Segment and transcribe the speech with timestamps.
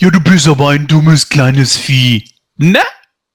[0.00, 2.24] Ja, du bist aber ein dummes kleines Vieh.
[2.56, 2.80] Na?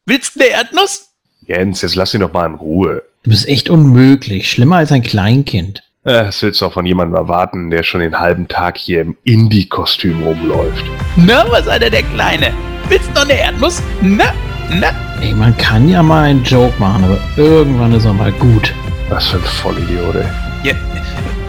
[0.05, 1.09] Willst du eine Erdnuss?
[1.45, 3.03] Jens, jetzt lass ihn doch mal in Ruhe.
[3.23, 4.49] Du bist echt unmöglich.
[4.49, 5.83] Schlimmer als ein Kleinkind.
[6.05, 9.17] Äh, Das willst du auch von jemandem erwarten, der schon den halben Tag hier im
[9.25, 10.85] Indie-Kostüm rumläuft.
[11.17, 12.53] Na, was hat er der Kleine?
[12.87, 13.81] Willst du noch eine Erdnuss?
[14.01, 14.33] Na?
[14.69, 14.91] Na?
[15.21, 18.73] Ey, man kann ja mal einen Joke machen, aber irgendwann ist er mal gut.
[19.09, 20.25] Was für ein Vollidiot, ey.
[20.63, 20.73] Ja,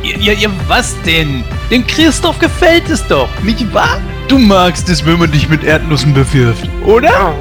[0.04, 1.44] ja, ja, was denn?
[1.70, 4.00] Dem Christoph gefällt es doch, nicht wahr?
[4.28, 7.34] Du magst es, wenn man dich mit Erdnüssen bewirft, oder?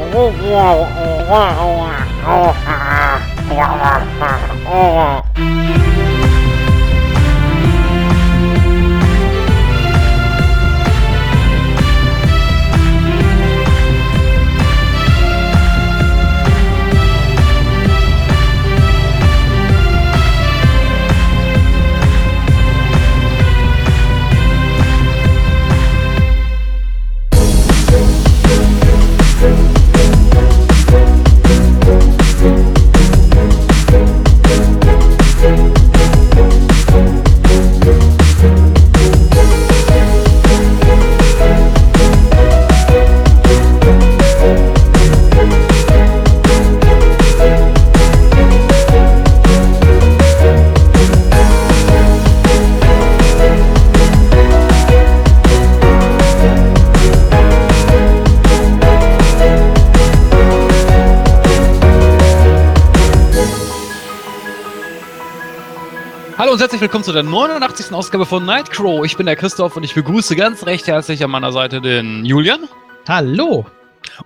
[66.53, 67.91] Hallo und herzlich willkommen zu der 89.
[67.93, 69.03] Ausgabe von Nightcrow.
[69.03, 72.69] Ich bin der Christoph und ich begrüße ganz recht herzlich an meiner Seite den Julian
[73.07, 73.65] Hallo.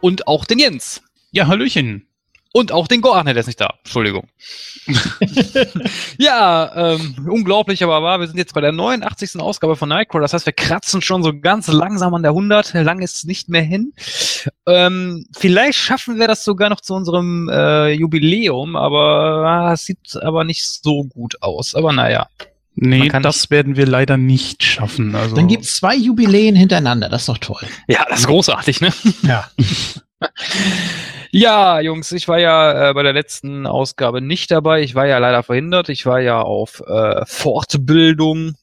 [0.01, 1.01] und auch den Jens.
[1.31, 2.06] Ja, Hallöchen.
[2.57, 3.13] Und auch den Go.
[3.13, 3.75] Ach, ne, der ist nicht da.
[3.83, 4.27] Entschuldigung.
[6.17, 8.19] ja, ähm, unglaublich, aber wahr.
[8.19, 9.39] Wir sind jetzt bei der 89.
[9.39, 10.19] Ausgabe von Nightcrow.
[10.21, 12.73] Das heißt, wir kratzen schon so ganz langsam an der 100.
[12.73, 13.93] Lang ist es nicht mehr hin.
[14.65, 20.43] Ähm, vielleicht schaffen wir das sogar noch zu unserem äh, Jubiläum, aber es sieht aber
[20.43, 21.75] nicht so gut aus.
[21.75, 22.27] Aber naja.
[22.73, 25.13] Nee, das werden wir leider nicht schaffen.
[25.13, 27.07] Also, Dann gibt's zwei Jubiläen hintereinander.
[27.07, 27.67] Das ist doch toll.
[27.87, 28.91] Ja, das ist großartig, ne?
[29.21, 29.47] Ja.
[31.37, 34.81] Ja, Jungs, ich war ja äh, bei der letzten Ausgabe nicht dabei.
[34.81, 35.89] Ich war ja leider verhindert.
[35.89, 38.55] Ich war ja auf äh, Fortbildung.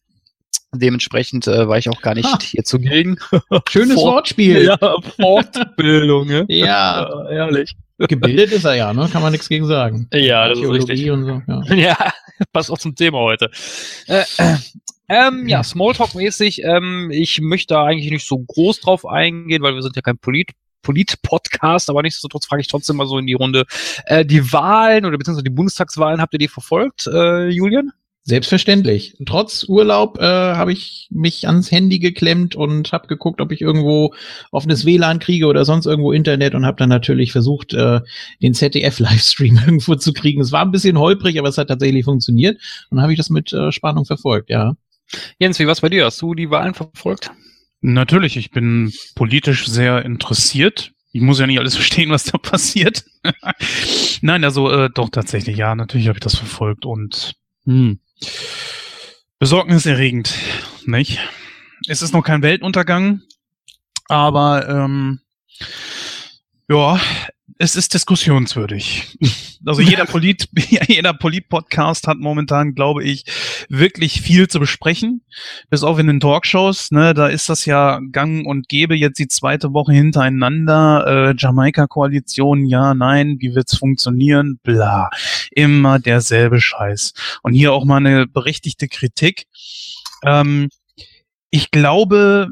[0.74, 2.38] Dementsprechend äh, war ich auch gar nicht Ha.
[2.42, 3.16] hier zugegen.
[3.68, 4.64] Schönes Fort- Wortspiel.
[4.64, 4.78] Ja,
[5.20, 6.44] Fortbildung, ne?
[6.48, 7.08] Ja.
[7.30, 7.76] Äh, ehrlich.
[7.98, 9.08] Gebildet ist er ja, ne?
[9.12, 10.08] Kann man nichts gegen sagen.
[10.12, 11.10] Ja, das ist Archäologie richtig.
[11.12, 11.42] und so.
[11.46, 11.62] Ja.
[11.76, 12.12] Ja,
[12.52, 13.50] passt auch zum Thema heute.
[14.08, 14.56] Äh, äh,
[15.08, 16.62] ähm, ja, Smalltalk-mäßig.
[16.64, 20.18] Ähm, ich möchte da eigentlich nicht so groß drauf eingehen, weil wir sind ja kein
[20.18, 20.50] Polit
[20.84, 23.64] Polit-Podcast, aber nichtsdestotrotz frage ich trotzdem mal so in die Runde.
[24.06, 27.92] Äh, die Wahlen oder beziehungsweise die Bundestagswahlen, habt ihr die verfolgt, äh, Julian?
[28.26, 29.16] Selbstverständlich.
[29.26, 34.14] Trotz Urlaub äh, habe ich mich ans Handy geklemmt und habe geguckt, ob ich irgendwo
[34.50, 38.00] offenes WLAN kriege oder sonst irgendwo Internet und habe dann natürlich versucht, äh,
[38.40, 40.40] den ZDF-Livestream irgendwo zu kriegen.
[40.40, 42.58] Es war ein bisschen holprig, aber es hat tatsächlich funktioniert
[42.88, 44.74] und habe ich das mit äh, Spannung verfolgt, ja.
[45.38, 46.06] Jens, wie war's bei dir?
[46.06, 47.30] Hast du die Wahlen verfolgt?
[47.86, 50.92] Natürlich, ich bin politisch sehr interessiert.
[51.12, 53.04] Ich muss ja nicht alles verstehen, was da passiert.
[54.22, 57.34] Nein, also äh, doch tatsächlich, ja, natürlich habe ich das verfolgt und
[57.66, 58.00] hm,
[59.38, 60.34] besorgniserregend,
[60.86, 61.18] nicht?
[61.86, 63.20] Es ist noch kein Weltuntergang,
[64.08, 65.20] aber ähm,
[66.70, 66.98] ja,
[67.58, 69.16] es ist diskussionswürdig.
[69.64, 70.48] Also jeder Polit,
[70.88, 73.24] jeder Polit-Podcast hat momentan, glaube ich,
[73.68, 75.22] wirklich viel zu besprechen.
[75.70, 79.28] Bis auf in den Talkshows, ne, da ist das ja gang und gäbe jetzt die
[79.28, 81.30] zweite Woche hintereinander.
[81.30, 84.58] Äh, Jamaika-Koalition, ja, nein, wie wird's funktionieren?
[84.62, 85.10] Bla.
[85.50, 87.14] Immer derselbe Scheiß.
[87.42, 89.46] Und hier auch mal eine berechtigte Kritik.
[90.24, 90.70] Ähm,
[91.50, 92.48] ich glaube,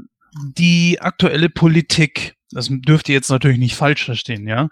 [0.57, 4.69] die aktuelle Politik, das dürft ihr jetzt natürlich nicht falsch verstehen, ja,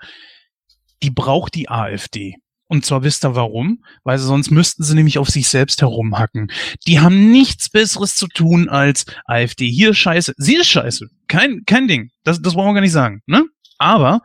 [1.02, 2.36] die braucht die AfD.
[2.70, 3.82] Und zwar wisst ihr warum?
[4.04, 6.52] Weil sonst müssten sie nämlich auf sich selbst herumhacken.
[6.86, 10.34] Die haben nichts Besseres zu tun als AfD hier scheiße.
[10.36, 11.08] Sie ist scheiße.
[11.26, 12.10] Kein, kein Ding.
[12.22, 13.22] Das, das wollen wir gar nicht sagen.
[13.26, 13.44] Ne?
[13.78, 14.20] Aber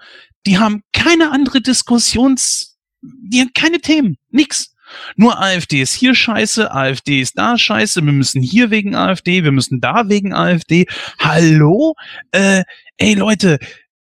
[0.46, 4.18] die haben keine andere Diskussions, die haben keine Themen.
[4.30, 4.76] Nix.
[5.16, 9.52] Nur AfD ist hier scheiße, AfD ist da scheiße, wir müssen hier wegen AfD, wir
[9.52, 10.86] müssen da wegen AfD.
[11.20, 11.96] Hallo?
[12.32, 12.64] Äh,
[12.98, 13.60] ey Leute,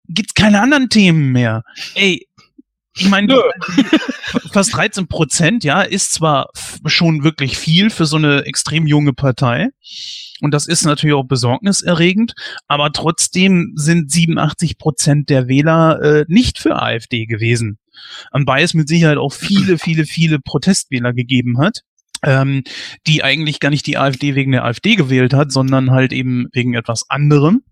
[0.09, 1.63] gibt's keine anderen Themen mehr?
[1.95, 2.27] Ey,
[2.95, 3.43] ich meine,
[4.53, 6.51] fast 13 Prozent, ja, ist zwar
[6.85, 9.69] schon wirklich viel für so eine extrem junge Partei.
[10.41, 12.35] Und das ist natürlich auch besorgniserregend,
[12.67, 17.79] aber trotzdem sind 87 Prozent der Wähler äh, nicht für AfD gewesen.
[18.31, 21.83] Anbei es mit Sicherheit auch viele, viele, viele Protestwähler gegeben hat,
[22.25, 22.65] ähm,
[23.07, 26.75] die eigentlich gar nicht die AfD wegen der AfD gewählt hat, sondern halt eben wegen
[26.75, 27.63] etwas anderem.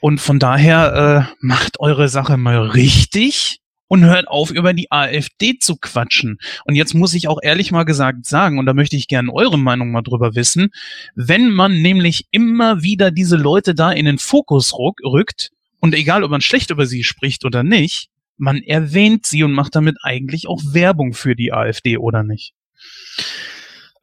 [0.00, 5.58] Und von daher äh, macht eure Sache mal richtig und hört auf, über die AfD
[5.58, 6.38] zu quatschen.
[6.64, 9.58] Und jetzt muss ich auch ehrlich mal gesagt sagen, und da möchte ich gerne eure
[9.58, 10.68] Meinung mal drüber wissen,
[11.14, 15.50] wenn man nämlich immer wieder diese Leute da in den Fokus rückt,
[15.80, 19.74] und egal, ob man schlecht über sie spricht oder nicht, man erwähnt sie und macht
[19.74, 22.52] damit eigentlich auch Werbung für die AfD, oder nicht?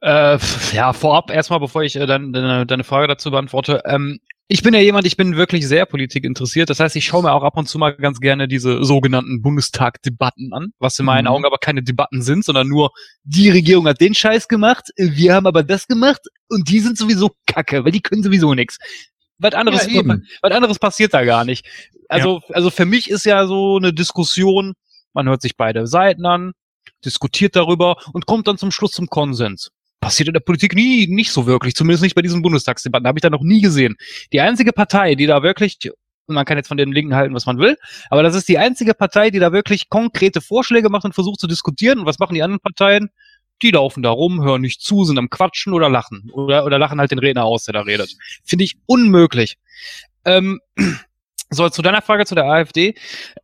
[0.00, 0.38] Äh,
[0.72, 3.82] ja, vorab erstmal, bevor ich äh, deine, deine Frage dazu beantworte.
[3.86, 6.70] Ähm, ich bin ja jemand, ich bin wirklich sehr Politik interessiert.
[6.70, 10.52] Das heißt, ich schaue mir auch ab und zu mal ganz gerne diese sogenannten Bundestag-Debatten
[10.52, 11.30] an, was in meinen mhm.
[11.30, 12.90] Augen aber keine Debatten sind, sondern nur
[13.24, 17.32] die Regierung hat den Scheiß gemacht, wir haben aber das gemacht und die sind sowieso
[17.46, 18.78] kacke, weil die können sowieso nichts.
[19.38, 20.02] Was anderes, ja,
[20.42, 21.66] was anderes passiert da gar nicht.
[22.08, 22.54] Also, ja.
[22.54, 24.74] also für mich ist ja so eine Diskussion,
[25.12, 26.52] man hört sich beide Seiten an,
[27.04, 29.72] diskutiert darüber und kommt dann zum Schluss zum Konsens
[30.06, 33.22] passiert in der Politik nie, nicht so wirklich, zumindest nicht bei diesen Bundestagsdebatten, habe ich
[33.22, 33.96] da noch nie gesehen.
[34.32, 35.78] Die einzige Partei, die da wirklich,
[36.28, 37.76] man kann jetzt von den Linken halten, was man will,
[38.08, 41.48] aber das ist die einzige Partei, die da wirklich konkrete Vorschläge macht und versucht zu
[41.48, 41.98] diskutieren.
[41.98, 43.10] Und was machen die anderen Parteien?
[43.62, 46.30] Die laufen da rum, hören nicht zu, sind am Quatschen oder lachen.
[46.32, 48.14] Oder, oder lachen halt den Redner aus, der da redet.
[48.44, 49.58] Finde ich unmöglich.
[50.24, 50.60] Ähm,
[51.50, 52.94] so, zu deiner Frage zu der AfD.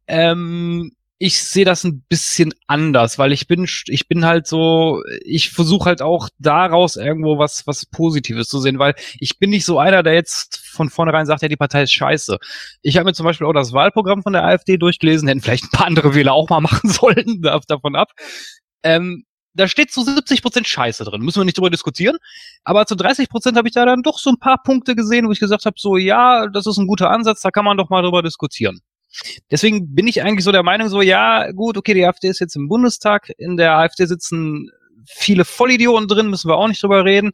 [0.07, 0.93] Ähm,
[1.25, 5.85] ich sehe das ein bisschen anders, weil ich bin, ich bin halt so, ich versuche
[5.85, 10.03] halt auch daraus irgendwo was, was Positives zu sehen, weil ich bin nicht so einer,
[10.03, 12.39] der jetzt von vornherein sagt, ja, die Partei ist scheiße.
[12.83, 15.71] Ich habe mir zum Beispiel auch das Wahlprogramm von der AfD durchgelesen, hätten vielleicht ein
[15.71, 18.11] paar andere Wähler auch mal machen sollen, davon ab.
[18.83, 21.21] Ähm, da steht zu 70 Prozent Scheiße drin.
[21.21, 22.17] Müssen wir nicht drüber diskutieren.
[22.65, 25.31] Aber zu 30 Prozent habe ich da dann doch so ein paar Punkte gesehen, wo
[25.31, 28.03] ich gesagt habe, so ja, das ist ein guter Ansatz, da kann man doch mal
[28.03, 28.81] drüber diskutieren.
[29.51, 32.57] Deswegen bin ich eigentlich so der Meinung, so, ja, gut, okay, die AfD ist jetzt
[32.57, 34.71] im Bundestag, in der AfD sitzen
[35.07, 37.33] viele Vollidioten drin, müssen wir auch nicht drüber reden.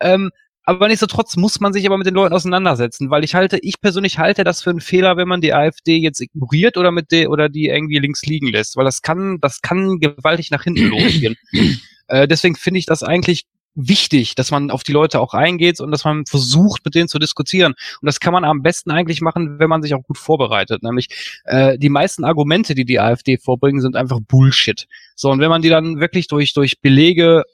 [0.00, 0.30] Ähm,
[0.64, 4.18] aber nichtsdestotrotz muss man sich aber mit den Leuten auseinandersetzen, weil ich halte, ich persönlich
[4.18, 7.48] halte das für einen Fehler, wenn man die AfD jetzt ignoriert oder mit der oder
[7.48, 11.36] die irgendwie links liegen lässt, weil das kann, das kann gewaltig nach hinten losgehen.
[12.08, 15.90] äh, deswegen finde ich das eigentlich wichtig, dass man auf die Leute auch eingeht und
[15.90, 17.74] dass man versucht, mit denen zu diskutieren.
[18.00, 20.82] Und das kann man am besten eigentlich machen, wenn man sich auch gut vorbereitet.
[20.82, 24.86] Nämlich äh, die meisten Argumente, die die AfD vorbringen, sind einfach Bullshit.
[25.14, 27.44] So, und wenn man die dann wirklich durch, durch Belege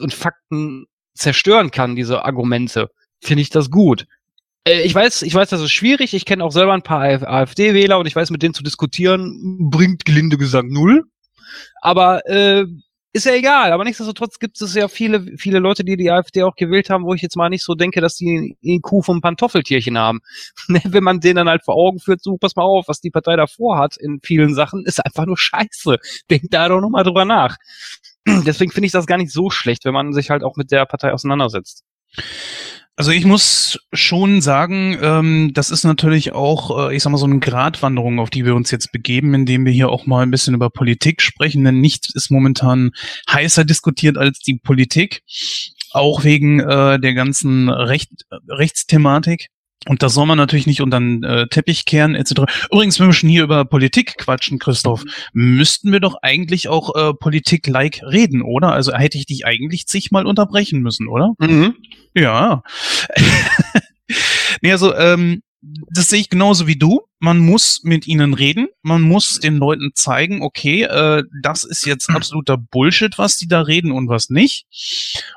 [0.00, 4.06] und Fakten zerstören kann, diese Argumente, finde ich das gut.
[4.64, 6.12] Äh, ich weiß, ich weiß, das ist schwierig.
[6.14, 10.04] Ich kenne auch selber ein paar AfD-Wähler und ich weiß, mit denen zu diskutieren bringt
[10.04, 11.04] gelinde gesagt null.
[11.80, 12.66] Aber äh,
[13.16, 16.54] ist ja egal, aber nichtsdestotrotz gibt es ja viele, viele Leute, die die AfD auch
[16.54, 19.98] gewählt haben, wo ich jetzt mal nicht so denke, dass die einen IQ vom Pantoffeltierchen
[19.98, 20.20] haben.
[20.68, 23.10] Ne, wenn man denen dann halt vor Augen führt, so, pass mal auf, was die
[23.10, 25.98] Partei davor hat in vielen Sachen, ist einfach nur scheiße.
[26.28, 27.56] Denkt da doch nochmal drüber nach.
[28.26, 30.84] Deswegen finde ich das gar nicht so schlecht, wenn man sich halt auch mit der
[30.84, 31.84] Partei auseinandersetzt.
[32.98, 37.26] Also ich muss schon sagen, ähm, das ist natürlich auch, äh, ich sag mal, so
[37.26, 40.54] eine Gratwanderung, auf die wir uns jetzt begeben, indem wir hier auch mal ein bisschen
[40.54, 42.92] über Politik sprechen, denn nichts ist momentan
[43.30, 45.20] heißer diskutiert als die Politik,
[45.90, 48.10] auch wegen äh, der ganzen Recht,
[48.48, 49.48] Rechtsthematik.
[49.88, 52.42] Und das soll man natürlich nicht unter den äh, Teppich kehren, etc.
[52.72, 57.14] Übrigens, wenn wir schon hier über Politik quatschen, Christoph, müssten wir doch eigentlich auch äh,
[57.14, 58.72] Politik-like reden, oder?
[58.72, 61.34] Also hätte ich dich eigentlich zigmal unterbrechen müssen, oder?
[61.38, 61.74] Mhm.
[62.14, 62.62] Ja.
[64.62, 65.42] nee, also, ähm,
[65.90, 67.02] das sehe ich genauso wie du.
[67.18, 68.68] Man muss mit ihnen reden.
[68.82, 73.62] Man muss den Leuten zeigen, okay, äh, das ist jetzt absoluter Bullshit, was die da
[73.62, 74.66] reden und was nicht.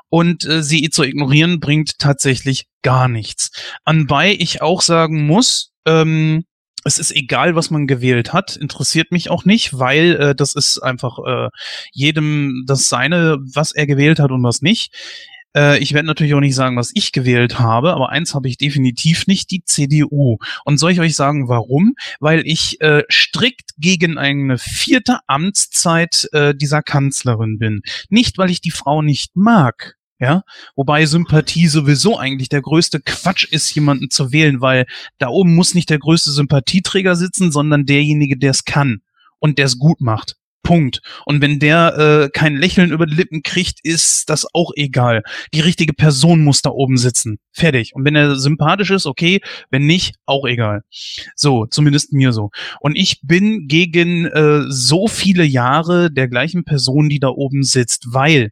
[0.10, 3.52] Und äh, sie zu ignorieren bringt tatsächlich gar nichts.
[3.86, 6.46] Anbei ich auch sagen muss, ähm,
[6.86, 10.80] es ist egal, was man gewählt hat, interessiert mich auch nicht, weil äh, das ist
[10.80, 11.50] einfach äh,
[11.92, 14.94] jedem das seine, was er gewählt hat und was nicht.
[15.56, 18.58] Äh, ich werde natürlich auch nicht sagen, was ich gewählt habe, aber eins habe ich
[18.58, 20.38] definitiv nicht, die CDU.
[20.66, 21.96] Und soll ich euch sagen, warum?
[22.20, 27.82] Weil ich äh, strikt gegen eine vierte Amtszeit äh, dieser Kanzlerin bin.
[28.10, 30.44] Nicht, weil ich die Frau nicht mag, ja,
[30.76, 34.86] wobei Sympathie sowieso eigentlich der größte Quatsch ist, jemanden zu wählen, weil
[35.18, 39.02] da oben muss nicht der größte Sympathieträger sitzen, sondern derjenige, der es kann
[39.40, 40.36] und der es gut macht.
[40.70, 41.02] Punkt.
[41.26, 45.24] Und wenn der äh, kein Lächeln über die Lippen kriegt, ist das auch egal.
[45.52, 47.40] Die richtige Person muss da oben sitzen.
[47.52, 47.96] Fertig.
[47.96, 49.40] Und wenn er sympathisch ist, okay.
[49.72, 50.84] Wenn nicht, auch egal.
[51.36, 52.52] So, zumindest mir so.
[52.82, 58.06] Und ich bin gegen äh, so viele Jahre der gleichen Person, die da oben sitzt,
[58.12, 58.52] weil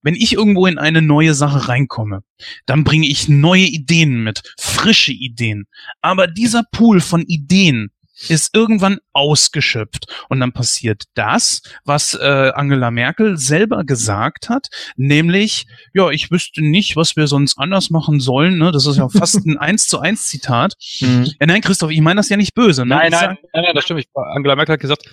[0.00, 2.22] wenn ich irgendwo in eine neue Sache reinkomme,
[2.64, 5.66] dann bringe ich neue Ideen mit, frische Ideen.
[6.00, 7.90] Aber dieser Pool von Ideen,
[8.28, 10.06] ist irgendwann ausgeschöpft.
[10.28, 16.62] Und dann passiert das, was äh, Angela Merkel selber gesagt hat, nämlich, ja, ich wüsste
[16.62, 18.58] nicht, was wir sonst anders machen sollen.
[18.58, 18.72] Ne?
[18.72, 20.74] Das ist ja fast ein eins zu eins Zitat.
[21.00, 21.30] Mhm.
[21.40, 22.82] Ja, nein, Christoph, ich meine das ja nicht böse.
[22.82, 22.94] Ne?
[22.94, 24.00] Nein, nein, sag- nein, nein, das stimmt.
[24.00, 25.08] Ich, Angela Merkel hat gesagt,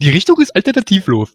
[0.00, 1.32] die Richtung ist alternativlos.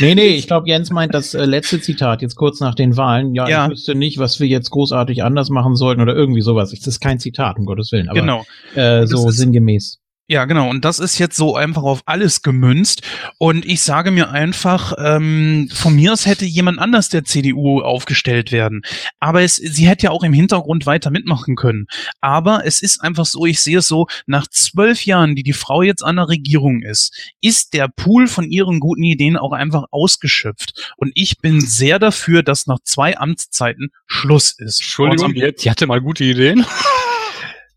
[0.00, 3.34] Nee, nee, ich glaube, Jens meint das äh, letzte Zitat, jetzt kurz nach den Wahlen.
[3.34, 3.64] Ja, Ja.
[3.66, 6.70] ich wüsste nicht, was wir jetzt großartig anders machen sollten oder irgendwie sowas.
[6.70, 8.44] Das ist kein Zitat, um Gottes Willen, aber Genau.
[8.74, 9.98] äh, so sinngemäß.
[10.32, 10.70] Ja, genau.
[10.70, 13.02] Und das ist jetzt so einfach auf alles gemünzt.
[13.36, 18.50] Und ich sage mir einfach, ähm, von mir aus hätte jemand anders der CDU aufgestellt
[18.50, 18.80] werden.
[19.20, 21.86] Aber es, sie hätte ja auch im Hintergrund weiter mitmachen können.
[22.22, 25.82] Aber es ist einfach so, ich sehe es so, nach zwölf Jahren, die die Frau
[25.82, 30.94] jetzt an der Regierung ist, ist der Pool von ihren guten Ideen auch einfach ausgeschöpft.
[30.96, 34.80] Und ich bin sehr dafür, dass nach zwei Amtszeiten Schluss ist.
[34.80, 36.64] Entschuldigung, die, die hatte mal gute Ideen.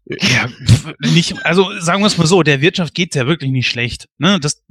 [0.07, 0.47] Ja,
[0.99, 4.07] nicht, also sagen wir es mal so, der Wirtschaft geht's ja wirklich nicht schlecht.
[4.19, 4.39] Ne?
[4.39, 4.63] Das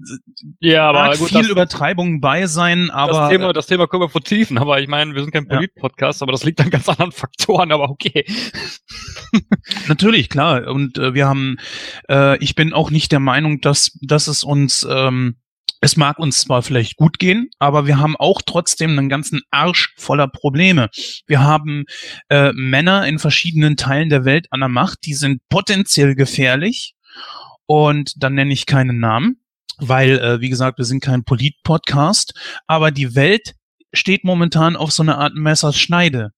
[0.61, 4.81] Ja, mag viel Übertreibung bei sein, aber das, Thema, das Thema können wir vertiefen, aber
[4.81, 5.57] ich meine, wir sind kein Ja.
[5.57, 8.25] Polit-Podcast, aber das liegt an ganz anderen Faktoren, aber okay.
[9.89, 10.69] natürlich klar.
[10.69, 11.57] Und äh, wir haben,
[12.09, 15.37] äh, ich bin auch nicht der Meinung, dass, dass es uns, ähm,
[15.85, 19.93] es mag uns zwar vielleicht gut gehen, aber wir haben auch trotzdem einen ganzen Arsch
[19.99, 20.89] voller Probleme.
[21.27, 21.85] Wir haben
[22.31, 26.95] äh, Männer in verschiedenen Teilen der Welt an der Macht, die sind potenziell gefährlich.
[27.67, 29.43] Und dann nenne ich keinen Namen,
[29.77, 32.33] weil, äh, wie gesagt, wir sind kein Polit-Podcast,
[32.67, 33.53] aber die Welt
[33.93, 36.31] steht momentan auf so einer Art Messerschneide.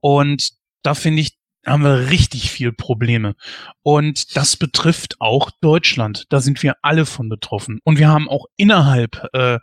[0.00, 0.50] Und
[0.82, 1.36] da finde ich,
[1.66, 3.34] haben wir richtig viel Probleme.
[3.82, 6.26] Und das betrifft auch Deutschland.
[6.30, 7.80] Da sind wir alle von betroffen.
[7.84, 9.58] Und wir haben auch innerhalb äh,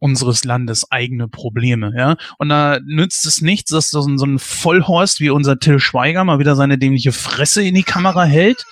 [0.00, 1.92] unseres Landes eigene Probleme.
[1.96, 6.38] Ja, und da nützt es nichts, dass so ein, Vollhorst wie unser Till Schweiger mal
[6.38, 8.64] wieder seine dämliche Fresse in die Kamera hält.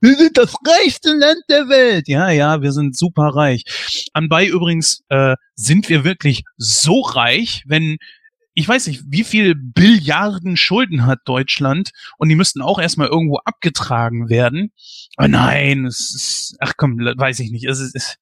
[0.00, 2.08] Wir sind das reichste Land der Welt.
[2.08, 3.64] Ja, ja, wir sind super reich.
[4.12, 7.98] Anbei übrigens äh, sind wir wirklich so reich, wenn
[8.54, 13.38] ich weiß nicht, wie viel Billiarden Schulden hat Deutschland und die müssten auch erstmal irgendwo
[13.44, 14.70] abgetragen werden.
[15.16, 17.64] Aber nein, es ist, ach komm, weiß ich nicht.
[17.64, 18.16] Es ist, es,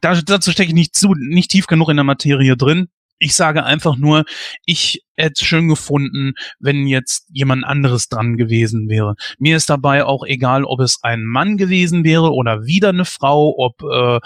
[0.00, 2.88] da, dazu stecke ich nicht zu, nicht tief genug in der Materie drin.
[3.18, 4.24] Ich sage einfach nur,
[4.64, 9.14] ich hätte es schön gefunden, wenn jetzt jemand anderes dran gewesen wäre.
[9.38, 13.54] Mir ist dabei auch egal, ob es ein Mann gewesen wäre oder wieder eine Frau,
[13.56, 14.20] ob äh,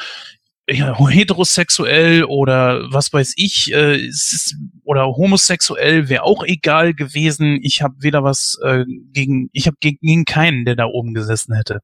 [0.70, 7.58] ja, heterosexuell oder was weiß ich, äh, ist, oder homosexuell wäre auch egal gewesen.
[7.62, 11.54] Ich habe weder was äh, gegen, ich habe gegen, gegen keinen, der da oben gesessen
[11.54, 11.80] hätte.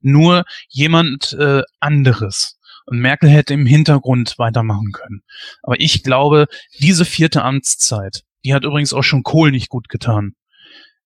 [0.00, 2.58] Nur jemand äh, anderes.
[2.86, 5.22] Und Merkel hätte im Hintergrund weitermachen können.
[5.62, 6.46] Aber ich glaube,
[6.78, 10.34] diese vierte Amtszeit, die hat übrigens auch schon Kohl nicht gut getan,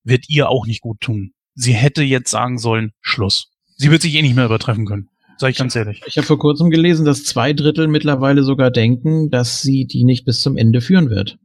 [0.04, 1.32] wird ihr auch nicht gut tun.
[1.54, 3.50] Sie hätte jetzt sagen sollen, Schluss.
[3.76, 5.09] Sie wird sich eh nicht mehr übertreffen können.
[5.40, 6.02] Sag ich ganz ehrlich.
[6.04, 10.26] Ich habe vor kurzem gelesen, dass zwei Drittel mittlerweile sogar denken, dass sie die nicht
[10.26, 11.38] bis zum Ende führen wird.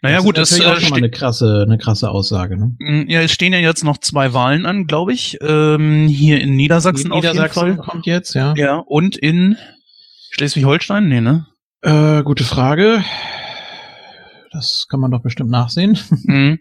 [0.00, 2.56] Naja, gut, das das, ist auch äh, schon mal eine krasse, eine krasse Aussage.
[2.56, 2.76] Ne?
[2.78, 5.36] Mm, Ja, es stehen ja jetzt noch zwei Wahlen an, glaube ich.
[5.42, 7.86] Ähm, hier in Niedersachsen, auf Niedersachsen jeden Fall.
[7.86, 8.54] kommt jetzt, ja.
[8.56, 9.58] Ja, und in
[10.30, 11.06] Schleswig-Holstein?
[11.06, 11.46] Nee, ne?
[11.82, 13.04] Äh, gute Frage.
[14.50, 15.98] Das kann man doch bestimmt nachsehen.
[16.24, 16.58] Mhm.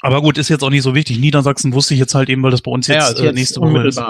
[0.00, 1.18] Aber gut, ist jetzt auch nicht so wichtig.
[1.18, 3.86] Niedersachsen wusste ich jetzt halt eben, weil das bei uns jetzt, ist äh, nächste Woche
[3.86, 4.00] ist.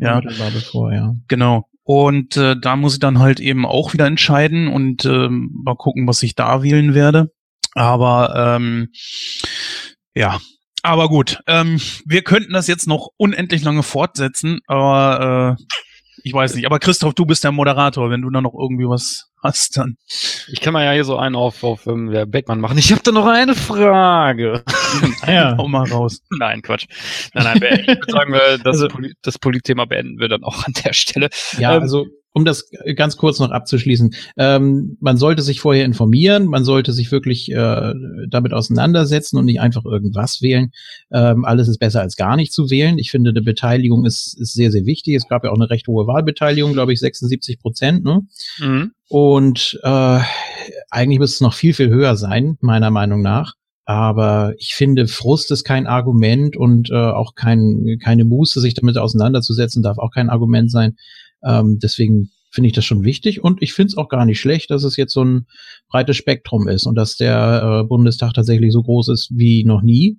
[0.00, 0.20] Ja.
[0.20, 1.14] Bevor, ja.
[1.28, 1.66] Genau.
[1.82, 6.06] Und äh, da muss ich dann halt eben auch wieder entscheiden und ähm, mal gucken,
[6.06, 7.32] was ich da wählen werde.
[7.74, 8.88] Aber ähm,
[10.14, 10.38] ja,
[10.82, 11.40] aber gut.
[11.46, 15.64] Ähm, wir könnten das jetzt noch unendlich lange fortsetzen, aber äh,
[16.22, 16.66] ich weiß nicht.
[16.66, 18.10] Aber Christoph, du bist der Moderator.
[18.10, 19.96] Wenn du da noch irgendwie was hast, dann
[20.48, 22.78] Ich kann mal ja hier so einen auf, auf ähm, der Beckmann machen.
[22.78, 24.62] Ich habe da noch eine Frage.
[25.26, 25.56] Ja.
[25.56, 26.20] hau mal raus.
[26.30, 26.86] nein, Quatsch.
[27.34, 30.64] Nein, nein, ich würde sagen, wir, das, Also- Poli das Politthema beenden wir dann auch
[30.66, 31.28] an der Stelle.
[31.58, 36.46] Ja, Ähm, also um das ganz kurz noch abzuschließen, ähm, man sollte sich vorher informieren,
[36.46, 37.94] man sollte sich wirklich äh,
[38.28, 40.70] damit auseinandersetzen und nicht einfach irgendwas wählen.
[41.12, 42.98] Ähm, alles ist besser als gar nicht zu wählen.
[42.98, 45.14] Ich finde, eine Beteiligung ist, ist sehr, sehr wichtig.
[45.14, 48.04] Es gab ja auch eine recht hohe Wahlbeteiligung, glaube ich, 76 Prozent.
[48.04, 48.20] Ne?
[48.58, 48.92] Mhm.
[49.08, 50.20] Und äh,
[50.90, 53.54] eigentlich müsste es noch viel, viel höher sein, meiner Meinung nach.
[53.86, 58.96] Aber ich finde, Frust ist kein Argument und äh, auch kein, keine Muße, sich damit
[58.96, 60.96] auseinanderzusetzen, darf auch kein Argument sein.
[61.44, 64.70] Ähm, deswegen finde ich das schon wichtig und ich finde es auch gar nicht schlecht,
[64.70, 65.46] dass es jetzt so ein
[65.88, 70.18] breites Spektrum ist und dass der äh, Bundestag tatsächlich so groß ist wie noch nie.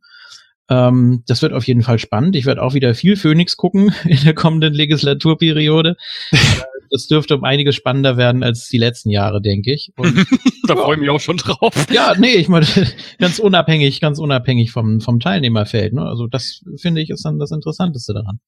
[0.69, 2.35] Ähm, das wird auf jeden Fall spannend.
[2.37, 5.97] Ich werde auch wieder viel Phoenix gucken in der kommenden Legislaturperiode.
[6.31, 6.37] Äh,
[6.89, 9.91] das dürfte um einiges spannender werden als die letzten Jahre, denke ich.
[9.97, 10.25] Und
[10.67, 11.73] da freue ich mich auch schon drauf.
[11.91, 12.65] ja, nee, ich meine,
[13.17, 15.93] ganz unabhängig, ganz unabhängig vom, vom Teilnehmerfeld.
[15.93, 16.03] Ne?
[16.03, 18.39] Also das finde ich ist dann das Interessanteste daran.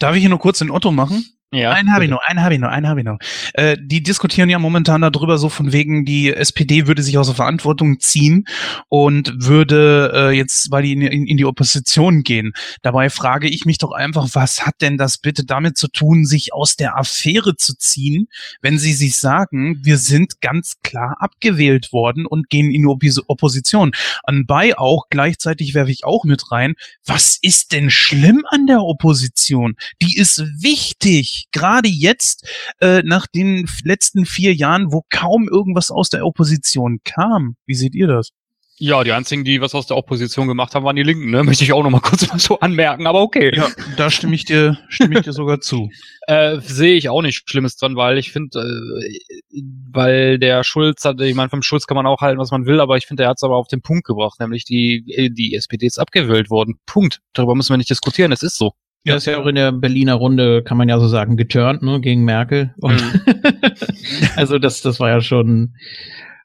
[0.00, 1.24] Darf ich hier nur kurz den Otto machen?
[1.54, 1.72] Ja.
[1.72, 3.18] einen habe ich noch, einen habe ich noch, einen habe ich noch.
[3.52, 7.36] Äh, die diskutieren ja momentan darüber, so von wegen, die SPD würde sich aus der
[7.36, 8.46] Verantwortung ziehen
[8.88, 12.54] und würde äh, jetzt, weil die in, in, in die Opposition gehen.
[12.80, 16.54] Dabei frage ich mich doch einfach, was hat denn das bitte damit zu tun, sich
[16.54, 18.28] aus der Affäre zu ziehen,
[18.62, 23.20] wenn sie sich sagen, wir sind ganz klar abgewählt worden und gehen in die Oppos
[23.28, 23.92] Opposition.
[24.24, 29.76] Anbei auch, gleichzeitig werfe ich auch mit rein, was ist denn schlimm an der Opposition?
[30.00, 32.48] Die ist wichtig gerade jetzt,
[32.80, 37.56] äh, nach den letzten vier Jahren, wo kaum irgendwas aus der Opposition kam.
[37.66, 38.30] Wie seht ihr das?
[38.84, 41.44] Ja, die einzigen, die was aus der Opposition gemacht haben, waren die Linken, ne?
[41.44, 43.54] Möchte ich auch noch mal kurz mal so anmerken, aber okay.
[43.54, 45.88] Ja, da stimme ich dir, stimme ich dir sogar zu.
[46.28, 51.20] Äh, sehe ich auch nicht Schlimmes dran, weil ich finde, äh, weil der Schulz hat,
[51.20, 53.30] ich meine, vom Schulz kann man auch halten, was man will, aber ich finde, er
[53.30, 56.78] hat es aber auf den Punkt gebracht, nämlich die, die SPD ist abgewählt worden.
[56.86, 57.22] Punkt.
[57.32, 58.74] Darüber müssen wir nicht diskutieren, es ist so.
[59.04, 62.00] Ja, ist ja auch in der Berliner Runde, kann man ja so sagen, geturnt, ne,
[62.00, 62.72] gegen Merkel.
[62.80, 63.02] Und
[64.36, 65.74] also das, das war ja schon,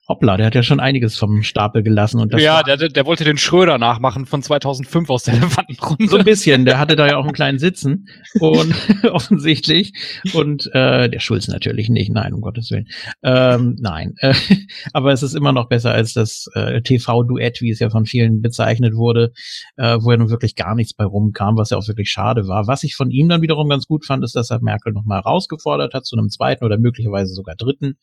[0.08, 2.22] hoppla, der hat ja schon einiges vom Stapel gelassen.
[2.22, 6.08] Und das ja, der der wollte den Schröder nachmachen von 2005 aus der Elefantenrunde.
[6.08, 8.08] so ein bisschen, der hatte da ja auch einen kleinen Sitzen
[8.40, 8.74] und
[9.12, 9.94] offensichtlich
[10.34, 12.88] und äh, der Schulz natürlich nicht, nein, um Gottes Willen.
[13.22, 14.34] Ähm, nein, äh,
[14.94, 18.42] aber es ist immer noch besser als das äh, TV-Duett, wie es ja von vielen
[18.42, 19.34] bezeichnet wurde,
[19.76, 22.68] äh, wo ja nun wirklich gar nichts bei rumkam, was ja auch wirklich schade war.
[22.68, 25.94] Was ich von ihm dann wiederum ganz gut fand, ist, dass er Merkel nochmal herausgefordert
[25.94, 27.98] hat zu einem zweiten oder möglicherweise sogar dritten.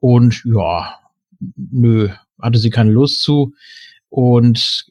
[0.00, 0.98] Und ja,
[1.56, 2.08] nö,
[2.40, 3.54] hatte sie keine Lust zu.
[4.08, 4.86] Und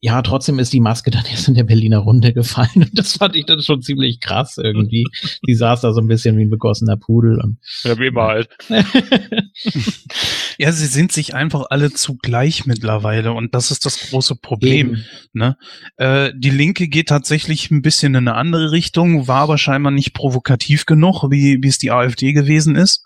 [0.00, 2.68] ja, trotzdem ist die Maske dann erst in der Berliner Runde gefallen.
[2.74, 5.06] Und das fand ich dann schon ziemlich krass irgendwie.
[5.46, 7.40] Die saß da so ein bisschen wie ein begossener Pudel.
[7.40, 8.48] Und Ja, wie immer halt.
[10.58, 14.88] Ja, sie sind sich einfach alle zugleich mittlerweile und das ist das große Problem.
[14.88, 15.04] Eben.
[15.32, 15.56] Ne?
[15.96, 20.14] Äh, die Linke geht tatsächlich ein bisschen in eine andere Richtung, war aber scheinbar nicht
[20.14, 23.04] provokativ genug, wie, wie es die AfD gewesen ist.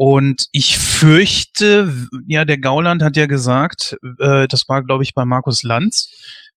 [0.00, 1.92] Und ich fürchte,
[2.28, 6.08] ja, der Gauland hat ja gesagt, äh, das war, glaube ich, bei Markus Lanz,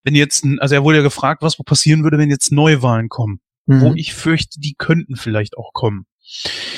[0.04, 3.40] wenn jetzt, ein- also er wurde ja gefragt, was passieren würde, wenn jetzt Neuwahlen kommen.
[3.66, 3.98] Wo Mhm.
[3.98, 6.06] ich fürchte, die könnten vielleicht auch kommen.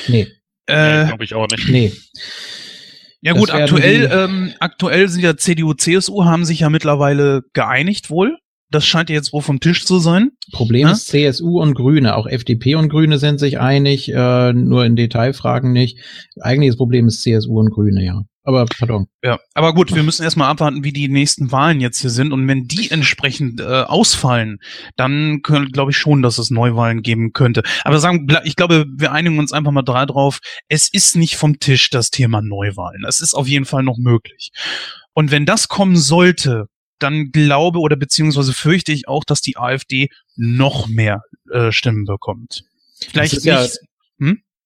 [0.08, 0.26] Nee,
[0.66, 1.68] Äh, Glaube ich auch nicht.
[1.68, 1.92] nee.
[3.20, 8.08] Ja Das gut, aktuell, ähm, aktuell sind ja CDU, CSU haben sich ja mittlerweile geeinigt
[8.08, 8.38] wohl.
[8.74, 10.30] Das scheint ja jetzt wohl vom Tisch zu sein.
[10.52, 10.92] Problem Ja?
[10.92, 12.16] ist CSU und Grüne.
[12.16, 15.98] Auch FDP und Grüne sind sich einig, äh, nur in Detailfragen nicht.
[16.40, 18.22] Eigentliches Problem ist CSU und Grüne, ja.
[18.46, 19.06] Aber pardon.
[19.22, 22.32] Ja, aber gut, wir müssen erstmal abwarten, wie die nächsten Wahlen jetzt hier sind.
[22.32, 24.58] Und wenn die entsprechend äh, ausfallen,
[24.96, 27.62] dann glaube ich schon, dass es Neuwahlen geben könnte.
[27.84, 30.40] Aber sagen, ich glaube, wir einigen uns einfach mal drei drauf.
[30.68, 33.04] Es ist nicht vom Tisch das Thema Neuwahlen.
[33.08, 34.50] Es ist auf jeden Fall noch möglich.
[35.14, 36.66] Und wenn das kommen sollte,
[36.98, 42.62] dann glaube oder beziehungsweise fürchte ich auch, dass die AfD noch mehr äh, Stimmen bekommt.
[43.10, 43.78] Vielleicht ist ja- nicht.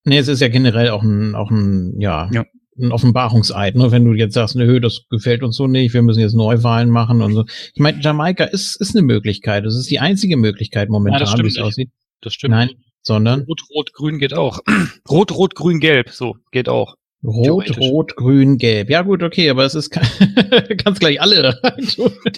[0.04, 2.44] Nee, es ist ja generell auch ein, auch ein, ja, Ja.
[2.80, 3.90] ein Offenbarungseid, ne?
[3.92, 7.20] Wenn du jetzt sagst, nö, das gefällt uns so nicht, wir müssen jetzt Neuwahlen machen
[7.20, 7.44] und so.
[7.74, 9.66] Ich meine, Jamaika ist, ist eine Möglichkeit.
[9.66, 11.62] Das ist die einzige Möglichkeit momentan, stimmt wie es nicht.
[11.64, 11.90] aussieht.
[12.22, 12.52] Das stimmt.
[12.52, 12.70] Nein,
[13.02, 14.60] sondern Rot, Rot, Grün geht auch.
[15.10, 16.08] Rot, Rot, Grün, Gelb.
[16.10, 16.94] So, geht auch.
[17.24, 17.76] Rot.
[17.78, 18.90] Rot, Grün, Gelb.
[18.90, 21.58] Ja gut, okay, aber es ist ganz gleich alle.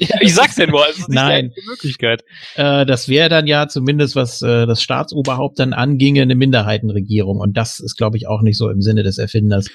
[0.00, 1.52] Ja, ich sag's ja nur, es ist nicht Nein.
[1.54, 2.24] die Möglichkeit.
[2.54, 7.38] äh, das wäre dann ja zumindest, was äh, das Staatsoberhaupt dann anginge, eine Minderheitenregierung.
[7.38, 9.66] Und das ist, glaube ich, auch nicht so im Sinne des Erfinders.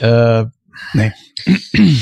[0.00, 0.44] Äh,
[0.94, 1.12] Nee.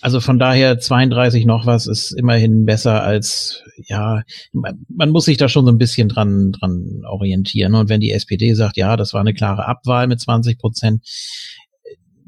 [0.00, 4.22] Also von daher 32 noch was ist immerhin besser als, ja,
[4.52, 7.74] man, man muss sich da schon so ein bisschen dran, dran orientieren.
[7.74, 11.02] Und wenn die SPD sagt, ja, das war eine klare Abwahl mit 20 Prozent,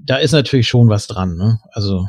[0.04, 1.36] da ist natürlich schon was dran.
[1.36, 1.60] Ne?
[1.72, 2.08] Also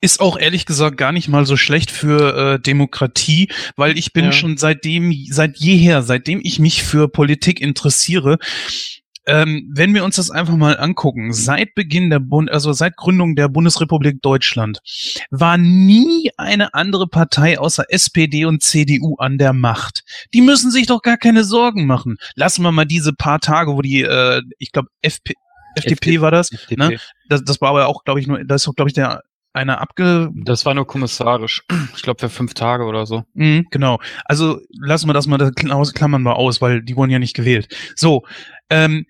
[0.00, 4.26] Ist auch ehrlich gesagt gar nicht mal so schlecht für äh, Demokratie, weil ich bin
[4.26, 4.32] Ja.
[4.32, 8.38] schon seitdem, seit jeher, seitdem ich mich für Politik interessiere,
[9.28, 13.34] ähm, wenn wir uns das einfach mal angucken, seit Beginn der Bund, also seit Gründung
[13.34, 14.78] der Bundesrepublik Deutschland,
[15.30, 20.04] war nie eine andere Partei außer SPD und CDU an der Macht.
[20.32, 22.18] Die müssen sich doch gar keine Sorgen machen.
[22.36, 25.32] Lassen wir mal diese paar Tage, wo die, äh, ich glaube, FP,
[25.76, 26.50] FDP war das.
[26.52, 26.76] FDP.
[26.76, 26.98] Ne?
[27.28, 27.44] das.
[27.44, 30.66] Das war aber auch, glaube ich, nur, da ist glaube ich, der einer abge, Das
[30.66, 31.62] war nur kommissarisch.
[31.96, 33.24] Ich glaube für fünf Tage oder so.
[33.32, 33.98] Mhm, genau.
[34.26, 37.34] Also lassen wir das mal, das kla- klammern wir aus, weil die wurden ja nicht
[37.34, 37.74] gewählt.
[37.94, 38.26] So,
[38.68, 39.06] ähm,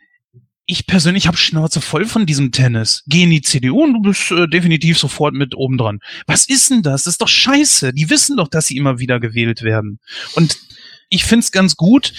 [0.65, 3.03] ich persönlich habe Schnauze voll von diesem Tennis.
[3.07, 5.99] Geh in die CDU und du bist äh, definitiv sofort mit oben dran.
[6.29, 7.05] Was ist denn das?
[7.05, 7.93] Das ist doch scheiße.
[7.93, 9.99] Die wissen doch, dass sie immer wieder gewählt werden.
[10.35, 10.59] Und
[11.09, 12.13] ich find's ganz gut,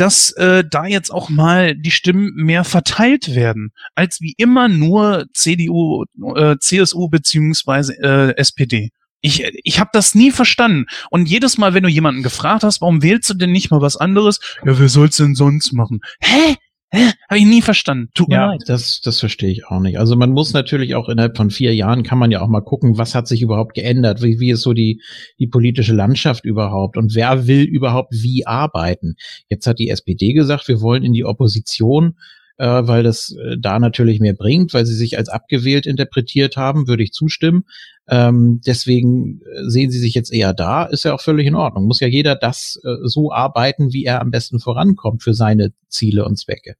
[0.00, 5.26] dass äh, da jetzt auch mal die Stimmen mehr verteilt werden, als wie immer nur
[5.34, 8.90] CDU, äh, CSU beziehungsweise äh, SPD.
[9.20, 10.86] Ich, ich habe das nie verstanden.
[11.10, 13.98] Und jedes Mal, wenn du jemanden gefragt hast, warum wählst du denn nicht mal was
[13.98, 14.40] anderes?
[14.64, 16.00] Ja, wer soll's denn sonst machen?
[16.20, 16.56] Hä?
[16.92, 17.10] Hä?
[17.28, 18.10] Habe ich nie verstanden.
[18.14, 18.62] Tut mir Ja, leid.
[18.66, 19.98] das, das verstehe ich auch nicht.
[19.98, 22.98] Also man muss natürlich auch innerhalb von vier Jahren kann man ja auch mal gucken,
[22.98, 25.00] was hat sich überhaupt geändert, wie, wie ist so die,
[25.38, 29.14] die politische Landschaft überhaupt und wer will überhaupt wie arbeiten.
[29.48, 32.16] Jetzt hat die SPD gesagt, wir wollen in die Opposition,
[32.58, 36.88] äh, weil das äh, da natürlich mehr bringt, weil sie sich als abgewählt interpretiert haben,
[36.88, 37.64] würde ich zustimmen.
[38.12, 41.86] Ähm, deswegen äh, sehen sie sich jetzt eher da, ist ja auch völlig in Ordnung.
[41.86, 46.24] Muss ja jeder das äh, so arbeiten, wie er am besten vorankommt für seine Ziele
[46.24, 46.74] und Zwecke.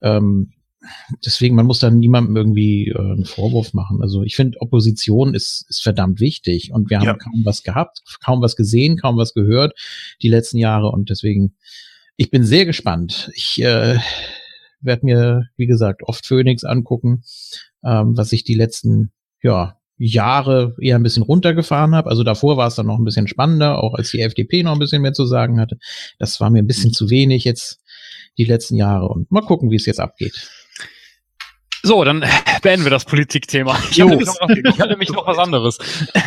[0.00, 0.52] Ähm,
[1.26, 4.00] deswegen, man muss dann niemandem irgendwie äh, einen Vorwurf machen.
[4.02, 7.14] Also ich finde, Opposition ist, ist verdammt wichtig und wir haben Ja.
[7.14, 9.74] kaum was gehabt, kaum was gesehen, kaum was gehört
[10.22, 11.56] die letzten Jahre und deswegen,
[12.16, 13.30] ich bin sehr gespannt.
[13.34, 13.98] Ich äh,
[14.80, 17.24] werde mir, wie gesagt, oft Phoenix angucken,
[17.84, 19.10] ähm, was ich die letzten,
[19.42, 22.08] ja, Jahre eher ein bisschen runtergefahren habe.
[22.08, 24.78] Also davor war es dann noch ein bisschen spannender, auch als die FDP noch ein
[24.78, 25.78] bisschen mehr zu sagen hatte.
[26.18, 27.80] Das war mir ein bisschen zu wenig jetzt
[28.38, 30.48] die letzten Jahre und mal gucken, wie es jetzt abgeht.
[31.88, 32.22] So, dann
[32.62, 33.74] beenden wir das Politikthema.
[33.90, 35.78] Ich habe nämlich, noch- ich nämlich noch was anderes.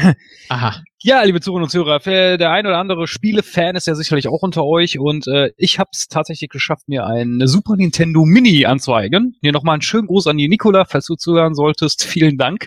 [0.50, 0.82] Aha.
[1.04, 2.00] Ja, liebe Zuhörerinnen und Zuhörer,
[2.40, 5.92] der ein oder andere Spiele-Fan ist ja sicherlich auch unter euch und äh, ich habe
[5.94, 9.36] es tatsächlich geschafft, mir ein Super Nintendo Mini anzueignen.
[9.44, 12.04] Hier nochmal einen schönen Gruß an die Nikola, falls du zuhören solltest.
[12.08, 12.66] Vielen Dank.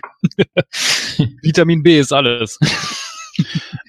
[1.41, 2.57] Vitamin B ist alles.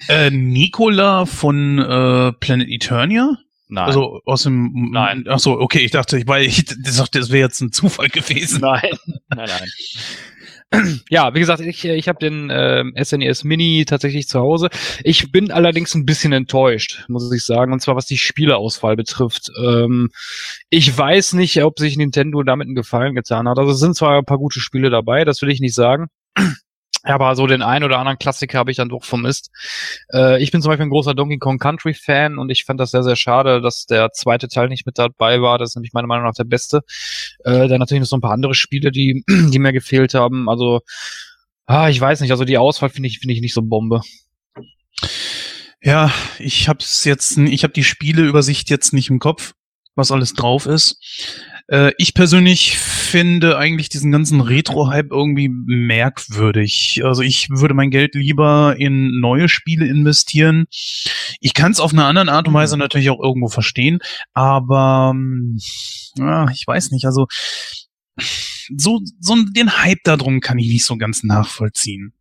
[0.09, 3.37] Äh, Nikola von äh, Planet Eternia?
[3.69, 3.85] Nein.
[3.85, 4.89] Also aus dem.
[4.91, 5.25] Nein.
[5.27, 8.61] Ach so, okay, ich dachte, ich, weil ich dachte, das wäre jetzt ein Zufall gewesen.
[8.61, 8.91] Nein,
[9.29, 9.69] nein, nein.
[11.09, 14.69] Ja, wie gesagt, ich, ich habe den ähm, SNES Mini tatsächlich zu Hause.
[15.03, 19.49] Ich bin allerdings ein bisschen enttäuscht, muss ich sagen, und zwar was die Spieleauswahl betrifft.
[19.63, 20.09] Ähm,
[20.69, 23.57] ich weiß nicht, ob sich Nintendo damit einen Gefallen getan hat.
[23.59, 26.07] Also es sind zwar ein paar gute Spiele dabei, das will ich nicht sagen.
[27.07, 29.49] Aber so den einen oder anderen Klassiker habe ich dann doch vermisst.
[30.13, 32.91] Äh, ich bin zum Beispiel ein großer Donkey Kong Country Fan und ich fand das
[32.91, 35.57] sehr, sehr schade, dass der zweite Teil nicht mit dabei war.
[35.57, 36.81] Das ist nämlich meiner Meinung nach der beste.
[37.45, 40.49] Äh, dann natürlich noch so ein paar andere Spiele, die, die mir gefehlt haben.
[40.49, 40.81] Also,
[41.65, 44.01] ah, ich weiß nicht, also die Auswahl finde ich, finde ich nicht so Bombe.
[45.81, 49.53] Ja, ich hab's jetzt, ich habe die Spieleübersicht jetzt nicht im Kopf,
[49.97, 50.97] was alles drauf ist.
[51.67, 57.01] Äh, ich persönlich finde eigentlich diesen ganzen Retro-Hype irgendwie merkwürdig.
[57.03, 60.65] Also ich würde mein Geld lieber in neue Spiele investieren.
[61.39, 63.99] Ich kann es auf eine andere Art und Weise natürlich auch irgendwo verstehen,
[64.33, 65.59] aber ähm,
[66.17, 67.05] ja, ich weiß nicht.
[67.05, 67.27] Also
[68.75, 72.13] so, so den Hype darum kann ich nicht so ganz nachvollziehen.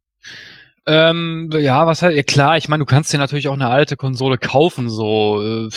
[0.86, 3.96] Ähm, ja, was halt, ja klar, ich meine, du kannst dir natürlich auch eine alte
[3.96, 5.68] Konsole kaufen, so, äh,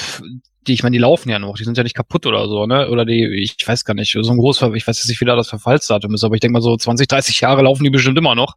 [0.67, 2.89] die, ich meine, die laufen ja noch, die sind ja nicht kaputt oder so, ne?
[2.89, 5.35] Oder die, ich weiß gar nicht, so ein großes, ich weiß jetzt nicht, wie da
[5.35, 8.35] das Verfallsdatum ist, aber ich denke mal so 20, 30 Jahre laufen die bestimmt immer
[8.35, 8.53] noch.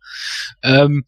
[0.62, 1.04] Ähm,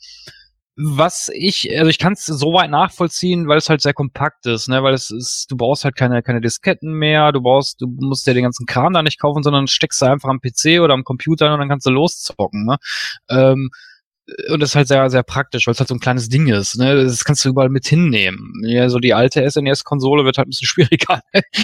[0.76, 4.68] was ich, also ich kann es so weit nachvollziehen, weil es halt sehr kompakt ist,
[4.68, 8.26] ne, weil es ist, du brauchst halt keine, keine Disketten mehr, du brauchst, du musst
[8.26, 11.04] dir den ganzen Kram da nicht kaufen, sondern steckst du einfach am PC oder am
[11.04, 12.78] Computer und dann kannst du loszocken, ne.
[13.28, 13.70] Ähm,
[14.48, 16.78] und das ist halt sehr, sehr praktisch, weil es halt so ein kleines Ding ist.
[16.78, 17.04] Ne?
[17.04, 18.54] Das kannst du überall mit hinnehmen.
[18.64, 21.22] Ja, so die alte SNES-Konsole wird halt ein bisschen schwieriger,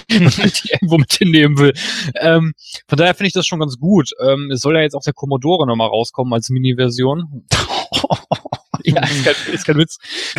[0.08, 1.72] wenn man die irgendwo mit hinnehmen will.
[2.16, 2.52] Ähm,
[2.86, 4.10] von daher finde ich das schon ganz gut.
[4.20, 7.46] Ähm, es soll ja jetzt auch der Commodore nochmal rauskommen als Mini-Version.
[8.84, 9.98] ja, ist kein, ist kein Witz.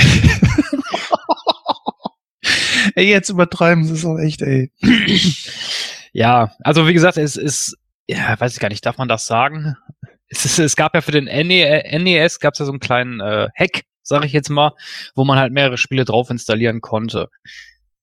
[2.95, 4.71] ey, jetzt übertreiben sie es auch echt, ey.
[6.13, 9.75] Ja, also wie gesagt, es ist, ja, weiß ich gar nicht, darf man das sagen?
[10.31, 13.19] Es, ist, es gab ja für den NE, NES gab es ja so einen kleinen
[13.19, 14.71] äh, Hack, sage ich jetzt mal,
[15.13, 17.29] wo man halt mehrere Spiele drauf installieren konnte.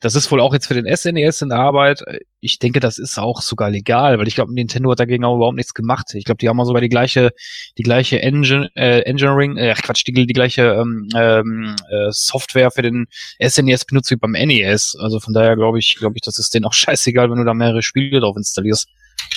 [0.01, 2.05] Das ist wohl auch jetzt für den SNES in Arbeit.
[2.41, 5.57] Ich denke, das ist auch sogar legal, weil ich glaube, Nintendo hat dagegen auch überhaupt
[5.57, 6.15] nichts gemacht.
[6.15, 7.33] Ich glaube, die haben auch sogar die gleiche,
[7.79, 12.83] die gleiche Engine, äh, Engineering, äh, Quatsch, die, die gleiche ähm, ähm, äh, Software für
[12.83, 13.07] den
[13.43, 14.97] SNES benutzt wie beim NES.
[15.01, 17.55] Also von daher glaube ich, glaube ich, das ist denen auch scheißegal, wenn du da
[17.55, 18.89] mehrere Spiele drauf installierst.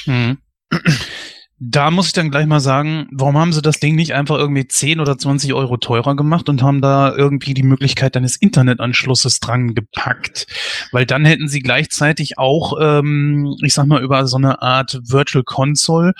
[0.05, 0.37] Mhm.
[1.63, 4.67] Da muss ich dann gleich mal sagen, warum haben sie das Ding nicht einfach irgendwie
[4.67, 9.75] 10 oder 20 Euro teurer gemacht und haben da irgendwie die Möglichkeit eines Internetanschlusses dran
[9.75, 10.47] gepackt?
[10.91, 15.43] Weil dann hätten sie gleichzeitig auch, ähm, ich sag mal, über so eine Art Virtual
[15.43, 16.13] Console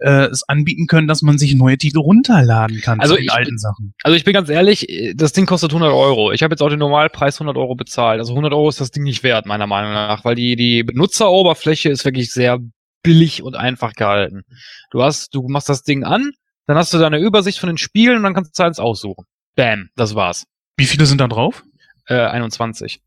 [0.00, 3.94] äh, es anbieten können, dass man sich neue Titel runterladen kann Also ich- alten Sachen.
[4.02, 6.30] Also ich bin ganz ehrlich, das Ding kostet 100 Euro.
[6.32, 8.18] Ich habe jetzt auch den Normalpreis 100 Euro bezahlt.
[8.20, 11.88] Also 100 Euro ist das Ding nicht wert, meiner Meinung nach, weil die, die Benutzeroberfläche
[11.88, 12.58] ist wirklich sehr
[13.04, 14.42] billig und einfach gehalten.
[14.90, 16.32] Du hast, du machst das Ding an,
[16.66, 19.26] dann hast du da eine Übersicht von den Spielen und dann kannst du eins aussuchen.
[19.54, 20.46] Bam, das war's.
[20.76, 21.62] Wie viele sind da drauf?
[22.06, 23.00] Äh, 21.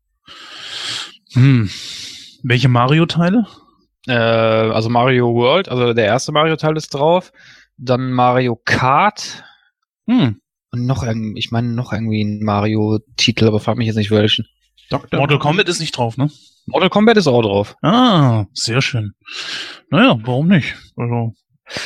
[1.32, 1.68] Hm.
[2.42, 3.46] Welche Mario-Teile?
[4.06, 7.32] Äh, also Mario World, also der erste Mario-Teil ist drauf.
[7.76, 9.44] Dann Mario Kart.
[10.06, 10.40] Hm.
[10.70, 14.46] Und noch irgendwie, ich meine noch irgendwie ein Mario-Titel, aber frag mich jetzt nicht welchen.
[14.90, 15.18] Dr.
[15.18, 16.30] Mortal Kombat ist nicht drauf, ne?
[16.68, 17.76] Mortal Kombat ist auch drauf.
[17.82, 19.12] Ah, sehr schön.
[19.90, 20.74] Naja, warum nicht?
[20.96, 21.34] Also,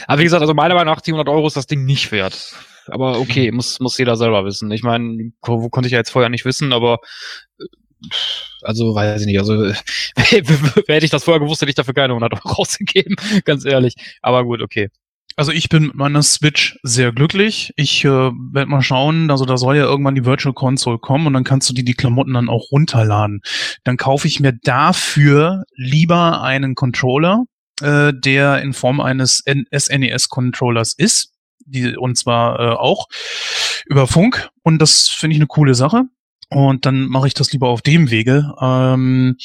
[0.07, 2.55] Aber wie gesagt, also meiner Meinung nach, die 100 Euro ist das Ding nicht wert.
[2.88, 4.71] Aber okay, muss, muss jeder selber wissen.
[4.73, 6.99] Ich meine, wo konnte ich ja jetzt vorher nicht wissen, aber
[7.61, 7.64] äh,
[8.62, 9.38] also weiß ich nicht.
[9.38, 9.73] Also
[10.16, 13.95] hätte ich das vorher gewusst, hätte ich dafür keine 100 Euro ausgegeben, ganz ehrlich.
[14.21, 14.90] Aber gut, okay.
[15.37, 17.73] Also ich bin mit meiner Switch sehr glücklich.
[17.77, 21.33] Ich äh, werde mal schauen, also da soll ja irgendwann die Virtual Console kommen und
[21.33, 23.40] dann kannst du dir die Klamotten dann auch runterladen.
[23.85, 27.45] Dann kaufe ich mir dafür lieber einen Controller,
[27.81, 31.33] äh, der in Form eines SNES-Controllers ist.
[31.64, 33.07] Die, und zwar äh, auch
[33.87, 34.51] über Funk.
[34.62, 36.05] Und das finde ich eine coole Sache.
[36.55, 38.55] Und dann mache ich das lieber auf dem Wege.
[38.61, 39.37] Ähm,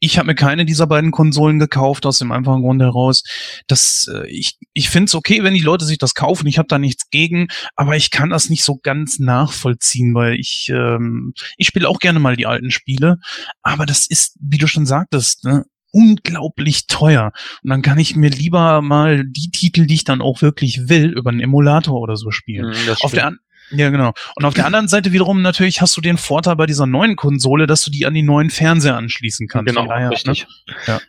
[0.00, 3.22] ich habe mir keine dieser beiden Konsolen gekauft, aus dem einfachen Grund heraus,
[3.66, 6.46] dass äh, ich, ich finde es okay, wenn die Leute sich das kaufen.
[6.46, 10.70] Ich habe da nichts gegen, aber ich kann das nicht so ganz nachvollziehen, weil ich,
[10.70, 13.18] ähm, ich spiele auch gerne mal die alten Spiele,
[13.62, 17.32] aber das ist, wie du schon sagtest, ne, unglaublich teuer.
[17.62, 21.10] Und dann kann ich mir lieber mal die Titel, die ich dann auch wirklich will,
[21.10, 22.74] über einen Emulator oder so spielen.
[22.86, 23.32] Das Auf der,
[23.70, 24.12] ja, genau.
[24.36, 27.66] Und auf der anderen Seite wiederum natürlich hast du den Vorteil bei dieser neuen Konsole,
[27.66, 29.72] dass du die an die neuen Fernseher anschließen kannst.
[29.72, 30.46] Genau, daher, richtig.
[30.86, 31.00] Ja.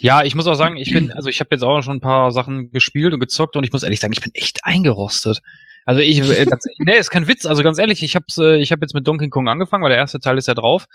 [0.00, 2.32] Ja, ich muss auch sagen, ich bin, also ich habe jetzt auch schon ein paar
[2.32, 5.42] Sachen gespielt und gezockt und ich muss ehrlich sagen, ich bin echt eingerostet.
[5.86, 7.46] Also ich, äh, ganz, nee, ist kein Witz.
[7.46, 9.98] Also ganz ehrlich, ich habe äh, ich hab jetzt mit Donkey Kong angefangen, weil der
[9.98, 10.86] erste Teil ist ja drauf.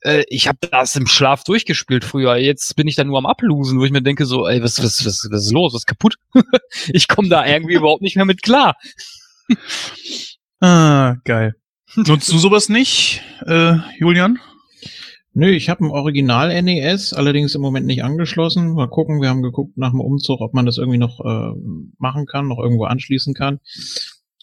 [0.00, 2.36] Äh, ich habe das im Schlaf durchgespielt früher.
[2.36, 5.04] Jetzt bin ich da nur am Ablosen, wo ich mir denke so, ey, was, was,
[5.04, 5.74] was, was ist los?
[5.74, 6.14] Was ist kaputt?
[6.88, 8.76] ich komme da irgendwie überhaupt nicht mehr mit klar.
[10.60, 11.54] Ah, geil.
[11.96, 14.38] Nutzt du sowas nicht, äh, Julian?
[15.32, 18.74] Nö, ich habe ein Original NES, allerdings im Moment nicht angeschlossen.
[18.74, 21.52] Mal gucken, wir haben geguckt nach dem Umzug, ob man das irgendwie noch äh,
[21.98, 23.60] machen kann, noch irgendwo anschließen kann.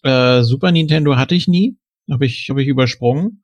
[0.03, 1.77] Äh, Super Nintendo hatte ich nie,
[2.10, 3.43] habe ich habe ich übersprungen.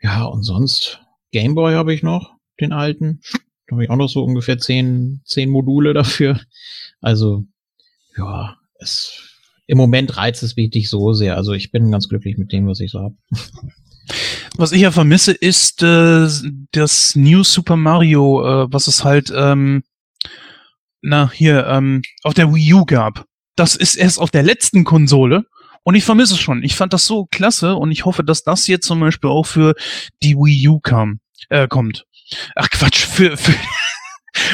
[0.00, 1.00] Ja, und sonst
[1.32, 3.20] Gameboy habe ich noch, den alten.
[3.66, 6.40] Da habe ich auch noch so ungefähr zehn, zehn Module dafür.
[7.00, 7.44] Also,
[8.16, 9.29] ja, es
[9.70, 11.36] im Moment reizt es mich nicht so sehr.
[11.36, 13.14] Also ich bin ganz glücklich mit dem, was ich so habe.
[14.56, 16.26] Was ich ja vermisse, ist äh,
[16.72, 19.84] das New Super Mario, äh, was es halt, ähm,
[21.02, 23.26] na, hier, ähm, auf der Wii U gab.
[23.54, 25.44] Das ist erst auf der letzten Konsole.
[25.84, 26.64] Und ich vermisse es schon.
[26.64, 29.74] Ich fand das so klasse und ich hoffe, dass das jetzt zum Beispiel auch für
[30.20, 32.06] die Wii U kam, äh, kommt.
[32.56, 33.54] Ach Quatsch, für, für,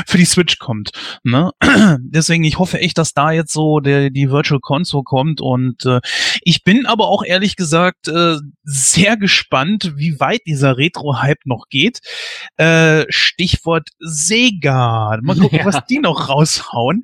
[0.07, 0.91] für die Switch kommt.
[1.25, 1.53] Ne?
[2.01, 5.41] Deswegen, ich hoffe echt, dass da jetzt so der, die Virtual Console kommt.
[5.41, 6.01] Und äh,
[6.43, 12.01] ich bin aber auch ehrlich gesagt äh, sehr gespannt, wie weit dieser Retro-Hype noch geht.
[12.57, 15.19] Äh, Stichwort Sega.
[15.23, 15.65] Mal gucken, Ja.
[15.65, 17.03] was die noch raushauen.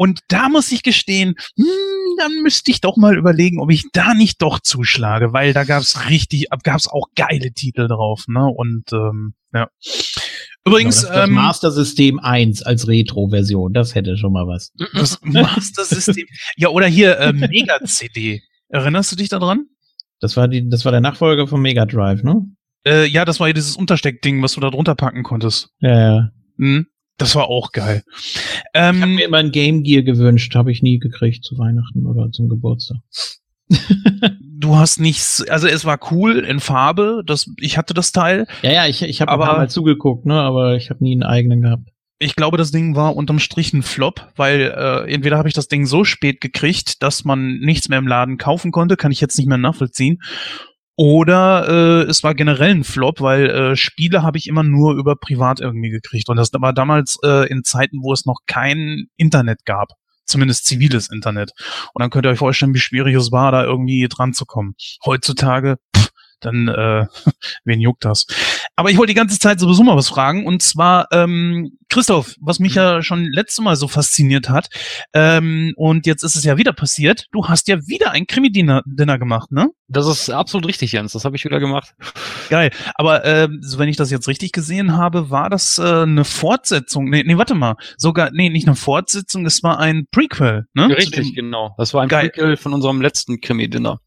[0.00, 1.66] Und da muss ich gestehen, hm,
[2.18, 6.08] dann müsste ich doch mal überlegen, ob ich da nicht doch zuschlage, weil da gab's
[6.08, 8.46] richtig, gab's auch geile Titel drauf, ne?
[8.46, 9.68] Und ähm, ja.
[10.66, 14.72] Übrigens, Genau, das, das ähm, Master System 1 als Retro-Version, das hätte schon mal was.
[14.94, 16.26] das Master System.
[16.56, 18.42] ja, oder hier äh, Mega CD.
[18.68, 19.66] Erinnerst du dich daran?
[20.20, 22.42] Das war die, das war der Nachfolger vom Mega Drive, ne?
[22.86, 25.70] Äh, ja, das war ja dieses Untersteckding, was du da drunter packen konntest.
[25.80, 26.28] Ja, ja.
[26.58, 26.86] Hm?
[27.16, 28.02] Das war auch geil.
[28.16, 28.40] Ich
[28.74, 32.30] habe Ähm, mir immer ein Game Gear gewünscht, habe ich nie gekriegt zu Weihnachten oder
[32.30, 32.98] zum Geburtstag.
[34.58, 38.46] du hast nichts, also es war cool in Farbe, das, ich hatte das Teil.
[38.62, 41.62] Ja, ja, ich, ich habe Aber- mal zugeguckt, ne, aber ich habe nie einen eigenen
[41.62, 41.88] gehabt.
[42.20, 45.68] Ich glaube, das Ding war unterm Strich ein Flop, weil äh, entweder habe ich das
[45.68, 49.38] Ding so spät gekriegt, dass man nichts mehr im Laden kaufen konnte, kann ich jetzt
[49.38, 50.18] nicht mehr nachvollziehen.
[50.96, 55.14] Oder äh, es war generell ein Flop, weil äh, Spiele habe ich immer nur über
[55.14, 56.28] privat irgendwie gekriegt.
[56.28, 59.90] Und das war damals äh, in Zeiten, wo es noch kein Internet gab.
[60.28, 61.52] Zumindest ziviles Internet.
[61.92, 64.74] Und dann könnt ihr euch vorstellen, wie schwierig es war, da irgendwie dran zu kommen.
[65.04, 65.78] Heutzutage,
[66.40, 67.06] dann, äh,
[67.64, 68.26] wen juckt das?
[68.76, 70.46] Aber ich wollte die ganze Zeit sowieso mal was fragen.
[70.46, 74.68] Und zwar, ähm, Christoph, was mich ja schon letztes Mal so fasziniert hat,
[75.14, 79.18] ähm, und jetzt ist es ja wieder passiert, du hast ja wieder ein Krimi-Dinner Dinner
[79.18, 79.70] gemacht, ne?
[79.88, 81.12] Das ist absolut richtig, Jens.
[81.12, 81.94] Das habe ich wieder gemacht.
[82.50, 82.70] Geil.
[82.94, 87.08] Aber ähm, so wenn ich das jetzt richtig gesehen habe, war das äh, eine Fortsetzung.
[87.08, 87.76] Nee, nee, warte mal.
[87.96, 90.88] Sogar, nee, nicht eine Fortsetzung, es war ein Prequel, ne?
[90.96, 91.74] Richtig, genau.
[91.78, 92.30] Das war ein Geil.
[92.30, 94.00] Prequel von unserem letzten Krimi-Dinner.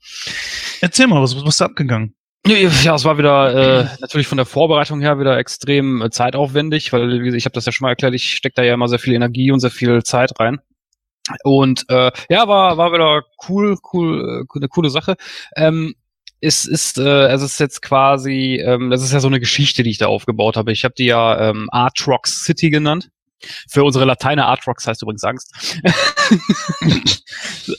[0.81, 2.15] Erzähl mal, was, was ist da abgegangen?
[2.47, 7.35] Ja, es war wieder äh, natürlich von der Vorbereitung her wieder extrem äh, zeitaufwendig, weil
[7.35, 9.51] ich habe das ja schon mal erklärt, ich stecke da ja immer sehr viel Energie
[9.51, 10.59] und sehr viel Zeit rein.
[11.43, 15.15] Und äh, ja, war war wieder cool, cool, äh, eine coole Sache.
[15.55, 15.93] Ähm,
[16.41, 19.91] es ist, äh, es ist jetzt quasi, ähm, das ist ja so eine Geschichte, die
[19.91, 20.71] ich da aufgebaut habe.
[20.71, 23.11] Ich habe die ja ähm, Art Rocks City genannt.
[23.69, 25.53] Für unsere Lateiner Art Rocks heißt übrigens Angst.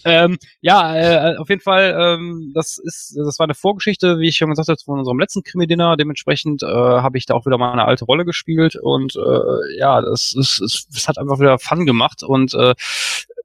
[0.05, 4.37] ähm, ja, äh, auf jeden Fall, ähm, das ist, das war eine Vorgeschichte, wie ich
[4.37, 5.97] schon gesagt habe, von unserem letzten Krimi-Dinner.
[5.97, 10.01] Dementsprechend äh, habe ich da auch wieder mal eine alte Rolle gespielt und äh, ja,
[10.01, 12.75] das, ist, es, es hat einfach wieder Fun gemacht und äh,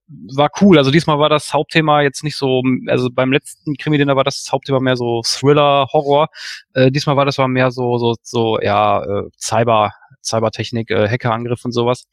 [0.08, 0.78] war cool.
[0.78, 4.80] Also diesmal war das Hauptthema jetzt nicht so, also beim letzten Krimi-Dinner war das Hauptthema
[4.80, 6.30] mehr so Thriller, Horror.
[6.74, 9.92] Äh, diesmal war das war mehr so, so, so, ja, äh, Cyber,
[10.28, 12.06] Cybertechnik, äh, Hackerangriff und sowas.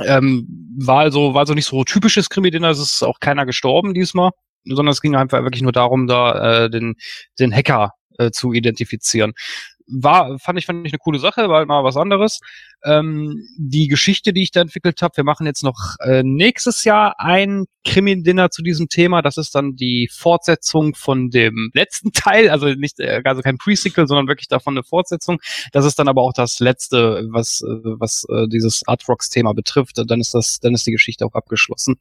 [0.00, 0.46] Ähm,
[0.78, 4.30] war also, war also nicht so typisches Krimi-Dinner, es ist auch keiner gestorben diesmal,
[4.64, 6.94] sondern es ging einfach wirklich nur darum, da äh, den,
[7.38, 9.34] den Hacker äh, zu identifizieren
[9.92, 12.40] war, fand ich, fand ich eine coole Sache, war halt mal was anderes.
[12.84, 17.14] Ähm, die Geschichte, die ich da entwickelt habe, wir machen jetzt noch äh, nächstes Jahr
[17.18, 19.22] ein Krimi-Dinner zu diesem Thema.
[19.22, 24.06] Das ist dann die Fortsetzung von dem letzten Teil, also nicht, äh, also kein Pre-Sequel,
[24.06, 25.38] sondern wirklich davon eine Fortsetzung.
[25.72, 29.52] Das ist dann aber auch das letzte, was, äh, was äh, dieses Art Rocks Thema
[29.52, 30.02] betrifft.
[30.06, 31.96] Dann ist das, dann ist die Geschichte auch abgeschlossen.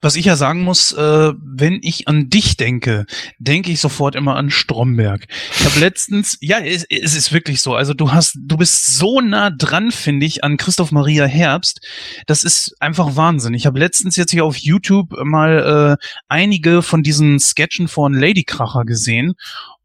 [0.00, 3.06] Was ich ja sagen muss, äh, wenn ich an dich denke,
[3.38, 5.26] denke ich sofort immer an Stromberg.
[5.56, 7.74] Ich habe letztens, ja, es, es, ist wirklich so.
[7.74, 11.80] Also du hast, du bist so nah dran, finde ich, an Christoph Maria Herbst.
[12.26, 13.54] Das ist einfach Wahnsinn.
[13.54, 18.84] Ich habe letztens jetzt hier auf YouTube mal äh, einige von diesen Sketchen von Ladykracher
[18.84, 19.34] gesehen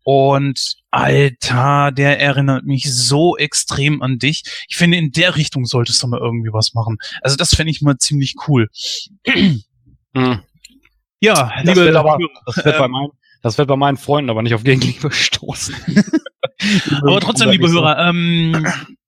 [0.10, 4.66] und Alter, der erinnert mich so extrem an dich.
[4.70, 6.96] Ich finde, in der Richtung solltest du mal irgendwie was machen.
[7.22, 8.70] Also das fände ich mal ziemlich cool.
[9.26, 9.64] Hm.
[11.20, 14.42] Ja, das liebe wird aber, das wird, bei meinen, das wird bei meinen Freunden aber
[14.44, 15.76] nicht auf Gegenliebe stoßen.
[17.02, 18.66] aber trotzdem, liebe Hörer, ähm,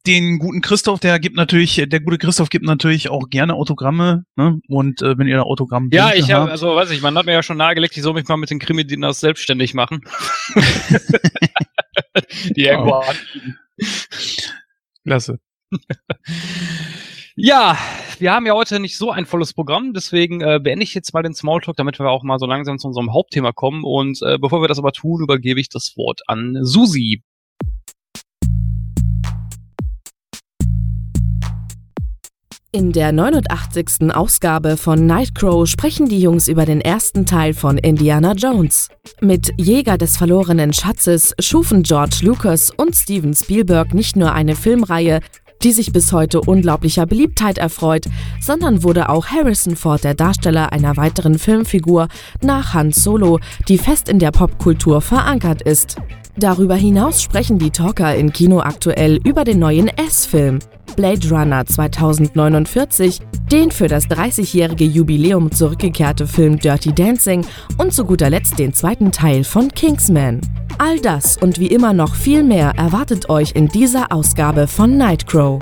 [0.08, 4.60] den guten Christoph, der gibt natürlich, der gute Christoph gibt natürlich auch gerne Autogramme, ne?
[4.68, 7.34] Und äh, wenn ihr da Autogramm Ja, ich habe, also weiß ich, man hat mir
[7.34, 10.02] ja schon nahegelegt, ich soll mich mal mit den Krimi-Dinners selbstständig machen.
[12.56, 13.04] Die irgendwo oh.
[15.06, 15.40] Klasse.
[17.42, 17.78] Ja,
[18.18, 21.24] wir haben ja heute nicht so ein volles Programm, deswegen äh, beende ich jetzt mal
[21.24, 23.86] den Smalltalk, damit wir auch mal so langsam zu unserem Hauptthema kommen.
[23.86, 27.24] Und äh, bevor wir das aber tun, übergebe ich das Wort an Susi.
[32.74, 34.14] In der 89.
[34.14, 38.90] Ausgabe von Nightcrow sprechen die Jungs über den ersten Teil von Indiana Jones.
[39.22, 45.22] Mit Jäger des verlorenen Schatzes schufen George Lucas und Steven Spielberg nicht nur eine Filmreihe,
[45.64, 48.06] die sich bis heute unglaublicher Beliebtheit erfreut,
[48.42, 52.08] sondern wurde auch Harrison Ford der Darsteller einer weiteren Filmfigur
[52.42, 55.98] nach Hans Solo, die fest in der Popkultur verankert ist.
[56.40, 60.60] Darüber hinaus sprechen die Talker in Kino aktuell über den neuen S-Film.
[60.96, 63.20] Blade Runner 2049,
[63.52, 67.46] den für das 30-jährige Jubiläum zurückgekehrte Film Dirty Dancing
[67.78, 70.40] und zu guter Letzt den zweiten Teil von Kingsman.
[70.78, 75.60] All das und wie immer noch viel mehr erwartet euch in dieser Ausgabe von Nightcrow.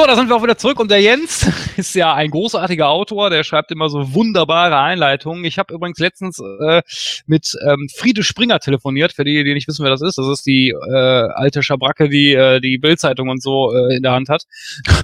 [0.00, 3.28] So, da sind wir auch wieder zurück und der Jens ist ja ein großartiger Autor,
[3.28, 5.44] der schreibt immer so wunderbare Einleitungen.
[5.44, 6.80] Ich habe übrigens letztens äh,
[7.26, 10.16] mit ähm, Friede Springer telefoniert, für die, die nicht wissen, wer das ist.
[10.16, 14.12] Das ist die äh, alte Schabracke, die äh, die Bildzeitung und so äh, in der
[14.12, 14.44] Hand hat.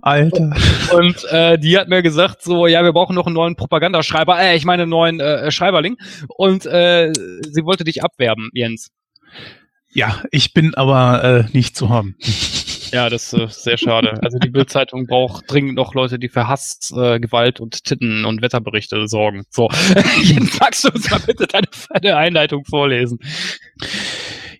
[0.00, 0.54] Alter.
[0.96, 4.54] Und äh, die hat mir gesagt, so, ja, wir brauchen noch einen neuen Propagandaschreiber, äh,
[4.54, 5.96] ich meine einen neuen äh, Schreiberling.
[6.28, 8.92] Und äh, sie wollte dich abwerben, Jens.
[9.96, 12.16] Ja, ich bin aber äh, nicht zu haben.
[12.92, 14.14] Ja, das ist äh, sehr schade.
[14.22, 18.42] Also die Bildzeitung braucht dringend noch Leute, die für Hass, äh, Gewalt und Titten und
[18.42, 19.42] Wetterberichte sorgen.
[19.50, 19.68] So,
[20.22, 23.18] jetzt sagst du uns mal bitte deine, deine Einleitung vorlesen.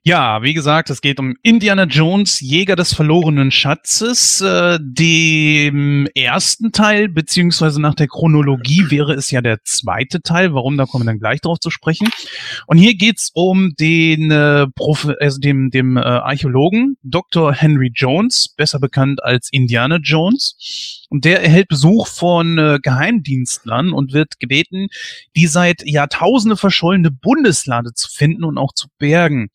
[0.08, 4.40] Ja, wie gesagt, es geht um Indiana Jones, Jäger des verlorenen Schatzes.
[4.40, 10.54] Äh, dem ersten Teil, beziehungsweise nach der Chronologie wäre es ja der zweite Teil.
[10.54, 12.08] Warum, da kommen wir dann gleich drauf zu sprechen.
[12.68, 17.52] Und hier geht's um den äh, Prof also dem, dem äh, Archäologen Dr.
[17.52, 21.06] Henry Jones, besser bekannt als Indiana Jones.
[21.10, 24.86] Und der erhält Besuch von äh, Geheimdienstlern und wird gebeten,
[25.34, 29.48] die seit Jahrtausende verschollene Bundeslade zu finden und auch zu bergen.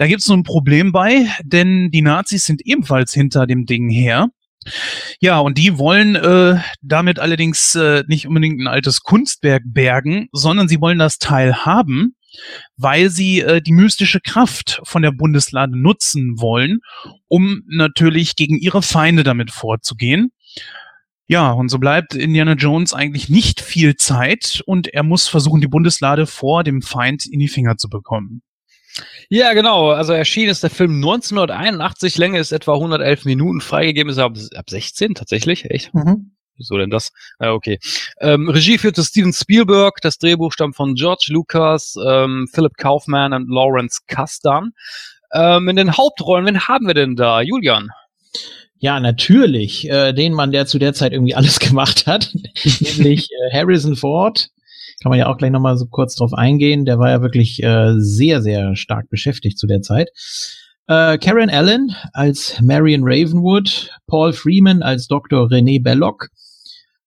[0.00, 3.90] Da gibt es nur ein Problem bei, denn die Nazis sind ebenfalls hinter dem Ding
[3.90, 4.28] her.
[5.20, 10.68] Ja, und die wollen äh, damit allerdings äh, nicht unbedingt ein altes Kunstwerk bergen, sondern
[10.68, 12.14] sie wollen das Teil haben
[12.76, 16.78] weil sie äh, die mystische Kraft von der Bundeslade nutzen wollen,
[17.26, 20.30] um natürlich gegen ihre Feinde damit vorzugehen.
[21.26, 25.66] Ja, und so bleibt Indiana Jones eigentlich nicht viel Zeit und er muss versuchen, die
[25.66, 28.42] Bundeslade vor dem Feind in die Finger zu bekommen.
[29.28, 29.90] Ja, genau.
[29.90, 34.36] Also erschienen ist der Film 1981, Länge ist etwa 111 Minuten, freigegeben ist er ab,
[34.54, 35.94] ab 16 tatsächlich, echt?
[35.94, 36.32] Mhm.
[36.56, 37.10] Wieso denn das?
[37.40, 37.78] Ja, okay.
[38.20, 43.48] Ähm, Regie führte Steven Spielberg, das Drehbuch stammt von George Lucas, ähm, Philip Kaufman und
[43.48, 44.72] Lawrence Kasdan.
[45.32, 47.40] Ähm, in den Hauptrollen, wen haben wir denn da?
[47.40, 47.88] Julian?
[48.78, 49.88] Ja, natürlich.
[49.88, 52.30] Äh, den Mann, der zu der Zeit irgendwie alles gemacht hat,
[52.80, 54.48] nämlich äh, Harrison Ford.
[55.02, 56.84] Kann man ja auch gleich nochmal so kurz drauf eingehen.
[56.84, 60.10] Der war ja wirklich äh, sehr, sehr stark beschäftigt zu der Zeit.
[60.86, 65.46] Äh, Karen Allen als Marion Ravenwood, Paul Freeman als Dr.
[65.46, 66.28] René Belloc,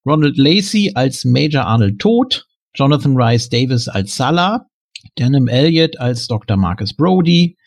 [0.06, 4.66] Ronald Lacey als Major Arnold Todt, Jonathan Rice Davis als Salah,
[5.20, 6.58] Denham Elliott als Dr.
[6.58, 7.58] Marcus Brody,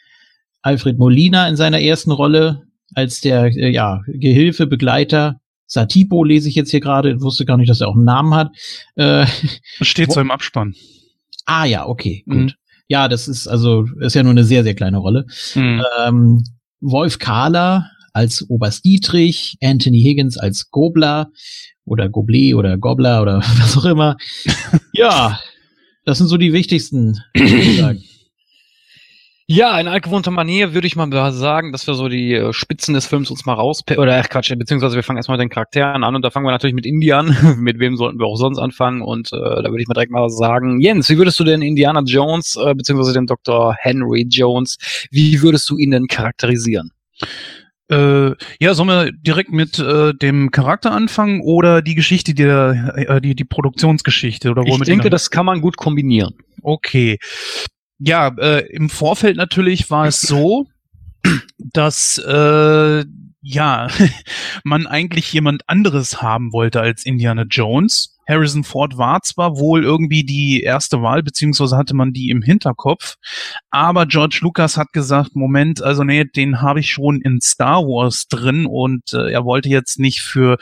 [0.63, 2.63] Alfred Molina in seiner ersten Rolle
[2.95, 5.41] als der äh, ja, Gehilfe, Begleiter.
[5.67, 8.51] Satipo lese ich jetzt hier gerade, wusste gar nicht, dass er auch einen Namen hat.
[8.95, 9.27] Äh,
[9.81, 10.75] Steht so im Abspann.
[11.47, 12.37] ah ja, okay, gut.
[12.37, 12.53] Mhm.
[12.89, 15.27] Ja, das ist also ist ja nur eine sehr, sehr kleine Rolle.
[15.55, 15.83] Hm.
[16.07, 16.45] Ähm,
[16.81, 21.31] Wolf Kahler als Oberst Dietrich, Anthony Higgins als Gobler
[21.85, 24.17] oder Goblet oder Gobler oder was auch immer.
[24.93, 25.41] ja,
[26.05, 27.19] das sind so die wichtigsten.
[29.49, 33.07] Ja, in altgewohnter Manier würde ich mal sagen, dass wir so die äh, Spitzen des
[33.07, 36.17] Films uns mal raus, oder ach Quatsch, beziehungsweise wir fangen erstmal mit den Charakteren an
[36.17, 37.37] und da fangen wir natürlich mit Indian.
[37.61, 39.03] mit wem sollten wir auch sonst anfangen?
[39.03, 42.03] Und äh, da würde ich mal direkt mal sagen, Jens, wie würdest du denn Indiana
[42.05, 43.77] Jones, äh, beziehungsweise den Dr.
[43.79, 44.79] Henry Jones,
[45.13, 46.91] wie würdest du ihn denn charakterisieren?
[47.89, 53.21] Äh, ja, sollen wir direkt mit äh, dem Charakter anfangen oder die Geschichte, die, äh,
[53.21, 56.35] die, die Produktionsgeschichte oder Ich denke, das kann man gut kombinieren.
[56.63, 57.19] Okay.
[57.99, 60.67] Ja, äh, im Vorfeld natürlich war es so,
[61.59, 63.05] dass äh,
[63.41, 63.89] ja
[64.65, 68.13] man eigentlich jemand anderes haben wollte als Indiana Jones.
[68.29, 73.15] Harrison Ford war zwar wohl irgendwie die erste Wahl, beziehungsweise hatte man die im Hinterkopf,
[73.71, 78.27] aber George Lucas hat gesagt, Moment, also nee, den habe ich schon in Star Wars
[78.27, 80.59] drin und äh, er wollte jetzt nicht für,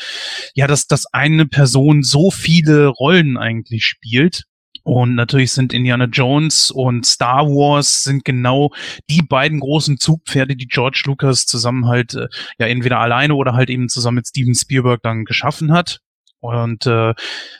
[0.54, 4.44] ja, dass, dass eine Person so viele Rollen eigentlich spielt.
[4.84, 8.70] Und natürlich sind Indiana Jones und Star Wars sind genau
[9.08, 12.28] die beiden großen Zugpferde, die George Lucas zusammen halt äh,
[12.58, 16.00] ja entweder alleine oder halt eben zusammen mit Steven Spielberg dann geschaffen hat.
[16.40, 17.14] Und äh,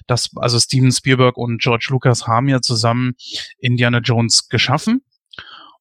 [0.07, 3.15] das, also Steven Spielberg und George Lucas haben ja zusammen
[3.59, 5.01] Indiana Jones geschaffen.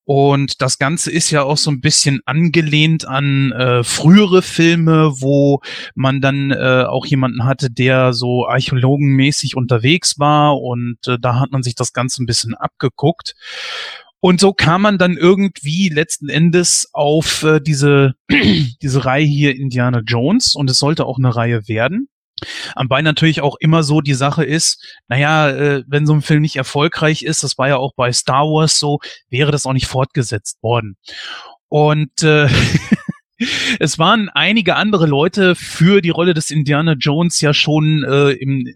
[0.06, 5.62] Und das Ganze ist ja auch so ein bisschen angelehnt an äh, frühere Filme, wo
[5.96, 11.52] man dann äh, auch jemanden hatte, der so archäologenmäßig unterwegs war und äh, da hat
[11.52, 13.34] man sich das Ganze ein bisschen abgeguckt.
[14.20, 18.14] Und so kam man dann irgendwie letzten Endes auf äh, diese,
[18.82, 22.08] diese Reihe hier Indiana Jones und es sollte auch eine Reihe werden.
[22.76, 26.56] Anbei natürlich auch immer so die Sache ist, naja, äh, wenn so ein Film nicht
[26.56, 30.62] erfolgreich ist, das war ja auch bei Star Wars so, wäre das auch nicht fortgesetzt
[30.62, 30.98] worden.
[31.70, 32.50] Und äh,
[33.80, 38.74] es waren einige andere Leute für die Rolle des Indiana Jones ja schon äh, im,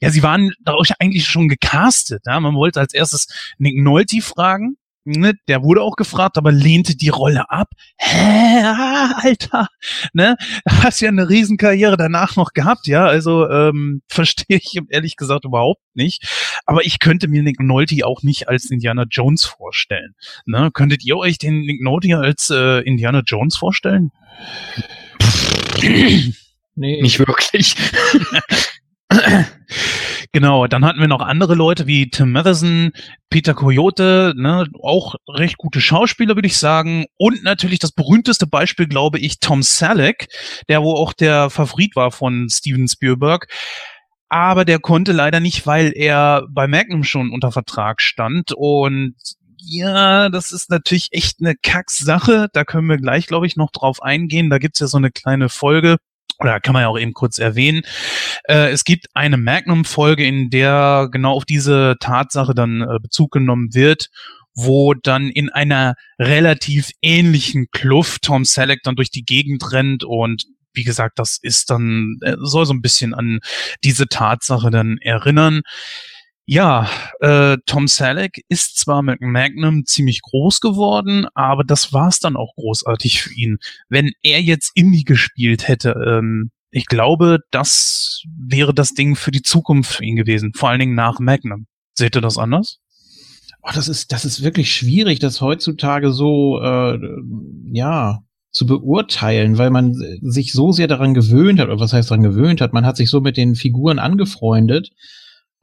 [0.00, 2.22] ja, sie waren dadurch eigentlich schon gecastet.
[2.26, 2.38] Ja?
[2.40, 3.28] Man wollte als erstes
[3.58, 4.76] Nick Nolte fragen.
[5.08, 7.68] Ne, der wurde auch gefragt, aber lehnte die Rolle ab.
[7.96, 9.68] Hä, ah, Alter,
[10.12, 10.36] ne?
[10.68, 13.06] Hast ja eine Riesenkarriere danach noch gehabt, ja.
[13.06, 16.26] Also ähm, verstehe ich ehrlich gesagt überhaupt nicht.
[16.66, 20.16] Aber ich könnte mir Nick Nolte auch nicht als Indiana Jones vorstellen.
[20.44, 20.70] Ne?
[20.74, 24.10] Könntet ihr euch den Nick Nolte als äh, Indiana Jones vorstellen?
[25.80, 26.32] Nee,
[26.74, 27.76] Nicht wirklich.
[30.32, 32.92] Genau, dann hatten wir noch andere Leute wie Tim Matheson,
[33.30, 37.06] Peter Coyote, ne, auch recht gute Schauspieler, würde ich sagen.
[37.16, 40.28] Und natürlich das berühmteste Beispiel, glaube ich, Tom Selleck,
[40.68, 43.48] der wo auch der Favorit war von Steven Spielberg.
[44.28, 48.52] Aber der konnte leider nicht, weil er bei Magnum schon unter Vertrag stand.
[48.52, 49.14] Und
[49.58, 52.48] ja, das ist natürlich echt eine Kacksache.
[52.52, 54.50] Da können wir gleich, glaube ich, noch drauf eingehen.
[54.50, 55.96] Da gibt's ja so eine kleine Folge.
[56.38, 57.82] Oder kann man ja auch eben kurz erwähnen.
[58.44, 63.72] Äh, es gibt eine Magnum-Folge, in der genau auf diese Tatsache dann äh, Bezug genommen
[63.72, 64.10] wird,
[64.54, 70.44] wo dann in einer relativ ähnlichen Kluft Tom Selleck dann durch die Gegend rennt und
[70.76, 73.40] wie gesagt, das ist dann, äh, soll so ein bisschen an
[73.82, 75.62] diese Tatsache dann erinnern.
[76.48, 76.88] Ja,
[77.20, 82.54] äh, Tom Selleck ist zwar mit Magnum ziemlich groß geworden, aber das war's dann auch
[82.54, 83.58] großartig für ihn.
[83.88, 89.42] Wenn er jetzt Indie gespielt hätte, ähm, ich glaube, das wäre das Ding für die
[89.42, 91.66] Zukunft für ihn gewesen, vor allen Dingen nach Magnum.
[91.94, 92.78] Seht ihr das anders?
[93.66, 96.98] oh, das ist, das ist wirklich schwierig, das heutzutage so, äh,
[97.72, 98.20] ja,
[98.52, 102.60] zu beurteilen, weil man sich so sehr daran gewöhnt hat, oder was heißt daran gewöhnt
[102.60, 104.92] hat, man hat sich so mit den Figuren angefreundet,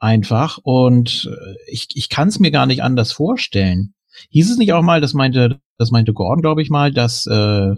[0.03, 3.93] einfach, und äh, ich, ich kann es mir gar nicht anders vorstellen.
[4.29, 7.75] Hieß es nicht auch mal, das meinte, das meinte Gordon, glaube ich mal, dass, äh,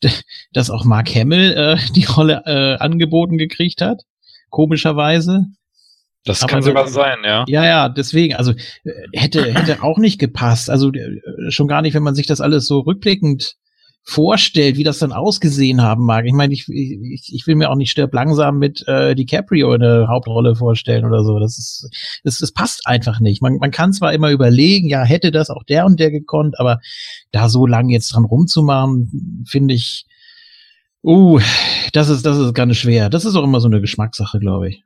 [0.52, 4.02] dass auch Mark Hamill äh, die Rolle äh, angeboten gekriegt hat?
[4.48, 5.46] Komischerweise.
[6.24, 7.44] Das Aber kann so- sogar sein, ja.
[7.48, 10.70] Ja, ja, deswegen, also äh, hätte, hätte auch nicht gepasst.
[10.70, 13.56] Also äh, schon gar nicht, wenn man sich das alles so rückblickend
[14.02, 16.24] vorstellt, wie das dann ausgesehen haben mag.
[16.24, 20.08] Ich meine, ich, ich, ich will mir auch nicht stirb langsam mit äh, DiCaprio eine
[20.08, 21.38] Hauptrolle vorstellen oder so.
[21.38, 21.90] Das ist,
[22.24, 23.42] das, das passt einfach nicht.
[23.42, 26.80] Man, man kann zwar immer überlegen, ja, hätte das auch der und der gekonnt, aber
[27.32, 30.06] da so lange jetzt dran rumzumachen, finde ich,
[31.04, 31.38] uh,
[31.92, 33.10] das ist, das ist ganz schwer.
[33.10, 34.84] Das ist auch immer so eine Geschmackssache, glaube ich.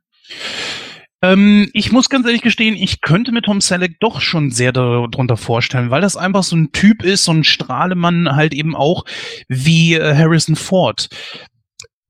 [1.23, 5.37] Ähm, ich muss ganz ehrlich gestehen, ich könnte mir Tom Selleck doch schon sehr darunter
[5.37, 9.05] vorstellen, weil das einfach so ein Typ ist, so ein Strahlemann halt eben auch
[9.49, 11.09] wie äh, Harrison Ford.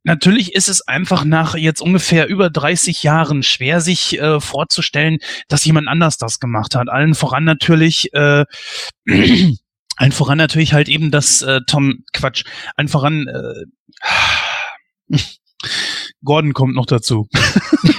[0.04, 5.64] Natürlich ist es einfach nach jetzt ungefähr über 30 Jahren schwer, sich äh, vorzustellen, dass
[5.64, 6.88] jemand anders das gemacht hat.
[6.88, 8.44] Allen voran natürlich, äh,
[9.96, 12.44] allen voran natürlich halt eben das äh, Tom Quatsch,
[12.76, 15.18] allen voran äh,
[16.24, 17.28] Gordon kommt noch dazu.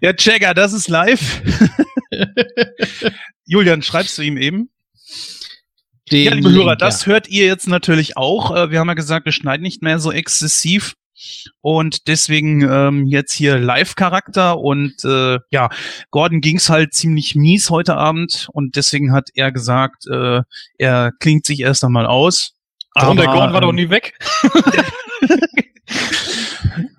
[0.00, 1.42] ja, Jagger, das ist live.
[3.44, 4.70] Julian, schreibst du ihm eben?
[6.10, 8.54] Den ja, liebe Hörer, Link, das hört ihr jetzt natürlich auch.
[8.54, 10.94] Äh, Wir haben ja gesagt, wir schneiden nicht mehr so exzessiv.
[11.60, 15.68] Und deswegen ähm, jetzt hier Live-Charakter und äh, ja,
[16.10, 20.42] Gordon ging's halt ziemlich mies heute Abend und deswegen hat er gesagt, äh,
[20.78, 22.52] er klingt sich erst einmal aus.
[22.94, 24.16] Warum, der Aber, Gordon war doch ähm, nie weg.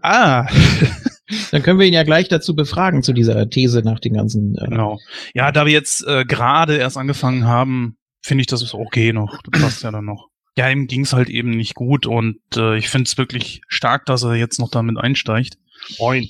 [0.01, 0.47] Ah,
[1.51, 4.55] Dann können wir ihn ja gleich dazu befragen, zu dieser These nach den ganzen.
[4.55, 4.99] Äh, genau.
[5.33, 9.39] Ja, da wir jetzt äh, gerade erst angefangen haben, finde ich, das ist okay noch.
[9.43, 10.29] Das passt ja dann noch.
[10.57, 14.23] Ja, ihm ging's halt eben nicht gut und äh, ich finde es wirklich stark, dass
[14.23, 15.57] er jetzt noch damit einsteigt.
[15.99, 16.27] Moin.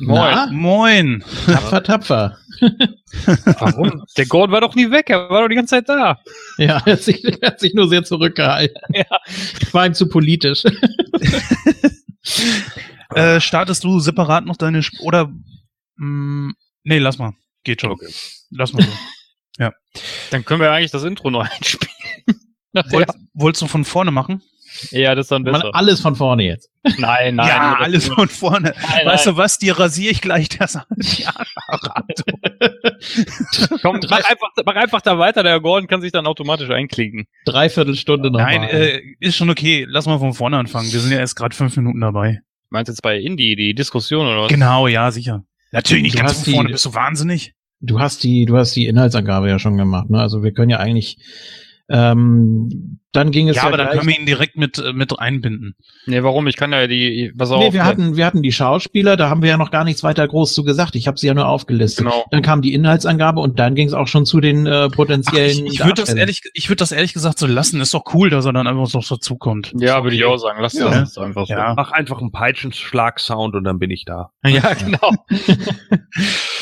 [0.00, 1.24] Na, Moin!
[1.46, 2.38] tapfer, tapfer.
[3.24, 4.04] Warum?
[4.16, 6.20] Der Gordon war doch nie weg, er war doch die ganze Zeit da.
[6.58, 8.80] Ja, er hat sich, er hat sich nur sehr zurückgehalten.
[8.92, 9.04] Ja.
[9.72, 10.64] War ihm zu politisch.
[13.14, 15.32] Äh, startest du separat noch deine Sp oder
[15.94, 17.34] mh, nee, lass mal.
[17.62, 17.92] Geht schon.
[17.92, 18.12] Okay.
[18.50, 18.90] Lass mal so.
[20.30, 21.94] Dann können wir eigentlich das Intro noch einspielen.
[22.90, 24.42] Wollt, wolltest du von vorne machen?
[24.90, 25.70] Ja, das ist dann besser.
[25.74, 26.70] alles von vorne jetzt.
[26.98, 27.48] Nein, nein.
[27.48, 28.72] ja, alles von vorne.
[28.80, 29.34] Nein, weißt nein.
[29.34, 29.58] du was?
[29.58, 31.44] Dir rasiere ich gleich das Arschhaare.
[33.82, 37.26] Komm, mach einfach, mach einfach da weiter, der Gordon kann sich dann automatisch einklinken.
[37.44, 38.38] Dreiviertelstunde noch.
[38.40, 38.68] Nein, mal.
[38.70, 39.86] äh, ist schon okay.
[39.88, 40.92] Lass mal von vorne anfangen.
[40.92, 42.40] Wir sind ja erst gerade fünf Minuten dabei.
[42.70, 44.48] Meinst du jetzt bei Indie die Diskussion oder was?
[44.48, 45.44] Genau, ja, sicher.
[45.72, 46.68] Natürlich nicht Du ganz von vorne.
[46.68, 47.52] die- Bist du wahnsinnig?
[47.80, 50.18] Du hast die, du hast die Inhaltsangabe ja schon gemacht, ne?
[50.20, 51.18] Also wir können ja eigentlich,
[51.88, 55.18] ähm, dann ging es Ja, ja, aber dann können wir ihn direkt mit, äh, mit
[55.18, 55.74] einbinden.
[56.04, 56.46] Nee, warum?
[56.48, 57.60] Ich kann ja die, pass auf.
[57.60, 60.02] Nee, wir der- hatten, wir hatten die Schauspieler, da haben wir ja noch gar nichts
[60.02, 60.96] weiter groß zu gesagt.
[60.96, 62.04] Ich habe sie ja nur aufgelistet.
[62.04, 62.26] Genau.
[62.30, 65.66] Dann kam die Inhaltsangabe und dann ging es auch schon zu den äh, Ach, potenziellen.
[65.66, 67.80] ich ich würde das ehrlich, ich würde das ehrlich gesagt so lassen.
[67.80, 69.72] Ist doch cool, dass er dann einfach so dazukommt.
[69.78, 70.58] Ja, würde ich auch sagen.
[70.60, 70.90] Lass Ja.
[70.90, 71.54] das einfach so.
[71.54, 71.72] Ja.
[71.74, 74.30] Mach einfach einen Peitschenschlag-Sound und dann bin ich da.
[74.46, 75.12] Ja, genau.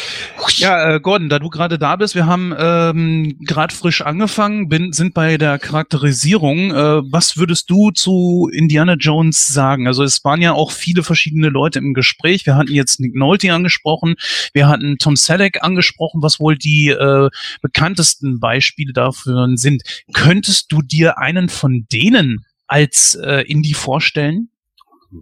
[0.57, 4.93] Ja, äh, Gordon, da du gerade da bist, wir haben ähm, gerade frisch angefangen, bin,
[4.93, 6.71] sind bei der Charakterisierung.
[6.71, 9.87] Äh, was würdest du zu Indiana Jones sagen?
[9.87, 12.47] Also es waren ja auch viele verschiedene Leute im Gespräch.
[12.47, 14.15] Wir hatten jetzt Nick Nolte angesprochen,
[14.53, 17.31] wir hatten Tom Selleck angesprochen, was wohl die äh,
[17.63, 19.83] bekanntesten Beispiele dafür sind.
[20.13, 24.49] Könntest du dir einen von denen als äh, Indie vorstellen?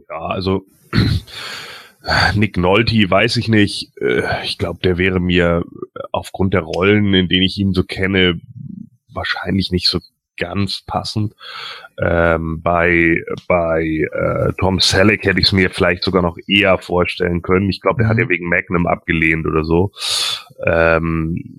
[0.09, 0.65] Ja, also
[2.35, 3.93] Nick Nolte, weiß ich nicht.
[4.01, 5.65] Äh, Ich glaube, der wäre mir
[6.13, 8.41] aufgrund der Rollen, in denen ich ihn so kenne,
[9.13, 10.01] wahrscheinlich nicht so
[10.39, 11.35] ganz passend.
[12.03, 17.43] Ähm, bei bei äh, Tom Selleck hätte ich es mir vielleicht sogar noch eher vorstellen
[17.43, 17.69] können.
[17.69, 19.93] Ich glaube, der hat ja wegen Magnum abgelehnt oder so.
[20.65, 21.59] Ähm,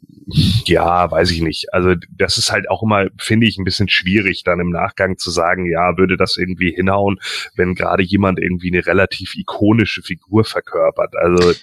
[0.66, 1.74] ja, weiß ich nicht.
[1.74, 5.32] Also das ist halt auch immer, finde ich, ein bisschen schwierig, dann im Nachgang zu
[5.32, 7.20] sagen, ja, würde das irgendwie hinhauen,
[7.56, 11.16] wenn gerade jemand irgendwie eine relativ ikonische Figur verkörpert.
[11.16, 11.56] Also äh,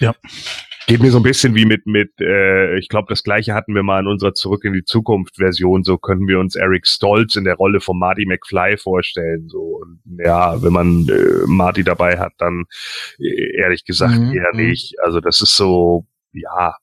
[0.00, 0.14] Ja.
[0.88, 3.82] Geht mir so ein bisschen wie mit, mit äh, ich glaube, das gleiche hatten wir
[3.82, 5.84] mal in unserer Zurück in die Zukunft-Version.
[5.84, 9.48] So können wir uns Eric Stoltz in der Rolle von Marty McFly vorstellen.
[9.50, 12.64] So und ja, wenn man äh, Marty dabei hat, dann
[13.18, 14.66] äh, ehrlich gesagt Mhm, eher mhm.
[14.66, 14.94] nicht.
[15.02, 16.74] Also das ist so, ja,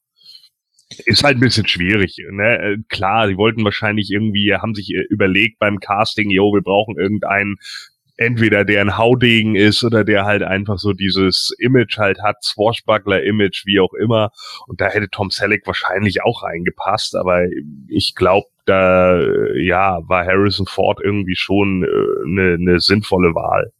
[1.05, 2.17] ist halt ein bisschen schwierig.
[2.29, 2.59] Ne?
[2.59, 6.99] Äh, Klar, die wollten wahrscheinlich irgendwie, haben sich äh, überlegt beim Casting, jo, wir brauchen
[6.99, 7.55] irgendeinen
[8.17, 13.65] entweder der ein Haudegen ist oder der halt einfach so dieses Image halt hat, Swashbuckler-Image,
[13.65, 14.31] wie auch immer.
[14.67, 17.45] Und da hätte Tom Selleck wahrscheinlich auch reingepasst, aber
[17.87, 19.19] ich glaube, da
[19.55, 21.85] ja war Harrison Ford irgendwie schon
[22.25, 23.71] eine äh, ne sinnvolle Wahl.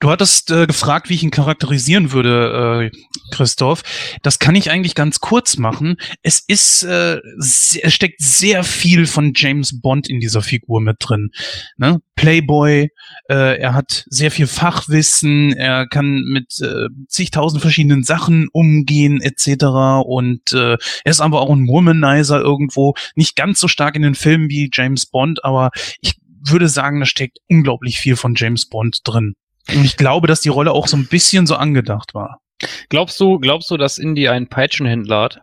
[0.00, 2.98] Du hattest äh, gefragt, wie ich ihn charakterisieren würde, äh,
[3.34, 3.82] Christoph.
[4.22, 5.96] Das kann ich eigentlich ganz kurz machen.
[6.22, 11.30] Es ist, äh, es steckt sehr viel von James Bond in dieser Figur mit drin.
[11.76, 12.00] Ne?
[12.16, 12.88] Playboy,
[13.28, 19.64] äh, er hat sehr viel Fachwissen, er kann mit äh, zigtausend verschiedenen Sachen umgehen etc.
[20.04, 24.14] Und äh, er ist aber auch ein Womanizer irgendwo, nicht ganz so stark in den
[24.14, 25.70] Filmen wie James Bond, aber
[26.00, 26.14] ich
[26.50, 29.34] würde sagen, da steckt unglaublich viel von James Bond drin.
[29.68, 32.40] Und ich glaube, dass die Rolle auch so ein bisschen so angedacht war.
[32.88, 35.40] Glaubst du, glaubst du, dass Indy einen Peitschenhändler hat?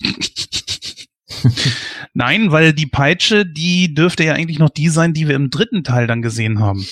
[2.14, 5.82] Nein, weil die Peitsche, die dürfte ja eigentlich noch die sein, die wir im dritten
[5.82, 6.86] Teil dann gesehen haben.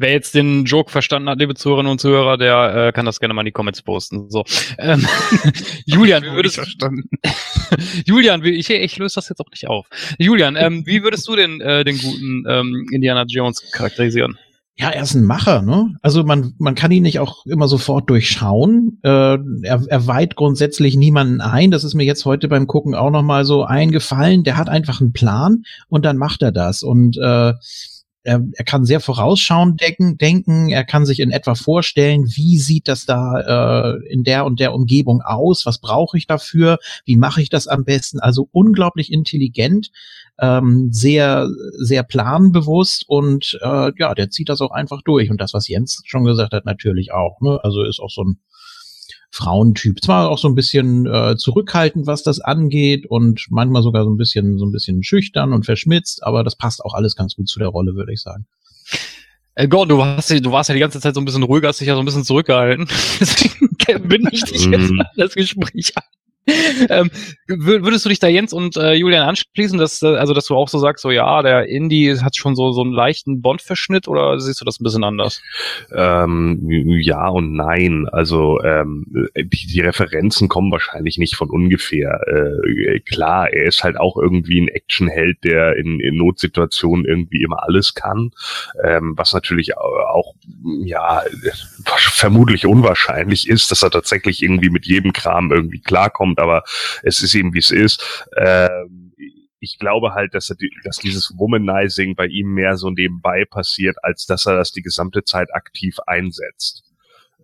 [0.00, 3.34] Wer jetzt den Joke verstanden hat, liebe Zuhörerinnen und Zuhörer, der äh, kann das gerne
[3.34, 4.30] mal in die Comments posten.
[4.30, 4.44] So,
[4.78, 5.04] ähm,
[5.86, 7.10] Julian, wie würdest verstanden?
[8.06, 9.88] Julian, wie, ich, ich löse das jetzt auch nicht auf.
[10.18, 14.38] Julian, ähm, wie würdest du den äh, den guten ähm, Indiana Jones charakterisieren?
[14.80, 15.96] Ja, er ist ein Macher, ne?
[16.02, 19.00] Also man, man kann ihn nicht auch immer sofort durchschauen.
[19.02, 21.72] Äh, er, er weiht grundsätzlich niemanden ein.
[21.72, 24.44] Das ist mir jetzt heute beim Gucken auch nochmal so eingefallen.
[24.44, 26.84] Der hat einfach einen Plan und dann macht er das.
[26.84, 27.54] Und äh,
[28.24, 32.88] er, er kann sehr vorausschauend denken, denken, er kann sich in etwa vorstellen, wie sieht
[32.88, 37.40] das da äh, in der und der Umgebung aus, was brauche ich dafür, wie mache
[37.40, 38.20] ich das am besten.
[38.20, 39.90] Also unglaublich intelligent,
[40.40, 41.48] ähm, sehr,
[41.78, 45.30] sehr planbewusst und äh, ja, der zieht das auch einfach durch.
[45.30, 47.40] Und das, was Jens schon gesagt hat, natürlich auch.
[47.40, 47.60] Ne?
[47.62, 48.38] Also ist auch so ein
[49.30, 50.02] Frauentyp.
[50.02, 54.16] Zwar auch so ein bisschen äh, zurückhaltend, was das angeht und manchmal sogar so ein
[54.16, 57.58] bisschen so ein bisschen schüchtern und verschmitzt, aber das passt auch alles ganz gut zu
[57.58, 58.46] der Rolle, würde ich sagen.
[59.54, 61.80] Äh, Gordon, du, warst, du warst ja die ganze Zeit so ein bisschen ruhiger, hast
[61.80, 62.86] dich ja so ein bisschen zurückgehalten.
[63.20, 65.00] Deswegen bin ich dich jetzt mhm.
[65.00, 66.04] an das Gespräch an.
[66.88, 67.10] ähm,
[67.46, 70.68] würdest du dich da Jens und äh, Julian anschließen, dass äh, also dass du auch
[70.68, 74.60] so sagst, so ja, der Indie hat schon so so einen leichten Bond-Verschnitt oder siehst
[74.60, 75.42] du das ein bisschen anders?
[75.94, 78.06] Ähm, ja und nein.
[78.10, 82.20] Also ähm, die, die Referenzen kommen wahrscheinlich nicht von ungefähr.
[82.26, 87.62] Äh, klar, er ist halt auch irgendwie ein Actionheld, der in, in Notsituationen irgendwie immer
[87.62, 88.30] alles kann,
[88.84, 90.34] ähm, was natürlich auch
[90.84, 91.22] ja
[91.88, 96.62] vermutlich unwahrscheinlich ist, dass er tatsächlich irgendwie mit jedem Kram irgendwie klarkommt kommt, aber
[97.02, 98.26] es ist eben wie es ist.
[98.36, 99.12] Ähm,
[99.60, 103.96] ich glaube halt, dass, er die, dass dieses Womanizing bei ihm mehr so nebenbei passiert,
[104.02, 106.84] als dass er das die gesamte Zeit aktiv einsetzt.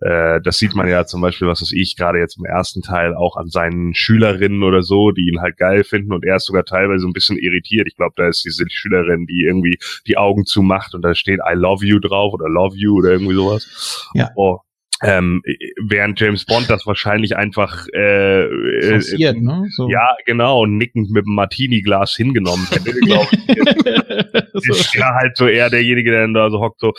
[0.01, 3.15] Äh, das sieht man ja zum Beispiel, was weiß ich, gerade jetzt im ersten Teil
[3.15, 6.63] auch an seinen Schülerinnen oder so, die ihn halt geil finden und er ist sogar
[6.63, 7.87] teilweise ein bisschen irritiert.
[7.87, 9.77] Ich glaube, da ist diese Schülerin, die irgendwie
[10.07, 13.35] die Augen zumacht und da steht I love you drauf oder love you oder irgendwie
[13.35, 14.09] sowas.
[14.13, 14.31] Ja.
[14.35, 14.59] Oh,
[15.05, 15.41] ähm,
[15.87, 19.67] während James Bond das wahrscheinlich einfach äh, äh Forciert, ne?
[19.75, 19.87] so.
[19.89, 24.69] ja genau nickend mit dem Martini-Glas hingenommen hätte, glaube ich.
[24.69, 26.93] ist ja halt so eher derjenige, der dann da so hockt, so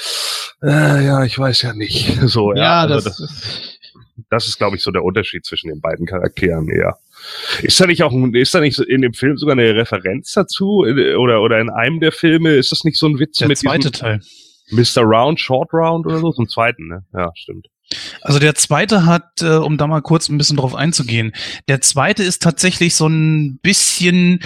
[0.62, 2.16] äh, ja, ich weiß ja nicht.
[2.26, 3.78] So, ja, ja also das, das,
[4.30, 6.96] das ist, glaube ich, so der Unterschied zwischen den beiden Charakteren eher.
[7.62, 11.42] Ist da nicht auch ist da nicht in dem Film sogar eine Referenz dazu oder
[11.42, 14.20] oder in einem der Filme ist das nicht so ein Witz der mit zweite Teil
[14.70, 15.02] Mr.
[15.02, 17.04] Round, Short Round oder so, zum zweiten, ne?
[17.14, 17.68] Ja, stimmt.
[18.22, 21.32] Also der zweite hat, äh, um da mal kurz ein bisschen drauf einzugehen,
[21.68, 24.40] der zweite ist tatsächlich so ein bisschen,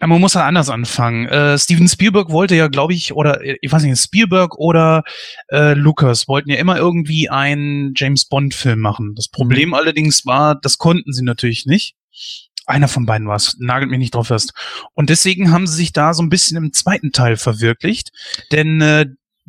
[0.00, 1.26] ja, man muss ja anders anfangen.
[1.28, 5.04] Äh, Steven Spielberg wollte ja, glaube ich, oder ich weiß nicht, Spielberg oder
[5.48, 9.14] äh, Lucas wollten ja immer irgendwie einen James Bond-Film machen.
[9.14, 9.74] Das Problem mhm.
[9.74, 11.94] allerdings war, das konnten sie natürlich nicht.
[12.66, 14.54] Einer von beiden war es, nagelt mich nicht drauf fest.
[14.94, 18.10] Und deswegen haben sie sich da so ein bisschen im zweiten Teil verwirklicht.
[18.52, 19.06] Denn äh,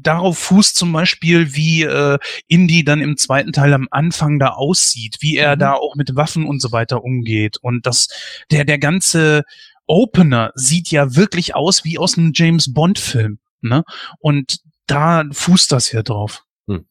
[0.07, 5.17] darauf fußt zum Beispiel, wie äh, Indy dann im zweiten Teil am Anfang da aussieht,
[5.19, 5.59] wie er mhm.
[5.59, 7.57] da auch mit Waffen und so weiter umgeht.
[7.61, 8.07] Und das,
[8.51, 9.43] der, der ganze
[9.87, 13.39] Opener sieht ja wirklich aus wie aus einem James Bond-Film.
[13.61, 13.83] Ne?
[14.19, 16.43] Und da fußt das ja drauf.
[16.67, 16.85] Hm.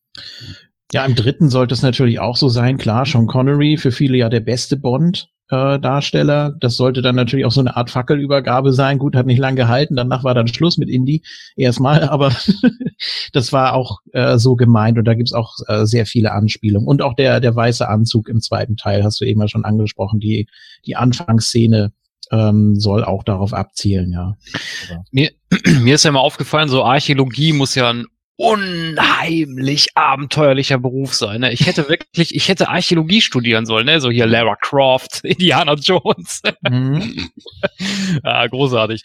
[0.93, 2.79] Ja, im dritten sollte es natürlich auch so sein.
[2.79, 6.55] Klar, Sean Connery, für viele ja der beste Bond äh, Darsteller.
[6.61, 8.99] Das sollte dann natürlich auch so eine Art Fackelübergabe sein.
[8.99, 9.97] Gut, hat nicht lang gehalten.
[9.97, 11.23] Danach war dann Schluss mit Indie
[11.57, 12.35] erstmal, aber
[13.33, 16.89] das war auch äh, so gemeint und da gibt's auch äh, sehr viele Anspielungen.
[16.89, 20.21] Und auch der, der weiße Anzug im zweiten Teil, hast du eben ja schon angesprochen,
[20.21, 20.49] die,
[20.87, 21.93] die Anfangsszene
[22.31, 24.35] ähm, soll auch darauf abzielen, ja.
[25.11, 25.31] Mir,
[25.83, 28.07] mir ist ja immer aufgefallen, so Archäologie muss ja ein
[28.37, 31.43] unheimlich abenteuerlicher Beruf sein.
[31.43, 31.53] Ne?
[31.53, 34.01] Ich hätte wirklich, ich hätte Archäologie studieren sollen, ne?
[34.01, 36.43] So hier Lara Croft, Indiana Jones.
[36.69, 37.31] Mhm.
[38.23, 39.05] ah, großartig.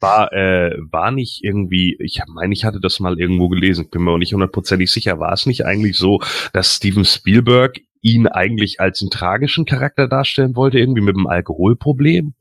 [0.00, 4.12] War, äh, war nicht irgendwie, ich meine, ich hatte das mal irgendwo gelesen, bin mir
[4.12, 6.20] auch nicht hundertprozentig sicher, war es nicht eigentlich so,
[6.52, 12.34] dass Steven Spielberg ihn eigentlich als einen tragischen Charakter darstellen wollte, irgendwie mit einem Alkoholproblem?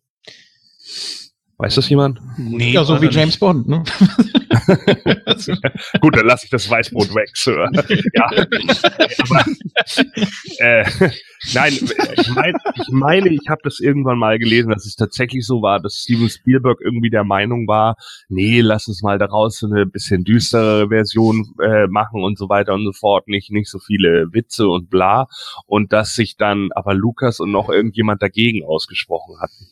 [1.57, 2.19] Weiß das jemand?
[2.37, 3.81] Nee, ja, so wie James Bond, ne?
[6.01, 7.69] Gut, dann lasse ich das Weißbrot weg, Sir.
[8.13, 8.29] ja.
[9.23, 9.45] Aber,
[10.57, 10.83] äh,
[11.53, 15.61] nein, ich, mein, ich meine, ich habe das irgendwann mal gelesen, dass es tatsächlich so
[15.61, 17.95] war, dass Steven Spielberg irgendwie der Meinung war,
[18.27, 22.73] nee, lass uns mal daraus so eine bisschen düstere Version äh, machen und so weiter
[22.73, 25.27] und so fort, nicht, nicht so viele Witze und bla.
[25.67, 29.67] Und dass sich dann aber Lukas und noch irgendjemand dagegen ausgesprochen hatten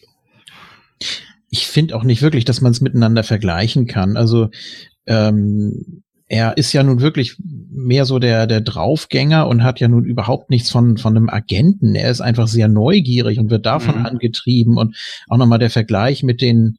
[1.53, 4.17] ich finde auch nicht wirklich, dass man es miteinander vergleichen kann.
[4.17, 4.49] Also
[5.05, 7.37] ähm, er ist ja nun wirklich
[7.69, 11.93] mehr so der, der Draufgänger und hat ja nun überhaupt nichts von, von einem Agenten.
[11.93, 14.05] Er ist einfach sehr neugierig und wird davon mhm.
[14.07, 14.77] angetrieben.
[14.77, 14.97] Und
[15.29, 16.77] auch nochmal der Vergleich mit den,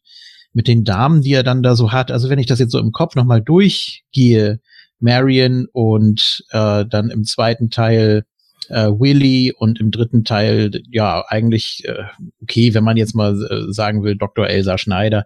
[0.53, 2.11] mit den Damen, die er dann da so hat.
[2.11, 4.59] Also wenn ich das jetzt so im Kopf nochmal durchgehe,
[4.99, 8.25] Marion und äh, dann im zweiten Teil
[8.71, 12.05] äh, Willy und im dritten Teil, ja, eigentlich äh,
[12.43, 14.47] okay, wenn man jetzt mal äh, sagen will, Dr.
[14.47, 15.25] Elsa Schneider,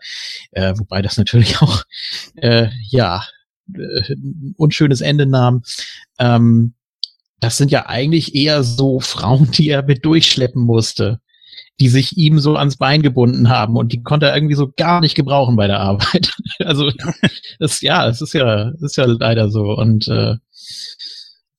[0.52, 1.84] äh, wobei das natürlich auch,
[2.36, 3.24] äh, ja,
[3.74, 4.16] äh,
[4.56, 5.62] unschönes Ende nahm.
[6.18, 6.74] Ähm,
[7.40, 11.20] das sind ja eigentlich eher so Frauen, die er mit durchschleppen musste,
[11.80, 15.00] die sich ihm so ans Bein gebunden haben und die konnte er irgendwie so gar
[15.00, 16.32] nicht gebrauchen bei der Arbeit.
[16.60, 16.90] also
[17.58, 20.34] das, ja, es ist ja, es ist ja leider so und äh,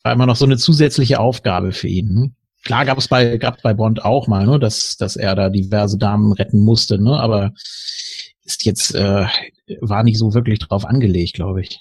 [0.10, 2.14] war immer noch so eine zusätzliche Aufgabe für ihn.
[2.14, 2.32] Ne?
[2.66, 5.99] Klar gab es bei, gab bei Bond auch mal, ne, dass, dass er da diverse
[5.99, 7.53] Damen retten musste, ne, aber
[8.43, 9.28] ist jetzt, äh,
[9.82, 11.80] war nicht so wirklich drauf angelegt, glaube ich.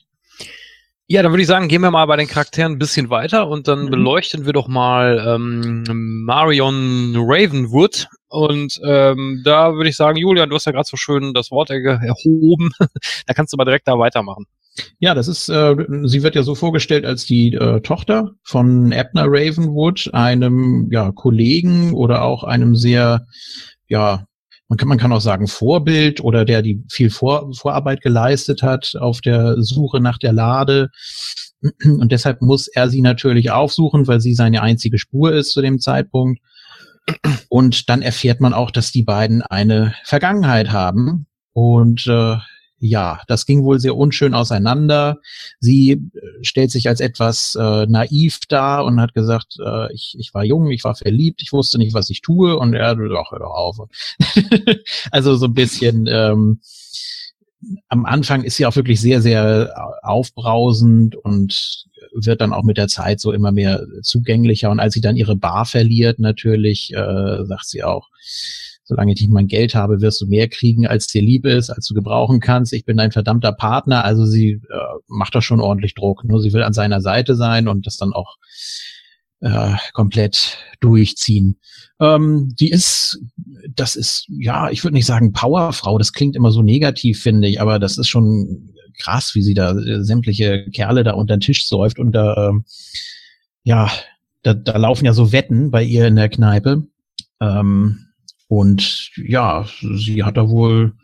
[1.06, 3.66] Ja, dann würde ich sagen, gehen wir mal bei den Charakteren ein bisschen weiter und
[3.66, 3.90] dann mhm.
[3.90, 5.84] beleuchten wir doch mal ähm,
[6.26, 8.08] Marion Ravenwood.
[8.28, 11.70] Und ähm, da würde ich sagen, Julian, du hast ja gerade so schön das Wort
[11.70, 12.70] erhoben.
[13.26, 14.46] da kannst du mal direkt da weitermachen.
[14.98, 15.74] Ja, das ist, äh,
[16.04, 21.94] sie wird ja so vorgestellt als die äh, Tochter von Abner Ravenwood, einem ja, Kollegen
[21.94, 23.26] oder auch einem sehr,
[23.88, 24.24] ja,
[24.68, 28.94] man kann, man kann auch sagen Vorbild oder der die viel Vor Vorarbeit geleistet hat
[29.00, 30.90] auf der Suche nach der Lade.
[31.84, 35.80] Und deshalb muss er sie natürlich aufsuchen, weil sie seine einzige Spur ist zu dem
[35.80, 36.40] Zeitpunkt.
[37.48, 41.26] Und dann erfährt man auch, dass die beiden eine Vergangenheit haben.
[41.52, 42.36] Und äh,
[42.80, 45.18] ja, das ging wohl sehr unschön auseinander.
[45.58, 45.98] Sie äh,
[46.42, 50.70] stellt sich als etwas äh, naiv dar und hat gesagt, äh, ich, ich war jung,
[50.70, 53.78] ich war verliebt, ich wusste nicht, was ich tue und er, doch, hör doch auf.
[55.10, 56.60] also so ein bisschen, ähm,
[57.88, 62.88] am Anfang ist sie auch wirklich sehr, sehr aufbrausend und wird dann auch mit der
[62.88, 64.70] Zeit so immer mehr zugänglicher.
[64.70, 68.08] Und als sie dann ihre Bar verliert, natürlich, äh, sagt sie auch,
[68.84, 71.86] solange ich nicht mein Geld habe, wirst du mehr kriegen, als dir lieb ist, als
[71.86, 72.72] du gebrauchen kannst.
[72.72, 74.04] Ich bin dein verdammter Partner.
[74.04, 74.60] Also sie äh,
[75.06, 76.24] macht da schon ordentlich Druck.
[76.24, 78.36] Nur sie will an seiner Seite sein und das dann auch
[79.40, 81.58] äh, komplett durchziehen.
[82.00, 83.20] Ähm, die ist,
[83.74, 87.60] das ist, ja, ich würde nicht sagen Powerfrau, das klingt immer so negativ, finde ich,
[87.60, 91.66] aber das ist schon krass, wie sie da äh, sämtliche Kerle da unter den Tisch
[91.66, 92.64] säuft und da, ähm,
[93.62, 93.90] ja,
[94.42, 96.84] da, da laufen ja so Wetten bei ihr in der Kneipe.
[97.40, 98.06] Ähm,
[98.48, 100.94] und ja, sie hat da wohl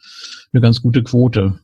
[0.52, 1.58] eine ganz gute Quote.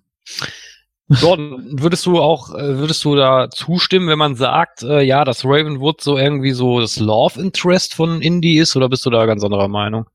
[1.20, 5.44] Gordon, würdest du auch, äh, würdest du da zustimmen, wenn man sagt, äh, ja, dass
[5.44, 9.42] Ravenwood so irgendwie so das Love Interest von Indie ist, oder bist du da ganz
[9.42, 10.06] anderer Meinung?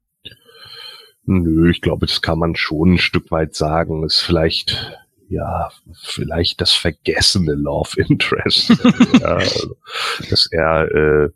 [1.25, 4.05] Nö, ich glaube, das kann man schon ein Stück weit sagen.
[4.05, 4.95] Ist vielleicht,
[5.29, 5.69] ja,
[6.03, 8.69] vielleicht das vergessene Love Interest.
[9.19, 9.75] ja, also,
[10.29, 11.29] dass er, äh,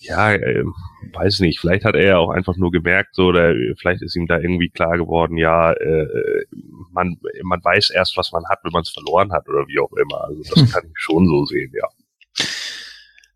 [0.00, 0.64] ja, äh,
[1.12, 4.26] weiß nicht, vielleicht hat er ja auch einfach nur gemerkt, so, oder vielleicht ist ihm
[4.26, 6.44] da irgendwie klar geworden, ja, äh,
[6.92, 9.92] man, man weiß erst, was man hat, wenn man es verloren hat, oder wie auch
[9.92, 10.24] immer.
[10.24, 10.70] Also das hm.
[10.70, 11.88] kann ich schon so sehen, ja.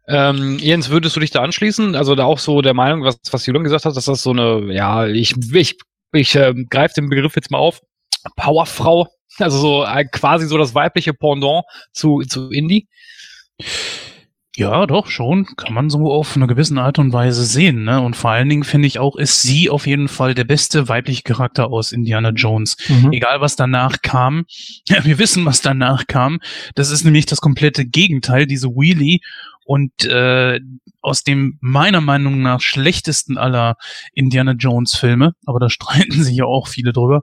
[0.08, 1.94] Ähm, Jens, würdest du dich da anschließen?
[1.94, 4.72] Also da auch so der Meinung, was, was Julian gesagt hat, dass das so eine,
[4.72, 5.78] ja, ich, ich,
[6.12, 7.80] ich äh, greife den Begriff jetzt mal auf,
[8.34, 9.06] Powerfrau,
[9.38, 12.88] also so äh, quasi so das weibliche Pendant zu, zu Indie.
[14.56, 15.46] Ja, doch, schon.
[15.56, 17.84] Kann man so auf eine gewisse Art und Weise sehen.
[17.84, 18.00] Ne?
[18.00, 21.22] Und vor allen Dingen finde ich auch, ist sie auf jeden Fall der beste weibliche
[21.22, 22.76] Charakter aus Indiana Jones.
[22.88, 23.12] Mhm.
[23.12, 24.44] Egal, was danach kam.
[24.88, 26.40] Ja, wir wissen, was danach kam.
[26.74, 29.20] Das ist nämlich das komplette Gegenteil, diese Wheelie.
[29.64, 30.58] Und äh,
[31.00, 33.76] aus dem meiner Meinung nach schlechtesten aller
[34.14, 37.22] Indiana Jones Filme, aber da streiten sich ja auch viele drüber,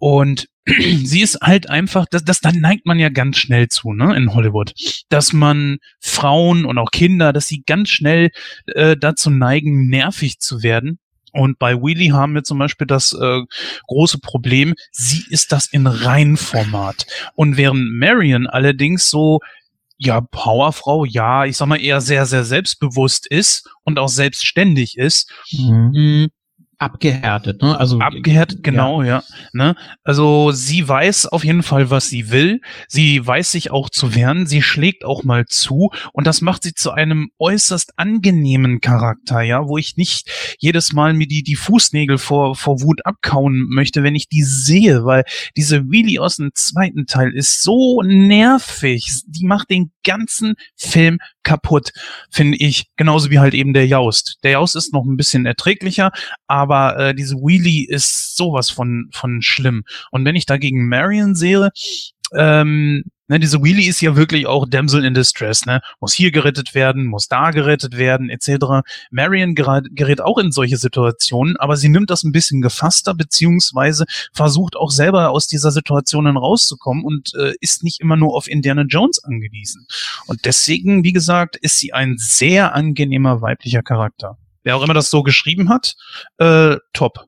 [0.00, 0.48] Und
[1.04, 4.34] sie ist halt einfach, das, das da neigt man ja ganz schnell zu, ne, in
[4.34, 4.72] Hollywood,
[5.08, 8.30] dass man Frauen und auch Kinder, dass sie ganz schnell
[8.66, 10.98] äh, dazu neigen, nervig zu werden.
[11.32, 13.42] Und bei Wheelie haben wir zum Beispiel das äh,
[13.86, 17.06] große Problem, sie ist das in Reinformat.
[17.34, 19.38] Und während Marion allerdings so,
[19.96, 25.30] ja, Powerfrau, ja, ich sag mal eher sehr, sehr selbstbewusst ist und auch selbstständig ist,
[25.52, 26.30] Mhm.
[26.80, 27.78] Abgehärtet, ne?
[27.78, 29.22] Also Abgehärtet, genau, ja.
[29.52, 29.76] Ne?
[30.02, 32.62] Also sie weiß auf jeden Fall, was sie will.
[32.88, 34.46] Sie weiß sich auch zu wehren.
[34.46, 35.90] Sie schlägt auch mal zu.
[36.14, 41.12] Und das macht sie zu einem äußerst angenehmen Charakter, ja, wo ich nicht jedes Mal
[41.12, 45.24] mir die, die Fußnägel vor, vor Wut abkauen möchte, wenn ich die sehe, weil
[45.58, 49.20] diese Wheelie aus dem zweiten Teil ist so nervig.
[49.26, 51.92] Die macht den ganzen Film kaputt,
[52.30, 52.86] finde ich.
[52.96, 54.38] Genauso wie halt eben der Jaust.
[54.42, 56.12] Der Jaust ist noch ein bisschen erträglicher,
[56.46, 59.84] aber äh, diese Wheelie ist sowas von, von schlimm.
[60.10, 61.70] Und wenn ich dagegen Marion sehe,
[62.36, 65.80] ähm, ne, diese Wheelie ist ja wirklich auch Damsel in Distress, ne?
[66.00, 68.82] Muss hier gerettet werden, muss da gerettet werden, etc.
[69.10, 74.76] Marion gerät, auch in solche Situationen, aber sie nimmt das ein bisschen gefasster, beziehungsweise versucht
[74.76, 79.22] auch selber aus dieser Situation rauszukommen und äh, ist nicht immer nur auf Indiana Jones
[79.22, 79.86] angewiesen.
[80.26, 84.36] Und deswegen, wie gesagt, ist sie ein sehr angenehmer weiblicher Charakter.
[84.62, 85.94] Wer auch immer das so geschrieben hat,
[86.38, 87.26] äh, top.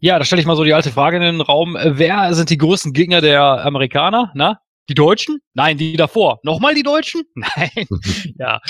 [0.00, 1.76] Ja, da stelle ich mal so die alte Frage in den Raum.
[1.76, 4.32] Äh, Wer sind die größten Gegner der Amerikaner?
[4.34, 4.60] Na?
[4.88, 5.38] Die Deutschen?
[5.52, 6.40] Nein, die davor.
[6.42, 7.22] Nochmal die Deutschen?
[7.34, 7.86] Nein.
[8.38, 8.60] ja.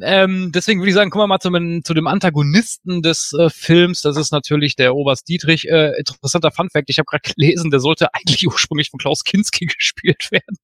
[0.00, 4.00] Ähm, deswegen würde ich sagen, kommen wir mal zum, zu dem Antagonisten des äh, Films.
[4.00, 5.68] Das ist natürlich der Oberst Dietrich.
[5.68, 6.88] Äh, interessanter Funfact.
[6.88, 10.56] Ich habe gerade gelesen, der sollte eigentlich ursprünglich von Klaus Kinski gespielt werden.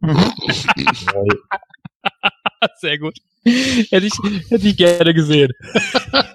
[2.80, 3.16] Sehr gut.
[3.44, 4.12] Hätte ich,
[4.50, 5.50] hätte ich gerne gesehen.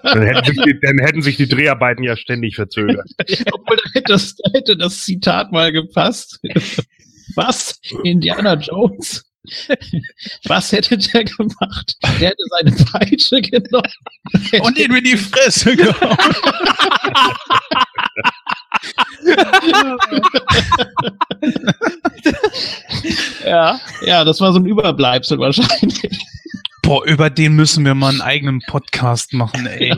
[0.02, 3.08] Dann hätten, sich die, dann hätten sich die Dreharbeiten ja ständig verzögert.
[3.52, 6.38] Obwohl, da hätte das, da hätte das Zitat mal gepasst.
[7.34, 7.80] Was?
[8.04, 9.24] Indiana Jones?
[10.44, 11.96] Was hätte der gemacht?
[12.20, 13.90] Der hätte seine Peitsche genommen.
[14.60, 16.18] Und ihn in die Fresse gehauen.
[23.44, 23.80] Ja.
[24.04, 26.18] Ja, das war so ein Überbleibsel wahrscheinlich.
[26.82, 29.94] Boah, über den müssen wir mal einen eigenen Podcast machen, ey.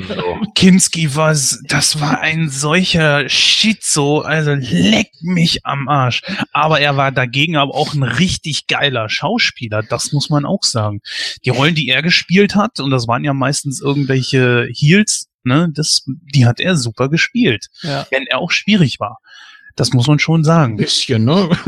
[0.57, 1.37] Kinski war,
[1.69, 6.23] das war ein solcher Schizo, also leck mich am Arsch.
[6.53, 11.01] Aber er war dagegen aber auch ein richtig geiler Schauspieler, das muss man auch sagen.
[11.45, 16.03] Die Rollen, die er gespielt hat, und das waren ja meistens irgendwelche Heels, ne, das,
[16.07, 17.69] die hat er super gespielt.
[17.83, 18.07] Ja.
[18.11, 19.19] Wenn er auch schwierig war.
[19.77, 20.77] Das muss man schon sagen.
[20.77, 21.49] bisschen, ne?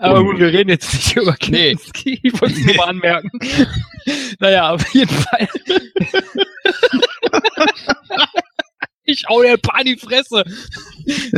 [0.00, 1.74] Aber gut, wir reden jetzt nicht über Nee.
[1.74, 2.20] Kinski.
[2.22, 3.30] Ich wollte es nur mal anmerken.
[4.38, 5.48] naja, auf jeden Fall.
[9.08, 10.44] ich hau dir ein paar in die Fresse.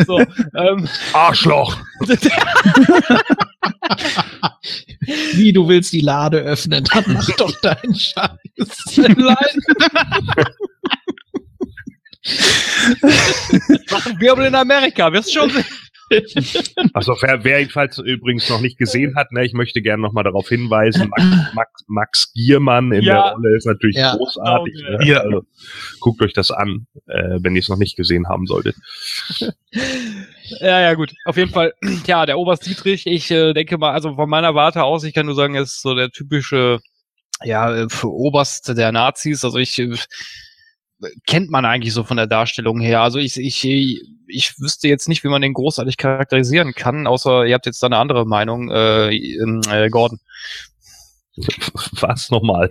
[0.04, 1.76] So, ähm, Arschloch!
[5.34, 8.30] Wie du willst die Lade öffnen, dann mach doch deinen Scheiß.
[13.90, 15.64] machen Wirbel in Amerika, wirst schon sehen.
[16.92, 20.48] Also wer, wer jedenfalls übrigens noch nicht gesehen hat, ne, ich möchte gerne nochmal darauf
[20.48, 23.22] hinweisen, Max, Max, Max Giermann in Ja.
[23.22, 24.16] der Rolle ist natürlich Ja.
[24.16, 24.74] großartig.
[24.82, 24.96] Okay.
[24.98, 25.06] Ne?
[25.06, 25.20] Ja.
[25.20, 25.42] Also,
[26.00, 28.76] guckt euch das an, äh, wenn ihr es noch nicht gesehen haben solltet.
[30.58, 31.12] Ja, ja, gut.
[31.26, 31.74] Auf jeden Fall,
[32.06, 35.26] ja, der Oberst Dietrich, ich äh, denke mal, also von meiner Warte aus, ich kann
[35.26, 36.80] nur sagen, er ist so der typische,
[37.44, 39.44] ja, äh, für Oberst der Nazis.
[39.44, 39.94] Also ich äh,
[41.26, 43.00] kennt man eigentlich so von der Darstellung her.
[43.02, 43.64] Also ich, ich,
[44.26, 47.86] ich wüsste jetzt nicht, wie man den großartig charakterisieren kann, außer ihr habt jetzt da
[47.86, 50.20] eine andere Meinung, äh, ähm, äh, Gordon.
[52.00, 52.68] Was nochmal?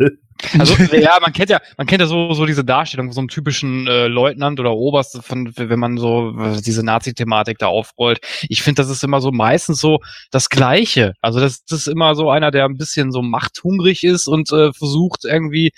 [0.57, 3.27] Also ja, man kennt ja, man kennt ja so so diese Darstellung von so einem
[3.30, 8.19] typischen äh, Leutnant oder Oberst, von wenn man so äh, diese Nazi-Thematik da aufrollt.
[8.47, 9.99] Ich finde, das ist immer so meistens so
[10.32, 11.13] das Gleiche.
[11.21, 14.71] Also das, das ist immer so einer, der ein bisschen so machthungrig ist und äh,
[14.73, 15.71] versucht irgendwie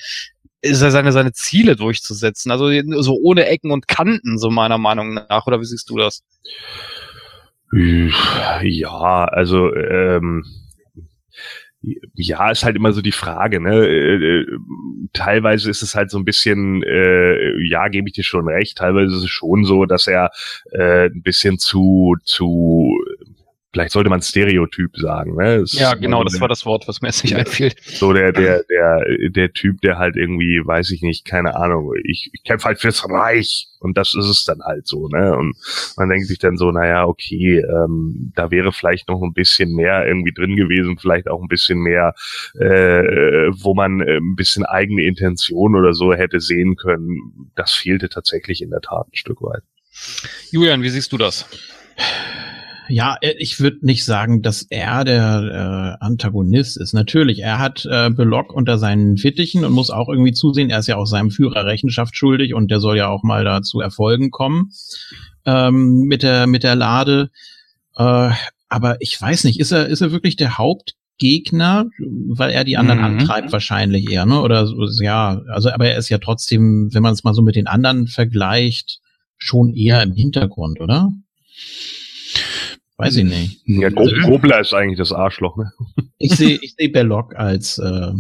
[0.62, 2.52] äh, seine seine Ziele durchzusetzen.
[2.52, 2.70] Also
[3.02, 5.48] so ohne Ecken und Kanten, so meiner Meinung nach.
[5.48, 6.24] Oder wie siehst du das?
[7.74, 10.44] Ja, also ähm,
[12.14, 13.88] ja, ist halt immer so die Frage, ne?
[13.88, 14.46] Äh, äh,
[15.14, 19.16] teilweise ist es halt so ein bisschen, äh, ja, gebe ich dir schon recht, teilweise
[19.16, 20.32] ist es schon so, dass er
[20.72, 23.00] äh, ein bisschen zu, zu,
[23.74, 25.56] vielleicht sollte man Stereotyp sagen, ne?
[25.58, 27.72] Es Ja, genau, so das der- war das Wort, was mir jetzt nicht einfiel.
[27.86, 32.30] so der, der, der, der Typ, der halt irgendwie, weiß ich nicht, keine Ahnung, ich,
[32.34, 35.36] ich kämpfe halt fürs Reich und das ist es dann halt so, ne?
[35.36, 35.56] Und
[35.98, 40.06] man denkt sich dann so, naja, okay, ähm, da wäre vielleicht noch ein bisschen mehr
[40.06, 42.14] irgendwie drin gewesen, vielleicht auch ein bisschen mehr,
[42.60, 47.52] äh, wo man äh, ein bisschen eigene Intention oder so hätte sehen können.
[47.56, 49.64] Das fehlte tatsächlich in der Tat ein Stück weit.
[50.52, 51.46] Julian, wie siehst du das?
[52.92, 56.94] Ja, äh, ich würde nicht sagen, dass er der äh, Antagonist ist.
[56.94, 60.70] Natürlich, er hat äh, Belock unter seinen Fittichen und muss auch irgendwie zusehen.
[60.70, 63.62] Er ist ja auch seinem Führer Rechenschaft schuldig und der soll ja auch mal da
[63.62, 64.72] zu Erfolgen kommen
[65.46, 67.30] ähm, mit der mit der Lade.
[67.96, 68.32] Äh,
[68.70, 71.86] aber ich weiß nicht, ist er ist er wirklich der Hauptgegner,
[72.30, 73.06] weil er die anderen Mhm.
[73.06, 74.42] antreibt wahrscheinlich eher, ne?
[74.42, 77.56] Oder so, ja, also aber er ist ja trotzdem, wenn man es mal so mit
[77.56, 79.00] den anderen vergleicht,
[79.38, 81.12] schon eher im Hintergrund, oder?
[83.02, 83.62] Weiß ich nicht.
[83.66, 85.72] Ja, Go Gobler ist eigentlich das Arschloch, ne?
[86.20, 88.12] Ich sehe ich sehe Belloc als äh,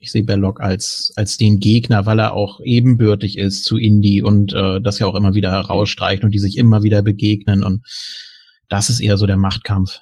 [0.00, 4.52] ich sehe Belloc als als den Gegner, weil er auch ebenbürtig ist zu Indy und
[4.52, 7.84] äh, das ja auch immer wieder herausstreicht und die sich immer wieder begegnen und
[8.68, 10.00] das ist eher so der Machtkampf.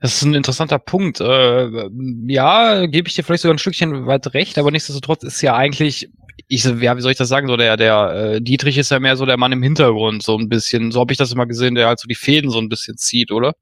[0.00, 1.20] Das ist ein interessanter Punkt.
[1.20, 1.88] Äh,
[2.26, 6.08] ja, gebe ich dir vielleicht sogar ein Stückchen weit recht, aber nichtsdestotrotz ist ja eigentlich,
[6.48, 9.16] ich, ja, wie soll ich das sagen, so der, der äh, Dietrich ist ja mehr
[9.16, 10.90] so der Mann im Hintergrund, so ein bisschen.
[10.92, 13.30] So habe ich das immer gesehen, der halt so die Fäden so ein bisschen zieht,
[13.30, 13.54] oder?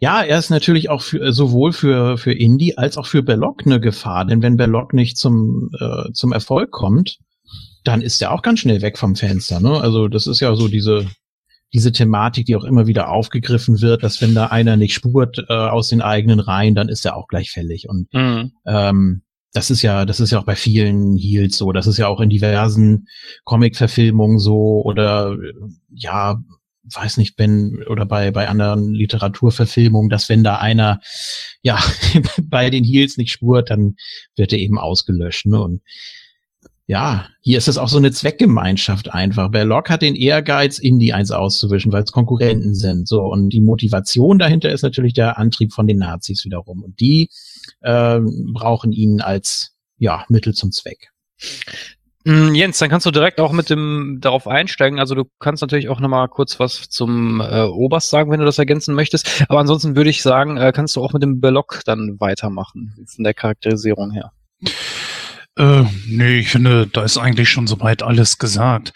[0.00, 3.80] Ja, er ist natürlich auch für, sowohl für für Indy als auch für Belloc eine
[3.80, 7.18] Gefahr, denn wenn Belloc nicht zum äh, zum Erfolg kommt,
[7.84, 9.60] dann ist er auch ganz schnell weg vom Fenster.
[9.60, 9.80] Ne?
[9.80, 11.06] Also das ist ja so diese
[11.72, 15.52] diese Thematik, die auch immer wieder aufgegriffen wird, dass wenn da einer nicht spurt äh,
[15.52, 17.88] aus den eigenen Reihen, dann ist er auch gleich fällig.
[17.88, 18.52] Und Mhm.
[18.66, 21.72] ähm, das ist ja, das ist ja auch bei vielen Heels so.
[21.72, 23.06] Das ist ja auch in diversen
[23.44, 25.52] Comic-Verfilmungen so oder äh,
[25.94, 26.40] ja,
[26.94, 31.00] weiß nicht, wenn oder bei bei anderen Literaturverfilmungen, dass wenn da einer
[31.62, 31.78] ja
[32.42, 33.96] bei den Heels nicht spurt, dann
[34.36, 35.46] wird er eben ausgelöscht.
[35.46, 35.60] Ne?
[35.60, 35.82] Und
[36.88, 39.50] ja, hier ist es auch so eine Zweckgemeinschaft einfach.
[39.50, 43.06] Belloc hat den Ehrgeiz, Indie eins auszuwischen, weil es Konkurrenten sind.
[43.06, 46.82] So und die Motivation dahinter ist natürlich der Antrieb von den Nazis wiederum.
[46.82, 47.28] Und die
[47.82, 48.20] äh,
[48.54, 51.10] brauchen ihn als ja Mittel zum Zweck.
[52.24, 54.98] Mm, Jens, dann kannst du direkt auch mit dem darauf einsteigen.
[54.98, 58.58] Also du kannst natürlich auch nochmal kurz was zum äh, Oberst sagen, wenn du das
[58.58, 59.44] ergänzen möchtest.
[59.50, 63.24] Aber ansonsten würde ich sagen, äh, kannst du auch mit dem Belloc dann weitermachen, von
[63.24, 64.32] der Charakterisierung her.
[65.58, 68.92] Äh, nee, ich finde, da ist eigentlich schon soweit alles gesagt.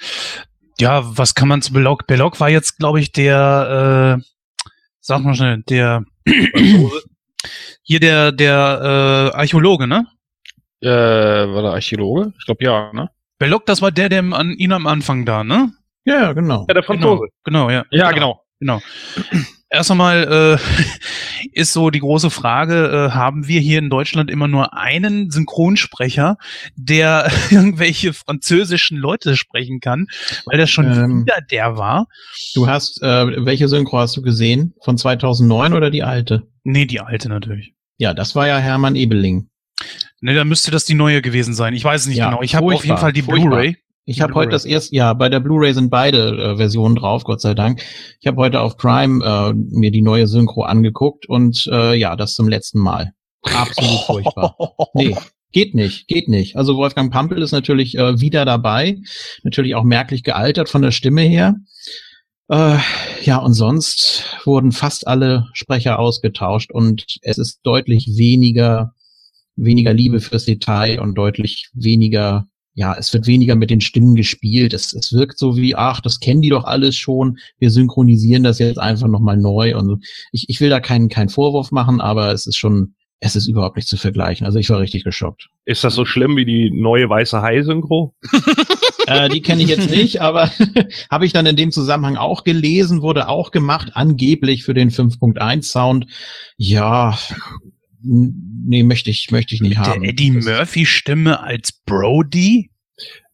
[0.81, 2.07] Ja, was kann man zu Belloc?
[2.07, 4.25] Belloc war jetzt, glaube ich, der, äh,
[5.01, 6.05] sag mal schnell, der,
[7.83, 10.07] hier der, der äh, Archäologe, ne?
[10.81, 12.33] Äh, war der Archäologe?
[12.39, 13.11] Ich glaube ja, ne?
[13.39, 15.73] Belloc, das war der, der an ihn am Anfang da, ne?
[16.05, 16.67] Ja, ja, genau.
[16.69, 16.87] Ja, der Genau,
[17.17, 17.29] Franzose.
[17.45, 17.85] genau, ja.
[17.91, 18.41] Ja, genau.
[18.61, 18.81] Genau.
[19.75, 24.47] Erst einmal äh, ist so die große Frage, äh, haben wir hier in Deutschland immer
[24.47, 26.37] nur einen Synchronsprecher,
[26.77, 30.09] der irgendwelche französischen Leute sprechen kann,
[30.45, 31.23] weil das schon Ähm.
[31.23, 32.07] wieder der war?
[32.55, 34.75] Du hast äh, welche Synchro hast du gesehen?
[34.83, 36.43] Von 2009 oder die alte?
[36.65, 37.73] Nee, die alte natürlich.
[37.97, 39.49] Ja, das war ja Hermann Ebeling.
[40.21, 41.73] Nee, dann müsste das die neue gewesen sein.
[41.73, 42.43] Ich weiß es nicht Ja, genau.
[42.43, 43.23] Ich habe auf jeden Fall die.
[43.23, 43.79] Blu-ray.
[44.05, 47.41] Ich habe heute das erste, ja, bei der Blu-ray sind beide äh, Versionen drauf, Gott
[47.41, 47.83] sei Dank.
[48.21, 52.35] Ich habe heute auf Prime äh, mir die neue Synchro angeguckt und äh, ja, das
[52.35, 53.13] zum letzten Mal.
[53.43, 54.57] Absolut furchtbar.
[54.95, 55.17] Nee,
[55.53, 56.57] geht nicht, geht nicht.
[56.57, 58.99] Also Wolfgang Pampel ist natürlich äh, wieder dabei,
[59.45, 61.57] natürlich auch merklich gealtert von der Stimme her.
[62.49, 62.79] Äh,
[63.23, 68.95] ja, und sonst wurden fast alle Sprecher ausgetauscht und es ist deutlich weniger,
[69.55, 74.73] weniger Liebe fürs Detail und deutlich weniger, ja, es wird weniger mit den Stimmen gespielt.
[74.73, 77.39] Es, es wirkt so wie, ach, das kennen die doch alles schon.
[77.59, 80.05] Wir synchronisieren das jetzt einfach nochmal neu und.
[80.33, 83.77] Ich, ich will da keinen, keinen Vorwurf machen, aber es ist schon, es ist überhaupt
[83.77, 84.47] nicht zu vergleichen.
[84.47, 85.49] Also ich war richtig geschockt.
[85.65, 88.15] Ist das so schlimm wie die neue weiße Hai-Synchro?
[89.07, 90.51] äh, die kenne ich jetzt nicht, aber
[91.11, 95.63] habe ich dann in dem Zusammenhang auch gelesen, wurde auch gemacht, angeblich für den 5.1
[95.63, 96.07] Sound.
[96.57, 97.19] Ja,
[98.05, 100.05] nee, möchte ich, möchte ich nicht Der haben.
[100.05, 102.71] Eddie Das- Murphy-Stimme als Brody,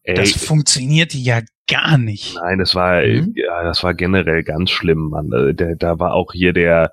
[0.03, 1.41] Ey, das funktioniert ja
[1.71, 2.35] gar nicht.
[2.37, 3.33] nein, das war, Mhm.
[3.37, 5.31] ja, das war generell ganz schlimm, Mann.
[5.33, 6.93] Äh, Der, da war auch hier der,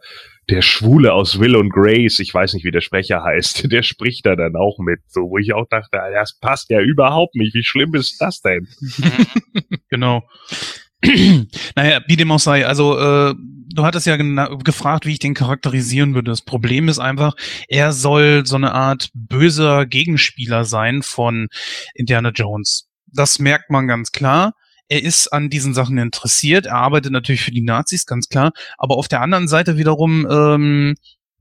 [0.49, 4.25] der Schwule aus Will und Grace, ich weiß nicht, wie der Sprecher heißt, der spricht
[4.25, 7.55] da dann auch mit, so, wo ich auch dachte, das passt ja überhaupt nicht.
[7.55, 8.67] Wie schlimm ist das denn?
[9.89, 10.23] Genau.
[11.75, 13.35] naja, wie dem auch sei, also äh,
[13.75, 16.31] du hattest ja gefragt, wie ich den charakterisieren würde.
[16.31, 17.35] Das Problem ist einfach,
[17.67, 21.47] er soll so eine Art böser Gegenspieler sein von
[21.93, 22.87] Indiana Jones.
[23.07, 24.53] Das merkt man ganz klar.
[24.87, 26.67] Er ist an diesen Sachen interessiert.
[26.67, 28.51] Er arbeitet natürlich für die Nazis, ganz klar.
[28.77, 30.95] Aber auf der anderen Seite wiederum ähm,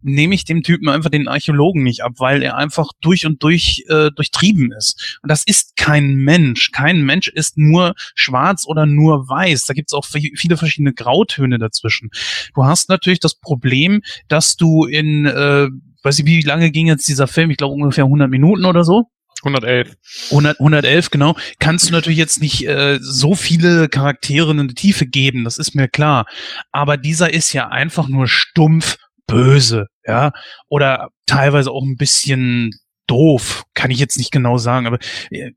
[0.05, 3.85] nehme ich dem Typen einfach den Archäologen nicht ab, weil er einfach durch und durch
[3.89, 5.19] äh, durchtrieben ist.
[5.23, 6.71] Und das ist kein Mensch.
[6.71, 9.65] Kein Mensch ist nur schwarz oder nur weiß.
[9.65, 12.11] Da gibt es auch vi- viele verschiedene Grautöne dazwischen.
[12.55, 15.69] Du hast natürlich das Problem, dass du in, äh,
[16.03, 17.51] weiß ich, wie lange ging jetzt dieser Film?
[17.51, 19.05] Ich glaube ungefähr 100 Minuten oder so.
[19.43, 19.95] 111.
[20.31, 21.37] 100, 111, genau.
[21.59, 25.75] Kannst du natürlich jetzt nicht äh, so viele Charaktere in die Tiefe geben, das ist
[25.75, 26.25] mir klar.
[26.73, 28.97] Aber dieser ist ja einfach nur stumpf
[29.27, 30.33] böse, ja.
[30.69, 32.71] Oder teilweise auch ein bisschen
[33.07, 34.99] doof, kann ich jetzt nicht genau sagen, aber
[35.31, 35.53] äh,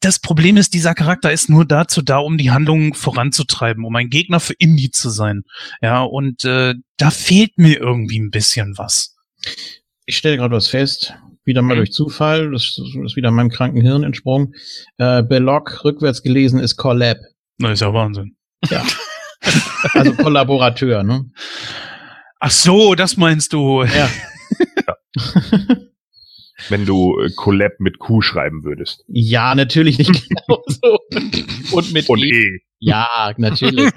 [0.00, 4.10] das Problem ist, dieser Charakter ist nur dazu da, um die Handlung voranzutreiben, um ein
[4.10, 5.44] Gegner für Indie zu sein.
[5.80, 9.16] Ja, und äh, da fehlt mir irgendwie ein bisschen was.
[10.04, 11.14] Ich stelle gerade was fest,
[11.44, 11.78] wieder mal mhm.
[11.78, 14.54] durch Zufall, das ist wieder meinem kranken Hirn entsprungen.
[14.98, 17.18] Äh, Belloc, rückwärts gelesen, ist Collab.
[17.58, 18.36] Na, ist ja Wahnsinn.
[18.68, 18.84] Ja.
[19.92, 21.30] also Kollaborateur, ne?
[22.40, 23.82] Ach so, das meinst du.
[23.82, 24.08] Ja.
[24.86, 24.96] ja
[26.68, 29.04] wenn du äh, Collab mit Q schreiben würdest.
[29.08, 30.98] Ja, natürlich nicht genau so.
[31.72, 32.30] Und mit Und e.
[32.30, 32.60] e.
[32.78, 33.86] Ja, natürlich.
[33.86, 33.92] ich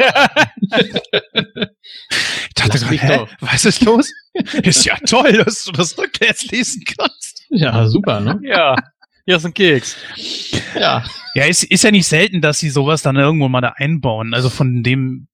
[2.55, 4.09] dachte gerade, was ist los?
[4.63, 7.45] ist ja toll, dass du das rückwärts lesen kannst.
[7.49, 8.39] Ja, super, ne?
[8.43, 8.75] Ja.
[9.29, 9.95] Hier ist ein Keks.
[10.73, 11.03] Ja.
[11.35, 14.33] Ja, ist, ist ja nicht selten, dass sie sowas dann irgendwo mal da einbauen.
[14.33, 15.27] Also von dem,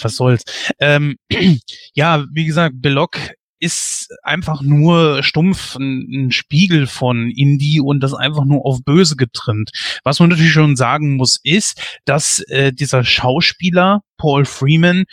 [0.00, 0.44] was soll's.
[0.78, 1.16] Ähm,
[1.92, 3.18] ja, wie gesagt, Belloc
[3.58, 9.16] ist einfach nur stumpf ein, ein, Spiegel von Indie und das einfach nur auf böse
[9.16, 9.72] getrimmt.
[10.04, 15.06] Was man natürlich schon sagen muss, ist, dass äh, dieser Schauspieler Paul Freeman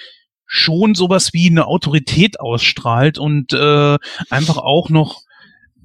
[0.46, 3.98] schon sowas wie eine Autorität ausstrahlt und äh,
[4.30, 5.24] einfach auch noch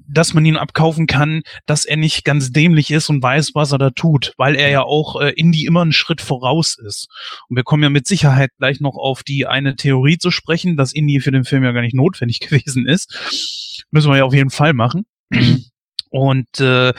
[0.07, 3.77] dass man ihn abkaufen kann, dass er nicht ganz dämlich ist und weiß, was er
[3.77, 7.07] da tut, weil er ja auch äh, Indie immer einen Schritt voraus ist.
[7.49, 10.93] Und wir kommen ja mit Sicherheit gleich noch auf die eine Theorie zu sprechen, dass
[10.93, 13.85] Indie für den Film ja gar nicht notwendig gewesen ist.
[13.91, 15.05] Müssen wir ja auf jeden Fall machen.
[15.29, 15.65] Mhm.
[16.09, 16.93] Und äh,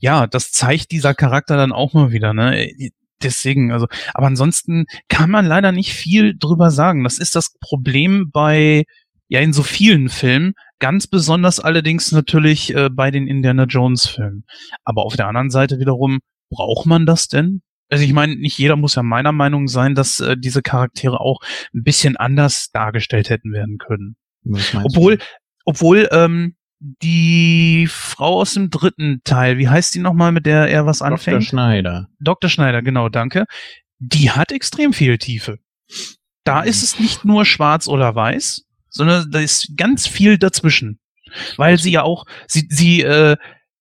[0.00, 2.68] ja, das zeigt dieser Charakter dann auch mal wieder, ne?
[3.22, 7.04] Deswegen, also, aber ansonsten kann man leider nicht viel drüber sagen.
[7.04, 8.84] Das ist das Problem bei
[9.28, 14.44] ja in so vielen Filmen, ganz besonders allerdings natürlich äh, bei den Indiana Jones Filmen.
[14.84, 16.18] Aber auf der anderen Seite wiederum,
[16.50, 17.62] braucht man das denn?
[17.88, 21.40] Also ich meine, nicht jeder muss ja meiner Meinung sein, dass äh, diese Charaktere auch
[21.74, 24.16] ein bisschen anders dargestellt hätten werden können.
[24.84, 25.24] Obwohl, du?
[25.64, 30.86] obwohl ähm, die Frau aus dem dritten Teil, wie heißt die nochmal, mit der er
[30.86, 31.42] was anfängt?
[31.42, 31.48] Dr.
[31.48, 32.08] Schneider.
[32.20, 32.48] Dr.
[32.48, 33.44] Schneider, genau, danke.
[33.98, 35.58] Die hat extrem viel Tiefe.
[36.44, 40.98] Da ist es nicht nur schwarz oder weiß, sondern da ist ganz viel dazwischen.
[41.56, 43.36] Weil sie ja auch, sie, sie äh,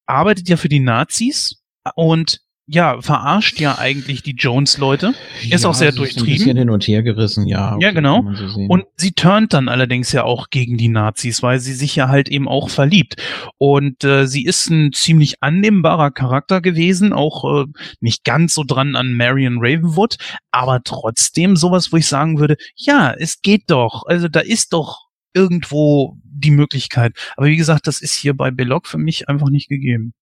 [0.06, 1.62] arbeitet ja für die Nazis
[1.96, 2.42] und
[2.72, 5.16] ja, verarscht ja eigentlich die Jones-Leute.
[5.50, 6.28] Ist ja, auch sehr durchtrieben.
[6.28, 7.74] Ist ein bisschen hin und her gerissen, ja.
[7.74, 8.24] Okay, ja, genau.
[8.36, 12.10] So und sie turnt dann allerdings ja auch gegen die Nazis, weil sie sich ja
[12.10, 13.16] halt eben auch verliebt.
[13.58, 17.66] Und äh, sie ist ein ziemlich annehmbarer Charakter gewesen, auch äh,
[18.02, 20.18] nicht ganz so dran an Marion Ravenwood,
[20.52, 24.04] aber trotzdem sowas, wo ich sagen würde, ja, es geht doch.
[24.06, 27.14] Also da ist doch irgendwo die Möglichkeit.
[27.36, 30.14] Aber wie gesagt, das ist hier bei Belloc für mich einfach nicht gegeben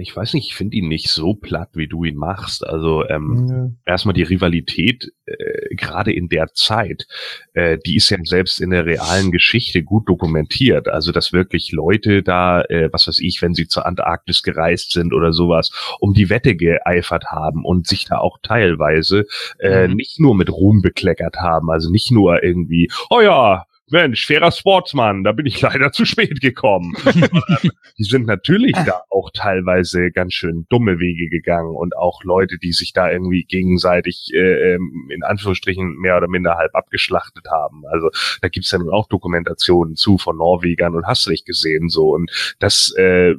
[0.00, 2.66] ich weiß nicht, ich finde ihn nicht so platt, wie du ihn machst.
[2.66, 3.46] Also ähm,
[3.86, 3.92] ja.
[3.92, 7.06] erstmal die Rivalität, äh, gerade in der Zeit,
[7.52, 10.88] äh, die ist ja selbst in der realen Geschichte gut dokumentiert.
[10.88, 15.12] Also dass wirklich Leute da, äh, was weiß ich, wenn sie zur Antarktis gereist sind
[15.12, 15.70] oder sowas,
[16.00, 19.26] um die Wette geeifert haben und sich da auch teilweise
[19.58, 19.94] äh, mhm.
[19.94, 21.70] nicht nur mit Ruhm bekleckert haben.
[21.70, 26.40] Also nicht nur irgendwie, oh ja, Mensch, fairer Sportsmann, da bin ich leider zu spät
[26.40, 26.94] gekommen.
[27.98, 32.72] die sind natürlich da auch teilweise ganz schön dumme Wege gegangen und auch Leute, die
[32.72, 37.82] sich da irgendwie gegenseitig äh, ähm, in Anführungsstrichen mehr oder minder halb abgeschlachtet haben.
[37.90, 38.08] Also
[38.40, 42.10] da gibt's ja nun auch Dokumentationen zu von Norwegern und hast du nicht gesehen so.
[42.10, 43.34] Und das äh,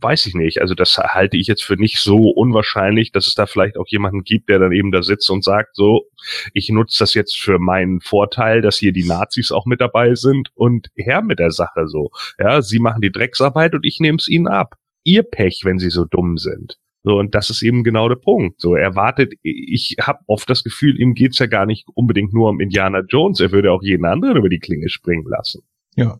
[0.00, 0.60] weiß ich nicht.
[0.60, 4.22] Also das halte ich jetzt für nicht so unwahrscheinlich, dass es da vielleicht auch jemanden
[4.24, 6.06] gibt, der dann eben da sitzt und sagt, so,
[6.52, 10.50] ich nutze das jetzt für meinen Vorteil, dass hier die Nazis auch mit dabei sind
[10.54, 12.10] und her mit der Sache so.
[12.38, 14.74] Ja, sie machen die Drecksarbeit und ich nehme es ihnen ab.
[15.04, 16.78] Ihr Pech, wenn sie so dumm sind.
[17.06, 18.60] So, und das ist eben genau der Punkt.
[18.60, 22.48] So, er wartet, ich habe oft das Gefühl, ihm geht's ja gar nicht unbedingt nur
[22.48, 25.62] um Indiana Jones, er würde auch jeden anderen über die Klinge springen lassen.
[25.94, 26.18] Ja.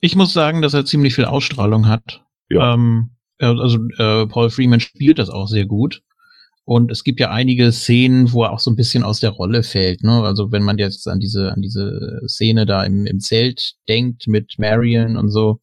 [0.00, 2.24] Ich muss sagen, dass er ziemlich viel Ausstrahlung hat.
[2.52, 2.74] Ja.
[2.74, 6.02] Ähm, also äh, Paul Freeman spielt das auch sehr gut.
[6.64, 9.64] Und es gibt ja einige Szenen, wo er auch so ein bisschen aus der Rolle
[9.64, 10.04] fällt.
[10.04, 10.22] Ne?
[10.22, 14.54] Also wenn man jetzt an diese, an diese Szene da im, im Zelt denkt mit
[14.58, 15.60] Marion und so,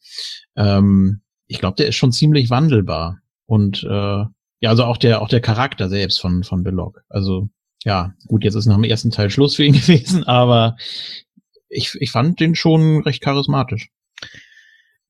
[0.58, 3.20] ähm, ich glaube, der ist schon ziemlich wandelbar.
[3.46, 4.24] Und äh,
[4.62, 7.01] ja, also auch der, auch der Charakter selbst von, von Belloc.
[7.08, 7.47] Also
[7.86, 10.76] ja, gut, jetzt ist nach dem ersten Teil Schluss für ihn gewesen, aber
[11.70, 13.89] ich, ich fand den schon recht charismatisch.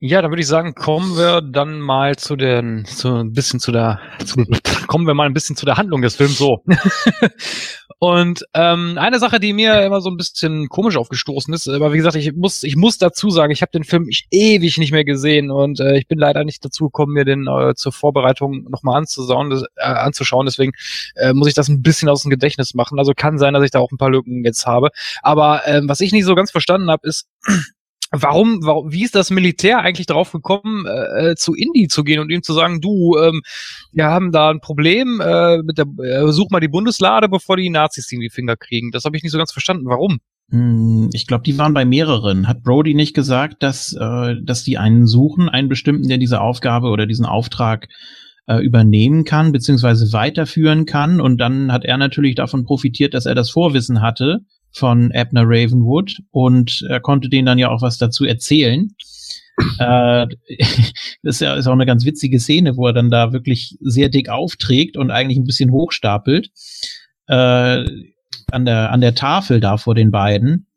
[0.01, 3.73] Ja, dann würde ich sagen, kommen wir dann mal zu den, zu ein bisschen zu
[3.73, 4.45] der, zu,
[4.87, 6.63] kommen wir mal ein bisschen zu der Handlung des Films so.
[7.99, 11.97] und ähm, eine Sache, die mir immer so ein bisschen komisch aufgestoßen ist, aber wie
[11.97, 15.51] gesagt, ich muss, ich muss dazu sagen, ich habe den Film ewig nicht mehr gesehen
[15.51, 19.49] und äh, ich bin leider nicht dazu gekommen, mir den äh, zur Vorbereitung nochmal anzusauen,
[19.49, 20.45] das, äh, anzuschauen.
[20.45, 20.71] Deswegen
[21.15, 22.99] äh, muss ich das ein bisschen aus dem Gedächtnis machen.
[22.99, 24.91] Also kann sein, dass ich da auch ein paar Lücken jetzt habe.
[25.23, 27.27] Aber ähm, was ich nicht so ganz verstanden habe, ist
[28.11, 32.19] warum, warum, wie ist das Militär eigentlich darauf gekommen, äh, äh, zu Indy zu gehen
[32.19, 33.41] und ihm zu sagen, du, ähm,
[33.91, 37.69] wir haben da ein Problem, äh, mit der, äh, such mal die Bundeslade, bevor die
[37.69, 38.91] Nazis die in die Finger kriegen.
[38.91, 39.85] Das habe ich nicht so ganz verstanden.
[39.85, 40.19] Warum?
[40.49, 42.47] Hm, ich glaube, die waren bei mehreren.
[42.47, 46.87] Hat Brody nicht gesagt, dass, äh, dass die einen suchen, einen bestimmten, der diese Aufgabe
[46.87, 47.87] oder diesen Auftrag
[48.47, 51.21] äh, übernehmen kann, beziehungsweise weiterführen kann.
[51.21, 54.39] Und dann hat er natürlich davon profitiert, dass er das Vorwissen hatte
[54.71, 58.89] von Abner Ravenwood und er konnte denen dann ja auch was dazu erzählen.
[59.79, 60.27] äh,
[61.23, 64.09] das ist ja ist auch eine ganz witzige Szene, wo er dann da wirklich sehr
[64.09, 66.49] dick aufträgt und eigentlich ein bisschen hochstapelt
[67.27, 67.85] äh,
[68.51, 70.67] an der an der Tafel da vor den beiden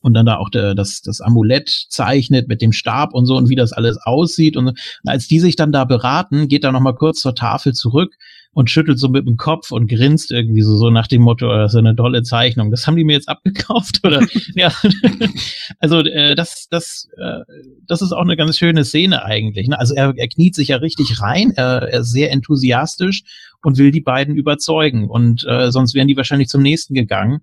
[0.00, 3.48] und dann da auch der, das, das Amulett zeichnet mit dem Stab und so und
[3.48, 4.56] wie das alles aussieht.
[4.56, 7.72] Und, und als die sich dann da beraten, geht er noch mal kurz zur Tafel
[7.72, 8.14] zurück
[8.58, 11.56] und schüttelt so mit dem Kopf und grinst irgendwie so, so nach dem Motto, oh,
[11.56, 12.72] das ist eine tolle Zeichnung.
[12.72, 14.26] Das haben die mir jetzt abgekauft oder
[14.56, 14.72] ja.
[15.78, 17.42] also äh, das, das, äh,
[17.86, 19.68] das ist auch eine ganz schöne Szene eigentlich.
[19.68, 19.78] Ne?
[19.78, 23.22] Also er, er kniet sich ja richtig rein, er, er ist sehr enthusiastisch
[23.62, 25.08] und will die beiden überzeugen.
[25.08, 27.42] Und äh, sonst wären die wahrscheinlich zum nächsten gegangen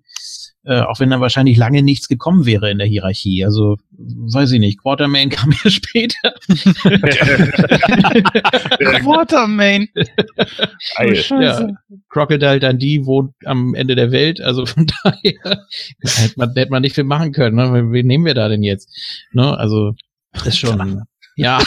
[0.65, 3.45] äh, auch wenn dann wahrscheinlich lange nichts gekommen wäre in der Hierarchie.
[3.45, 6.33] Also, weiß ich nicht, Quartermain kam ja später.
[8.99, 9.87] Quartermain.
[10.99, 11.03] oh,
[11.39, 11.67] ja.
[12.09, 15.65] Crocodile Dundee wohnt am Ende der Welt, also von daher
[16.01, 17.55] hätte man, hätte man nicht viel machen können.
[17.55, 17.91] Ne?
[17.91, 18.89] Wen nehmen wir da denn jetzt?
[19.33, 19.55] Ne?
[19.57, 19.93] Also,
[20.45, 21.03] ist schon,
[21.35, 21.59] ja.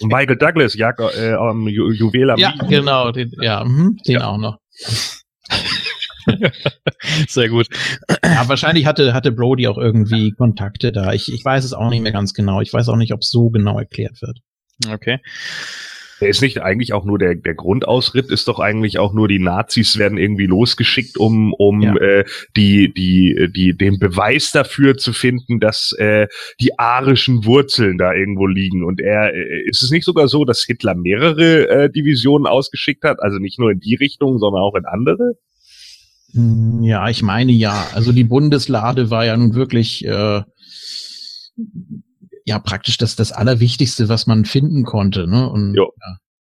[0.00, 4.26] Michael Douglas, Jag äh, um, Ju Juwel am Ja, genau, den, ja, mh, den ja.
[4.26, 4.58] auch noch.
[7.28, 7.68] Sehr gut.
[8.24, 11.12] Ja, wahrscheinlich hatte, hatte Brody auch irgendwie Kontakte da.
[11.12, 12.60] Ich, ich weiß es auch nicht mehr ganz genau.
[12.60, 14.38] Ich weiß auch nicht, ob es so genau erklärt wird.
[14.88, 15.18] Okay.
[16.22, 19.40] Der ist nicht eigentlich auch nur der, der Grundausritt, ist doch eigentlich auch nur, die
[19.40, 21.96] Nazis werden irgendwie losgeschickt, um, um ja.
[21.96, 22.24] äh,
[22.56, 26.28] die, die, die, den Beweis dafür zu finden, dass äh,
[26.60, 28.84] die arischen Wurzeln da irgendwo liegen.
[28.84, 33.20] Und er äh, ist es nicht sogar so, dass Hitler mehrere äh, Divisionen ausgeschickt hat,
[33.20, 35.32] also nicht nur in die Richtung, sondern auch in andere?
[36.32, 37.86] Hm, ja, ich meine ja.
[37.94, 40.42] Also die Bundeslade war ja nun wirklich äh,
[42.44, 45.48] ja praktisch das das Allerwichtigste, was man finden konnte, ne?
[45.48, 45.86] Und ja,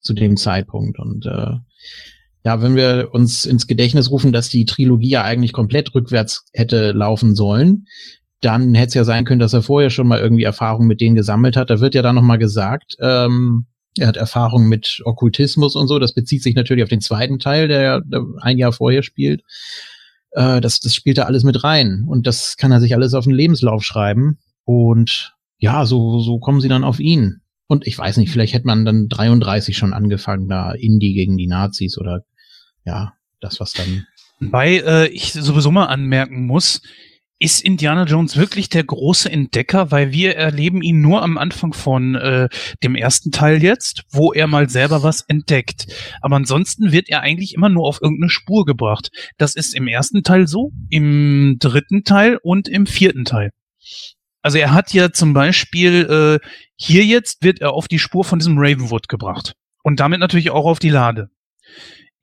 [0.00, 0.98] zu dem Zeitpunkt.
[0.98, 1.56] Und äh,
[2.44, 6.92] ja, wenn wir uns ins Gedächtnis rufen, dass die Trilogie ja eigentlich komplett rückwärts hätte
[6.92, 7.86] laufen sollen,
[8.40, 11.16] dann hätte es ja sein können, dass er vorher schon mal irgendwie Erfahrung mit denen
[11.16, 11.70] gesammelt hat.
[11.70, 13.66] Da wird ja dann noch mal gesagt, ähm,
[13.98, 15.98] er hat Erfahrung mit Okkultismus und so.
[15.98, 18.02] Das bezieht sich natürlich auf den zweiten Teil, der,
[18.40, 19.42] ein Jahr vorher spielt.
[20.32, 22.04] Äh, das, das spielt da alles mit rein.
[22.06, 24.38] Und das kann er sich alles auf den Lebenslauf schreiben.
[24.64, 27.40] Und ja, so, so kommen sie dann auf ihn.
[27.66, 31.48] Und ich weiß nicht, vielleicht hätte man dann 33 schon angefangen, da Indie gegen die
[31.48, 32.24] Nazis oder
[32.84, 34.06] ja, das, was dann.
[34.38, 36.82] Weil äh, ich sowieso mal anmerken muss,
[37.38, 39.90] ist Indiana Jones wirklich der große Entdecker?
[39.90, 42.48] Weil wir erleben ihn nur am Anfang von äh,
[42.82, 45.86] dem ersten Teil jetzt, wo er mal selber was entdeckt.
[46.22, 49.10] Aber ansonsten wird er eigentlich immer nur auf irgendeine Spur gebracht.
[49.38, 53.50] Das ist im ersten Teil so, im dritten Teil und im vierten Teil.
[54.42, 56.46] Also er hat ja zum Beispiel äh,
[56.76, 59.54] hier jetzt wird er auf die Spur von diesem Ravenwood gebracht.
[59.82, 61.30] Und damit natürlich auch auf die Lade.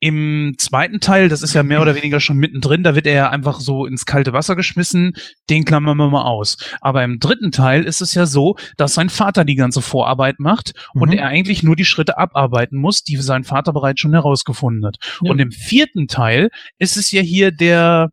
[0.04, 3.30] Im zweiten Teil, das ist ja mehr oder weniger schon mittendrin, da wird er ja
[3.30, 5.14] einfach so ins kalte Wasser geschmissen,
[5.48, 6.58] den klammern wir mal aus.
[6.82, 10.74] Aber im dritten Teil ist es ja so, dass sein Vater die ganze Vorarbeit macht
[10.92, 11.00] mhm.
[11.00, 14.96] und er eigentlich nur die Schritte abarbeiten muss, die sein Vater bereits schon herausgefunden hat.
[15.22, 15.30] Ja.
[15.30, 18.10] Und im vierten Teil ist es ja hier der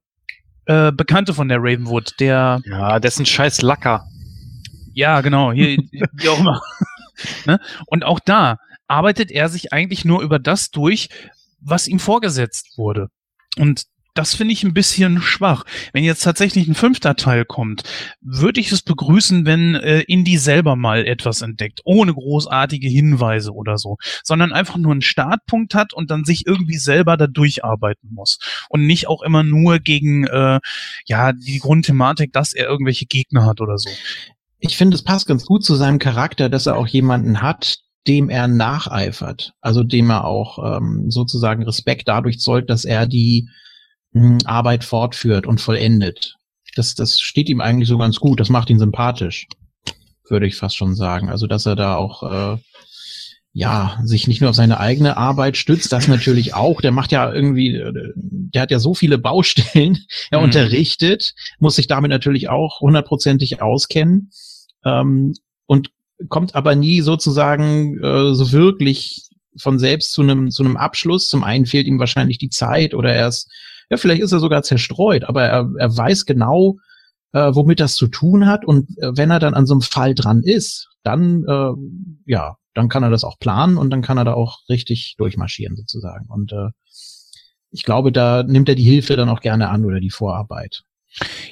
[0.68, 2.62] äh, Bekannte von der Ravenwood, der.
[2.68, 4.06] Ja, dessen scheiß Lacker.
[4.94, 5.76] Ja, genau, hier,
[6.14, 6.62] wie auch immer.
[7.46, 7.60] ne?
[7.88, 8.56] Und auch da
[8.88, 11.10] arbeitet er sich eigentlich nur über das durch,
[11.62, 13.08] was ihm vorgesetzt wurde.
[13.58, 15.64] Und das finde ich ein bisschen schwach.
[15.94, 17.84] Wenn jetzt tatsächlich ein fünfter Teil kommt,
[18.20, 23.78] würde ich es begrüßen, wenn äh, Indy selber mal etwas entdeckt, ohne großartige Hinweise oder
[23.78, 28.40] so, sondern einfach nur einen Startpunkt hat und dann sich irgendwie selber da durcharbeiten muss
[28.70, 30.60] und nicht auch immer nur gegen äh,
[31.06, 33.90] ja die Grundthematik, dass er irgendwelche Gegner hat oder so.
[34.60, 38.30] Ich finde, es passt ganz gut zu seinem Charakter, dass er auch jemanden hat, dem
[38.30, 43.49] er nacheifert, also dem er auch ähm, sozusagen Respekt dadurch zollt, dass er die
[44.14, 46.36] mh, hm, Arbeit fortführt und vollendet.
[46.76, 49.48] Das, das steht ihm eigentlich so ganz gut, das macht ihn sympathisch.
[50.30, 51.30] würde ich fast schon sagen.
[51.30, 52.57] Also, dass er da auch äh,
[53.53, 56.80] ja, sich nicht nur auf seine eigene Arbeit stützt, das natürlich auch.
[56.80, 59.98] Der macht ja irgendwie, äh, der hat ja so viele Baustellen.
[60.32, 60.45] Er mhm.
[60.45, 64.32] unterrichtet, muss sich damit natürlich auch hundertprozentig auskennen
[64.86, 65.34] ähm,
[65.65, 65.91] und
[66.30, 71.27] kommt aber nie sozusagen äh, so wirklich von selbst zu einem zu einem Abschluss.
[71.27, 73.49] Zum einen fehlt ihm wahrscheinlich die Zeit oder er ist,
[73.89, 76.77] ja, vielleicht ist er sogar zerstreut, aber er, er weiß genau,
[77.34, 78.65] äh, womit das zu tun hat.
[78.65, 81.72] Und äh, wenn er dann an so einem Fall dran ist, dann äh,
[82.31, 85.76] ja, dann kann er das auch planen und dann kann er da auch richtig durchmarschieren
[85.76, 86.27] sozusagen.
[86.30, 86.69] Und äh,
[87.72, 90.84] ich glaube, da nimmt er die Hilfe dann auch gerne an oder die Vorarbeit.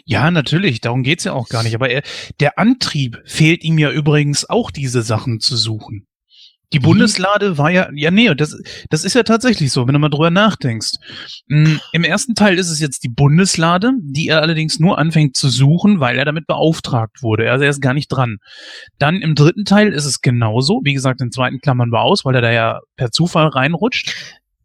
[0.05, 1.75] Ja, natürlich, darum geht's ja auch gar nicht.
[1.75, 2.01] Aber er,
[2.39, 6.07] der Antrieb fehlt ihm ja übrigens auch, diese Sachen zu suchen.
[6.71, 6.83] Die mhm.
[6.83, 8.55] Bundeslade war ja, ja, nee, das,
[8.89, 10.93] das ist ja tatsächlich so, wenn du mal drüber nachdenkst.
[11.49, 15.49] Hm, Im ersten Teil ist es jetzt die Bundeslade, die er allerdings nur anfängt zu
[15.49, 17.51] suchen, weil er damit beauftragt wurde.
[17.51, 18.37] Also er ist gar nicht dran.
[18.99, 20.81] Dann im dritten Teil ist es genauso.
[20.83, 24.13] Wie gesagt, den zweiten klammern wir aus, weil er da ja per Zufall reinrutscht.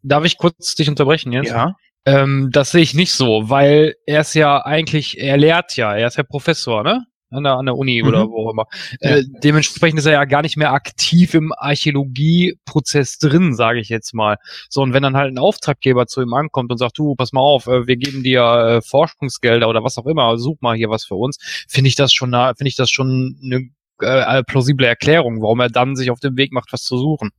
[0.03, 1.49] Darf ich kurz dich unterbrechen jetzt?
[1.49, 1.75] Ja.
[2.07, 6.09] Ähm, das sehe ich nicht so, weil er ist ja eigentlich, er lehrt ja, er
[6.09, 7.07] ist ja Professor, ne?
[7.35, 8.09] an der, an der Uni mhm.
[8.09, 8.67] oder wo auch immer.
[9.01, 9.17] Ja.
[9.17, 14.15] Äh, dementsprechend ist er ja gar nicht mehr aktiv im Archäologieprozess drin, sage ich jetzt
[14.15, 14.37] mal.
[14.69, 17.41] So, und wenn dann halt ein Auftraggeber zu ihm ankommt und sagt, du, pass mal
[17.41, 21.05] auf, äh, wir geben dir äh, Forschungsgelder oder was auch immer, such mal hier was
[21.05, 23.69] für uns, finde ich das schon, finde ich das schon eine
[24.01, 27.31] äh, plausible Erklärung, warum er dann sich auf den Weg macht, was zu suchen.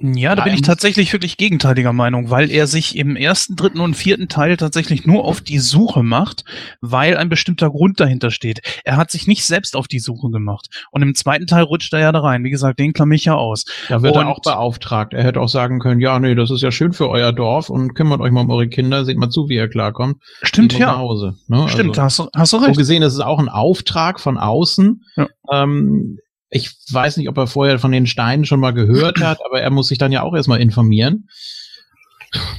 [0.00, 3.94] Ja, da bin ich tatsächlich wirklich gegenteiliger Meinung, weil er sich im ersten, dritten und
[3.94, 6.44] vierten Teil tatsächlich nur auf die Suche macht,
[6.80, 8.60] weil ein bestimmter Grund dahinter steht.
[8.84, 10.68] Er hat sich nicht selbst auf die Suche gemacht.
[10.92, 12.44] Und im zweiten Teil rutscht er ja da rein.
[12.44, 13.64] Wie gesagt, den klamme ich ja aus.
[13.88, 15.14] Da wird und er auch beauftragt.
[15.14, 17.94] Er hätte auch sagen können, ja, nee, das ist ja schön für euer Dorf und
[17.94, 20.22] kümmert euch mal um eure Kinder, seht mal zu, wie ihr klarkommt.
[20.42, 20.92] Stimmt, ja.
[20.92, 21.68] Nach Hause, ne?
[21.68, 22.74] Stimmt, also, hast, du, hast du recht.
[22.74, 25.02] So gesehen, das ist auch ein Auftrag von außen.
[25.16, 25.26] Ja.
[25.50, 26.18] Ähm,
[26.50, 29.70] ich weiß nicht, ob er vorher von den Steinen schon mal gehört hat, aber er
[29.70, 31.28] muss sich dann ja auch erstmal informieren.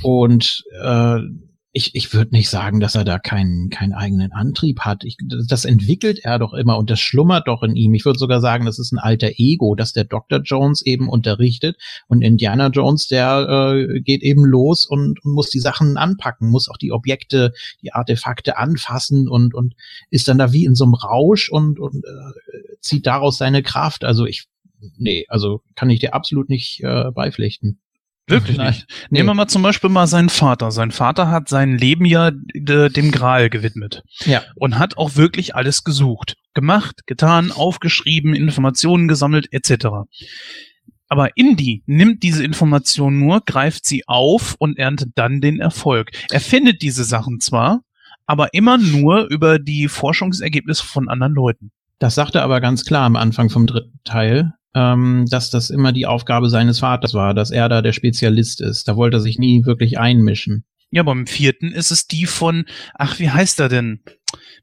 [0.01, 1.19] Und äh,
[1.71, 5.03] ich, ich würde nicht sagen, dass er da keinen, keinen eigenen Antrieb hat.
[5.03, 5.17] Ich,
[5.47, 7.93] das entwickelt er doch immer und das schlummert doch in ihm.
[7.93, 10.39] Ich würde sogar sagen, das ist ein alter Ego, dass der Dr.
[10.39, 11.77] Jones eben unterrichtet
[12.07, 16.69] und Indiana Jones, der äh, geht eben los und, und muss die Sachen anpacken, muss
[16.69, 19.75] auch die Objekte, die Artefakte anfassen und, und
[20.09, 24.03] ist dann da wie in so einem Rausch und, und äh, zieht daraus seine Kraft.
[24.03, 24.47] Also ich,
[24.97, 27.79] nee, also kann ich dir absolut nicht äh, beipflichten.
[28.29, 28.67] Wirklich Nein.
[28.67, 28.85] nicht.
[29.09, 29.19] Nee.
[29.19, 30.71] Nehmen wir mal zum Beispiel mal seinen Vater.
[30.71, 34.03] Sein Vater hat sein Leben ja dem Gral gewidmet.
[34.25, 34.43] Ja.
[34.55, 36.35] Und hat auch wirklich alles gesucht.
[36.53, 39.87] Gemacht, getan, aufgeschrieben, Informationen gesammelt, etc.
[41.07, 46.11] Aber Indy nimmt diese Information nur, greift sie auf und erntet dann den Erfolg.
[46.29, 47.81] Er findet diese Sachen zwar,
[48.27, 51.71] aber immer nur über die Forschungsergebnisse von anderen Leuten.
[51.97, 55.91] Das sagt er aber ganz klar am Anfang vom dritten Teil ähm, dass das immer
[55.91, 58.87] die Aufgabe seines Vaters war, dass er da der Spezialist ist.
[58.87, 60.65] Da wollte er sich nie wirklich einmischen.
[60.91, 62.65] Ja, beim vierten ist es die von,
[62.95, 64.01] ach, wie heißt er denn?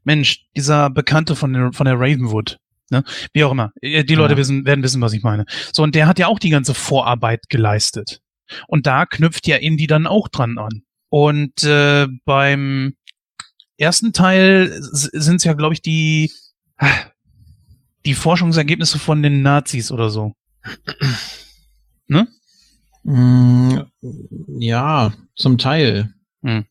[0.03, 2.57] Mensch, dieser Bekannte von der, von der Ravenwood.
[2.89, 3.03] Ne?
[3.33, 3.71] Wie auch immer.
[3.81, 4.37] Äh, die Leute ja.
[4.37, 5.45] wissen, werden wissen, was ich meine.
[5.73, 8.21] So, und der hat ja auch die ganze Vorarbeit geleistet.
[8.67, 10.83] Und da knüpft ja Indy dann auch dran an.
[11.09, 12.95] Und äh, beim
[13.77, 16.31] ersten Teil sind es ja, glaube ich, die,
[18.07, 20.33] die Forschungsergebnisse von den Nazis oder so.
[22.07, 22.27] ne?
[23.03, 23.79] Mm,
[24.59, 26.13] ja, zum Teil.
[26.41, 26.65] Hm.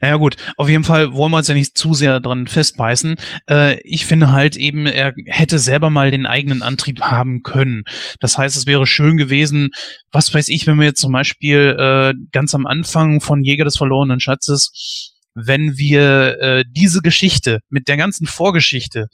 [0.00, 3.16] Naja gut, auf jeden Fall wollen wir uns ja nicht zu sehr dran festbeißen.
[3.48, 7.82] Äh, ich finde halt eben, er hätte selber mal den eigenen Antrieb haben können.
[8.20, 9.70] Das heißt, es wäre schön gewesen,
[10.12, 13.76] was weiß ich, wenn wir jetzt zum Beispiel äh, ganz am Anfang von Jäger des
[13.76, 19.08] verlorenen Schatzes wenn wir äh, diese Geschichte mit der ganzen Vorgeschichte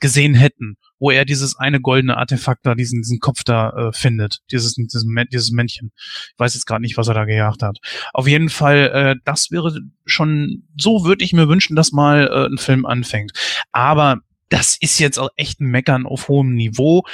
[0.00, 4.40] gesehen hätten wo er dieses eine goldene Artefakt da, diesen, diesen Kopf da äh, findet,
[4.50, 5.92] dieses, dieses, dieses Männchen.
[5.96, 7.78] Ich weiß jetzt gerade nicht, was er da gejagt hat.
[8.12, 12.52] Auf jeden Fall, äh, das wäre schon, so würde ich mir wünschen, dass mal äh,
[12.52, 13.32] ein Film anfängt.
[13.72, 14.18] Aber
[14.48, 17.04] das ist jetzt auch echt ein Meckern auf hohem Niveau.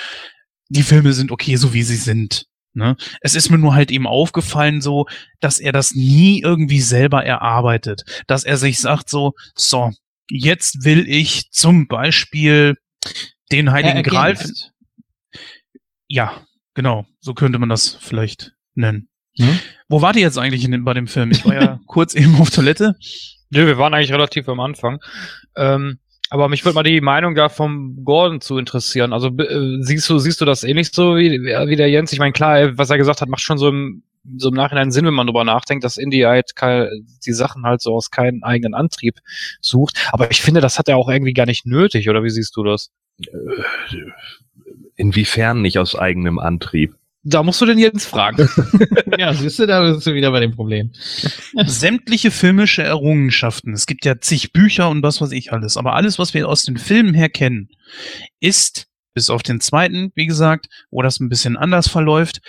[0.68, 2.46] Die Filme sind okay, so wie sie sind.
[2.74, 2.96] Ne?
[3.20, 5.06] Es ist mir nur halt eben aufgefallen, so,
[5.40, 8.04] dass er das nie irgendwie selber erarbeitet.
[8.26, 9.92] Dass er sich sagt, so, so,
[10.30, 12.76] jetzt will ich zum Beispiel
[13.52, 14.36] den Heiligen Gral.
[16.08, 16.42] Ja,
[16.74, 17.06] genau.
[17.20, 19.08] So könnte man das vielleicht nennen.
[19.38, 19.58] Hm?
[19.88, 21.30] Wo wart ihr jetzt eigentlich in, bei dem Film?
[21.30, 22.96] Ich war ja kurz eben auf Toilette.
[23.50, 25.00] Nö, wir waren eigentlich relativ am Anfang.
[25.56, 25.98] Ähm,
[26.30, 29.12] aber mich würde mal die Meinung da vom Gordon zu interessieren.
[29.12, 32.12] Also äh, siehst du, siehst du das ähnlich so wie, wie der Jens?
[32.12, 34.02] Ich meine, klar, was er gesagt hat, macht schon so im,
[34.38, 36.52] so im Nachhinein Sinn, wenn man drüber nachdenkt, dass Indie halt
[37.26, 39.18] die Sachen halt so aus keinem eigenen Antrieb
[39.60, 40.08] sucht.
[40.12, 42.64] Aber ich finde, das hat er auch irgendwie gar nicht nötig, oder wie siehst du
[42.64, 42.90] das?
[44.96, 46.94] Inwiefern nicht aus eigenem Antrieb?
[47.24, 48.48] Da musst du den Jens fragen.
[49.18, 50.90] ja, siehst du, da bist du wieder bei dem Problem.
[51.66, 56.18] Sämtliche filmische Errungenschaften, es gibt ja zig Bücher und was weiß ich alles, aber alles,
[56.18, 57.68] was wir aus den Filmen her kennen,
[58.40, 62.40] ist, bis auf den zweiten, wie gesagt, wo das ein bisschen anders verläuft,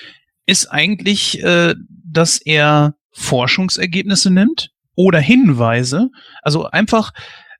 [0.47, 6.09] ist eigentlich, äh, dass er Forschungsergebnisse nimmt oder Hinweise,
[6.41, 7.11] also einfach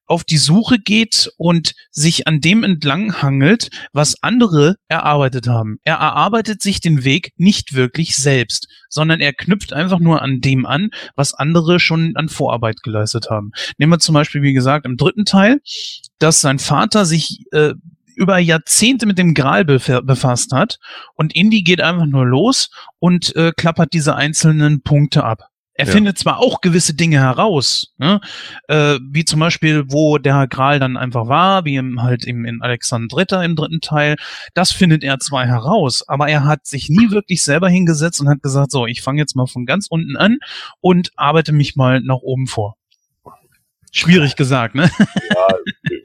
[0.06, 5.78] auf die Suche geht und sich an dem entlang hangelt, was andere erarbeitet haben.
[5.84, 10.66] Er erarbeitet sich den Weg nicht wirklich selbst, sondern er knüpft einfach nur an dem
[10.66, 13.52] an, was andere schon an Vorarbeit geleistet haben.
[13.78, 15.60] Nehmen wir zum Beispiel, wie gesagt, im dritten Teil,
[16.20, 17.74] dass sein Vater sich äh,
[18.16, 20.78] über Jahrzehnte mit dem Gral befasst hat
[21.16, 22.70] und Indy geht einfach nur los
[23.00, 25.50] und äh, klappert diese einzelnen Punkte ab.
[25.76, 25.92] Er ja.
[25.92, 28.22] findet zwar auch gewisse Dinge heraus, ne?
[28.68, 32.62] äh, wie zum Beispiel, wo der Gral dann einfach war, wie im, halt im, in
[32.62, 34.16] Alexander Dritter im dritten Teil.
[34.54, 38.44] Das findet er zwar heraus, aber er hat sich nie wirklich selber hingesetzt und hat
[38.44, 40.38] gesagt, so, ich fange jetzt mal von ganz unten an
[40.80, 42.78] und arbeite mich mal nach oben vor.
[43.92, 44.90] Schwierig gesagt, ne?
[45.30, 45.48] Ja,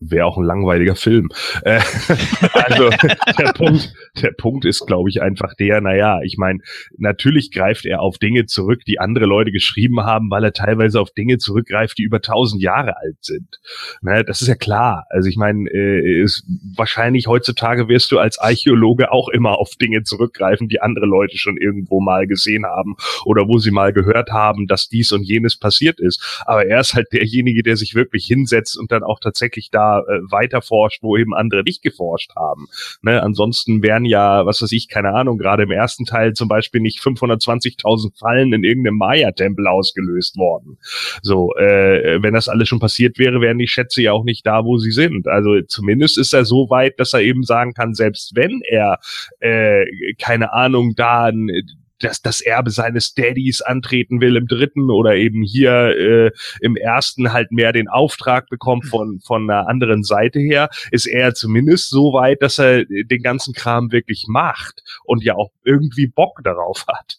[0.00, 1.28] wäre auch ein langweiliger Film.
[1.62, 1.80] Äh,
[2.52, 2.90] also
[3.38, 3.92] der Punkt,
[4.22, 6.60] der Punkt ist, glaube ich, einfach der, naja, ich meine,
[6.96, 11.10] natürlich greift er auf Dinge zurück, die andere Leute geschrieben haben, weil er teilweise auf
[11.10, 13.58] Dinge zurückgreift, die über tausend Jahre alt sind.
[14.02, 15.06] Ne, das ist ja klar.
[15.10, 16.44] Also ich meine, äh, ist,
[16.76, 21.56] wahrscheinlich heutzutage wirst du als Archäologe auch immer auf Dinge zurückgreifen, die andere Leute schon
[21.56, 26.00] irgendwo mal gesehen haben oder wo sie mal gehört haben, dass dies und jenes passiert
[26.00, 26.42] ist.
[26.46, 30.20] Aber er ist halt derjenige, der sich wirklich hinsetzt und dann auch tatsächlich da äh,
[30.30, 32.66] weiter forscht, wo eben andere nicht geforscht haben.
[33.02, 33.22] Ne?
[33.22, 37.00] Ansonsten wären ja, was weiß ich, keine Ahnung, gerade im ersten Teil zum Beispiel nicht
[37.00, 40.78] 520.000 Fallen in irgendeinem Maya-Tempel ausgelöst worden.
[41.22, 44.64] So, äh, wenn das alles schon passiert wäre, wären die Schätze ja auch nicht da,
[44.64, 45.28] wo sie sind.
[45.28, 48.98] Also zumindest ist er so weit, dass er eben sagen kann, selbst wenn er,
[49.40, 49.84] äh,
[50.18, 51.50] keine Ahnung, da ein
[51.98, 56.30] das, das Erbe seines Daddys antreten will im dritten oder eben hier äh,
[56.60, 58.88] im ersten halt mehr den Auftrag bekommt mhm.
[58.88, 63.54] von, von einer anderen Seite her, ist er zumindest so weit, dass er den ganzen
[63.54, 67.16] Kram wirklich macht und ja auch irgendwie Bock darauf hat.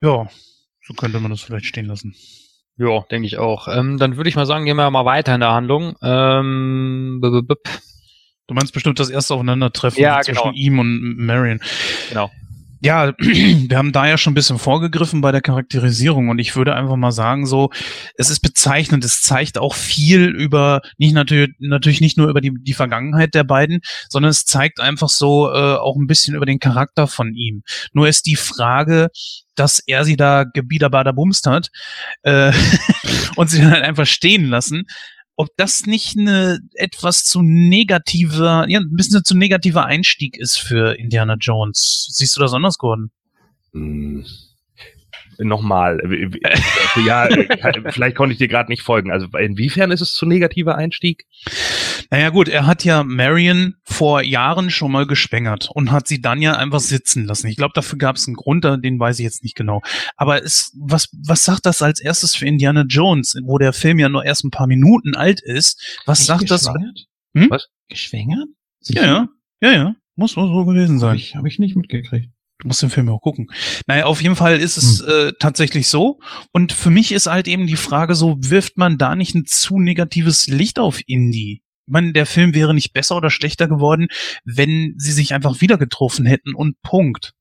[0.00, 0.28] Ja,
[0.82, 2.14] so könnte man das vielleicht stehen lassen.
[2.76, 3.66] Ja, denke ich auch.
[3.68, 5.96] Ähm, dann würde ich mal sagen, gehen wir mal weiter in der Handlung.
[6.02, 7.20] Ähm,
[8.46, 10.54] Du meinst bestimmt das erste Aufeinandertreffen ja, zwischen genau.
[10.54, 11.60] ihm und Marion.
[12.08, 12.30] Genau
[12.80, 16.74] ja, wir haben da ja schon ein bisschen vorgegriffen bei der Charakterisierung und ich würde
[16.74, 17.70] einfach mal sagen, so,
[18.16, 22.52] es ist bezeichnend, es zeigt auch viel über, nicht natürlich, natürlich nicht nur über die,
[22.58, 26.58] die Vergangenheit der beiden, sondern es zeigt einfach so äh, auch ein bisschen über den
[26.58, 27.62] Charakter von ihm.
[27.92, 29.08] Nur ist die Frage,
[29.54, 31.70] dass er sie da gebiederbader bumst hat
[32.22, 32.52] äh,
[33.36, 34.86] und sie dann halt einfach stehen lassen,
[35.38, 40.98] ob das nicht eine etwas zu negativer, ja, ein bisschen zu negativer Einstieg ist für
[40.98, 42.08] Indiana Jones.
[42.10, 43.10] Siehst du das anders, Gordon?
[43.72, 44.24] Hm
[45.38, 46.00] nochmal,
[47.06, 49.10] ja, äh, vielleicht konnte ich dir gerade nicht folgen.
[49.10, 51.24] Also inwiefern ist es zu negativer Einstieg?
[52.10, 56.42] Naja gut, er hat ja Marion vor Jahren schon mal geschwängert und hat sie dann
[56.42, 57.48] ja einfach sitzen lassen.
[57.48, 59.82] Ich glaube, dafür gab es einen Grund, den weiß ich jetzt nicht genau.
[60.16, 64.08] Aber es, was, was sagt das als erstes für Indiana Jones, wo der Film ja
[64.08, 66.00] nur erst ein paar Minuten alt ist?
[66.06, 66.68] Was sagt das?
[67.34, 67.50] Hm?
[67.50, 67.68] Was?
[67.88, 68.48] Geschwängert?
[68.84, 69.28] Ja, ja,
[69.60, 69.94] ja, ja.
[70.16, 71.10] Muss so gewesen sein.
[71.10, 72.30] Habe ich, hab ich nicht mitgekriegt.
[72.60, 73.46] Du musst den Film auch gucken.
[73.86, 75.28] Naja, auf jeden Fall ist es hm.
[75.28, 76.18] äh, tatsächlich so.
[76.52, 79.78] Und für mich ist halt eben die Frage so, wirft man da nicht ein zu
[79.78, 81.62] negatives Licht auf Indie?
[81.86, 84.08] Ich meine, der Film wäre nicht besser oder schlechter geworden,
[84.44, 87.32] wenn sie sich einfach wieder getroffen hätten und Punkt.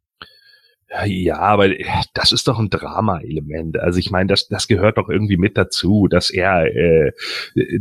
[1.06, 1.70] Ja, aber
[2.14, 3.78] das ist doch ein Drama-Element.
[3.78, 7.12] Also ich meine, das, das gehört doch irgendwie mit dazu, dass er, äh,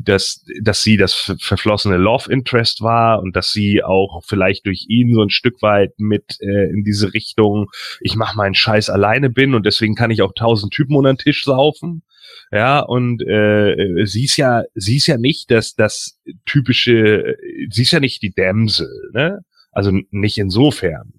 [0.01, 5.15] dass, dass sie das verflossene Love Interest war und dass sie auch vielleicht durch ihn
[5.15, 7.67] so ein Stück weit mit äh, in diese Richtung,
[8.01, 11.19] ich mach meinen Scheiß alleine bin und deswegen kann ich auch tausend Typen unter den
[11.19, 12.03] Tisch saufen.
[12.51, 17.37] Ja, und äh, sie ist ja, sie ist ja nicht das, das typische,
[17.71, 19.41] sie ist ja nicht die Dämsel, ne?
[19.71, 21.16] Also nicht insofern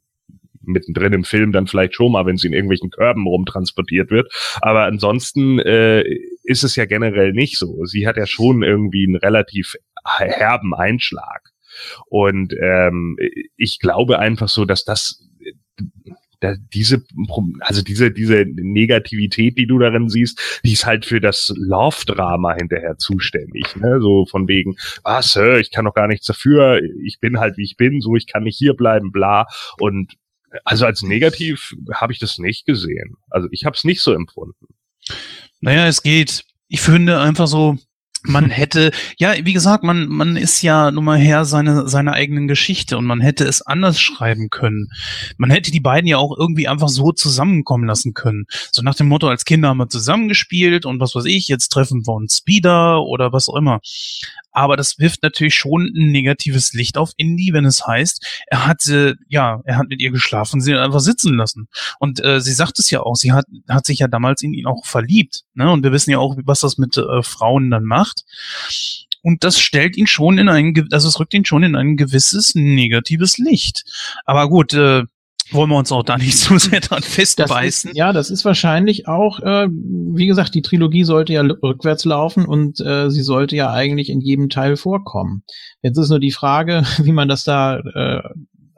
[0.67, 4.31] mittendrin im Film dann vielleicht schon mal, wenn sie in irgendwelchen Körben rumtransportiert wird.
[4.61, 6.03] Aber ansonsten äh,
[6.43, 7.85] ist es ja generell nicht so.
[7.85, 11.51] Sie hat ja schon irgendwie einen relativ herben Einschlag.
[12.07, 13.17] Und ähm,
[13.55, 15.23] ich glaube einfach so, dass das
[16.39, 17.03] da diese,
[17.61, 22.97] also diese, diese Negativität, die du darin siehst, die ist halt für das Love-Drama hinterher
[22.97, 23.75] zuständig.
[23.75, 23.99] Ne?
[24.01, 27.77] So von wegen, was, ich kann doch gar nichts dafür, ich bin halt wie ich
[27.77, 29.47] bin, so ich kann nicht hier bleiben, bla.
[29.79, 30.13] Und
[30.63, 33.15] also als negativ habe ich das nicht gesehen.
[33.29, 34.67] Also ich habe es nicht so empfunden.
[35.61, 36.43] Naja, es geht.
[36.67, 37.77] Ich finde einfach so,
[38.23, 42.47] man hätte, ja, wie gesagt, man, man ist ja nun mal Herr seiner, seiner eigenen
[42.47, 44.89] Geschichte und man hätte es anders schreiben können.
[45.37, 48.45] Man hätte die beiden ja auch irgendwie einfach so zusammenkommen lassen können.
[48.71, 52.05] So nach dem Motto, als Kinder haben wir zusammengespielt und was weiß ich, jetzt treffen
[52.05, 53.79] wir uns Speeder oder was auch immer.
[54.57, 58.87] Aber das wirft natürlich schon ein negatives Licht auf Indy, wenn es heißt, er hat,
[58.87, 61.67] äh, ja, er hat mit ihr geschlafen, sie einfach sitzen lassen.
[61.99, 64.65] Und äh, sie sagt es ja auch, sie hat, hat sich ja damals in ihn
[64.65, 65.43] auch verliebt.
[65.53, 65.69] Ne?
[65.71, 68.23] Und wir wissen ja auch, was das mit äh, Frauen dann macht.
[69.21, 72.55] Und das stellt ihn schon in ein, also es rückt ihn schon in ein gewisses
[72.55, 73.83] negatives Licht.
[74.25, 75.03] Aber gut, äh,
[75.51, 77.91] wollen wir uns auch da nicht zu sehr dran festbeißen.
[77.91, 82.45] Ist, ja, das ist wahrscheinlich auch, äh, wie gesagt, die Trilogie sollte ja rückwärts laufen
[82.45, 85.43] und äh, sie sollte ja eigentlich in jedem Teil vorkommen.
[85.81, 88.21] Jetzt ist nur die Frage, wie man das da äh,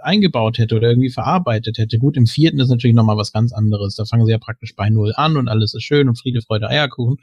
[0.02, 1.98] eingebaut hätte oder irgendwie verarbeitet hätte.
[1.98, 3.96] Gut, im vierten ist natürlich nochmal was ganz anderes.
[3.96, 6.70] Da fangen sie ja praktisch bei Null an und alles ist schön und Friede, Freude,
[6.70, 7.18] Eierkuchen.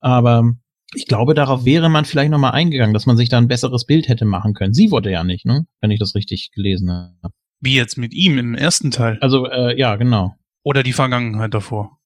[0.00, 0.52] Aber
[0.94, 4.08] ich glaube, darauf wäre man vielleicht nochmal eingegangen, dass man sich da ein besseres Bild
[4.08, 4.74] hätte machen können.
[4.74, 5.66] Sie wurde ja nicht, ne?
[5.80, 7.34] Wenn ich das richtig gelesen habe.
[7.60, 9.18] Wie jetzt mit ihm im ersten Teil?
[9.20, 10.34] Also, äh, ja, genau.
[10.62, 11.98] Oder die Vergangenheit davor?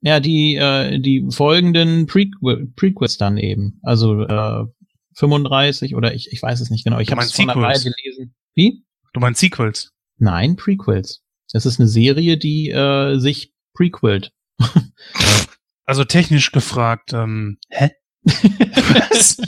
[0.00, 3.80] Ja, die, äh, die folgenden Prequel, Prequels dann eben.
[3.82, 4.64] Also äh,
[5.14, 7.00] 35 oder ich, ich weiß es nicht genau.
[7.00, 8.34] Ich habe es von der Reihe gelesen.
[8.54, 8.84] Wie?
[9.12, 9.92] Du meinst Sequels?
[10.18, 11.22] Nein, Prequels.
[11.52, 14.32] Das ist eine Serie, die äh, sich prequelt.
[15.84, 17.90] also technisch gefragt, ähm, hä?
[18.24, 19.38] Was?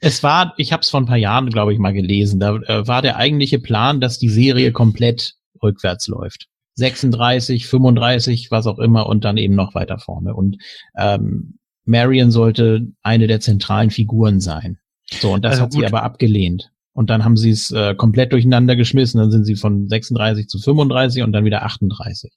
[0.00, 2.40] Es war, ich habe es vor ein paar Jahren, glaube ich, mal gelesen.
[2.40, 6.46] Da äh, war der eigentliche Plan, dass die Serie komplett rückwärts läuft.
[6.74, 10.34] 36, 35, was auch immer und dann eben noch weiter vorne.
[10.34, 10.56] Und
[10.96, 14.78] ähm, Marion sollte eine der zentralen Figuren sein.
[15.10, 15.80] So, und das also hat gut.
[15.80, 16.70] sie aber abgelehnt.
[16.92, 19.20] Und dann haben sie es äh, komplett durcheinander geschmissen.
[19.20, 22.32] Dann sind sie von 36 zu 35 und dann wieder 38.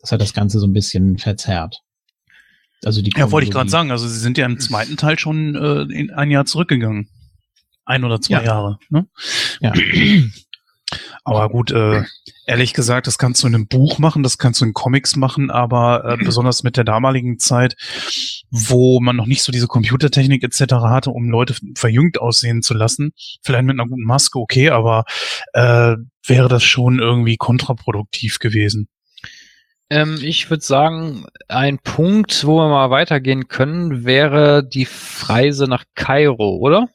[0.00, 1.80] Das hat das Ganze so ein bisschen verzerrt.
[2.84, 3.90] Also die ja, wollte ich gerade sagen.
[3.90, 7.08] Also sie sind ja im zweiten Teil schon äh, in ein Jahr zurückgegangen.
[7.84, 8.44] Ein oder zwei ja.
[8.44, 8.78] Jahre.
[8.90, 9.06] Ne?
[9.60, 9.72] Ja.
[11.24, 12.02] Aber gut, äh,
[12.46, 15.50] ehrlich gesagt, das kannst du in einem Buch machen, das kannst du in Comics machen,
[15.50, 17.76] aber äh, besonders mit der damaligen Zeit,
[18.50, 20.74] wo man noch nicht so diese Computertechnik etc.
[20.74, 25.04] hatte, um Leute verjüngt aussehen zu lassen, vielleicht mit einer guten Maske, okay, aber
[25.52, 25.96] äh,
[26.26, 28.88] wäre das schon irgendwie kontraproduktiv gewesen.
[29.92, 34.88] Ähm, ich würde sagen, ein Punkt, wo wir mal weitergehen können, wäre die
[35.24, 36.88] Reise nach Kairo, oder?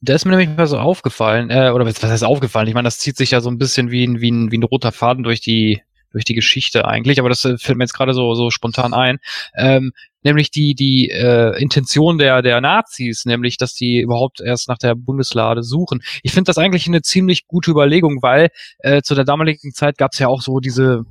[0.00, 2.68] Da ist mir nämlich mal so aufgefallen, äh, oder was heißt aufgefallen?
[2.68, 4.62] Ich meine, das zieht sich ja so ein bisschen wie ein, wie ein, wie ein
[4.62, 5.82] roter Faden durch die,
[6.12, 9.18] durch die Geschichte eigentlich, aber das äh, fällt mir jetzt gerade so, so spontan ein.
[9.56, 9.90] Ähm,
[10.22, 14.94] nämlich die, die äh, Intention der, der Nazis, nämlich, dass die überhaupt erst nach der
[14.94, 16.00] Bundeslade suchen.
[16.22, 20.12] Ich finde das eigentlich eine ziemlich gute Überlegung, weil äh, zu der damaligen Zeit gab
[20.12, 21.04] es ja auch so diese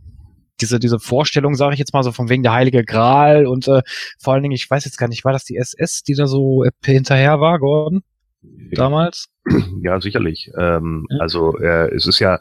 [0.62, 3.82] diese, diese Vorstellung, sage ich jetzt mal so, von wegen der Heilige Gral und äh,
[4.20, 6.64] vor allen Dingen, ich weiß jetzt gar nicht, war das die SS, die da so
[6.64, 8.04] äh, hinterher war, Gordon?
[8.72, 9.28] Damals?
[9.84, 10.50] Ja, sicherlich.
[10.58, 11.20] Ähm, ja.
[11.20, 12.40] Also äh, es ist ja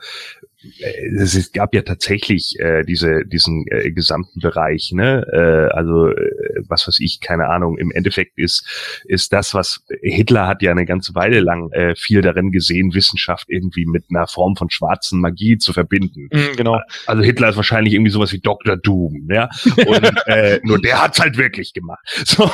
[0.81, 5.27] es gab ja tatsächlich äh, diese diesen äh, gesamten Bereich, ne?
[5.33, 7.79] Äh, also äh, was weiß ich, keine Ahnung.
[7.79, 8.67] Im Endeffekt ist
[9.05, 13.47] ist das, was Hitler hat ja eine ganze Weile lang äh, viel darin gesehen, Wissenschaft
[13.49, 16.29] irgendwie mit einer Form von schwarzen Magie zu verbinden.
[16.33, 16.81] Mhm, genau.
[17.07, 18.77] Also Hitler ist wahrscheinlich irgendwie sowas wie Dr.
[18.77, 19.49] Doom, ja.
[19.87, 22.05] Und äh, nur der hat's halt wirklich gemacht.
[22.35, 22.51] So,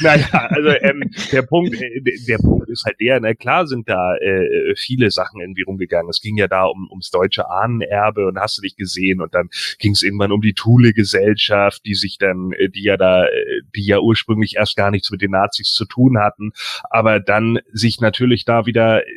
[0.00, 4.16] naja, also ähm, der Punkt, äh, der Punkt ist halt der, na klar sind da
[4.16, 6.08] äh, viele Sachen irgendwie rumgegangen.
[6.08, 9.34] Es ging ja da um ums Deutsche deutsche Ahnenerbe und hast du dich gesehen und
[9.34, 9.48] dann
[9.78, 13.86] ging es irgendwann um die Thule-Gesellschaft, die sich dann, äh, die ja da, äh, die
[13.86, 16.52] ja ursprünglich erst gar nichts mit den Nazis zu tun hatten,
[16.90, 19.10] aber dann sich natürlich da wieder äh,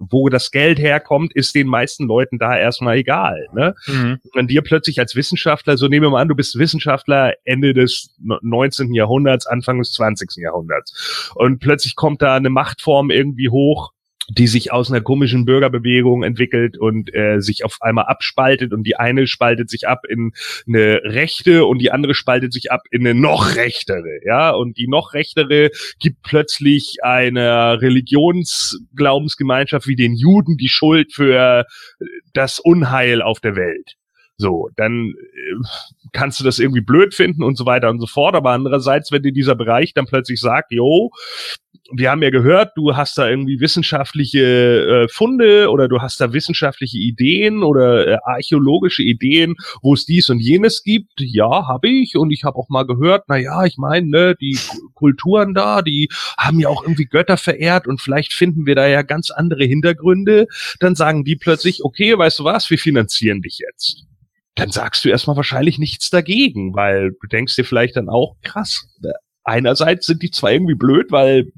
[0.00, 3.46] wo das Geld herkommt, ist den meisten Leuten da erstmal egal.
[3.52, 3.74] Ne?
[3.86, 4.18] Mhm.
[4.32, 8.16] Wenn dir plötzlich als Wissenschaftler, so nehmen wir mal an, du bist Wissenschaftler Ende des
[8.18, 8.94] 19.
[8.94, 10.36] Jahrhunderts, Anfang des 20.
[10.36, 13.92] Jahrhunderts und plötzlich kommt da eine Machtform irgendwie hoch,
[14.30, 18.96] die sich aus einer komischen Bürgerbewegung entwickelt und äh, sich auf einmal abspaltet und die
[18.96, 20.32] eine spaltet sich ab in
[20.66, 24.88] eine rechte und die andere spaltet sich ab in eine noch rechtere, ja, und die
[24.88, 31.66] noch rechtere gibt plötzlich einer Religionsglaubensgemeinschaft wie den Juden die Schuld für
[32.32, 33.96] das Unheil auf der Welt.
[34.40, 35.66] So, dann äh,
[36.12, 38.34] kannst du das irgendwie blöd finden und so weiter und so fort.
[38.34, 41.10] Aber andererseits, wenn dir dieser Bereich dann plötzlich sagt, yo,
[41.92, 44.40] wir haben ja gehört, du hast da irgendwie wissenschaftliche
[45.04, 50.30] äh, Funde oder du hast da wissenschaftliche Ideen oder äh, archäologische Ideen, wo es dies
[50.30, 51.20] und jenes gibt.
[51.20, 54.58] Ja, habe ich und ich habe auch mal gehört, na ja, ich meine, ne, die
[54.94, 56.08] Kulturen da, die
[56.38, 60.46] haben ja auch irgendwie Götter verehrt und vielleicht finden wir da ja ganz andere Hintergründe.
[60.78, 64.09] Dann sagen die plötzlich, okay, weißt du was, wir finanzieren dich jetzt
[64.54, 68.86] dann sagst du erstmal wahrscheinlich nichts dagegen, weil du denkst dir vielleicht dann auch, krass,
[69.44, 71.52] einerseits sind die zwar irgendwie blöd, weil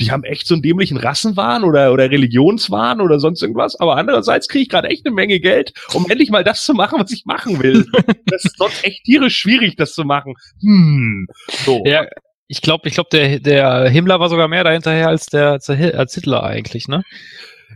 [0.00, 4.48] die haben echt so einen dämlichen Rassenwahn oder, oder Religionswahn oder sonst irgendwas, aber andererseits
[4.48, 7.24] kriege ich gerade echt eine Menge Geld, um endlich mal das zu machen, was ich
[7.26, 7.86] machen will.
[8.26, 10.34] das ist sonst echt tierisch schwierig, das zu machen.
[10.60, 11.26] Hm.
[11.64, 11.84] So.
[11.86, 12.06] Ja,
[12.48, 16.42] ich glaube, ich glaube, der, der Himmler war sogar mehr dahinterher als der als Hitler
[16.42, 17.02] eigentlich, ne?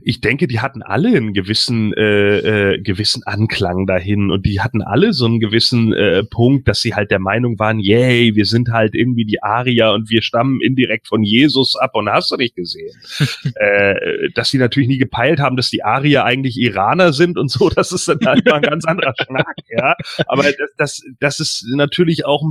[0.02, 4.82] Ich denke, die hatten alle einen gewissen, äh, äh, gewissen Anklang dahin und die hatten
[4.82, 8.70] alle so einen gewissen äh, Punkt, dass sie halt der Meinung waren, yay, wir sind
[8.70, 12.54] halt irgendwie die Arier und wir stammen indirekt von Jesus ab und hast du nicht
[12.54, 12.94] gesehen.
[13.54, 17.68] äh, dass sie natürlich nie gepeilt haben, dass die Arier eigentlich Iraner sind und so,
[17.74, 19.94] das ist dann halt mal ein ganz anderer Schnack, ja.
[20.26, 22.42] Aber das, das, das ist natürlich auch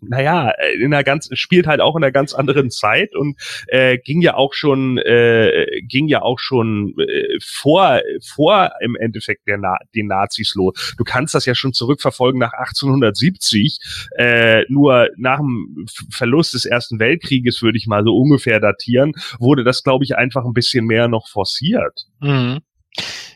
[0.00, 3.36] naja, in einer ganz, spielt halt auch in einer ganz anderen Zeit und
[3.68, 9.46] äh, ging ja auch schon, äh, ging ja auch schon äh, vor, vor im Endeffekt
[9.46, 10.94] der Na den Nazis los.
[10.98, 13.78] Du kannst das ja schon zurückverfolgen nach 1870,
[14.16, 19.64] äh, nur nach dem Verlust des Ersten Weltkrieges würde ich mal so ungefähr datieren, wurde
[19.64, 22.06] das, glaube ich, einfach ein bisschen mehr noch forciert.
[22.20, 22.60] Mhm.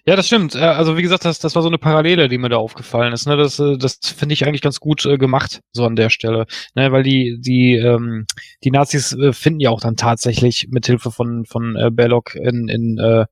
[0.08, 0.54] Ja, das stimmt.
[0.54, 3.26] Äh, also wie gesagt, das, das war so eine Parallele, die mir da aufgefallen ist.
[3.26, 3.36] Ne?
[3.36, 6.46] Das, äh, das finde ich eigentlich ganz gut äh, gemacht, so an der Stelle.
[6.74, 6.90] Ne?
[6.92, 8.24] Weil die, die, ähm,
[8.64, 12.68] die Nazis äh, finden ja auch dann tatsächlich mit Hilfe von, von äh, Belloc in,
[12.68, 13.26] in äh,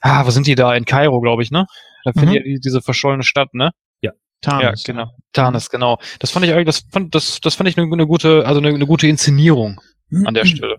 [0.00, 0.74] ah, wo sind die da?
[0.74, 1.66] In Kairo, glaube ich, ne?
[2.02, 2.42] Da finden mhm.
[2.42, 3.70] die diese verschollene Stadt, ne?
[4.00, 4.10] Ja.
[4.40, 4.84] Tarnis.
[4.84, 5.10] Ja, genau.
[5.32, 5.98] Tarnis, genau.
[6.18, 8.70] Das fand ich eigentlich, das fand, das, das fand ich eine, eine gute, also eine,
[8.70, 9.80] eine gute Inszenierung
[10.24, 10.78] an der Stelle.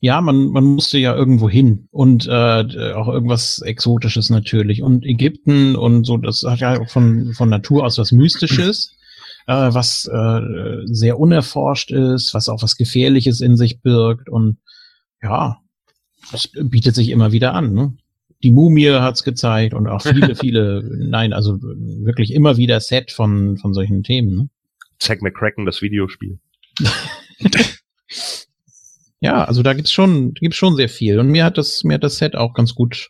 [0.00, 4.82] Ja, man, man musste ja irgendwo hin und äh, auch irgendwas Exotisches natürlich.
[4.82, 8.96] Und Ägypten und so, das hat ja auch von, von Natur aus was Mystisches,
[9.46, 10.40] äh, was äh,
[10.86, 14.28] sehr unerforscht ist, was auch was Gefährliches in sich birgt.
[14.28, 14.58] Und
[15.22, 15.58] ja,
[16.30, 17.72] das bietet sich immer wieder an.
[17.72, 17.96] Ne?
[18.42, 23.58] Die Mumie hat's gezeigt und auch viele, viele, nein, also wirklich immer wieder Set von,
[23.58, 24.36] von solchen Themen.
[24.36, 24.48] Ne?
[25.00, 26.38] Zack McCracken, das Videospiel.
[29.24, 31.18] Ja, also da gibt's schon, gibt's schon sehr viel.
[31.18, 33.08] Und mir hat das, mir hat das Set auch ganz gut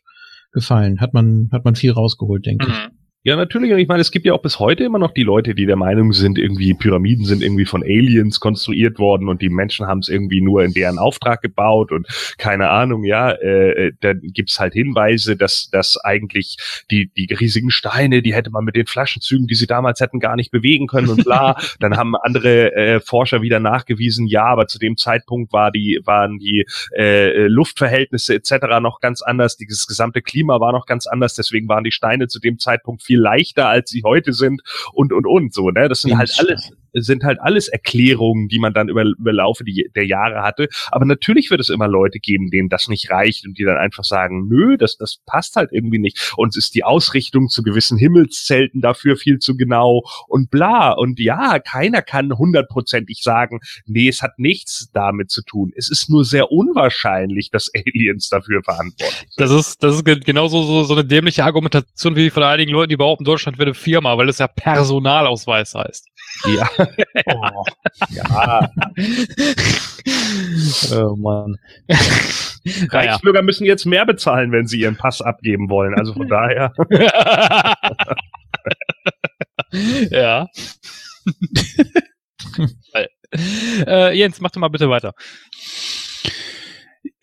[0.53, 1.01] gefallen.
[1.01, 2.73] Hat man, hat man viel rausgeholt, denke mhm.
[2.73, 3.04] ich.
[3.27, 3.73] Ja, natürlich.
[3.73, 5.77] Und ich meine, es gibt ja auch bis heute immer noch die Leute, die der
[5.77, 10.11] Meinung sind, irgendwie Pyramiden sind irgendwie von Aliens konstruiert worden und die Menschen haben es
[10.11, 12.07] irgendwie nur in deren Auftrag gebaut und
[12.37, 16.59] keine Ahnung, ja, äh, da gibt's halt Hinweise, dass, dass eigentlich
[16.91, 20.37] die, die riesigen Steine, die hätte man mit den Flaschenzügen, die sie damals hätten, gar
[20.37, 21.57] nicht bewegen können und bla.
[21.81, 26.41] Dann haben andere äh, Forscher wieder nachgewiesen, ja, aber zu dem Zeitpunkt war die, waren
[26.41, 28.81] die äh, Luftverhältnisse etc.
[28.83, 32.39] noch ganz anders, dieses gesamte Klima war noch ganz anders, deswegen waren die Steine zu
[32.39, 34.63] dem Zeitpunkt viel viel leichter, als sie heute sind
[34.93, 35.89] und, und, und, so, ne?
[35.89, 40.07] Das sind halt alles, sind halt alles Erklärungen, die man dann über, über Laufe der
[40.07, 40.69] Jahre hatte.
[40.91, 44.05] Aber natürlich wird es immer Leute geben, denen das nicht reicht und die dann einfach
[44.05, 46.35] sagen, nö, das, das passt halt irgendwie nicht.
[46.37, 50.93] Und ist die Ausrichtung zu gewissen Himmelszelten dafür viel zu genau und bla.
[50.93, 55.73] Und ja, keiner kann hundertprozentig sagen, nee, es hat nichts damit zu tun.
[55.77, 59.33] Es ist nur sehr unwahrscheinlich, dass Aliens dafür verantwortlich sind.
[59.37, 62.97] Das ist, das ist genauso so, so eine dämliche Argumentation wie von einigen Leuten, die
[62.97, 66.09] behaupten, Deutschland wäre eine Firma, weil es ja Personalausweis heißt.
[66.47, 66.69] Ja.
[67.27, 67.65] Oh,
[68.11, 68.71] ja.
[70.97, 71.57] oh Mann.
[72.91, 75.95] Reichsbürger müssen jetzt mehr bezahlen, wenn sie ihren Pass abgeben wollen.
[75.95, 76.73] Also von daher.
[80.11, 80.47] ja.
[83.87, 85.13] äh, Jens, mach doch mal bitte weiter.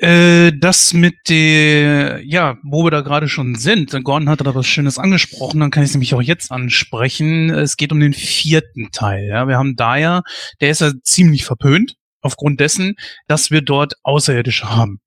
[0.02, 4.65] Äh, das mit der, ja, wo wir da gerade schon sind, Gordon hat da was
[4.65, 7.52] Schönes angesprochen, dann kann ich es nämlich auch jetzt ansprechen.
[7.52, 9.28] Es geht um den vierten Teil.
[9.28, 9.48] Ja.
[9.48, 10.23] Wir haben da ja,
[10.60, 12.95] der ist ja ziemlich verpönt, aufgrund dessen,
[13.28, 15.02] dass wir dort Außerirdische haben.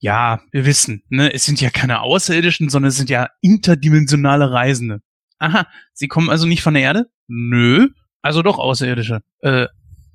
[0.00, 5.02] Ja, wir wissen, ne, es sind ja keine Außerirdischen, sondern es sind ja interdimensionale Reisende.
[5.38, 7.06] Aha, sie kommen also nicht von der Erde?
[7.28, 7.90] Nö,
[8.22, 9.22] also doch Außerirdische.
[9.42, 9.66] Äh,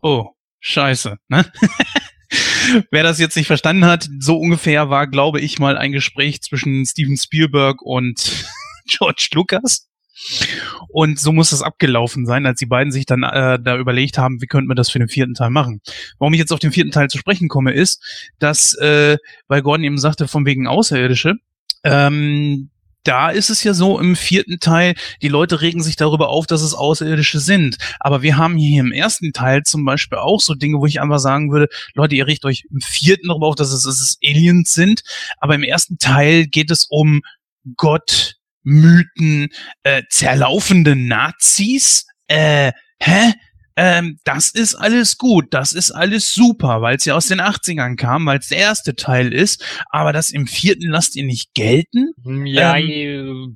[0.01, 1.45] oh, scheiße, ne?
[2.91, 6.85] Wer das jetzt nicht verstanden hat, so ungefähr war, glaube ich, mal ein Gespräch zwischen
[6.85, 8.45] Steven Spielberg und
[8.87, 9.87] George Lucas.
[10.89, 14.41] Und so muss das abgelaufen sein, als die beiden sich dann äh, da überlegt haben,
[14.41, 15.81] wie könnten wir das für den vierten Teil machen.
[16.19, 19.17] Warum ich jetzt auf den vierten Teil zu sprechen komme, ist, dass, äh,
[19.47, 21.35] weil Gordon eben sagte, von wegen Außerirdische,
[21.83, 22.69] ähm,
[23.03, 26.61] da ist es ja so im vierten Teil, die Leute regen sich darüber auf, dass
[26.61, 27.77] es Außerirdische sind.
[27.99, 31.19] Aber wir haben hier im ersten Teil zum Beispiel auch so Dinge, wo ich einfach
[31.19, 34.73] sagen würde, Leute, ihr regt euch im vierten darüber auf, dass es, dass es Aliens
[34.73, 35.01] sind.
[35.37, 37.21] Aber im ersten Teil geht es um
[37.75, 39.49] Gott, Mythen,
[39.83, 42.07] äh, zerlaufende Nazis.
[42.27, 43.33] Äh, hä?
[43.75, 47.95] Ähm, das ist alles gut, das ist alles super, weil es ja aus den 80ern
[47.95, 52.11] kam, weil es der erste Teil ist, aber das im vierten lasst ihr nicht gelten?
[52.45, 53.55] Ja, ähm,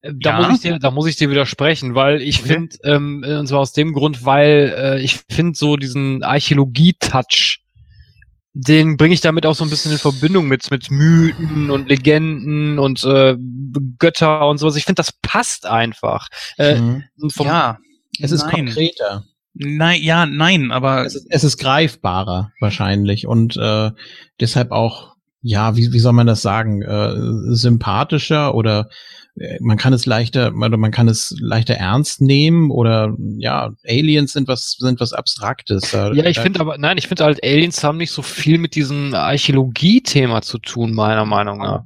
[0.00, 0.48] Äh, Da, Ja.
[0.48, 2.52] muss ich dir, da muss ich dir widersprechen, weil ich Okay.
[2.54, 7.60] finde, ähm, äh, und zwar aus dem Grund, weil äh, ich finde so diesen Archäologie-Touch,
[8.54, 12.78] den bringe ich damit auch so ein bisschen in Verbindung mit, mit Mythen und Legenden
[12.78, 13.36] und äh,
[13.98, 14.76] Götter und sowas.
[14.76, 16.28] Ich finde, das passt einfach.
[16.56, 17.04] Äh, Mhm.
[17.30, 17.78] vom, ja,
[18.20, 18.66] Es ist nein.
[18.66, 19.24] konkreter.
[19.54, 23.90] Nein, ja, nein, aber Es ist, es ist greifbarer wahrscheinlich und äh,
[24.40, 27.14] deshalb auch, ja, wie, wie soll man das sagen, äh,
[27.54, 28.88] sympathischer oder
[29.36, 34.32] äh, man kann es leichter, oder man kann es leichter ernst nehmen oder ja, Aliens
[34.32, 35.90] sind was sind was Abstraktes.
[35.90, 38.74] Da- Ja, ich finde aber, nein, ich finde halt, Aliens haben nicht so viel mit
[38.76, 41.82] diesem Archäologie-Thema zu tun, meiner Meinung nach.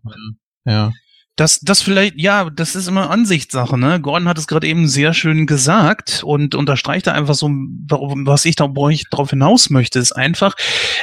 [0.66, 0.92] ja.
[1.36, 4.00] Das, das vielleicht, ja, das ist immer Ansichtssache, ne?
[4.00, 8.54] Gordon hat es gerade eben sehr schön gesagt und unterstreicht da einfach so, was ich
[8.54, 10.54] da, ich drauf hinaus möchte, ist einfach,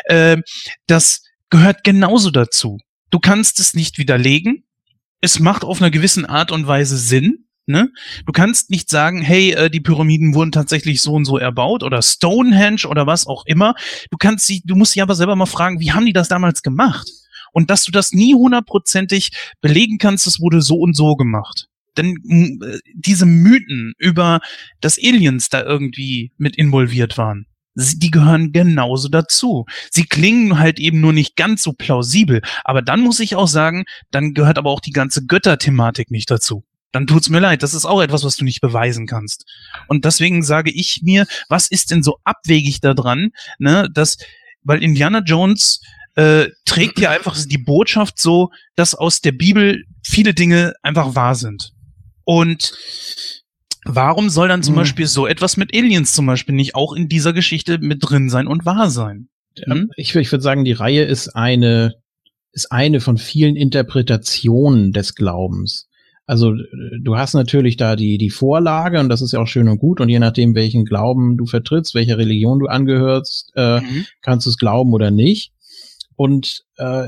[0.06, 0.38] äh,
[0.86, 2.78] das gehört genauso dazu.
[3.10, 4.66] Du kannst es nicht widerlegen.
[5.20, 7.46] Es macht auf einer gewissen Art und Weise Sinn.
[7.66, 7.92] Ne?
[8.26, 12.02] Du kannst nicht sagen, hey, äh, die Pyramiden wurden tatsächlich so und so erbaut oder
[12.02, 13.76] Stonehenge oder was auch immer.
[14.10, 16.64] Du kannst sie, du musst sie aber selber mal fragen, wie haben die das damals
[16.64, 17.08] gemacht?
[17.54, 19.32] Und dass du das nie hundertprozentig
[19.62, 21.68] belegen kannst, es wurde so und so gemacht.
[21.98, 24.40] Denn äh, diese Mythen über,
[24.82, 27.46] dass Aliens da irgendwie mit involviert waren,
[27.76, 29.66] die gehören genauso dazu.
[29.90, 32.42] Sie klingen halt eben nur nicht ganz so plausibel.
[32.64, 36.64] Aber dann muss ich auch sagen, dann gehört aber auch die ganze Götterthematik nicht dazu.
[36.92, 39.46] Dann tut's mir leid, das ist auch etwas, was du nicht beweisen kannst.
[39.88, 44.18] Und deswegen sage ich mir, was ist denn so abwegig daran, ne, dass,
[44.64, 45.82] weil Indiana Jones
[46.20, 51.36] äh, trägt ja einfach die Botschaft so, dass aus der Bibel viele Dinge einfach wahr
[51.36, 51.72] sind.
[52.26, 52.74] Und
[53.86, 54.82] warum soll dann zum Hm.
[54.82, 58.48] Beispiel so etwas mit Aliens zum Beispiel nicht auch in dieser Geschichte mit drin sein
[58.48, 59.30] und wahr sein?
[59.64, 59.90] Hm?
[59.96, 61.96] Ich, ich würde sagen, die Reihe ist eine,
[62.52, 65.88] ist eine von vielen Interpretationen des Glaubens.
[66.26, 69.68] Also äh, du hast natürlich da die, die Vorlage und das ist ja auch schön
[69.70, 74.06] und gut und je nachdem, welchen Glauben du vertrittst, welcher Religion du angehörst, äh, Mhm.
[74.22, 75.52] kannst du es glauben oder nicht.
[76.20, 77.08] Und äh,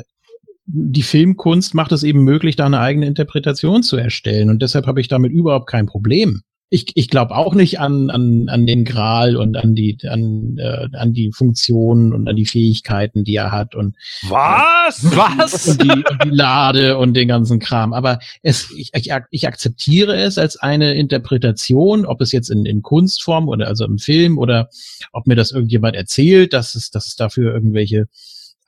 [0.66, 4.50] die Filmkunst macht es eben möglich, da eine eigene Interpretation zu erstellen.
[4.50, 6.44] Und deshalb habe ich damit überhaupt kein Problem.
[6.70, 10.88] Ich, ich glaube auch nicht an, an, an den Gral und an die, an, äh,
[10.94, 13.98] an die Funktionen und an die Fähigkeiten, die er hat und,
[14.30, 15.04] Was?
[15.04, 15.68] Was?
[15.68, 17.92] und, die, und die Lade und den ganzen Kram.
[17.92, 22.82] Aber es, ich, ich, ich akzeptiere es als eine Interpretation, ob es jetzt in, in
[22.82, 24.70] Kunstform oder also im Film oder
[25.12, 28.08] ob mir das irgendjemand erzählt, dass es, dass es dafür irgendwelche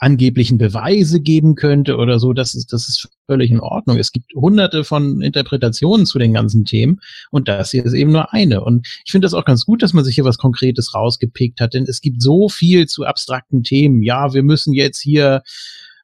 [0.03, 3.97] angeblichen Beweise geben könnte oder so, das ist, das ist völlig in Ordnung.
[3.97, 6.99] Es gibt hunderte von Interpretationen zu den ganzen Themen
[7.31, 8.61] und das hier ist eben nur eine.
[8.65, 11.73] Und ich finde das auch ganz gut, dass man sich hier was Konkretes rausgepickt hat,
[11.73, 14.03] denn es gibt so viel zu abstrakten Themen.
[14.03, 15.41] Ja, wir müssen jetzt hier,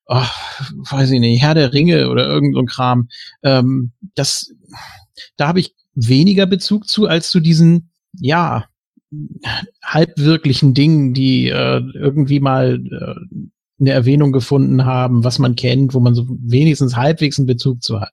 [0.06, 0.24] oh,
[0.92, 3.10] weiß ich nicht, Herr der Ringe oder irgend so ein Kram.
[3.44, 4.54] Ähm, das,
[5.36, 8.66] da habe ich weniger Bezug zu als zu diesen, ja,
[9.84, 16.00] halbwirklichen Dingen, die äh, irgendwie mal äh, eine Erwähnung gefunden haben, was man kennt, wo
[16.00, 18.12] man so wenigstens halbwegs einen Bezug zu hat.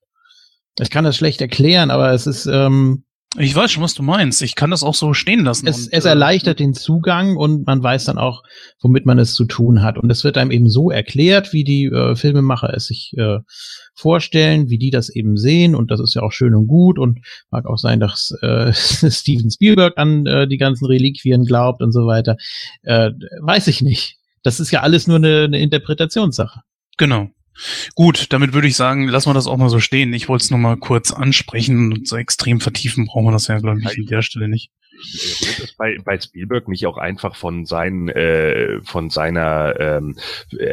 [0.80, 3.04] Ich kann das schlecht erklären, aber es ist, ähm,
[3.38, 4.42] Ich weiß schon, was du meinst.
[4.42, 5.66] Ich kann das auch so stehen lassen.
[5.66, 8.42] es, Und, es äh, erleichtert den Zugang und man weiß dann auch,
[8.80, 9.98] womit man es zu tun hat.
[9.98, 13.38] Und es wird einem eben so erklärt, wie die äh, Filmemacher es sich äh,
[13.94, 15.74] vorstellen, wie die das eben sehen.
[15.74, 16.98] Und das ist ja auch schön und gut.
[16.98, 17.20] Und
[17.50, 22.06] mag auch sein, dass äh, Steven Spielberg an äh, die ganzen Reliquien glaubt und so
[22.06, 22.36] weiter.
[22.82, 23.10] Äh,
[23.40, 24.15] weiß ich nicht.
[24.46, 26.60] Das ist ja alles nur eine, eine Interpretationssache.
[26.98, 27.30] Genau.
[27.96, 30.12] Gut, damit würde ich sagen, lassen wir das auch mal so stehen.
[30.12, 33.58] Ich wollte es nur mal kurz ansprechen und so extrem vertiefen brauchen wir das ja,
[33.58, 34.70] glaube ich, an der Stelle nicht.
[34.96, 40.16] Rührt es bei, bei Spielberg nicht auch einfach von seinen, äh, von seiner ähm,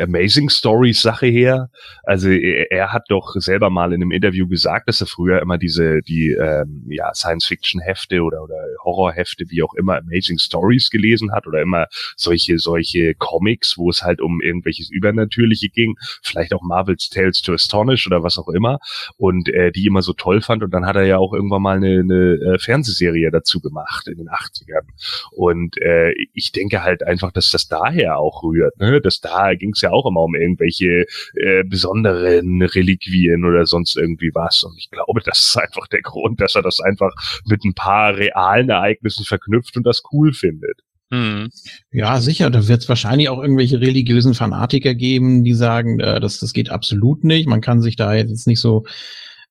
[0.01, 1.69] Amazing Stories Sache her?
[2.03, 5.57] Also er, er hat doch selber mal in einem Interview gesagt, dass er früher immer
[5.57, 10.89] diese die ähm, ja Science Fiction Hefte oder oder Horrorhefte wie auch immer Amazing Stories
[10.89, 16.53] gelesen hat oder immer solche solche Comics, wo es halt um irgendwelches Übernatürliche ging, vielleicht
[16.53, 18.79] auch Marvel's Tales to Astonish oder was auch immer.
[19.17, 20.63] Und äh, die immer so toll fand.
[20.63, 24.25] Und dann hat er ja auch irgendwann mal eine, eine äh, Fernsehserie dazu gemacht in
[24.25, 24.85] den 80ern
[25.31, 29.01] und äh, ich denke halt einfach, dass das daher auch rührt, ne?
[29.01, 34.31] dass da ging es ja auch immer um irgendwelche äh, besonderen Reliquien oder sonst irgendwie
[34.33, 37.13] was und ich glaube, das ist einfach der Grund, dass er das einfach
[37.45, 40.81] mit ein paar realen Ereignissen verknüpft und das cool findet.
[41.13, 41.49] Hm.
[41.91, 42.49] Ja, sicher.
[42.49, 46.71] Da wird es wahrscheinlich auch irgendwelche religiösen Fanatiker geben, die sagen, äh, das, das geht
[46.71, 47.47] absolut nicht.
[47.47, 48.83] Man kann sich da jetzt nicht so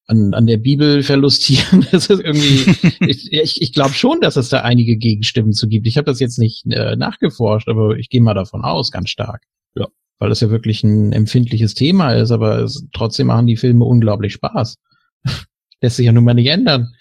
[0.06, 1.86] an, an der Bibel verlustieren.
[1.92, 5.86] Das ist irgendwie, ich, ich, ich glaube schon, dass es da einige Gegenstimmen zu gibt.
[5.86, 9.42] Ich habe das jetzt nicht äh, nachgeforscht, aber ich gehe mal davon aus, ganz stark.
[9.74, 9.86] Ja.
[10.18, 14.32] Weil das ja wirklich ein empfindliches Thema ist, aber es, trotzdem machen die Filme unglaublich
[14.34, 14.78] Spaß.
[15.80, 16.94] Lässt sich ja nun mal nicht ändern.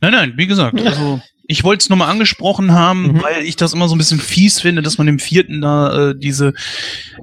[0.00, 1.20] Nein, nein, wie gesagt, also
[1.52, 3.22] ich wollte es nur mal angesprochen haben, Mhm.
[3.22, 6.14] weil ich das immer so ein bisschen fies finde, dass man dem vierten da äh,
[6.18, 6.54] diese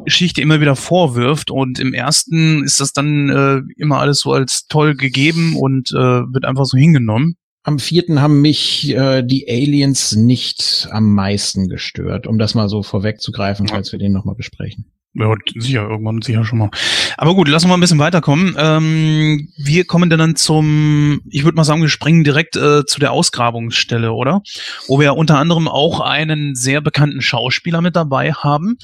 [0.06, 4.68] Geschichte immer wieder vorwirft und im ersten ist das dann äh, immer alles so als
[4.68, 7.35] toll gegeben und äh, wird einfach so hingenommen.
[7.64, 12.84] Am vierten haben mich äh, die Aliens nicht am meisten gestört, um das mal so
[12.84, 14.85] vorwegzugreifen, falls wir den nochmal besprechen.
[15.14, 16.69] Ja, sicher, irgendwann sicher schon mal.
[17.18, 18.56] Aber gut, lassen wir mal ein bisschen weiterkommen.
[18.57, 23.11] Ähm, wir kommen dann zum, ich würde mal sagen, wir springen direkt äh, zu der
[23.11, 24.41] Ausgrabungsstelle, oder?
[24.88, 28.77] Wo wir unter anderem auch einen sehr bekannten Schauspieler mit dabei haben.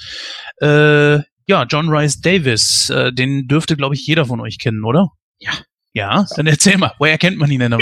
[0.62, 2.90] Äh, ja, John Rice Davis.
[2.90, 5.10] Äh, den dürfte, glaube ich, jeder von euch kennen, oder?
[5.40, 5.52] Ja.
[5.94, 7.80] Ja, dann erzähl mal, woher kennt man ihn denn am!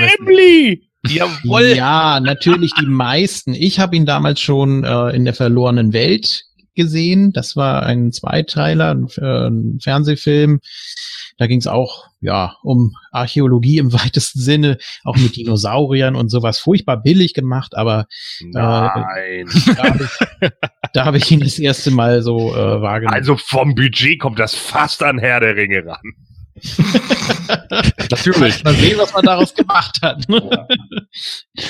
[1.08, 1.74] Jawohl.
[1.76, 3.54] Ja, natürlich die meisten.
[3.54, 6.44] Ich habe ihn damals schon äh, in der verlorenen Welt
[6.76, 7.32] gesehen.
[7.34, 10.60] Das war ein Zweiteiler, ein, äh, ein Fernsehfilm.
[11.38, 16.60] Da ging es auch ja um Archäologie im weitesten Sinne, auch mit Dinosauriern und sowas.
[16.60, 18.08] Furchtbar billig gemacht, aber
[18.42, 19.48] Nein.
[19.76, 20.50] da habe ich,
[20.94, 23.16] da hab ich ihn das erste Mal so äh, wahrgenommen.
[23.16, 26.14] Also vom Budget kommt das fast an Herr der Ringe ran.
[28.12, 28.64] Natürlich.
[28.64, 30.28] Mal sehen, was man daraus gemacht hat.
[30.30, 30.68] ne?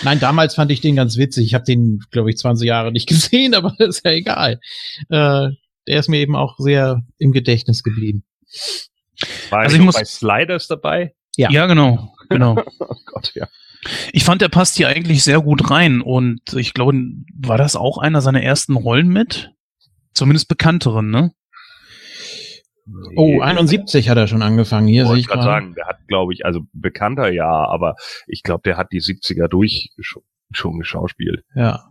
[0.04, 1.46] Nein, damals fand ich den ganz witzig.
[1.46, 4.60] Ich habe den, glaube ich, 20 Jahre nicht gesehen, aber ist ja egal.
[5.10, 5.50] Äh,
[5.88, 8.24] der ist mir eben auch sehr im Gedächtnis geblieben.
[9.50, 11.14] War Also ich ich muss- bei Sliders dabei?
[11.36, 11.50] Ja.
[11.50, 12.56] Ja, genau, genau.
[12.80, 13.48] Oh Gott, ja.
[14.14, 16.94] Ich fand, der passt hier eigentlich sehr gut rein und ich glaube,
[17.36, 19.52] war das auch einer seiner ersten Rollen mit?
[20.14, 21.32] Zumindest bekannteren, ne?
[23.16, 24.88] Oh, 71 hat er schon angefangen.
[24.88, 25.62] Hier sehe ich ich gerade gerade.
[25.62, 27.96] sagen, der hat, glaube ich, also bekannter ja, aber
[28.28, 31.44] ich glaube, der hat die 70er durch schon, schon geschauspielt.
[31.56, 31.88] Ja.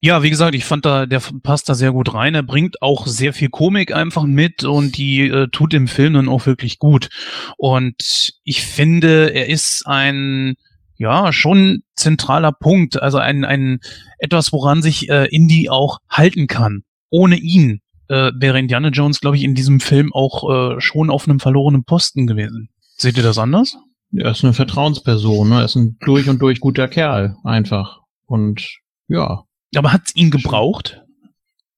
[0.00, 2.34] Ja, wie gesagt, ich fand da, der passt da sehr gut rein.
[2.34, 6.28] Er bringt auch sehr viel Komik einfach mit und die äh, tut im Film dann
[6.28, 7.08] auch wirklich gut.
[7.56, 10.54] Und ich finde, er ist ein,
[10.96, 13.80] ja, schon zentraler Punkt, also ein, ein
[14.18, 16.84] etwas, woran sich äh, Indy auch halten kann.
[17.10, 21.28] Ohne ihn äh, wäre Indiana Jones, glaube ich, in diesem Film auch äh, schon auf
[21.28, 22.68] einem verlorenen Posten gewesen.
[22.96, 23.76] Seht ihr das anders?
[24.16, 25.48] Er ist eine Vertrauensperson.
[25.50, 25.56] Ne?
[25.56, 27.36] Er ist ein durch und durch guter Kerl.
[27.44, 28.00] Einfach.
[28.26, 28.78] Und
[29.08, 29.44] ja.
[29.76, 31.02] Aber hat's ihn gebraucht?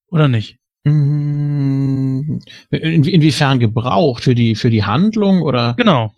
[0.09, 0.59] Oder nicht?
[0.85, 2.39] Mm,
[2.70, 4.23] In, inwiefern gebraucht?
[4.23, 5.74] Für die, für die Handlung oder?
[5.77, 6.12] Genau.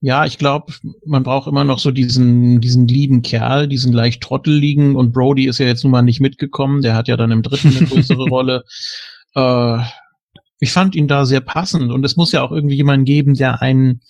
[0.00, 0.72] Ja, ich glaube,
[1.04, 5.58] man braucht immer noch so diesen, diesen lieben Kerl, diesen leicht trotteligen und Brody ist
[5.58, 8.64] ja jetzt nun mal nicht mitgekommen, der hat ja dann im dritten eine größere Rolle.
[9.34, 9.78] Äh,
[10.60, 13.60] ich fand ihn da sehr passend und es muss ja auch irgendwie jemanden geben, der
[13.60, 14.00] einen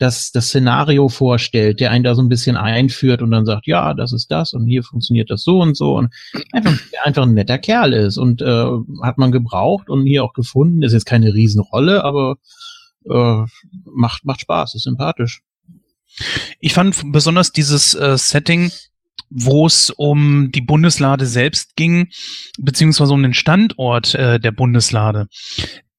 [0.00, 3.92] das, das Szenario vorstellt, der einen da so ein bisschen einführt und dann sagt, ja,
[3.92, 6.12] das ist das und hier funktioniert das so und so und
[6.52, 6.72] einfach,
[7.04, 8.66] einfach ein netter Kerl ist und äh,
[9.02, 10.82] hat man gebraucht und hier auch gefunden.
[10.82, 12.36] Ist jetzt keine Riesenrolle, aber
[13.08, 13.44] äh,
[13.84, 15.42] macht, macht Spaß, ist sympathisch.
[16.58, 18.70] Ich fand besonders dieses äh, Setting,
[19.30, 22.08] wo es um die Bundeslade selbst ging,
[22.58, 25.28] beziehungsweise um den Standort äh, der Bundeslade.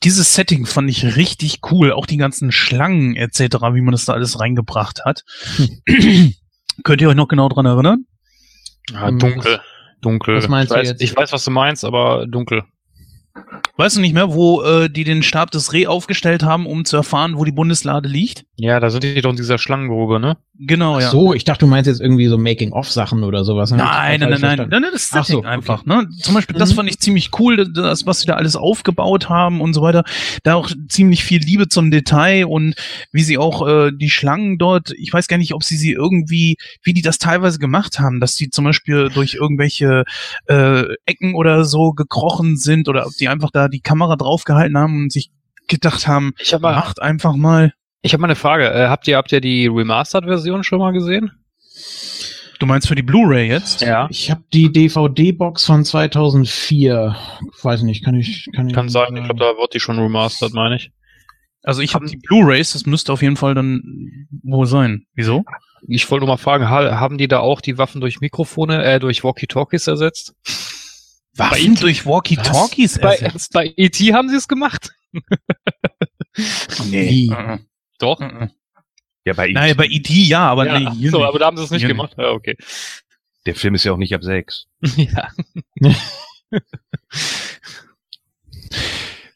[0.03, 3.39] Dieses Setting fand ich richtig cool, auch die ganzen Schlangen etc.,
[3.73, 5.23] wie man das da alles reingebracht hat.
[6.83, 8.05] Könnt ihr euch noch genau dran erinnern?
[8.89, 9.61] Ja, Ähm, dunkel.
[10.01, 10.37] Dunkel.
[10.37, 11.01] was meinst ich du weiß, jetzt?
[11.01, 12.63] Ich weiß, was du meinst, aber dunkel.
[13.81, 16.97] Weißt du nicht mehr, wo äh, die den Stab des Reh aufgestellt haben, um zu
[16.97, 18.45] erfahren, wo die Bundeslade liegt?
[18.61, 20.37] Ja, da sind die doch in dieser Schlangengrube, ne?
[20.59, 21.09] Genau, ja.
[21.09, 23.71] So, ich dachte, du meinst jetzt irgendwie so Making-of-Sachen oder sowas.
[23.71, 23.77] ne?
[23.77, 25.47] Nein, Hab nein, nein, nein, nein, nein, das Ach Setting so, okay.
[25.47, 26.07] einfach, ne?
[26.21, 26.75] Zum Beispiel, das Mhm.
[26.75, 30.03] fand ich ziemlich cool, das, was sie da alles aufgebaut haben und so weiter.
[30.43, 32.75] Da auch ziemlich viel Liebe zum Detail und
[33.11, 36.57] wie sie auch äh, die Schlangen dort, ich weiß gar nicht, ob sie sie irgendwie,
[36.83, 40.03] wie die das teilweise gemacht haben, dass die zum Beispiel durch irgendwelche
[40.45, 44.97] äh, Ecken oder so gekrochen sind oder ob die einfach da die Kamera draufgehalten haben
[45.03, 45.31] und sich
[45.67, 47.73] gedacht haben, Ich habe mal, macht einfach mal.
[48.01, 48.69] Ich hab mal eine Frage.
[48.69, 51.31] Äh, habt ihr, habt ihr die Remastered-Version schon mal gesehen?
[52.59, 53.81] Du meinst für die Blu-ray jetzt?
[53.81, 54.07] Ja.
[54.11, 57.15] Ich habe die DVD-Box von 2004.
[57.63, 58.75] Weiß nicht, kann ich, kann ich.
[58.75, 59.17] Kann sein, sagen.
[59.17, 60.91] ich glaube, da wird die schon remastered, meine ich.
[61.63, 65.05] Also ich habe die Blu-rays, das müsste auf jeden Fall dann wo sein.
[65.13, 65.43] Wieso?
[65.87, 68.99] Ich wollte nur mal fragen, ha haben die da auch die Waffen durch Mikrofone, äh,
[68.99, 70.35] durch Walkie-Talkies ersetzt?
[71.35, 73.53] Waffen durch Walkie-Talkies Bei, ersetzt?
[73.53, 74.13] bei E.T.
[74.13, 74.91] haben sie es gemacht?
[76.85, 77.33] Wie?
[78.01, 78.19] Doch.
[78.21, 78.47] äh.
[79.25, 80.13] Ja, bei Naja, bei E.T.
[80.13, 81.27] ja, aber ja, nee, so, nicht.
[81.27, 82.15] aber da haben sie es nicht Hier gemacht.
[82.17, 82.57] Ja, okay.
[83.45, 84.67] der Film ist ja auch nicht ab sechs.
[84.95, 85.29] ja.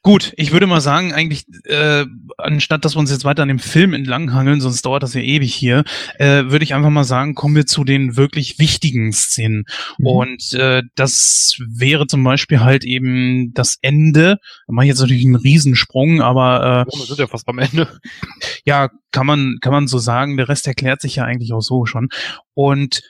[0.05, 2.05] Gut, ich würde mal sagen, eigentlich, äh,
[2.37, 5.51] anstatt dass wir uns jetzt weiter an dem Film entlanghangeln, sonst dauert das ja ewig
[5.51, 5.83] hier,
[6.19, 9.65] äh, würde ich einfach mal sagen, kommen wir zu den wirklich wichtigen Szenen.
[9.97, 10.05] Mhm.
[10.05, 14.37] Und äh, das wäre zum Beispiel halt eben das Ende.
[14.67, 17.81] Da mache ich jetzt natürlich einen Riesensprung, aber Oh, wir sind ja fast am Ende.
[17.81, 20.37] äh, ja, kann man, kann man so sagen.
[20.37, 22.09] Der Rest erklärt sich ja eigentlich auch so schon.
[22.53, 23.01] Und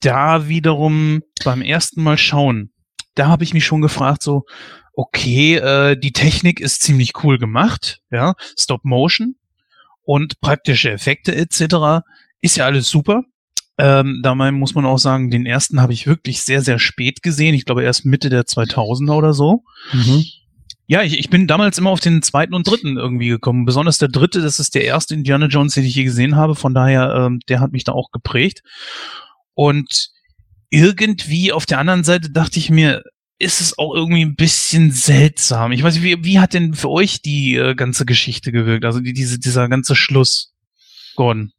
[0.00, 2.72] da wiederum beim ersten Mal schauen,
[3.14, 4.44] da habe ich mich schon gefragt, so,
[4.92, 9.36] okay, äh, die Technik ist ziemlich cool gemacht, ja, Stop Motion
[10.02, 12.04] und praktische Effekte etc.
[12.40, 13.22] ist ja alles super.
[13.78, 17.54] Ähm, dabei muss man auch sagen, den ersten habe ich wirklich sehr, sehr spät gesehen.
[17.54, 19.64] Ich glaube erst Mitte der 2000er oder so.
[19.92, 20.24] Mhm.
[20.86, 23.64] Ja, ich, ich bin damals immer auf den zweiten und dritten irgendwie gekommen.
[23.64, 26.56] Besonders der dritte, das ist der erste Indiana Jones, den ich je gesehen habe.
[26.56, 28.62] Von daher, ähm, der hat mich da auch geprägt.
[29.54, 30.10] Und
[30.68, 33.02] irgendwie auf der anderen Seite dachte ich mir,
[33.40, 35.72] ist es auch irgendwie ein bisschen seltsam.
[35.72, 38.84] Ich weiß nicht, wie, wie hat denn für euch die äh, ganze Geschichte gewirkt?
[38.84, 40.54] Also die, diese, dieser ganze Schluss,
[41.16, 41.52] Gordon.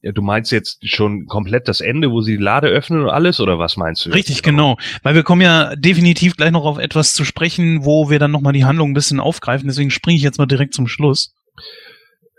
[0.00, 3.38] Ja, du meinst jetzt schon komplett das Ende, wo sie die Lade öffnen und alles,
[3.38, 4.10] oder was meinst du?
[4.10, 4.78] Richtig, genau.
[5.02, 8.54] Weil wir kommen ja definitiv gleich noch auf etwas zu sprechen, wo wir dann nochmal
[8.54, 9.68] die Handlung ein bisschen aufgreifen.
[9.68, 11.34] Deswegen springe ich jetzt mal direkt zum Schluss.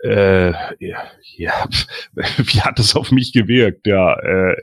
[0.02, 1.10] Äh, ja,
[2.12, 3.86] wie hat es auf mich gewirkt?
[3.86, 4.56] Ja, äh,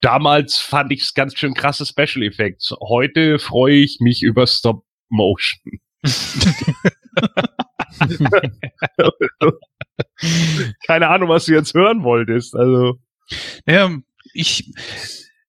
[0.00, 2.74] damals fand ich es ganz schön krasse Special Effects.
[2.80, 5.80] Heute freue ich mich über Stop Motion.
[10.86, 12.56] Keine Ahnung, was du jetzt hören wolltest.
[12.56, 12.98] Also
[13.66, 13.90] Ja,
[14.34, 14.72] ich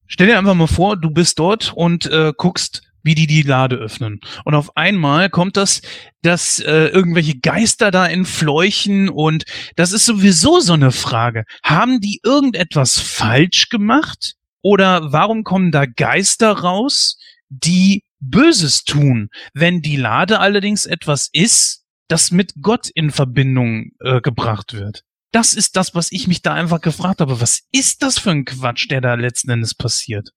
[0.07, 3.75] stell dir einfach mal vor, du bist dort und äh, guckst, wie die die Lade
[3.75, 4.19] öffnen.
[4.45, 5.81] Und auf einmal kommt das,
[6.21, 9.43] dass äh, irgendwelche Geister da entfleuchen und
[9.75, 11.43] das ist sowieso so eine Frage.
[11.63, 14.35] Haben die irgendetwas falsch gemacht?
[14.61, 17.17] Oder warum kommen da Geister raus,
[17.49, 19.29] die Böses tun?
[19.53, 25.03] Wenn die Lade allerdings etwas ist, das mit Gott in Verbindung äh, gebracht wird.
[25.31, 27.41] Das ist das, was ich mich da einfach gefragt habe.
[27.41, 30.29] Was ist das für ein Quatsch, der da letzten Endes passiert?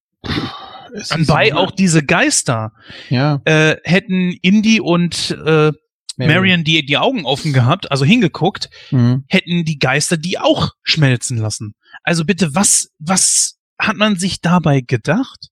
[0.96, 2.72] Es Anbei so- auch diese Geister
[3.10, 3.40] Ja.
[3.44, 5.72] äh, hätten Indy und äh,
[6.18, 9.24] Marion die, die Augen offen gehabt, also hingeguckt, Mhm.
[9.28, 11.74] hätten die Geister die auch schmelzen lassen.
[12.02, 15.48] Also bitte, was, was hat man sich dabei gedacht?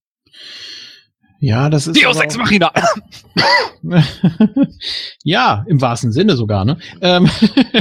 [1.45, 2.03] Ja, das ist.
[2.03, 2.73] Deus Ex Machina.
[5.25, 6.79] ja, im wahrsten Sinne sogar, ne?
[7.03, 7.29] Ähm,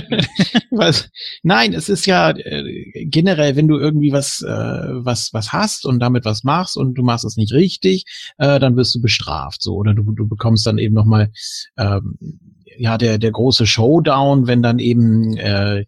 [0.69, 1.09] was,
[1.43, 6.01] nein, es ist ja äh, generell, wenn du irgendwie was, äh, was, was hast und
[6.01, 8.03] damit was machst und du machst es nicht richtig,
[8.37, 11.31] äh, dann wirst du bestraft, so oder du, du bekommst dann eben noch mal
[11.77, 12.17] ähm,
[12.77, 15.85] ja der der große Showdown, wenn dann eben äh,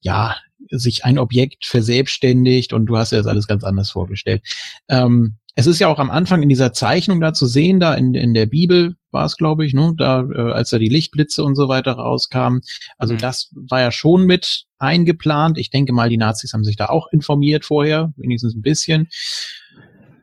[0.00, 0.34] ja
[0.70, 4.42] sich ein Objekt verselbstständigt und du hast dir das alles ganz anders vorgestellt.
[4.88, 8.14] Ähm, es ist ja auch am Anfang in dieser Zeichnung da zu sehen, da in,
[8.14, 11.54] in der Bibel war es, glaube ich, ne, da, äh, als da die Lichtblitze und
[11.54, 12.62] so weiter rauskamen.
[12.96, 13.18] Also Mhm.
[13.18, 15.58] das war ja schon mit eingeplant.
[15.58, 19.08] Ich denke mal, die Nazis haben sich da auch informiert vorher, wenigstens ein bisschen,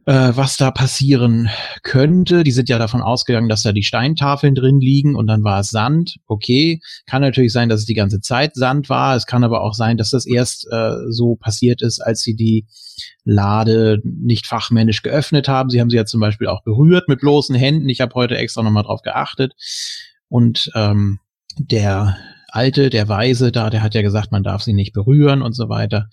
[0.09, 1.49] äh, was da passieren
[1.83, 2.43] könnte.
[2.43, 5.69] Die sind ja davon ausgegangen, dass da die Steintafeln drin liegen und dann war es
[5.69, 6.17] Sand.
[6.25, 9.15] Okay, kann natürlich sein, dass es die ganze Zeit Sand war.
[9.15, 12.65] Es kann aber auch sein, dass das erst äh, so passiert ist, als sie die
[13.23, 15.69] Lade nicht fachmännisch geöffnet haben.
[15.69, 17.87] Sie haben sie ja zum Beispiel auch berührt mit bloßen Händen.
[17.87, 19.53] Ich habe heute extra nochmal drauf geachtet.
[20.27, 21.19] Und ähm,
[21.59, 22.17] der
[22.47, 25.69] Alte, der Weise da, der hat ja gesagt, man darf sie nicht berühren und so
[25.69, 26.09] weiter.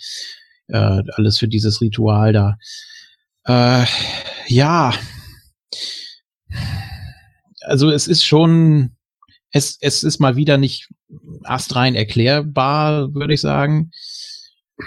[0.68, 2.58] Äh, alles für dieses Ritual da.
[3.46, 3.84] Äh,
[4.48, 4.92] ja.
[7.62, 8.96] Also es ist schon,
[9.50, 10.88] es, es ist mal wieder nicht
[11.44, 13.90] astrein erklärbar, würde ich sagen.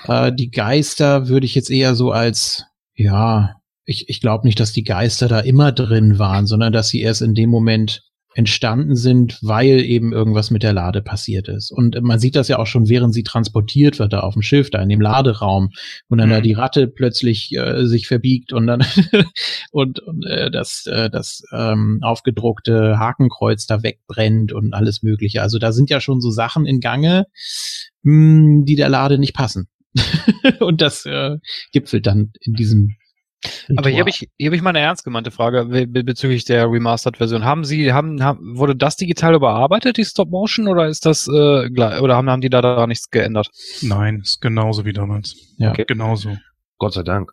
[0.06, 2.65] Äh, die Geister würde ich jetzt eher so als,
[2.95, 3.56] ja,
[3.86, 7.22] ich, ich glaube nicht, dass die Geister da immer drin waren, sondern dass sie erst
[7.22, 8.03] in dem Moment
[8.36, 11.72] entstanden sind, weil eben irgendwas mit der Lade passiert ist.
[11.72, 14.70] Und man sieht das ja auch schon, während sie transportiert wird da auf dem Schiff,
[14.70, 15.72] da in dem Laderaum,
[16.10, 16.34] und dann Mhm.
[16.34, 18.86] da die Ratte plötzlich äh, sich verbiegt und dann
[19.72, 25.42] und, und äh, das, äh, das ähm, aufgedruckte Hakenkreuz da wegbrennt und alles Mögliche.
[25.42, 27.26] Also da sind ja schon so Sachen in Gange,
[28.04, 29.68] mh, die der Lade nicht passen.
[30.60, 31.38] und das äh,
[31.72, 32.96] gipfelt dann in diesem.
[33.78, 36.44] Aber hier habe ich, hier habe ich mal eine ernst gemeinte Frage be- be- bezüglich
[36.44, 37.45] der Remastered-Version.
[37.45, 41.32] Haben Sie, haben, haben, wurde das digital überarbeitet, die Stop-Motion, oder ist das, äh,
[41.70, 43.49] oder haben, haben die da, da nichts geändert?
[43.82, 45.36] Nein, ist genauso wie damals.
[45.57, 45.72] Ja.
[45.72, 45.86] Okay.
[45.88, 46.38] Genauso.
[46.78, 47.32] Gott sei Dank.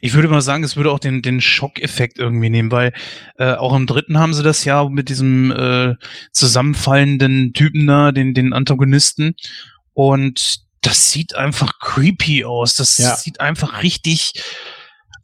[0.00, 2.92] Ich würde mal sagen, es würde auch den, den Schockeffekt irgendwie nehmen, weil
[3.36, 5.94] äh, auch im dritten haben sie das ja mit diesem äh,
[6.32, 9.36] zusammenfallenden Typen da, den, den Antagonisten.
[9.94, 12.74] Und das sieht einfach creepy aus.
[12.74, 13.14] Das Ja.
[13.14, 14.32] sieht einfach richtig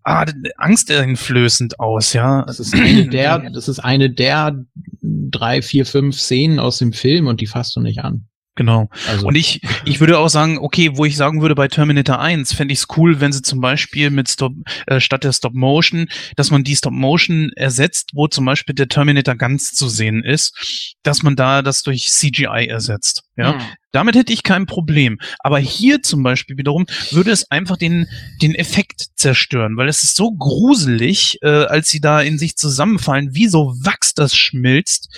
[0.05, 0.27] ah,
[0.57, 2.43] angsteinflößend aus, ja.
[2.43, 4.65] Das ist eine der, das ist eine der
[5.03, 8.29] drei, vier, fünf Szenen aus dem Film und die fasst du nicht an.
[8.57, 8.89] Genau.
[9.09, 9.27] Also.
[9.27, 12.73] Und ich, ich würde auch sagen, okay, wo ich sagen würde, bei Terminator 1 fände
[12.73, 14.53] ich es cool, wenn sie zum Beispiel mit Stop,
[14.87, 16.07] äh, statt der Stop Motion,
[16.37, 20.97] dass man die Stop Motion ersetzt, wo zum Beispiel der Terminator ganz zu sehen ist,
[21.03, 23.25] dass man da das durch CGI ersetzt.
[23.37, 23.61] Ja, hm.
[23.95, 25.19] Damit hätte ich kein Problem.
[25.39, 28.07] Aber hier zum Beispiel wiederum würde es einfach den,
[28.43, 33.35] den Effekt zerstören, weil es ist so gruselig, äh, als sie da in sich zusammenfallen,
[33.35, 35.09] wie so Wachs das schmilzt.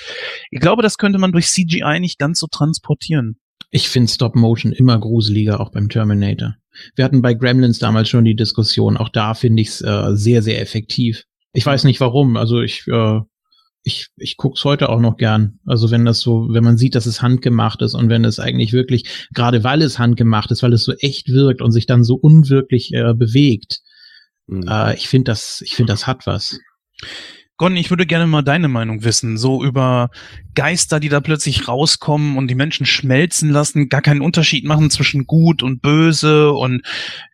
[0.51, 3.39] Ich glaube, das könnte man durch CGI nicht ganz so transportieren.
[3.71, 6.57] Ich finde Stop Motion immer gruseliger, auch beim Terminator.
[6.95, 8.97] Wir hatten bei Gremlins damals schon die Diskussion.
[8.97, 11.25] Auch da finde ich es äh, sehr, sehr effektiv.
[11.53, 12.37] Ich weiß nicht warum.
[12.37, 13.21] Also ich äh,
[13.87, 15.61] ich, ich guck's heute auch noch gern.
[15.65, 18.73] Also wenn das so, wenn man sieht, dass es handgemacht ist und wenn es eigentlich
[18.73, 22.17] wirklich, gerade weil es handgemacht ist, weil es so echt wirkt und sich dann so
[22.17, 23.79] unwirklich äh, bewegt,
[24.49, 24.67] mhm.
[24.69, 26.59] äh, ich finde das, ich finde das hat was.
[27.59, 30.11] Gon, ich würde gerne mal deine Meinung wissen, so über
[30.57, 35.29] Geister, die da plötzlich rauskommen und die Menschen schmelzen lassen, gar keinen Unterschied machen zwischen
[35.29, 36.83] gut und böse und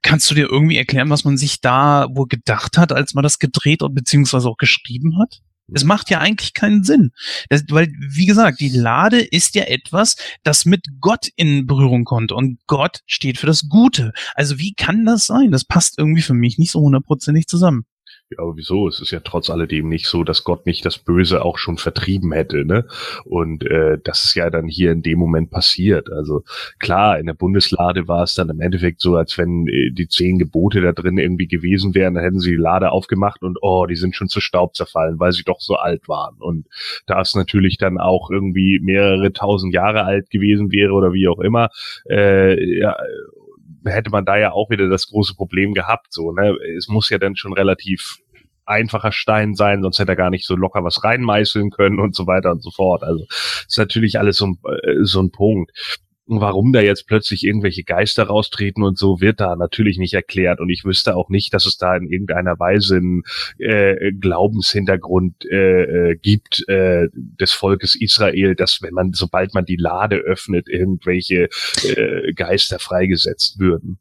[0.02, 3.38] kannst du dir irgendwie erklären, was man sich da wohl gedacht hat, als man das
[3.38, 5.40] gedreht und beziehungsweise auch geschrieben hat?
[5.74, 7.12] Es macht ja eigentlich keinen Sinn.
[7.48, 12.32] Das, weil, wie gesagt, die Lade ist ja etwas, das mit Gott in Berührung kommt.
[12.32, 14.12] Und Gott steht für das Gute.
[14.34, 15.50] Also wie kann das sein?
[15.50, 17.84] Das passt irgendwie für mich nicht so hundertprozentig zusammen.
[18.32, 18.88] Ja, aber wieso?
[18.88, 22.32] Es ist ja trotz alledem nicht so, dass Gott nicht das Böse auch schon vertrieben
[22.32, 22.86] hätte, ne?
[23.24, 26.10] Und äh, das ist ja dann hier in dem Moment passiert.
[26.10, 26.44] Also
[26.78, 30.38] klar, in der Bundeslade war es dann im Endeffekt so, als wenn äh, die zehn
[30.38, 33.96] Gebote da drin irgendwie gewesen wären, dann hätten sie die Lade aufgemacht und oh, die
[33.96, 36.36] sind schon zu Staub zerfallen, weil sie doch so alt waren.
[36.38, 36.66] Und
[37.06, 41.40] da es natürlich dann auch irgendwie mehrere tausend Jahre alt gewesen wäre oder wie auch
[41.40, 41.68] immer,
[42.08, 42.96] äh, ja,
[43.84, 46.12] hätte man da ja auch wieder das große Problem gehabt.
[46.12, 46.56] So, ne?
[46.76, 48.18] Es muss ja dann schon relativ
[48.72, 52.26] einfacher Stein sein, sonst hätte er gar nicht so locker was reinmeißeln können und so
[52.26, 53.02] weiter und so fort.
[53.02, 55.70] Also ist natürlich alles so, äh, so ein Punkt
[56.26, 60.60] warum da jetzt plötzlich irgendwelche Geister raustreten und so, wird da natürlich nicht erklärt.
[60.60, 63.22] Und ich wüsste auch nicht, dass es da in irgendeiner Weise einen
[63.58, 69.76] äh, Glaubenshintergrund äh, äh, gibt äh, des Volkes Israel, dass wenn man, sobald man die
[69.76, 71.48] Lade öffnet, irgendwelche
[71.84, 73.98] äh, Geister freigesetzt würden.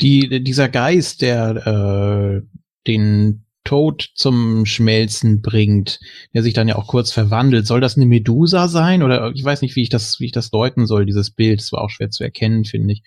[0.00, 2.46] Die, dieser Geist, der äh,
[2.86, 6.00] den Tod zum Schmelzen bringt,
[6.34, 7.66] der sich dann ja auch kurz verwandelt.
[7.66, 9.02] Soll das eine Medusa sein?
[9.02, 11.60] Oder ich weiß nicht, wie ich das, wie ich das deuten soll, dieses Bild.
[11.60, 13.02] Das war auch schwer zu erkennen, finde ich.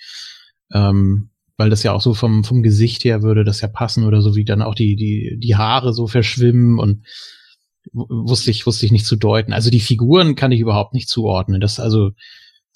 [0.72, 4.22] Ähm, weil das ja auch so vom, vom Gesicht her würde das ja passen oder
[4.22, 7.06] so, wie dann auch die, die, die Haare so verschwimmen und
[7.92, 9.54] wusste ich, wusste ich nicht zu deuten.
[9.54, 11.62] Also die Figuren kann ich überhaupt nicht zuordnen.
[11.62, 12.12] Das also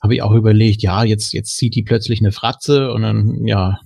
[0.01, 3.79] habe ich auch überlegt, ja, jetzt, jetzt zieht die plötzlich eine Fratze und dann, ja,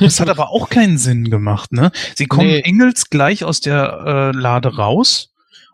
[0.00, 1.90] das hat aber auch keinen Sinn gemacht, ne?
[2.14, 2.60] Sie kommen nee.
[2.60, 5.32] engelsgleich aus der äh, Lade raus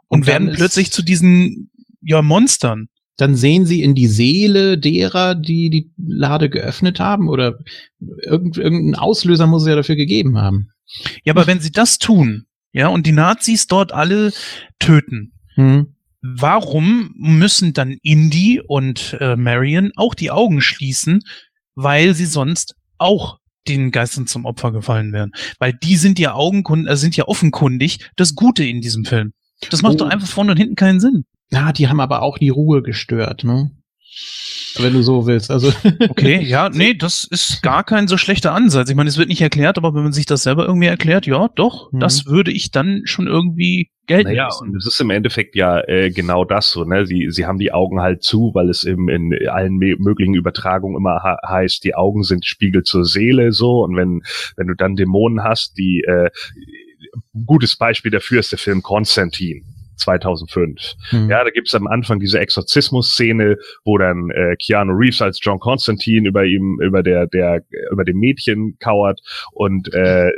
[0.09, 1.71] und, und werden plötzlich zu diesen
[2.03, 2.89] ja Monstern.
[3.17, 7.59] Dann sehen sie in die Seele derer, die die Lade geöffnet haben oder
[8.25, 10.71] irgend, irgendeinen Auslöser muss es ja dafür gegeben haben.
[11.25, 14.33] Ja, aber wenn sie das tun, ja, und die Nazis dort alle
[14.79, 15.95] töten, hm.
[16.23, 21.21] warum müssen dann Indy und äh, Marion auch die Augen schließen,
[21.75, 25.33] weil sie sonst auch den Geistern zum Opfer gefallen wären.
[25.59, 29.33] Weil die sind ja Augenkundig, äh, sind ja offenkundig das Gute in diesem Film.
[29.71, 29.99] Das macht oh.
[29.99, 31.25] doch einfach vorne und hinten keinen Sinn.
[31.51, 33.71] Ja, die haben aber auch die Ruhe gestört, ne?
[34.79, 35.51] Wenn du so willst.
[35.51, 35.73] Also
[36.09, 38.89] okay, ja, nee, das ist gar kein so schlechter Ansatz.
[38.89, 41.49] Ich meine, es wird nicht erklärt, aber wenn man sich das selber irgendwie erklärt, ja,
[41.49, 42.01] doch, mhm.
[42.01, 44.69] das würde ich dann schon irgendwie gelten naja, lassen.
[44.69, 47.07] und es ist im Endeffekt ja äh, genau das so, ne?
[47.07, 51.21] Sie, sie haben die Augen halt zu, weil es im, in allen möglichen Übertragungen immer
[51.47, 53.85] heißt, die Augen sind Spiegel zur Seele, so.
[53.85, 54.23] Und wenn,
[54.57, 56.31] wenn du dann Dämonen hast, die, äh,
[57.47, 59.65] gutes Beispiel dafür ist der Film Konstantin
[60.01, 60.95] 2005.
[61.13, 61.31] Mhm.
[61.31, 66.29] Ja, da gibt's am Anfang diese Exorzismus-Szene, wo dann äh, Keanu Reeves als John Constantine
[66.29, 67.63] über ihm, über der, der,
[67.93, 69.21] über dem Mädchen kauert
[69.53, 70.31] und äh,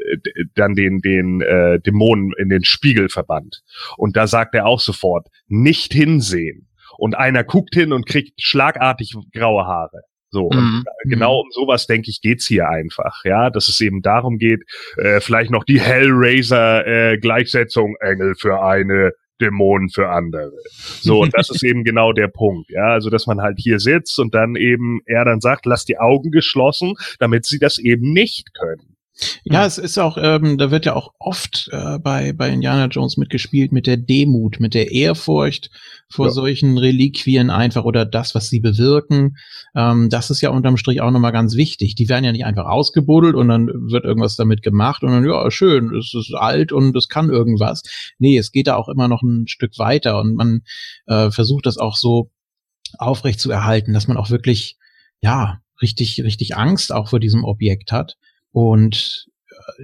[0.55, 3.63] dann den, den äh, Dämonen in den Spiegel verbannt.
[3.97, 6.69] Und da sagt er auch sofort, nicht hinsehen.
[6.99, 10.03] Und einer guckt hin und kriegt schlagartig graue Haare.
[10.33, 10.85] So, mhm.
[11.05, 14.63] genau um sowas, denke ich, geht's hier einfach, ja, dass es eben darum geht,
[14.97, 20.53] äh, vielleicht noch die Hellraiser-Gleichsetzung, äh, Engel für eine, Dämonen für andere.
[21.01, 24.19] So, und das ist eben genau der Punkt, ja, also dass man halt hier sitzt
[24.19, 28.55] und dann eben er dann sagt, lass die Augen geschlossen, damit sie das eben nicht
[28.55, 28.92] können.
[29.45, 29.67] Ja, Hm.
[29.67, 33.71] es ist auch, ähm, da wird ja auch oft äh, bei, bei Indiana Jones mitgespielt
[33.71, 35.71] mit der Demut, mit der Ehrfurcht
[36.11, 36.33] vor Ja.
[36.33, 39.37] solchen Reliquien einfach oder das, was sie bewirken.
[39.77, 41.95] Ähm, das ist ja unterm Strich auch nochmal ganz wichtig.
[41.95, 45.51] Die werden ja nicht einfach ausgebuddelt und dann wird irgendwas damit gemacht und dann, ja,
[45.51, 47.83] schön, es ist alt und es kann irgendwas.
[48.19, 50.63] Nee, es geht da auch immer noch ein Stück weiter und man
[51.07, 52.31] äh, versucht das auch so
[52.99, 54.77] aufrecht zu erhalten, dass man auch wirklich,
[55.21, 58.17] ja, richtig, richtig Angst auch vor diesem Objekt hat.
[58.53, 59.27] Und
[59.79, 59.83] äh,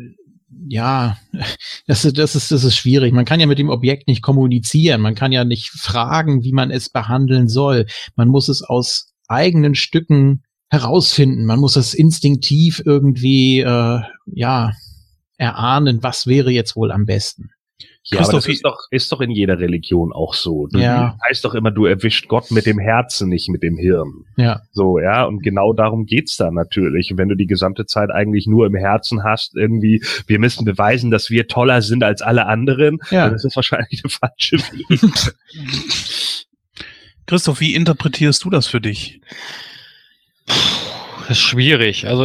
[0.69, 1.19] ja,
[1.86, 3.12] das, ist- das ist, das ist schwierig.
[3.12, 5.01] Man kann ja mit dem Objekt nicht kommunizieren.
[5.01, 7.86] Man kann ja nicht fragen, wie man es behandeln soll.
[8.16, 11.45] Man muss es aus eigenen Stücken herausfinden.
[11.45, 14.73] Man muss es instinktiv irgendwie, äh, ja,
[15.36, 17.51] erahnen, was wäre jetzt wohl am besten.
[18.10, 20.66] Ja, aber das Christoph, ist doch, ist doch in jeder Religion auch so.
[20.66, 21.16] Du Ja.
[21.28, 24.24] heißt doch immer, du erwischt Gott mit dem Herzen, nicht mit dem Hirn.
[24.36, 27.10] Ja, So, ja, und genau darum geht's da natürlich.
[27.12, 31.10] Und wenn du die gesamte Zeit eigentlich nur im Herzen hast, irgendwie, wir müssen beweisen,
[31.10, 33.26] dass wir toller sind als alle anderen, Ja.
[33.26, 35.01] dann ist das wahrscheinlich der falsche Weg.
[37.26, 39.20] Christoph, wie interpretierst du das für dich?
[40.47, 42.06] Das ist schwierig.
[42.06, 42.24] Also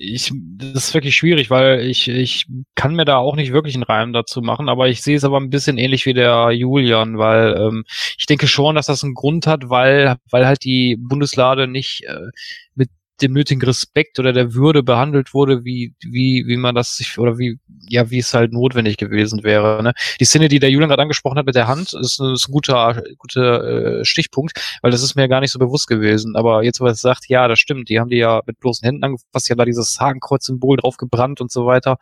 [0.00, 3.82] ich, das ist wirklich schwierig, weil ich, ich kann mir da auch nicht wirklich einen
[3.82, 7.54] Reim dazu machen, aber ich sehe es aber ein bisschen ähnlich wie der Julian, weil
[7.58, 7.84] ähm,
[8.18, 12.30] ich denke schon, dass das einen Grund hat, weil, weil halt die Bundeslade nicht äh,
[12.74, 12.88] mit
[13.22, 17.38] dem nötigen Respekt oder der Würde behandelt wurde, wie, wie, wie man das sich, oder
[17.38, 19.82] wie, ja, wie es halt notwendig gewesen wäre.
[19.82, 19.92] Ne?
[20.20, 22.52] Die Szene, die der Julian gerade angesprochen hat mit der Hand, ist, ein- ist ein
[22.52, 24.52] guter, guter äh, Stichpunkt,
[24.82, 26.36] weil das ist mir gar nicht so bewusst gewesen.
[26.36, 29.04] Aber jetzt, wo er sagt, ja, das stimmt, die haben die ja mit bloßen Händen
[29.04, 31.98] angefasst, die haben da dieses Hakenkreuz-Symbol drauf gebrannt und so weiter.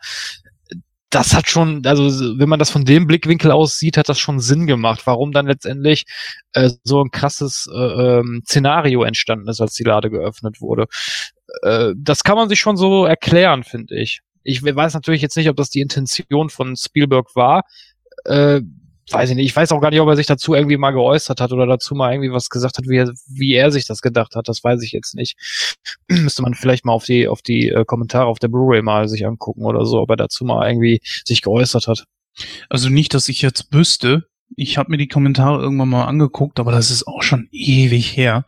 [1.09, 4.39] Das hat schon, also wenn man das von dem Blickwinkel aus sieht, hat das schon
[4.39, 6.05] Sinn gemacht, warum dann letztendlich
[6.53, 10.85] äh, so ein krasses äh, ähm, Szenario entstanden ist, als die Lade geöffnet wurde.
[11.63, 14.21] Äh, das kann man sich schon so erklären, finde ich.
[14.43, 17.63] Ich weiß natürlich jetzt nicht, ob das die Intention von Spielberg war.
[18.25, 18.61] Äh,
[19.13, 19.45] weiß ich nicht.
[19.45, 21.95] Ich weiß auch gar nicht, ob er sich dazu irgendwie mal geäußert hat oder dazu
[21.95, 24.47] mal irgendwie was gesagt hat, wie er, wie er sich das gedacht hat.
[24.47, 25.37] Das weiß ich jetzt nicht.
[26.07, 29.25] Müsste man vielleicht mal auf die, auf die äh, Kommentare auf der Blu-ray mal sich
[29.25, 32.05] angucken oder so, ob er dazu mal irgendwie sich geäußert hat.
[32.69, 34.25] Also nicht, dass ich jetzt wüsste.
[34.55, 38.45] Ich habe mir die Kommentare irgendwann mal angeguckt, aber das ist auch schon ewig her.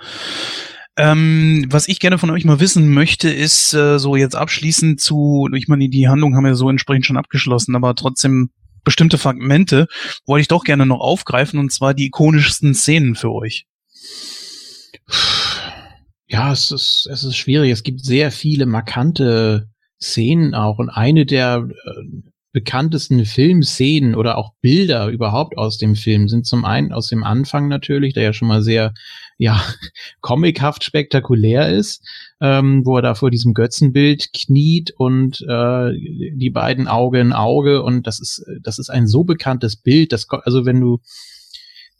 [0.98, 5.48] Ähm, was ich gerne von euch mal wissen möchte, ist äh, so jetzt abschließend zu,
[5.54, 8.50] ich meine, die Handlung haben wir so entsprechend schon abgeschlossen, aber trotzdem
[8.84, 9.88] bestimmte Fragmente
[10.26, 13.66] wollte ich doch gerne noch aufgreifen und zwar die ikonischsten Szenen für euch.
[16.28, 17.72] Ja, es ist, es ist schwierig.
[17.72, 19.70] Es gibt sehr viele markante
[20.02, 20.80] Szenen auch.
[20.80, 21.91] Und eine der äh,
[22.53, 27.68] bekanntesten Filmszenen oder auch Bilder überhaupt aus dem Film sind zum einen aus dem Anfang
[27.68, 28.94] natürlich, der ja schon mal sehr,
[29.41, 29.59] ja,
[30.22, 32.07] comichaft spektakulär ist,
[32.41, 35.93] ähm, wo er da vor diesem Götzenbild kniet und äh,
[36.35, 40.27] die beiden Auge in Auge und das ist, das ist ein so bekanntes Bild, das,
[40.30, 40.99] also wenn du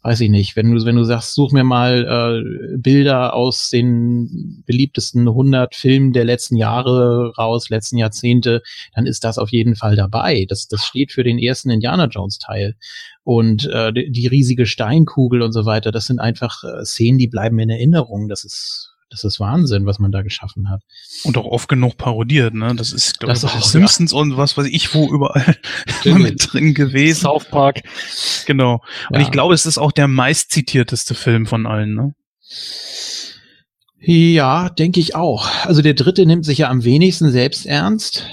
[0.04, 4.64] weiß ich nicht, wenn du, wenn du sagst, such mir mal äh, Bilder aus den
[4.66, 8.64] beliebtesten 100 Filmen der letzten Jahre raus, letzten Jahrzehnte,
[8.96, 10.46] dann ist das auf jeden Fall dabei.
[10.50, 12.76] Das, das steht für den ersten Indiana Jones Teil.
[13.24, 17.60] Und äh, die, riesige Steinkugel und so weiter, das sind einfach äh, Szenen, die bleiben
[17.60, 18.28] in Erinnerung.
[18.28, 20.82] Das ist, das ist Wahnsinn, was man da geschaffen hat.
[21.26, 22.74] Und auch oft genug parodiert, ne?
[22.76, 25.56] Das ist, glaube ich, auch, Simpsons und was weiß ich wo überall
[26.06, 27.22] mit drin gewesen.
[27.22, 27.82] South Park.
[28.46, 28.82] Genau.
[29.10, 29.22] Und Ja.
[29.22, 32.16] ich glaube, es ist auch der meistzitierteste Film von allen, ne?
[34.00, 35.48] Ja, denke ich auch.
[35.66, 38.26] Also der dritte nimmt sich ja am wenigsten selbst ernst.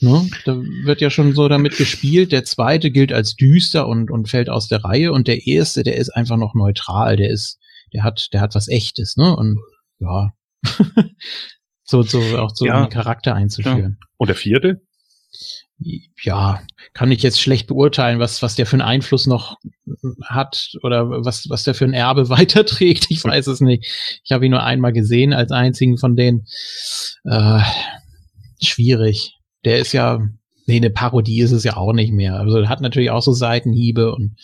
[0.00, 0.28] Ne?
[0.44, 2.30] Da wird ja schon so damit gespielt.
[2.30, 5.12] Der zweite gilt als düster und, und fällt aus der Reihe.
[5.12, 7.16] Und der erste, der ist einfach noch neutral.
[7.16, 7.58] Der ist,
[7.92, 9.34] der hat, der hat was Echtes, ne?
[9.34, 9.58] Und
[10.04, 10.32] ja.
[11.84, 12.78] so, so auch so Ja.
[12.82, 13.98] einen Charakter einzuführen.
[14.16, 14.80] Und der vierte?
[16.22, 16.62] Ja,
[16.92, 19.56] kann ich jetzt schlecht beurteilen, was, was der für einen Einfluss noch
[20.22, 23.06] hat oder was, was der für ein Erbe weiterträgt.
[23.10, 24.20] Ich weiß es nicht.
[24.24, 26.46] Ich habe ihn nur einmal gesehen als einzigen von denen.
[27.24, 27.60] Äh,
[28.62, 29.34] schwierig.
[29.64, 30.20] Der ist ja,
[30.66, 32.38] nee, eine Parodie ist es ja auch nicht mehr.
[32.38, 34.36] Also er hat natürlich auch so Seitenhiebe und,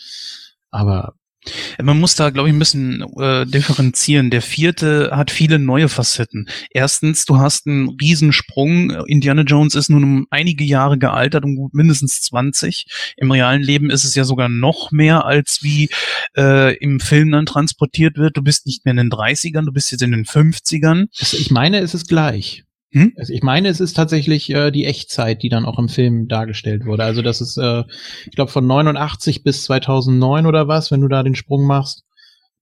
[0.69, 1.13] aber
[1.81, 4.29] Man muss da, glaube ich, ein bisschen äh, differenzieren.
[4.29, 6.47] Der vierte hat viele neue Facetten.
[6.69, 8.91] Erstens, du hast einen Riesensprung.
[9.07, 13.13] Indiana Jones ist nun um einige Jahre gealtert, um mindestens 20.
[13.17, 15.89] Im realen Leben ist es ja sogar noch mehr, als wie
[16.37, 18.37] äh, im Film dann transportiert wird.
[18.37, 21.07] Du bist nicht mehr in den 30ern, du bist jetzt in den 50ern.
[21.19, 22.63] es, ich meine, es ist gleich.
[22.91, 23.13] Hm?
[23.17, 26.85] Also ich meine, es ist tatsächlich äh, die Echtzeit, die dann auch im Film dargestellt
[26.85, 27.03] wurde.
[27.03, 27.83] Also das ist, äh,
[28.25, 32.03] ich glaube, von 89 bis 2009 oder was, wenn du da den Sprung machst.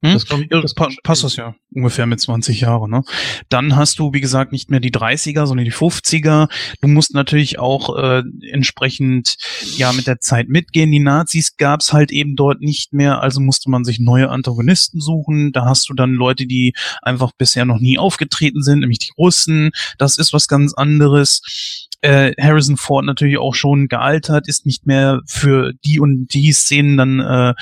[0.01, 0.13] Hm?
[0.13, 2.89] Das kommt, das pa passt das ja ungefähr mit 20 Jahren.
[2.89, 3.03] Ne?
[3.49, 6.49] Dann hast du, wie gesagt, nicht mehr die 30er, sondern die 50er.
[6.81, 9.37] Du musst natürlich auch äh, entsprechend
[9.77, 10.91] ja mit der Zeit mitgehen.
[10.91, 15.51] Die Nazis gab's halt eben dort nicht mehr, also musste man sich neue Antagonisten suchen.
[15.51, 19.71] Da hast du dann Leute, die einfach bisher noch nie aufgetreten sind, nämlich die Russen.
[19.97, 21.87] Das ist was ganz anderes.
[22.01, 26.97] Äh, Harrison Ford natürlich auch schon gealtert, ist nicht mehr für die und die Szenen
[26.97, 27.53] dann äh,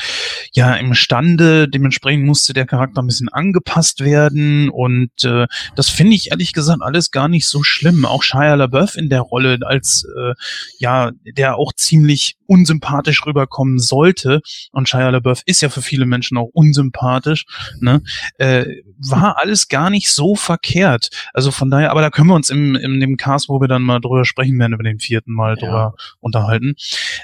[0.54, 1.68] ja imstande.
[1.68, 6.82] Dementsprechend musste der Charakter ein bisschen angepasst werden und äh, das finde ich ehrlich gesagt
[6.82, 8.06] alles gar nicht so schlimm.
[8.06, 10.34] Auch Shia LaBeouf in der Rolle als äh,
[10.78, 14.42] ja, der auch ziemlich unsympathisch rüberkommen sollte
[14.72, 17.46] und Shia LaBeouf ist ja für viele Menschen auch unsympathisch,
[17.80, 18.02] ne?
[18.38, 18.66] Äh,
[19.00, 21.10] war alles gar nicht so verkehrt.
[21.34, 23.84] Also von daher, aber da können wir uns im, im dem Cast, wo wir dann
[23.84, 25.66] mal drüber sprechen werden, über den vierten Mal Ja.
[25.66, 26.76] drüber unterhalten.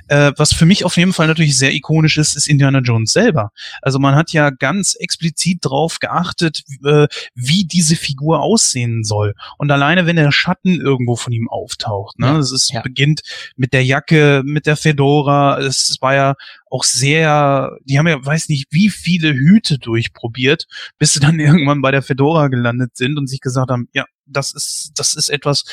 [0.07, 3.51] Äh, was für mich auf jeden Fall natürlich sehr ikonisch ist, ist Indiana Jones selber.
[3.81, 9.33] Also man hat ja ganz explizit drauf geachtet, äh, wie diese Figur aussehen soll.
[9.57, 12.81] Und alleine, wenn der Schatten irgendwo von ihm auftaucht, ne, Ja, es ist, ja.
[12.81, 13.21] beginnt
[13.55, 16.35] mit der Jacke, mit der Fedora, es war ja
[16.69, 20.65] auch sehr, die haben ja, weiß nicht, wie viele Hüte durchprobiert,
[20.97, 24.53] bis sie dann irgendwann bei der Fedora gelandet sind und sich gesagt haben, ja, das
[24.53, 25.63] ist, das ist etwas,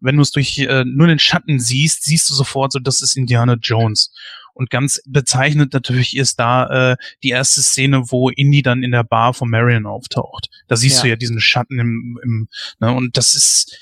[0.00, 3.16] wenn du es durch äh, nur den Schatten siehst, siehst du sofort so, das ist
[3.16, 4.12] Indiana Jones.
[4.54, 9.04] Und ganz bezeichnet natürlich ist da äh, die erste Szene, wo Indy dann in der
[9.04, 10.48] Bar von Marion auftaucht.
[10.66, 11.02] Da siehst Ja.
[11.02, 12.48] du ja diesen Schatten im, im
[12.80, 13.78] ne, und das ist,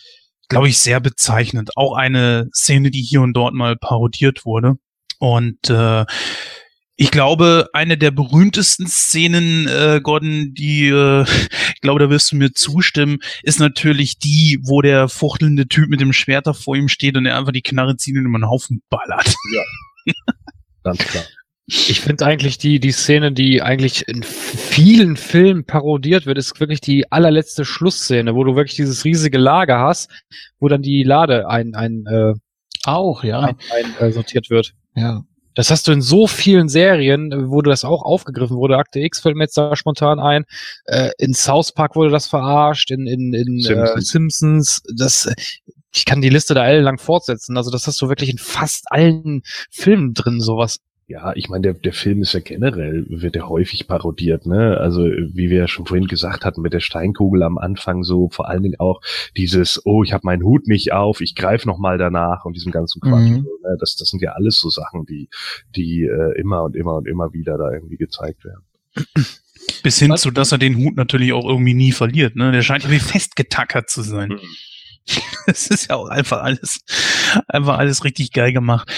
[0.49, 1.71] glaube ich, sehr bezeichnend.
[1.77, 4.77] Auch eine Szene, die hier und dort mal parodiert wurde.
[5.19, 6.05] Und äh,
[6.99, 11.25] ich glaube, eine der berühmtesten Szenen, äh, Gordon, die, äh,
[11.75, 16.01] ich glaube, da wirst du mir zustimmen, ist natürlich die, wo der fuchtelnde Typ mit
[16.01, 18.51] dem Schwert da vor ihm steht und er einfach die Knarre zieht und über einen
[18.51, 19.35] Haufen ballert.
[20.85, 21.25] Ganz klar.
[21.69, 26.81] Ich finde eigentlich die, die Szene, die eigentlich in vielen Filmen parodiert wird, ist wirklich
[26.81, 30.09] die allerletzte Schlussszene, wo du wirklich dieses riesige Lager hast,
[30.61, 32.35] wo dann die Lade ein, ein, äh,
[32.85, 33.41] Auch, ja.
[33.41, 34.75] ein, ein äh, sortiert wird.
[34.97, 35.23] Ja.
[35.57, 38.77] Das hast du in so vielen Serien, äh, wo du das auch aufgegriffen wurde.
[38.77, 40.45] Akte X fällt mir jetzt da spontan ein.
[40.85, 43.97] Äh, in South Park wurde das verarscht, in, in, in Simpsons.
[43.97, 44.83] Äh, Simpsons.
[44.95, 45.35] Das, äh,
[45.95, 47.57] ich kann die Liste da ellenlang fortsetzen.
[47.57, 50.79] Also das hast du wirklich in fast allen Filmen drin, sowas.
[51.09, 54.77] Ja, ich meine, der, der Film ist ja generell, wird ja häufig parodiert, ne?
[54.79, 58.49] Also, wie wir ja schon vorhin gesagt hatten, mit der Steinkugel am Anfang so, vor
[58.49, 59.01] allen Dingen auch
[59.37, 62.73] dieses, oh, ich habe meinen Hut nicht auf, ich greife noch mal danach und diesem
[62.73, 63.31] ganzen Quatsch.
[63.31, 63.45] Mhm.
[63.45, 63.77] So, ne?
[63.79, 65.29] das, das sind ja alles so Sachen, die,
[65.77, 68.65] die äh, immer und immer und immer wieder da irgendwie gezeigt werden.
[69.85, 70.23] Bis hin Was?
[70.23, 72.35] zu, dass er den Hut natürlich auch irgendwie nie verliert.
[72.35, 72.51] Ne?
[72.51, 74.31] Der scheint irgendwie festgetackert zu sein.
[74.31, 74.41] Mhm.
[75.47, 76.81] Das ist ja auch einfach alles,
[77.47, 78.91] einfach alles richtig geil gemacht.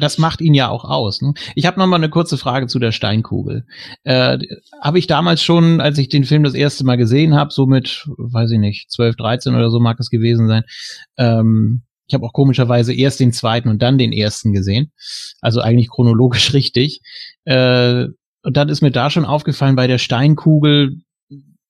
[0.00, 1.20] Das macht ihn ja auch aus.
[1.20, 1.34] Ne?
[1.54, 3.66] Ich habe noch mal eine kurze Frage zu der Steinkugel.
[4.04, 4.38] Äh,
[4.80, 8.08] habe ich damals schon, als ich den Film das erste Mal gesehen habe, so mit,
[8.16, 10.62] weiß ich nicht, 12, 13 oder so mag es gewesen sein.
[11.18, 14.92] Ähm, ich habe auch komischerweise erst den zweiten und dann den ersten gesehen.
[15.40, 17.02] Also eigentlich chronologisch richtig.
[17.44, 18.06] Äh,
[18.42, 21.02] und dann ist mir da schon aufgefallen, bei der Steinkugel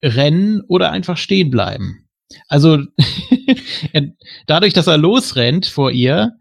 [0.03, 2.00] rennen oder einfach stehen bleiben.
[2.49, 2.79] Also
[4.47, 6.33] dadurch, dass er losrennt vor ihr,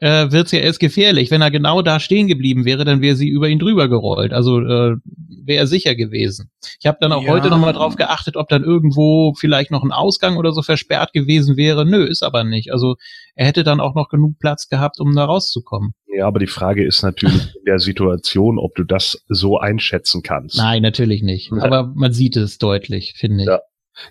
[0.00, 1.30] äh, wird's ja erst gefährlich.
[1.30, 4.32] Wenn er genau da stehen geblieben wäre, dann wäre sie über ihn drüber gerollt.
[4.32, 4.96] Also äh,
[5.44, 6.50] wäre er sicher gewesen.
[6.80, 7.30] Ich habe dann auch Ja.
[7.30, 11.12] heute noch mal drauf geachtet, ob dann irgendwo vielleicht noch ein Ausgang oder so versperrt
[11.12, 11.86] gewesen wäre.
[11.86, 12.72] Nö, ist aber nicht.
[12.72, 12.96] Also
[13.36, 15.92] er hätte dann auch noch genug Platz gehabt, um da rauszukommen.
[16.14, 20.56] Ja, aber die Frage ist natürlich in der Situation, ob du das so einschätzen kannst.
[20.56, 21.50] Nein, natürlich nicht.
[21.52, 21.62] Ja.
[21.62, 23.48] Aber man sieht es deutlich, finde ich.
[23.48, 23.60] Ja.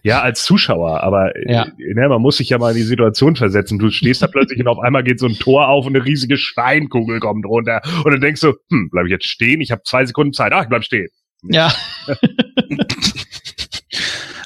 [0.04, 1.64] Ja, als Zuschauer, aber Ja.
[1.66, 3.80] äh, ne, man muss sich ja mal in die Situation versetzen.
[3.80, 6.38] Du stehst da plötzlich und auf einmal geht so ein Tor auf und eine riesige
[6.38, 7.82] Steinkugel kommt runter.
[8.04, 9.62] Und dann denkst du, hm, bleib ich jetzt stehen?
[9.62, 10.54] Ich habe zwei Sekunden Zeit.
[10.54, 11.10] Ach, ich bleib stehen.
[11.44, 11.74] Ja,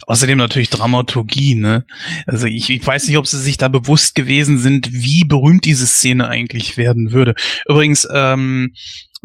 [0.07, 1.83] Außerdem natürlich Dramaturgie, ne?
[2.27, 5.87] Also ich, ich weiß nicht, ob sie sich da bewusst gewesen sind, wie berühmt diese
[5.87, 7.33] Szene eigentlich werden würde.
[7.67, 8.73] Übrigens, ähm,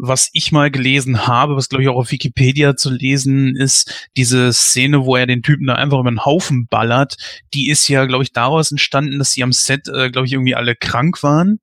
[0.03, 4.51] was ich mal gelesen habe, was glaube ich auch auf Wikipedia zu lesen ist, diese
[4.51, 7.17] Szene, wo er den Typen da einfach über den Haufen ballert,
[7.53, 10.55] die ist ja, glaube ich, daraus entstanden, dass sie am Set, äh, glaube ich, irgendwie
[10.55, 11.59] alle krank waren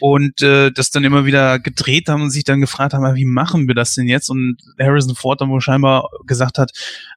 [0.00, 3.26] und äh, das dann immer wieder gedreht haben und sich dann gefragt haben, "Ah, wie
[3.26, 4.30] machen wir das denn jetzt?
[4.30, 6.70] Und Harrison Ford dann wohl scheinbar gesagt hat,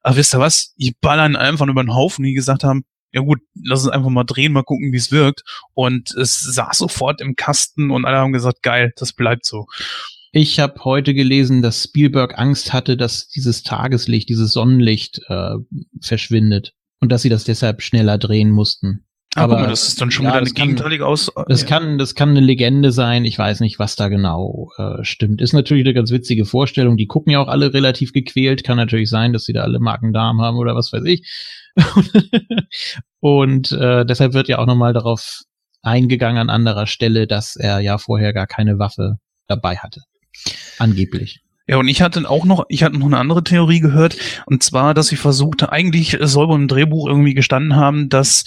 [0.04, 2.84] ach wisst ihr was, ich ballern einfach über den Haufen, die gesagt haben,
[3.14, 5.44] ja gut, lass uns einfach mal drehen, mal gucken, wie es wirkt.
[5.74, 9.66] Und es saß sofort im Kasten und alle haben gesagt, geil, das bleibt so.
[10.32, 15.56] Ich habe heute gelesen, dass Spielberg Angst hatte, dass dieses Tageslicht, dieses Sonnenlicht äh,
[16.02, 19.06] verschwindet und dass sie das deshalb schneller drehen mussten.
[19.36, 21.32] Ah, Aber mal, das ist dann schon ja, wieder eine gegenteilige Aus.
[21.48, 21.68] Das ja.
[21.68, 23.26] kann, das kann eine Legende sein.
[23.26, 25.40] Ich weiß nicht, was da genau äh, stimmt.
[25.42, 26.98] Ist natürlich eine ganz witzige Vorstellung.
[26.98, 28.64] Die gucken ja auch alle relativ gequält.
[28.64, 31.28] Kann natürlich sein, dass sie da alle Magen-Darm haben oder was weiß ich.
[33.20, 35.44] Und äh, deshalb wird ja auch nochmal darauf
[35.84, 40.02] eingegangen an anderer Stelle, dass er ja vorher gar keine Waffe dabei hatte.
[40.78, 41.42] Angeblich.
[41.70, 44.96] Ja, und ich hatte auch noch, ich hatte noch eine andere Theorie gehört, und zwar,
[44.96, 48.44] dass sie versuchte, eigentlich soll wohl im Drehbuch irgendwie gestanden haben, dass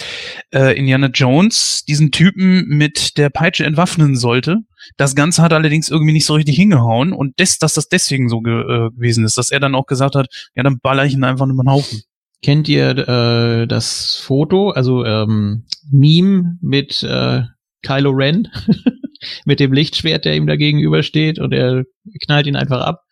[0.52, 4.62] äh, Indiana Jones diesen Typen mit der Peitsche entwaffnen sollte.
[4.96, 8.40] Das Ganze hat allerdings irgendwie nicht so richtig hingehauen und des, dass das deswegen so
[8.40, 10.26] ge äh, gewesen ist, dass er dann auch gesagt hat,
[10.56, 12.02] ja, dann baller ich ihn einfach über den Haufen.
[12.42, 17.42] Kennt ihr äh, das Foto, also ähm, Meme mit äh,
[17.82, 18.48] Kylo Ren,
[19.44, 21.84] mit dem Lichtschwert, der ihm da gegenübersteht und er
[22.24, 23.04] knallt ihn einfach ab?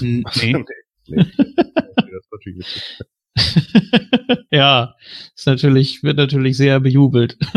[0.00, 0.24] Nee.
[0.40, 0.54] nee.
[1.08, 1.16] nee.
[1.16, 2.82] das ist natürlich witzig.
[4.50, 4.94] ja,
[5.34, 7.38] ist natürlich, wird natürlich sehr bejubelt.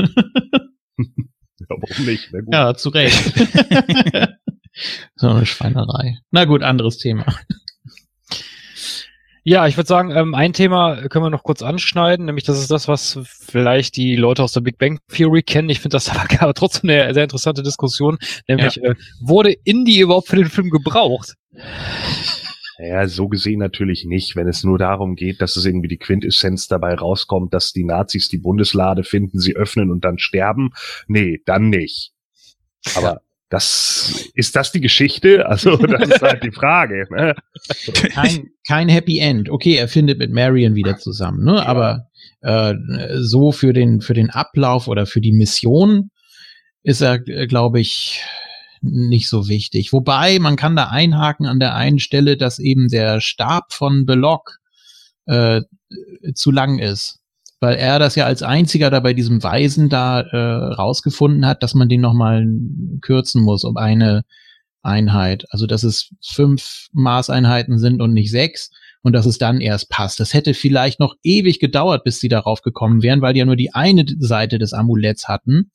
[1.67, 2.29] Ja, warum nicht?
[2.51, 3.33] Ja, zu Recht.
[5.15, 6.19] so eine Schweinerei.
[6.29, 7.25] Na gut, anderes Thema.
[9.47, 12.71] Ja, ich würde sagen, ähm, ein Thema können wir noch kurz anschneiden, nämlich das ist
[12.71, 15.69] das, was vielleicht die Leute aus der Big Bang Theory kennen.
[15.69, 16.09] Ich finde das
[16.39, 18.17] aber trotzdem eine sehr interessante Diskussion,
[18.47, 21.35] nämlich äh, wurde Indie überhaupt für den Film gebraucht?
[22.79, 26.67] Ja, so gesehen natürlich nicht, wenn es nur darum geht, dass es irgendwie die Quintessenz
[26.67, 30.71] dabei rauskommt, dass die Nazis die Bundeslade finden, sie öffnen und dann sterben.
[31.07, 32.13] Nee, dann nicht.
[32.95, 35.45] Aber das, ist das die Geschichte?
[35.47, 37.05] Also, das ist halt die Frage.
[37.11, 37.35] Ne?
[38.11, 39.49] Kein, kein Happy End.
[39.49, 41.65] Okay, er findet mit Marion wieder zusammen, ne?
[41.65, 42.07] Aber
[42.41, 42.73] äh,
[43.15, 46.11] so für den, für den Ablauf oder für die Mission
[46.83, 48.21] ist er, glaube ich,
[48.81, 49.93] nicht so wichtig.
[49.93, 54.59] Wobei, man kann da einhaken an der einen Stelle, dass eben der Stab von Belloc
[55.25, 55.61] äh,
[56.33, 57.19] zu lang ist.
[57.61, 61.73] Weil er das ja als einziger da bei diesem Weisen da äh, rausgefunden hat, dass
[61.73, 62.45] man den nochmal
[63.01, 64.23] kürzen muss um eine
[64.81, 65.45] Einheit.
[65.49, 68.69] Also dass es fünf Maßeinheiten sind und nicht sechs
[69.01, 70.19] und dass es dann erst passt.
[70.19, 73.55] Das hätte vielleicht noch ewig gedauert, bis sie darauf gekommen wären, weil die ja nur
[73.55, 75.71] die eine Seite des Amuletts hatten,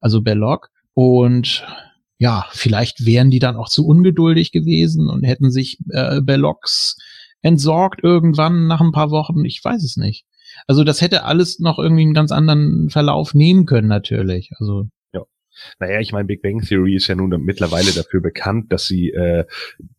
[0.00, 0.68] also Belloc.
[0.94, 1.64] Und
[2.18, 6.96] ja, vielleicht wären die dann auch zu ungeduldig gewesen und hätten sich äh, Bellocs
[7.42, 9.44] entsorgt irgendwann nach ein paar Wochen.
[9.44, 10.24] Ich weiß es nicht.
[10.66, 14.50] Also das hätte alles noch irgendwie einen ganz anderen Verlauf nehmen können, natürlich.
[14.58, 14.88] Also
[15.78, 19.44] Naja, ich meine, Big Bang Theory ist ja nun mittlerweile dafür bekannt, dass sie äh,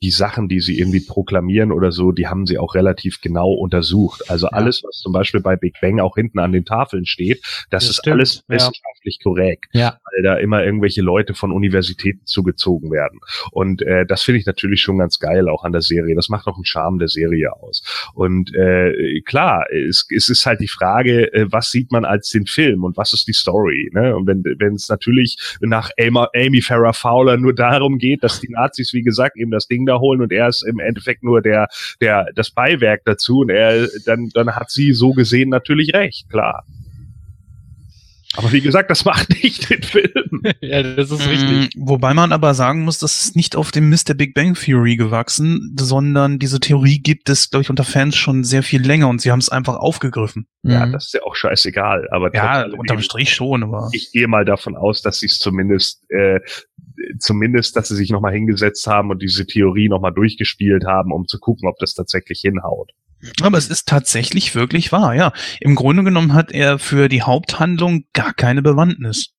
[0.01, 4.29] die Sachen, die sie irgendwie proklamieren oder so, die haben sie auch relativ genau untersucht.
[4.29, 4.53] Also Ja.
[4.53, 7.89] alles, was zum Beispiel bei Big Bang auch hinten an den Tafeln steht, das, Das
[7.89, 8.55] ist stimmt, alles ja.
[8.55, 13.19] wissenschaftlich korrekt, ja, weil da immer irgendwelche Leute von Universitäten zugezogen werden.
[13.51, 16.15] Und äh, das finde ich natürlich schon ganz geil auch an der Serie.
[16.15, 17.83] Das macht auch einen Charme der Serie aus.
[18.13, 22.45] Und äh, klar, es, es ist halt die Frage, äh, was sieht man als den
[22.45, 23.89] Film und was ist die Story?
[23.93, 24.15] Ne?
[24.15, 29.01] Und wenn es natürlich nach Amy, Farrah Fowler nur darum geht, dass die Nazis, wie
[29.01, 31.67] gesagt, eben das Ding da holen und er ist im Endeffekt nur der,
[31.99, 36.63] der, das Beiwerk dazu und er, dann, dann hat sie so gesehen natürlich recht, klar.
[38.37, 40.41] Aber wie gesagt, das macht nicht den Film.
[40.61, 41.69] ja, das ist Mm, richtig.
[41.77, 44.95] Wobei man aber sagen muss, das ist nicht auf dem Mist der Big Bang Theory
[44.95, 49.19] gewachsen, sondern diese Theorie gibt es, glaube ich, unter Fans schon sehr viel länger und
[49.21, 50.47] sie haben es einfach aufgegriffen.
[50.63, 50.93] Ja, Mhm.
[50.93, 52.07] das ist ja auch scheißegal.
[52.11, 53.89] Aber Ja, unterm Strich schon, aber.
[53.91, 56.39] ich gehe mal davon aus, dass sie es zumindest, äh,
[57.19, 61.39] zumindest, dass sie sich nochmal hingesetzt haben und diese Theorie nochmal durchgespielt haben, um zu
[61.39, 62.91] gucken, ob das tatsächlich hinhaut.
[63.41, 65.33] Aber es ist tatsächlich wirklich wahr, ja.
[65.59, 69.33] Im Grunde genommen hat er für die Haupthandlung gar keine Bewandtnis.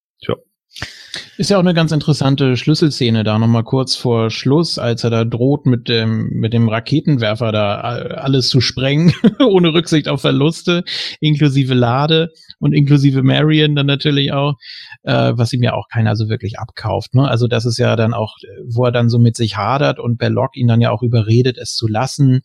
[1.36, 5.24] Ist ja auch eine ganz interessante Schlüsselszene da nochmal kurz vor Schluss, als er da
[5.24, 10.82] droht mit dem, mit dem Raketenwerfer da a- alles zu sprengen, ohne Rücksicht auf Verluste,
[11.20, 14.54] inklusive Lade und inklusive Marion dann natürlich auch,
[15.02, 17.14] äh, was ihm ja auch keiner so wirklich abkauft.
[17.14, 17.28] Ne?
[17.28, 18.36] Also das ist ja dann auch,
[18.66, 21.74] wo er dann so mit sich hadert und Belloc ihn dann ja auch überredet, es
[21.74, 22.40] zu lassen,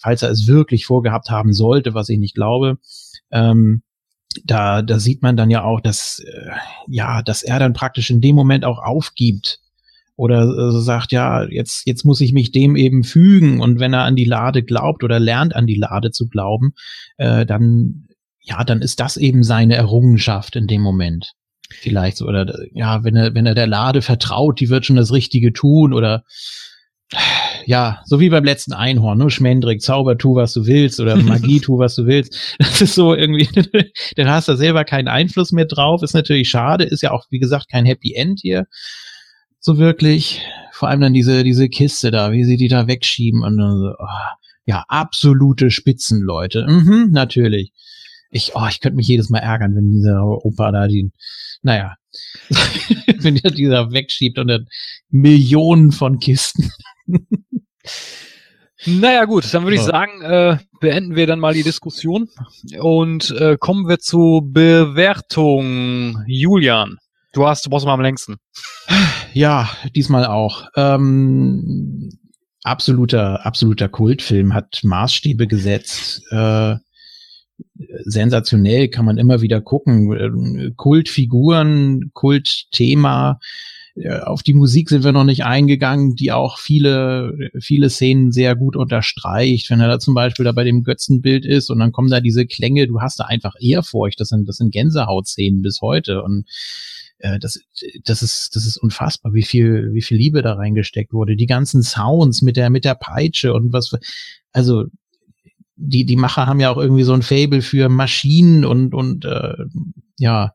[0.00, 2.78] falls er es wirklich vorgehabt haben sollte, was ich nicht glaube.
[3.30, 3.82] Ähm,
[4.44, 6.50] da, da sieht man dann ja auch, dass, äh,
[6.88, 9.60] ja, dass er dann praktisch in dem Moment auch aufgibt
[10.16, 14.04] oder äh, sagt, ja, jetzt, jetzt muss ich mich dem eben fügen und wenn er
[14.04, 16.74] an die Lade glaubt oder lernt an die Lade zu glauben,
[17.16, 18.06] äh, dann,
[18.40, 21.32] ja, dann ist das eben seine Errungenschaft in dem Moment.
[21.72, 25.12] Vielleicht so, oder ja, wenn er, wenn er der Lade vertraut, die wird schon das
[25.12, 26.24] Richtige tun oder
[27.66, 29.30] ja, so wie beim letzten Einhorn, ne?
[29.30, 32.56] Schmendrick, Zauber, tu, was du willst oder Magie, tu, was du willst.
[32.58, 33.48] Das ist so irgendwie,
[34.16, 36.02] dann hast du selber keinen Einfluss mehr drauf.
[36.02, 38.66] Ist natürlich schade, ist ja auch, wie gesagt, kein Happy End hier.
[39.58, 40.42] So wirklich.
[40.72, 43.94] Vor allem dann diese, diese Kiste da, wie sie die da wegschieben und dann so,
[43.98, 46.66] oh, ja, absolute Spitzenleute.
[46.66, 47.72] Mhm, natürlich.
[48.30, 51.10] Ich, oh, ich könnte mich jedes Mal ärgern, wenn dieser Opa da die,
[51.62, 51.96] naja,
[53.18, 54.68] wenn der dieser wegschiebt und dann
[55.10, 56.70] Millionen von Kisten.
[58.86, 62.30] Naja gut, dann würde ich sagen, äh, beenden wir dann mal die Diskussion
[62.80, 66.24] und äh, kommen wir zu Bewertung.
[66.26, 66.96] Julian,
[67.34, 68.36] du hast, du brauchst mal am längsten.
[69.34, 70.66] Ja, diesmal auch.
[70.76, 72.10] Ähm,
[72.62, 76.22] absoluter, absoluter Kultfilm, hat Maßstäbe gesetzt.
[76.30, 76.76] Äh,
[78.04, 80.12] sensationell, kann man immer wieder gucken.
[80.12, 83.38] Ähm, Kultfiguren, Kultthema.
[83.94, 88.56] Äh, Auf die Musik sind wir noch nicht eingegangen, die auch viele, viele Szenen sehr
[88.56, 89.70] gut unterstreicht.
[89.70, 92.46] Wenn er da zum Beispiel da bei dem Götzenbild ist und dann kommen da diese
[92.46, 94.20] Klänge, du hast da einfach Ehrfurcht.
[94.20, 96.22] Das sind, das sind Gänsehautszenen bis heute.
[96.22, 96.46] Und
[97.18, 97.60] äh, das,
[98.04, 101.36] das ist, das ist unfassbar, wie viel, wie viel Liebe da reingesteckt wurde.
[101.36, 103.92] Die ganzen Sounds mit der, mit der Peitsche und was,
[104.52, 104.84] also,
[105.82, 109.54] die, die Macher haben ja auch irgendwie so ein Fable für Maschinen und, und, äh,
[110.18, 110.54] ja,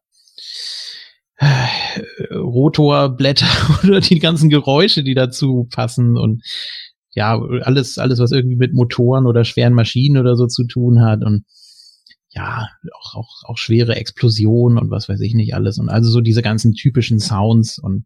[2.32, 3.48] Rotorblätter
[3.84, 6.44] oder die ganzen Geräusche, die dazu passen und
[7.12, 11.24] ja, alles, alles, was irgendwie mit Motoren oder schweren Maschinen oder so zu tun hat
[11.24, 11.46] und
[12.30, 15.80] ja, auch, auch, auch schwere Explosionen und was weiß ich nicht alles.
[15.80, 18.06] Und also so diese ganzen typischen Sounds und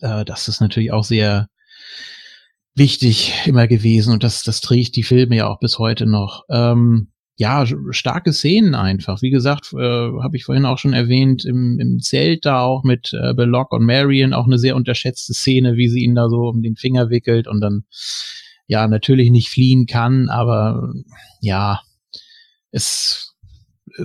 [0.00, 1.46] äh, das ist natürlich auch sehr
[2.74, 6.44] wichtig immer gewesen und das, das trägt die Filme ja auch bis heute noch.
[6.50, 9.20] Ähm, ja, starke Szenen einfach.
[9.20, 13.12] Wie gesagt, äh, habe ich vorhin auch schon erwähnt, im, im Zelt da auch mit
[13.12, 16.62] äh, Belloc und Marion auch eine sehr unterschätzte Szene, wie sie ihn da so um
[16.62, 17.84] den Finger wickelt und dann
[18.66, 20.92] ja natürlich nicht fliehen kann, aber
[21.40, 21.80] ja,
[22.70, 23.34] es,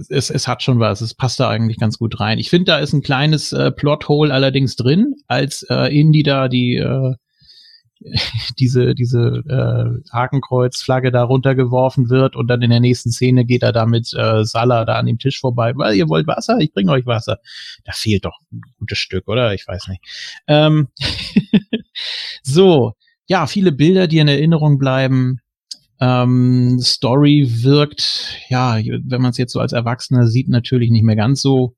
[0.10, 1.02] es, es hat schon was.
[1.02, 2.38] Es passt da eigentlich ganz gut rein.
[2.38, 6.76] Ich finde, da ist ein kleines äh, Plothole allerdings drin, als äh, Indy da die
[6.76, 7.16] äh,
[8.60, 13.72] diese diese äh, Hakenkreuzflagge da runtergeworfen wird und dann in der nächsten Szene geht er
[13.72, 16.92] da mit äh, Salah da an dem Tisch vorbei, weil ihr wollt Wasser, ich bringe
[16.92, 17.38] euch Wasser.
[17.86, 19.54] Da fehlt doch ein gutes Stück, oder?
[19.54, 20.02] Ich weiß nicht.
[20.48, 20.88] Ähm,
[22.44, 22.94] so,
[23.28, 25.40] ja, viele Bilder, die in Erinnerung bleiben.
[26.00, 31.16] Ähm, Story wirkt, ja, wenn man es jetzt so als Erwachsener sieht, natürlich nicht mehr
[31.16, 31.76] ganz so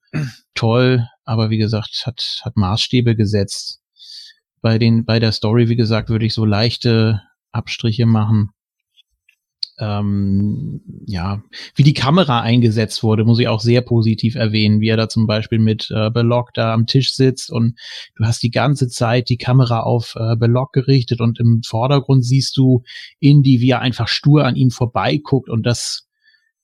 [0.56, 3.83] toll, aber wie gesagt, hat, hat Maßstäbe gesetzt.
[4.64, 7.22] Bei den, bei der Story, wie gesagt, würde ich so leichte
[7.52, 8.52] Abstriche machen.
[9.78, 11.44] Ähm, ja,
[11.76, 15.28] wie die Kamera eingesetzt wurde, muss ich auch sehr positiv erwähnen, wie er da zum
[15.28, 17.78] Beispiel mit äh, Belloc da am Tisch sitzt und
[18.16, 22.56] du hast die ganze Zeit die Kamera auf äh, Belloc gerichtet und im Vordergrund siehst
[22.56, 22.84] du
[23.20, 26.08] Indy, wie er einfach stur an ihm vorbeiguckt und das,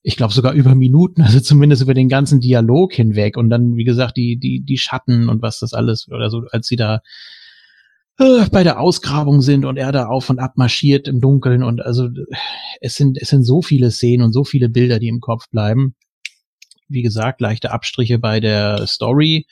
[0.02, 3.84] ich glaube sogar über Minuten, also zumindest über den ganzen Dialog hinweg und dann, wie
[3.84, 7.02] gesagt, die, die, die Schatten und was das alles oder so, als sie da
[8.20, 11.80] äh, bei der Ausgrabung sind und er da auf und ab marschiert im Dunkeln und
[11.80, 12.08] also
[12.80, 15.94] es sind, es sind so viele Szenen und so viele Bilder, die im Kopf bleiben.
[16.88, 19.46] Wie gesagt, leichte Abstriche bei der Story.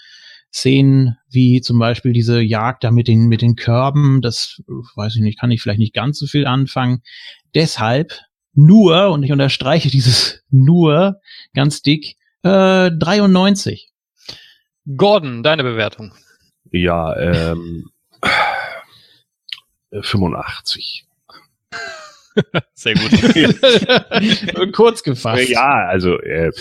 [0.53, 5.16] Szenen wie zum Beispiel diese Jagd da mit den, mit den Körben, das äh, weiß
[5.16, 7.03] ich nicht, kann ich vielleicht nicht ganz so viel anfangen.
[7.55, 8.20] Deshalb
[8.55, 11.20] nur, und ich unterstreiche dieses nur
[11.55, 13.93] ganz dick, äh, 93.
[14.97, 16.12] Gordon, deine Bewertung.
[16.70, 17.90] Ja, ähm,
[19.93, 21.06] 85.
[22.74, 24.73] Sehr gut.
[24.73, 25.48] Kurz gefasst.
[25.48, 26.52] Ja, also äh,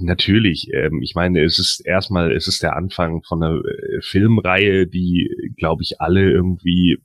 [0.00, 0.68] natürlich.
[0.72, 5.54] Ähm, ich meine, es ist erstmal, es ist der Anfang von einer äh, Filmreihe, die,
[5.56, 6.98] glaube ich, alle irgendwie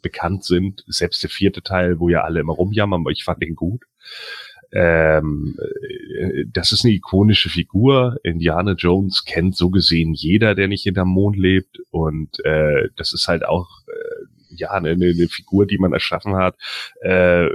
[0.00, 0.84] bekannt sind.
[0.86, 3.82] Selbst der vierte Teil, wo ja alle immer rumjammern, aber ich fand den gut.
[4.72, 5.58] Ähm,
[6.18, 8.16] äh, das ist eine ikonische Figur.
[8.22, 11.80] Indiana Jones kennt so gesehen jeder, der nicht hinterm Mond lebt.
[11.90, 14.21] Und äh, das ist halt auch äh,
[14.56, 16.56] ja eine, eine Figur, die man erschaffen hat,
[17.00, 17.48] äh,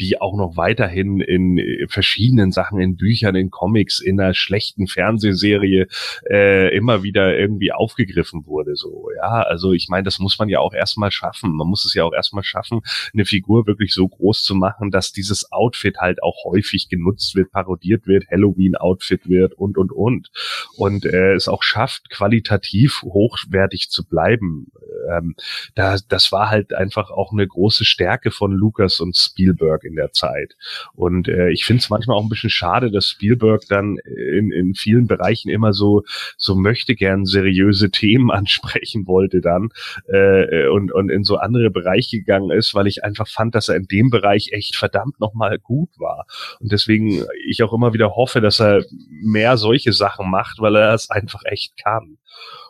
[0.00, 4.86] die auch noch weiterhin in äh, verschiedenen Sachen, in Büchern, in Comics, in einer schlechten
[4.86, 5.86] Fernsehserie
[6.28, 8.76] äh, immer wieder irgendwie aufgegriffen wurde.
[8.76, 11.52] So, ja, also ich meine, das muss man ja auch erstmal schaffen.
[11.52, 12.80] Man muss es ja auch erstmal schaffen,
[13.12, 17.52] eine Figur wirklich so groß zu machen, dass dieses Outfit halt auch häufig genutzt wird,
[17.52, 20.30] parodiert wird, Halloween-Outfit wird und und und
[20.76, 24.66] und äh, es auch schafft, qualitativ hochwertig zu bleiben.
[25.10, 25.34] Ähm,
[25.74, 30.12] da, das war halt einfach auch eine große Stärke von Lucas und Spielberg in der
[30.12, 30.56] Zeit.
[30.94, 34.74] Und äh, ich finde es manchmal auch ein bisschen schade, dass Spielberg dann in, in
[34.74, 36.02] vielen Bereichen immer so
[36.36, 39.70] so möchte gern seriöse Themen ansprechen wollte dann
[40.08, 43.76] äh, und und in so andere Bereiche gegangen ist, weil ich einfach fand, dass er
[43.76, 46.26] in dem Bereich echt verdammt nochmal gut war.
[46.60, 50.94] Und deswegen ich auch immer wieder hoffe, dass er mehr solche Sachen macht, weil er
[50.94, 52.18] es einfach echt kann.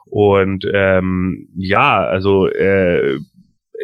[0.06, 3.18] Und ähm, ja, also äh,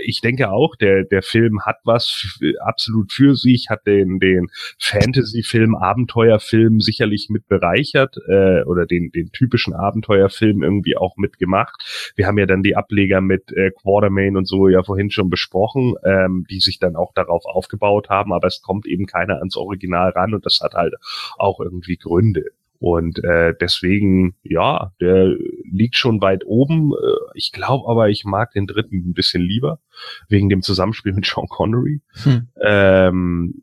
[0.05, 4.48] ich denke auch, der, der Film hat was absolut für sich, hat den, den
[4.78, 12.12] Fantasy-Film, Abenteuerfilm sicherlich mit bereichert äh, oder den, den typischen Abenteuerfilm irgendwie auch mitgemacht.
[12.16, 15.94] Wir haben ja dann die Ableger mit äh, Quartermain und so ja vorhin schon besprochen,
[16.05, 20.10] ähm, die sich dann auch darauf aufgebaut haben, aber es kommt eben keiner ans Original
[20.10, 20.94] ran und das hat halt
[21.39, 22.44] auch irgendwie Gründe.
[22.81, 25.35] Und äh, deswegen, ja, der
[25.71, 26.93] liegt schon weit oben.
[26.93, 29.81] Äh, ich glaube aber, ich mag den dritten ein bisschen lieber,
[30.29, 32.01] wegen dem Zusammenspiel mit Sean Connery.
[32.23, 32.49] Hm.
[32.63, 33.55] Ähm,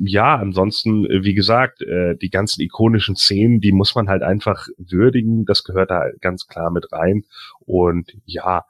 [0.00, 4.68] ja, ansonsten, äh, wie gesagt, äh, die ganzen ikonischen Szenen, die muss man halt einfach
[4.76, 5.44] würdigen.
[5.44, 7.24] Das gehört da ganz klar mit rein.
[7.60, 8.64] Und ja,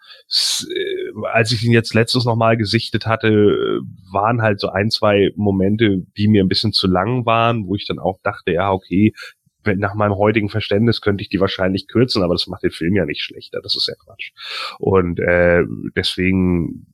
[1.32, 3.80] als ich ihn jetzt letztes nochmal gesichtet hatte,
[4.10, 7.86] waren halt so ein, zwei Momente, die mir ein bisschen zu lang waren, wo ich
[7.86, 9.12] dann auch dachte, ja, okay,
[9.76, 13.04] nach meinem heutigen Verständnis könnte ich die wahrscheinlich kürzen, aber das macht den Film ja
[13.04, 13.60] nicht schlechter.
[13.62, 14.32] Das ist ja Quatsch.
[14.78, 15.64] Und äh,
[15.96, 16.86] deswegen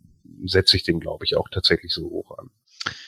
[0.45, 2.51] setze ich den, glaube ich, auch tatsächlich so hoch an.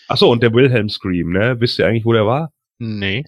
[0.08, 1.60] Ach so, und der Wilhelm Scream, ne?
[1.60, 2.52] Wisst ihr eigentlich, wo der war?
[2.78, 3.24] Nee.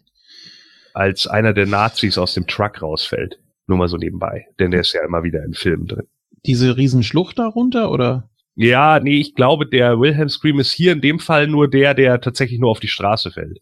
[0.95, 3.39] Als einer der Nazis aus dem Truck rausfällt.
[3.67, 4.47] Nur mal so nebenbei.
[4.59, 6.07] Denn der ist ja immer wieder in Filmen drin.
[6.47, 8.31] Diese Riesenschlucht darunter, oder?
[8.55, 12.21] Ja, nee, ich glaube, der Wilhelm Scream ist hier in dem Fall nur der, der
[12.21, 13.61] tatsächlich nur auf die Straße fällt.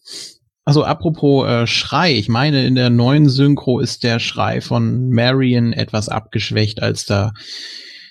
[0.66, 5.72] Also apropos äh, Schrei, ich meine, in der neuen Synchro ist der Schrei von Marion
[5.72, 7.32] etwas abgeschwächt, als da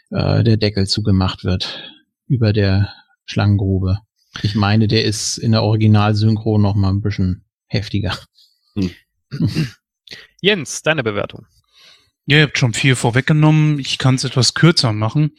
[0.09, 1.91] äh, der Deckel zugemacht wird
[2.27, 2.93] über der
[3.25, 3.99] Schlangengrube.
[4.41, 8.17] Ich meine, der ist in der Originalsynchro noch mal ein bisschen heftiger.
[8.75, 8.91] Hm.
[10.41, 11.45] Jens, deine Bewertung.
[12.25, 13.79] Ja, ihr habt schon viel vorweggenommen.
[13.79, 15.35] Ich kann es etwas kürzer machen.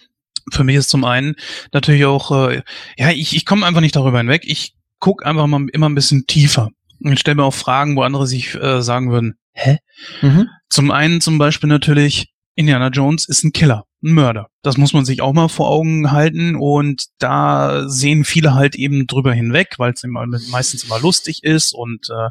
[0.53, 1.37] Für mich ist zum einen
[1.73, 2.63] natürlich auch, äh,
[2.99, 4.43] ja, ich, ich komme einfach nicht darüber hinweg.
[4.45, 8.27] Ich guck einfach mal immer ein bisschen tiefer und stelle mir auch Fragen, wo andere
[8.27, 9.79] sich äh, sagen würden, hä?
[10.23, 10.49] Mhm.
[10.69, 14.49] Zum einen zum Beispiel natürlich, Indiana Jones ist ein Killer, ein Mörder.
[14.63, 19.07] Das muss man sich auch mal vor Augen halten und da sehen viele halt eben
[19.07, 22.31] drüber hinweg, weil es immer meistens immer lustig ist und äh,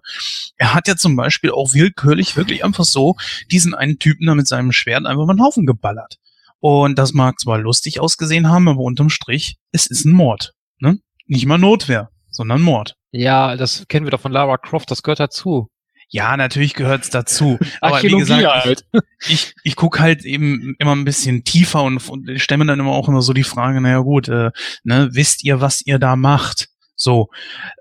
[0.58, 3.16] er hat ja zum Beispiel auch willkürlich wirklich einfach so
[3.52, 6.18] diesen einen Typen da mit seinem Schwert einfach mal einen Haufen geballert.
[6.60, 10.54] Und das mag zwar lustig ausgesehen haben, aber unterm Strich, es ist ein Mord.
[10.80, 11.00] Ne?
[11.28, 12.96] Nicht mal Notwehr, sondern Mord.
[13.16, 15.70] Ja, das kennen wir doch von Lara Croft, das gehört dazu.
[16.10, 17.58] Ja, natürlich gehört's dazu.
[17.82, 18.86] Aber wie gesagt, halt.
[19.22, 22.80] ich, ich, ich gucke halt eben immer ein bisschen tiefer und, und stelle mir dann
[22.80, 24.52] immer auch immer so die Frage, naja gut, äh,
[24.84, 26.68] ne, wisst ihr, was ihr da macht?
[26.96, 27.30] So,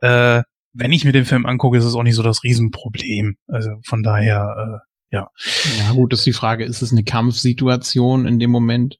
[0.02, 0.42] äh,
[0.72, 3.36] wenn ich mir den Film angucke, ist es auch nicht so das Riesenproblem.
[3.48, 5.30] Also von daher, äh, ja.
[5.78, 8.98] Ja, gut, ist die Frage, ist es eine Kampfsituation in dem Moment?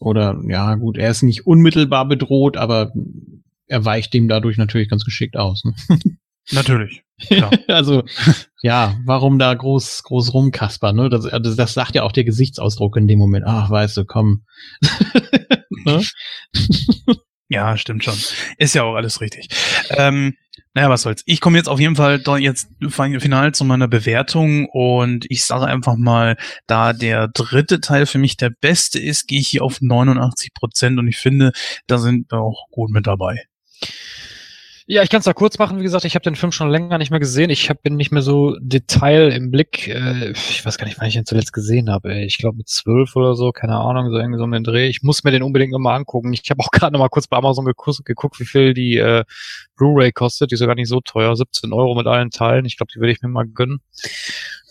[0.00, 2.92] Oder ja, gut, er ist nicht unmittelbar bedroht, aber
[3.68, 5.64] er weicht dem dadurch natürlich ganz geschickt aus.
[5.64, 5.74] Ne?
[6.52, 7.02] Natürlich.
[7.68, 8.04] also,
[8.62, 11.08] ja, warum da groß, groß rumkaspern, ne?
[11.08, 13.44] Das, das, das sagt ja auch der Gesichtsausdruck in dem Moment.
[13.46, 14.44] Ach, weißt du, komm.
[15.84, 16.02] ne?
[17.48, 18.16] ja, stimmt schon.
[18.56, 19.48] Ist ja auch alles richtig.
[19.90, 20.36] Ähm,
[20.74, 21.22] naja, was soll's.
[21.26, 25.96] Ich komme jetzt auf jeden Fall jetzt final zu meiner Bewertung und ich sage einfach
[25.96, 26.36] mal,
[26.66, 30.98] da der dritte Teil für mich der beste ist, gehe ich hier auf 89 Prozent
[30.98, 31.52] und ich finde,
[31.86, 33.44] da sind wir auch gut mit dabei.
[34.90, 35.78] Ja, ich kann es da kurz machen.
[35.78, 37.50] Wie gesagt, ich habe den Film schon länger nicht mehr gesehen.
[37.50, 39.86] Ich hab, bin nicht mehr so Detail im Blick.
[39.86, 42.24] Äh, ich weiß gar nicht, wann ich ihn zuletzt gesehen habe.
[42.24, 44.88] Ich glaube mit zwölf oder so, keine Ahnung, so irgendwie so um den Dreh.
[44.88, 46.32] Ich muss mir den unbedingt nochmal angucken.
[46.32, 49.24] Ich habe auch gerade nochmal kurz bei Amazon geguckt, geguckt wie viel die äh,
[49.76, 50.52] Blu-ray kostet.
[50.52, 51.36] Die ist ja gar nicht so teuer.
[51.36, 52.64] 17 Euro mit allen Teilen.
[52.64, 53.82] Ich glaube, die würde ich mir mal gönnen.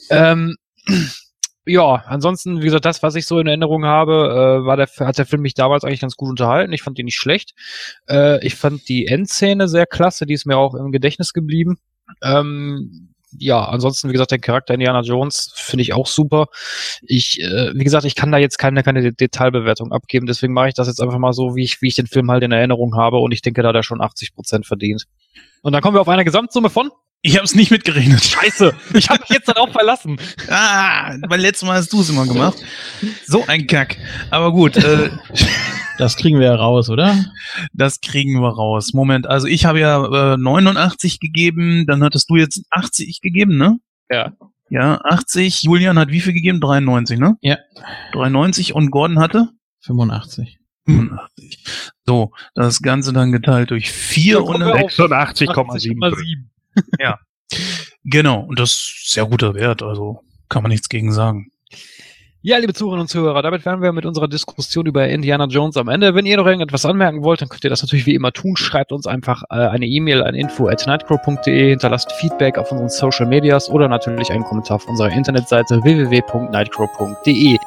[0.09, 0.55] Ähm,
[1.67, 5.17] ja, ansonsten, wie gesagt, das, was ich so in Erinnerung habe, äh, war der, hat
[5.17, 6.73] der Film mich damals eigentlich ganz gut unterhalten.
[6.73, 7.53] Ich fand ihn nicht schlecht.
[8.09, 11.77] Äh, ich fand die Endszene sehr klasse, die ist mir auch im Gedächtnis geblieben.
[12.23, 16.47] Ähm, ja, ansonsten, wie gesagt, der Charakter Indiana Jones finde ich auch super.
[17.01, 20.73] Ich, äh, wie gesagt, ich kann da jetzt keine, keine Detailbewertung abgeben, deswegen mache ich
[20.73, 23.17] das jetzt einfach mal so, wie ich, wie ich den Film halt in Erinnerung habe
[23.17, 25.05] und ich denke, da hat er schon 80 Prozent verdient.
[25.61, 26.89] Und dann kommen wir auf eine Gesamtsumme von
[27.21, 28.23] ich habe es nicht mitgerechnet.
[28.23, 30.17] Scheiße, ich habe mich jetzt darauf verlassen.
[30.49, 32.57] Ah, weil letztes Mal hast du es immer gemacht.
[33.25, 33.97] So ein Kack.
[34.29, 34.77] Aber gut.
[34.77, 35.09] Äh,
[35.97, 37.25] das kriegen wir ja raus, oder?
[37.73, 38.93] Das kriegen wir raus.
[38.93, 43.79] Moment, also ich habe ja äh, 89 gegeben, dann hattest du jetzt 80 gegeben, ne?
[44.09, 44.33] Ja.
[44.69, 45.63] Ja, 80.
[45.63, 46.59] Julian hat wie viel gegeben?
[46.59, 47.37] 93, ne?
[47.41, 47.57] Ja.
[48.13, 49.49] 93 und Gordon hatte?
[49.81, 50.59] 85.
[50.85, 51.63] 85.
[52.05, 56.47] So, das Ganze dann geteilt durch 4 und 86,7
[56.99, 57.19] ja.
[58.03, 61.51] Genau, und das ist sehr guter Wert, also kann man nichts gegen sagen.
[62.41, 65.89] Ja, liebe Zuhörerinnen und Zuhörer, damit wären wir mit unserer Diskussion über Indiana Jones am
[65.89, 66.15] Ende.
[66.15, 68.55] Wenn ihr noch irgendetwas anmerken wollt, dann könnt ihr das natürlich wie immer tun.
[68.55, 73.25] Schreibt uns einfach äh, eine E-Mail an info at nightcrow.de, hinterlasst Feedback auf unseren Social
[73.25, 77.57] Medias oder natürlich einen Kommentar auf unserer Internetseite www.nightcrow.de.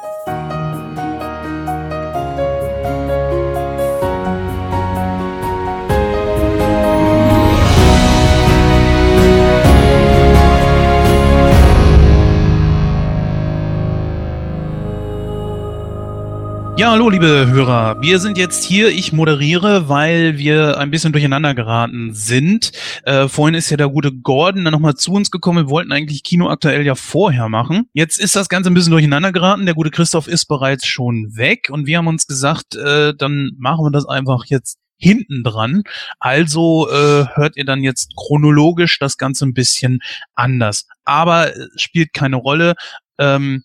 [16.81, 18.01] Ja, hallo liebe Hörer.
[18.01, 22.71] Wir sind jetzt hier, ich moderiere, weil wir ein bisschen durcheinander geraten sind.
[23.03, 25.67] Äh, vorhin ist ja der gute Gordon dann nochmal zu uns gekommen.
[25.67, 27.87] Wir wollten eigentlich Kino aktuell ja vorher machen.
[27.93, 29.67] Jetzt ist das Ganze ein bisschen durcheinander geraten.
[29.67, 33.85] Der gute Christoph ist bereits schon weg und wir haben uns gesagt, äh, dann machen
[33.85, 35.83] wir das einfach jetzt hinten dran.
[36.17, 39.99] Also äh, hört ihr dann jetzt chronologisch das Ganze ein bisschen
[40.33, 40.87] anders.
[41.05, 42.73] Aber äh, spielt keine Rolle.
[43.19, 43.63] Ähm,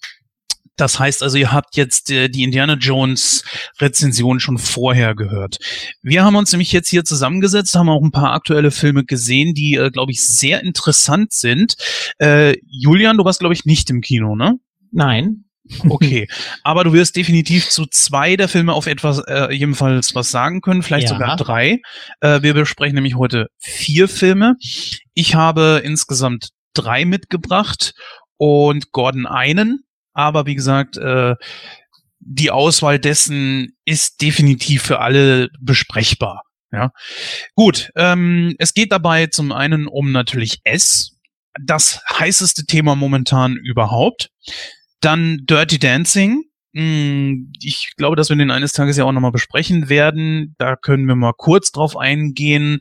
[0.76, 3.44] das heißt also, ihr habt jetzt äh, die Indiana Jones
[3.80, 5.58] Rezension schon vorher gehört.
[6.02, 9.74] Wir haben uns nämlich jetzt hier zusammengesetzt, haben auch ein paar aktuelle Filme gesehen, die,
[9.74, 11.76] äh, glaube ich, sehr interessant sind.
[12.18, 14.58] Äh, Julian, du warst, glaube ich, nicht im Kino, ne?
[14.92, 15.44] Nein.
[15.88, 16.28] Okay,
[16.62, 20.82] aber du wirst definitiv zu zwei der Filme auf etwas äh, jedenfalls was sagen können,
[20.82, 21.14] vielleicht Ja.
[21.14, 21.80] sogar drei.
[22.20, 24.54] Äh, wir besprechen nämlich heute vier Filme.
[25.14, 27.94] Ich habe insgesamt drei mitgebracht
[28.36, 29.80] und Gordon einen.
[30.16, 31.34] Aber wie gesagt, äh,
[32.20, 36.42] die Auswahl dessen ist definitiv für alle besprechbar.
[36.72, 36.90] Ja,
[37.54, 37.90] gut.
[37.94, 41.16] Ähm, es geht dabei zum einen um natürlich S,
[41.62, 44.30] das heißeste Thema momentan überhaupt.
[45.00, 46.44] Dann Dirty Dancing.
[46.74, 50.54] Hm, Ich glaube, dass wir den eines Tages ja auch nochmal besprechen werden.
[50.58, 52.80] Da können wir mal kurz drauf eingehen.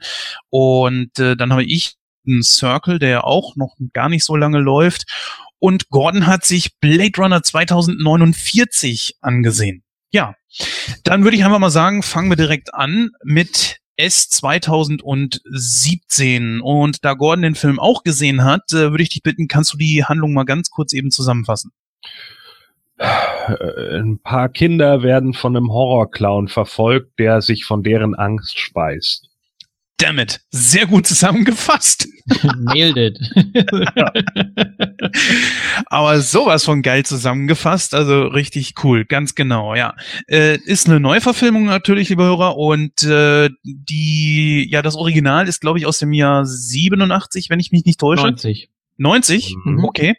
[0.50, 1.96] Und äh, dann habe ich
[2.28, 5.06] einen Circle, der auch noch gar nicht so lange läuft.
[5.60, 9.84] Und Gordon hat sich Blade Runner 2049 angesehen.
[10.12, 10.36] Ja,
[11.04, 16.62] dann würde ich einfach mal sagen, fangen wir direkt an mit S 2017.
[16.62, 19.78] Und da Gordon den Film auch gesehen hat, äh, würde ich dich bitten, kannst du
[19.78, 21.72] die Handlung mal ganz kurz eben zusammenfassen?
[22.98, 29.30] Äh, Ein paar Kinder werden von einem Horrorclown verfolgt, der sich von deren Angst speist.
[29.98, 32.08] Damn it, sehr gut zusammengefasst.
[32.58, 33.18] Nailed it.
[35.86, 39.96] Aber sowas von geil zusammengefasst, also richtig cool, ganz genau, ja.
[40.28, 45.80] Äh, ist eine Neuverfilmung natürlich, liebe Hörer, und äh, die, ja, das Original ist, glaube
[45.80, 48.24] ich, aus dem Jahr 87, wenn ich mich nicht täusche.
[48.24, 48.70] 90.
[48.98, 49.56] 90?
[49.64, 49.86] Mhm.
[49.86, 50.16] Okay.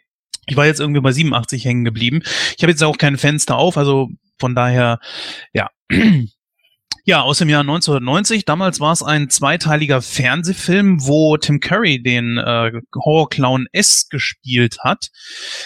[0.47, 2.21] Ich war jetzt irgendwie bei 87 hängen geblieben.
[2.55, 4.99] Ich habe jetzt auch kein Fenster auf, also von daher,
[5.53, 5.69] ja.
[7.09, 8.43] Ja, aus dem Jahr 1990.
[8.43, 15.07] Damals war es ein zweiteiliger Fernsehfilm, wo Tim Curry den äh, Horrorclown S gespielt hat.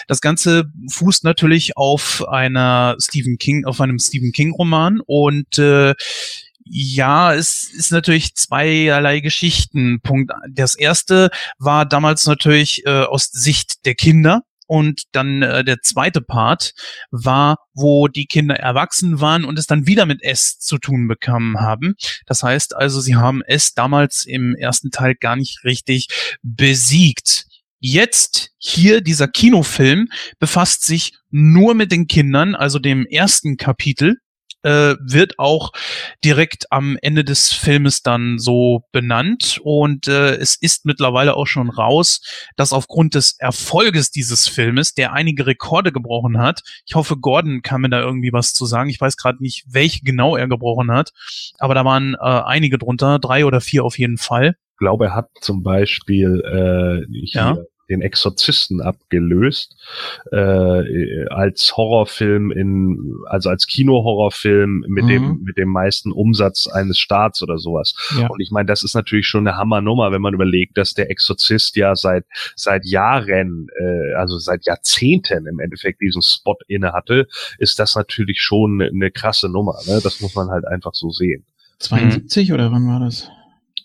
[0.06, 5.94] Das Ganze fußt natürlich auf einer Stephen King, auf einem Stephen King Roman und äh,
[6.64, 10.00] ja, es ist natürlich zweierlei Geschichten.
[10.00, 10.30] Punkt.
[10.48, 14.42] Das erste war damals natürlich äh, aus Sicht der Kinder.
[14.72, 16.72] Und dann äh, der zweite Part
[17.10, 21.60] war, wo die Kinder erwachsen waren und es dann wieder mit S zu tun bekommen
[21.60, 21.92] haben.
[22.24, 26.06] Das heißt also, sie haben S damals im ersten Teil gar nicht richtig
[26.42, 27.44] besiegt.
[27.80, 34.21] Jetzt hier dieser Kinofilm befasst sich nur mit den Kindern, also dem ersten Kapitel
[34.62, 35.72] äh, wird auch
[36.24, 41.70] direkt am Ende des Filmes dann so benannt und äh, es ist mittlerweile auch schon
[41.70, 42.20] raus,
[42.56, 47.80] dass aufgrund des Erfolges dieses Filmes, der einige Rekorde gebrochen hat, ich hoffe, Gordon kann
[47.80, 48.90] mir da irgendwie was zu sagen.
[48.90, 51.12] Ich weiß gerade nicht, welche genau er gebrochen hat,
[51.58, 54.56] aber da waren äh, einige drunter, drei oder vier auf jeden Fall.
[54.72, 57.56] Ich glaube, er hat zum Beispiel äh, hier Ja.
[57.92, 59.76] Den Exorzisten abgelöst
[60.32, 65.08] äh, als Horrorfilm in, also als Kinohorrorfilm mit Mhm.
[65.08, 67.94] dem mit dem meisten Umsatz eines Staats oder sowas.
[68.18, 68.26] Ja.
[68.28, 71.76] Und ich meine, das ist natürlich schon eine Hammernummer, wenn man überlegt, dass der Exorzist
[71.76, 72.24] ja seit
[72.56, 77.26] seit Jahren, äh, also seit Jahrzehnten im Endeffekt diesen Spot inne hatte,
[77.58, 79.76] ist das natürlich schon eine, krasse Nummer.
[79.86, 80.00] Ne?
[80.02, 81.44] Das muss man halt einfach so sehen.
[81.78, 83.28] 72 oder wann war das?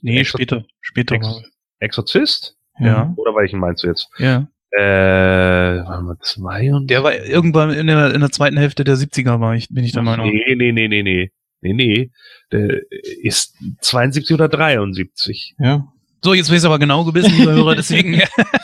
[0.02, 1.16] Nee, Exor- später, später.
[1.16, 1.44] Ex war-
[1.80, 2.57] Exorzist?
[2.80, 3.14] Ja.
[3.16, 4.10] Oder welchen meinst du jetzt?
[4.18, 4.48] Ja.
[4.72, 9.40] Äh, mal, zwei und Der war irgendwann in der, in der zweiten Hälfte der 70er
[9.40, 10.30] war ich, bin ich der Meinung.
[10.30, 11.32] Nee, nee, nee, nee, nee.
[11.62, 12.12] Nee, nee.
[12.52, 12.82] Der
[13.24, 15.56] ist 72 oder 73.
[15.60, 15.88] Ja.
[16.24, 18.12] So, jetzt will ich aber genau gewissen, liebe Hörer, deswegen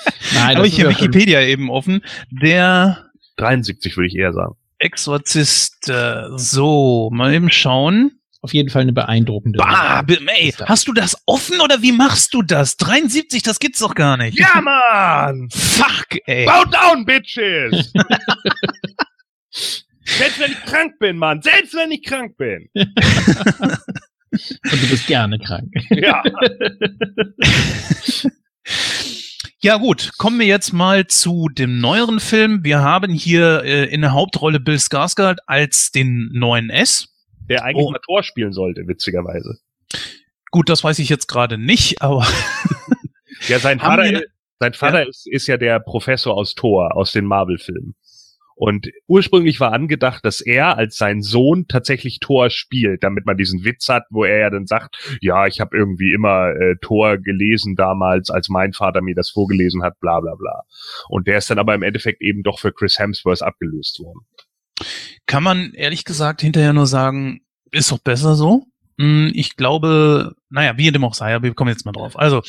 [0.33, 2.01] Nein, habe ich hier Wikipedia eben offen.
[2.30, 4.56] Der 73 würde ich eher sagen.
[4.80, 8.19] Exorzist, äh, so, mal eben schauen.
[8.43, 9.57] Auf jeden Fall eine beeindruckende.
[9.57, 12.75] Bah, ey, hast du das offen oder wie machst du das?
[12.75, 14.38] 73, das gibt's doch gar nicht.
[14.38, 15.47] Ja, Mann!
[15.49, 16.45] Fuck, ey.
[16.45, 17.93] Bow down, Bitches!
[20.05, 21.41] Selbst wenn ich krank bin, Mann.
[21.41, 22.67] Selbst wenn ich krank bin.
[22.75, 22.91] Und
[24.81, 25.72] du bist gerne krank.
[25.89, 26.22] Ja.
[29.59, 32.65] Ja gut, kommen wir jetzt mal zu dem neueren Film.
[32.65, 37.12] Wir haben hier äh, in der Hauptrolle Bill Skarsgård als den neuen S.
[37.49, 37.91] Der eigentlich Oh.
[37.91, 39.59] mal Tor spielen sollte, witzigerweise.
[40.51, 42.25] Gut, das weiß ich jetzt gerade nicht, aber
[43.47, 44.25] Ja, sein Vater, wir ne-
[44.59, 47.95] sein Vater ist, ist ja der Professor aus Thor, aus den Marvel-Filmen.
[48.55, 53.65] Und ursprünglich war angedacht, dass er als sein Sohn tatsächlich Thor spielt, damit man diesen
[53.65, 57.75] Witz hat, wo er ja dann sagt, ja, ich habe irgendwie immer äh, Thor gelesen
[57.75, 60.61] damals, als mein Vater mir das vorgelesen hat, bla bla bla.
[61.09, 64.22] Und der ist dann aber im Endeffekt eben doch für Chris Hemsworth abgelöst worden.
[65.26, 68.66] Kann man ehrlich gesagt hinterher nur sagen, ist doch besser so?
[69.00, 72.18] Hm, Ich glaube, naja, wie dem auch sei, aber wir kommen jetzt mal drauf.
[72.18, 72.42] Also,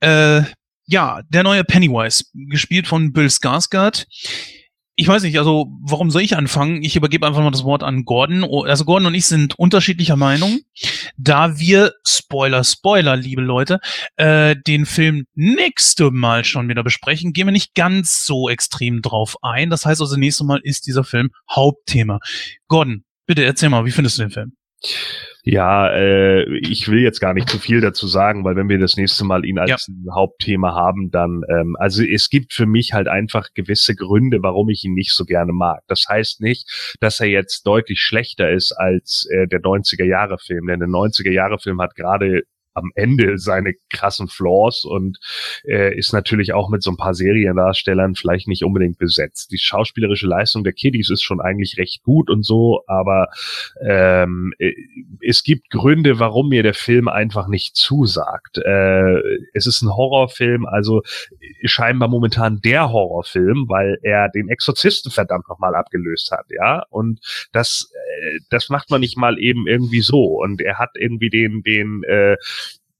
[0.00, 0.42] äh,
[0.86, 4.06] ja, der neue Pennywise, gespielt von Bill Skarsgård.
[5.00, 6.82] Ich weiß nicht, also warum soll ich anfangen?
[6.82, 8.42] Ich übergebe einfach mal das Wort an Gordon.
[8.42, 10.58] Oh, Also Gordon und ich sind unterschiedlicher Meinung,
[11.16, 13.78] da wir, Spoiler, Spoiler, liebe Leute,
[14.16, 19.36] äh, den Film nächste Mal schon wieder besprechen, gehen wir nicht ganz so extrem drauf
[19.40, 19.70] ein.
[19.70, 22.18] Das heißt also, nächstes Mal ist dieser Film Hauptthema.
[22.66, 24.56] Gordon, bitte erzähl mal, wie findest du den Film?
[25.42, 28.96] Ja, äh, ich will jetzt gar nicht zu viel dazu sagen, weil wenn wir das
[28.96, 30.14] nächste Mal ihn als Ja.
[30.14, 34.84] Hauptthema haben, dann, ähm, also es gibt für mich halt einfach gewisse Gründe, warum ich
[34.84, 35.82] ihn nicht so gerne mag.
[35.88, 40.88] Das heißt nicht, dass er jetzt deutlich schlechter ist als äh, der 90er-Jahre-Film, denn der
[40.88, 42.42] 90er-Jahre-Film hat gerade
[42.74, 45.18] am Ende seine krassen Flaws und
[45.64, 49.50] äh, ist natürlich auch mit so ein paar Seriendarstellern vielleicht nicht unbedingt besetzt.
[49.52, 53.28] Die schauspielerische Leistung der Kiddies ist schon eigentlich recht gut und so, aber
[53.86, 54.72] ähm, äh,
[55.20, 58.58] es gibt Gründe, warum mir der Film einfach nicht zusagt.
[58.58, 59.20] Äh,
[59.54, 61.02] es ist ein Horrorfilm, also
[61.64, 66.84] scheinbar momentan der Horrorfilm, weil er den Exorzisten verdammt nochmal abgelöst hat, ja.
[66.90, 67.20] Und
[67.52, 68.07] das, äh,
[68.50, 70.24] das macht man nicht mal eben irgendwie so.
[70.24, 72.36] Und er hat irgendwie den, den, äh,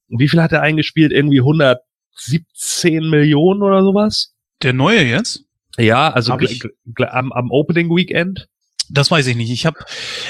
[0.08, 1.12] wie viel hat er eingespielt?
[1.12, 4.34] Irgendwie 117 Millionen oder sowas?
[4.62, 5.44] Der neue jetzt?
[5.76, 8.48] Ja, also am, am Opening Weekend.
[8.90, 9.50] Das weiß ich nicht.
[9.50, 9.78] Ich habe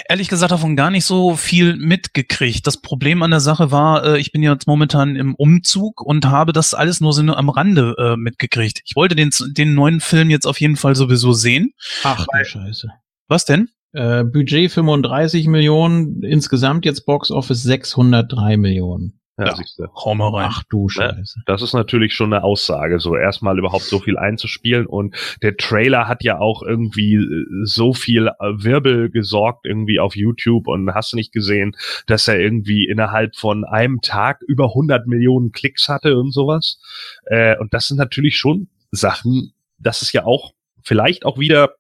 [0.09, 2.67] ehrlich gesagt davon gar nicht so viel mitgekriegt.
[2.67, 6.53] Das Problem an der Sache war, äh, ich bin jetzt momentan im Umzug und habe
[6.53, 8.81] das alles nur so nur am Rande äh, mitgekriegt.
[8.85, 11.73] Ich wollte den, den neuen Film jetzt auf jeden Fall sowieso sehen.
[12.03, 12.89] Ach du Scheiße.
[13.29, 13.71] Was denn?
[13.93, 19.19] Äh, Budget 35 Millionen, insgesamt jetzt Box Office 603 Millionen.
[19.39, 19.55] Ja.
[19.55, 19.87] du.
[19.95, 20.51] Hau mal rein.
[20.51, 21.43] Ach du Scheiße.
[21.47, 24.87] Das ist natürlich schon eine Aussage, so erstmal überhaupt so viel einzuspielen.
[24.87, 30.17] Und der Trailer hat ja auch irgendwie äh, so viel äh, Wirbel gesorgt irgendwie auf
[30.17, 31.77] YouTube und hast du nicht gesehen,
[32.07, 36.81] dass er irgendwie innerhalb von einem Tag über 100 Millionen Klicks hatte und sowas.
[37.27, 40.53] Äh, und das sind natürlich schon Sachen, das ist ja auch
[40.83, 41.75] vielleicht auch wieder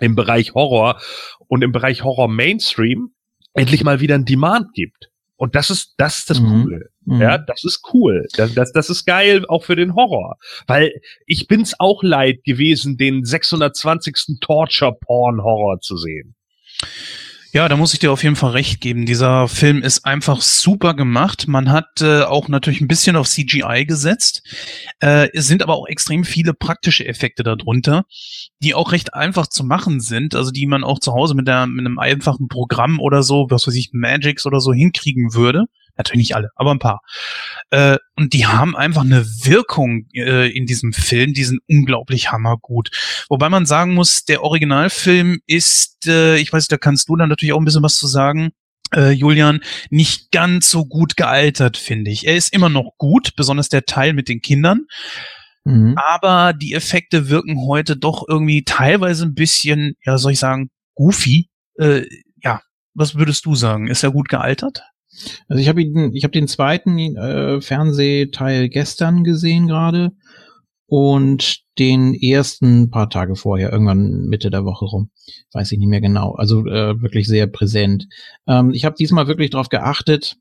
[0.00, 1.00] im Bereich Horror
[1.48, 3.10] und im Bereich Horror Mainstream
[3.54, 5.10] endlich mal wieder ein Demand gibt.
[5.36, 6.62] Und das ist, das ist das Mhm.
[6.64, 6.90] Coole.
[7.06, 7.20] Mhm.
[7.22, 8.26] Ja, das ist cool.
[8.36, 10.36] Das, das, das ist geil auch für den Horror.
[10.66, 10.92] Weil
[11.26, 14.38] ich bin's auch leid gewesen, den 620.
[14.40, 16.34] Torture-Porn-Horror zu sehen.
[17.52, 19.06] Ja, da muss ich dir auf jeden Fall recht geben.
[19.06, 21.48] Dieser Film ist einfach super gemacht.
[21.48, 24.46] Man hat äh, auch natürlich ein bisschen auf CGI gesetzt.
[25.00, 28.04] Äh, es sind aber auch extrem viele praktische Effekte darunter,
[28.62, 30.36] die auch recht einfach zu machen sind.
[30.36, 33.66] Also die man auch zu Hause mit, der, mit einem einfachen Programm oder so, was
[33.66, 35.66] weiß ich, Magix oder so hinkriegen würde.
[36.00, 37.00] Natürlich nicht alle, aber ein paar.
[37.70, 42.90] Äh, und die haben einfach eine Wirkung äh, in diesem Film, die sind unglaublich hammergut.
[43.28, 47.52] Wobei man sagen muss, der Originalfilm ist, äh, ich weiß, da kannst du dann natürlich
[47.52, 48.50] auch ein bisschen was zu sagen,
[48.94, 52.26] äh, Julian, nicht ganz so gut gealtert, finde ich.
[52.26, 54.86] Er ist immer noch gut, besonders der Teil mit den Kindern,
[55.64, 55.94] Mhm.
[56.08, 61.50] aber die Effekte wirken heute doch irgendwie teilweise ein bisschen, ja, soll ich sagen, goofy.
[61.78, 62.06] Äh,
[62.42, 62.62] ja,
[62.94, 63.86] was würdest du sagen?
[63.86, 64.82] Ist er gut gealtert?
[65.48, 70.12] Also ich habe ihn, ich habe den zweiten äh, Fernsehteil gestern gesehen gerade
[70.86, 75.10] und den ersten paar Tage vorher, irgendwann Mitte der Woche rum,
[75.52, 76.32] weiß ich nicht mehr genau.
[76.32, 78.06] Also äh, wirklich sehr präsent.
[78.46, 80.36] Ähm, ich habe diesmal wirklich darauf geachtet,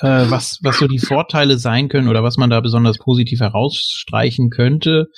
[0.00, 4.50] äh, was was so die Vorteile sein können oder was man da besonders positiv herausstreichen
[4.50, 5.08] könnte.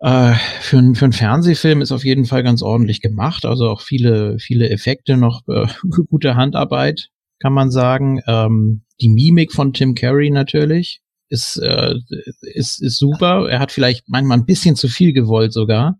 [0.00, 3.44] Äh, für, für einen Fernsehfilm ist auf jeden Fall ganz ordentlich gemacht.
[3.44, 5.66] Also auch viele, viele Effekte noch, äh,
[6.08, 7.08] gute Handarbeit,
[7.40, 8.20] kann man sagen.
[8.26, 11.94] Ähm, die Mimik von Tim Curry natürlich ist, äh,
[12.40, 13.48] ist, ist super.
[13.48, 15.98] Er hat vielleicht manchmal ein bisschen zu viel gewollt sogar.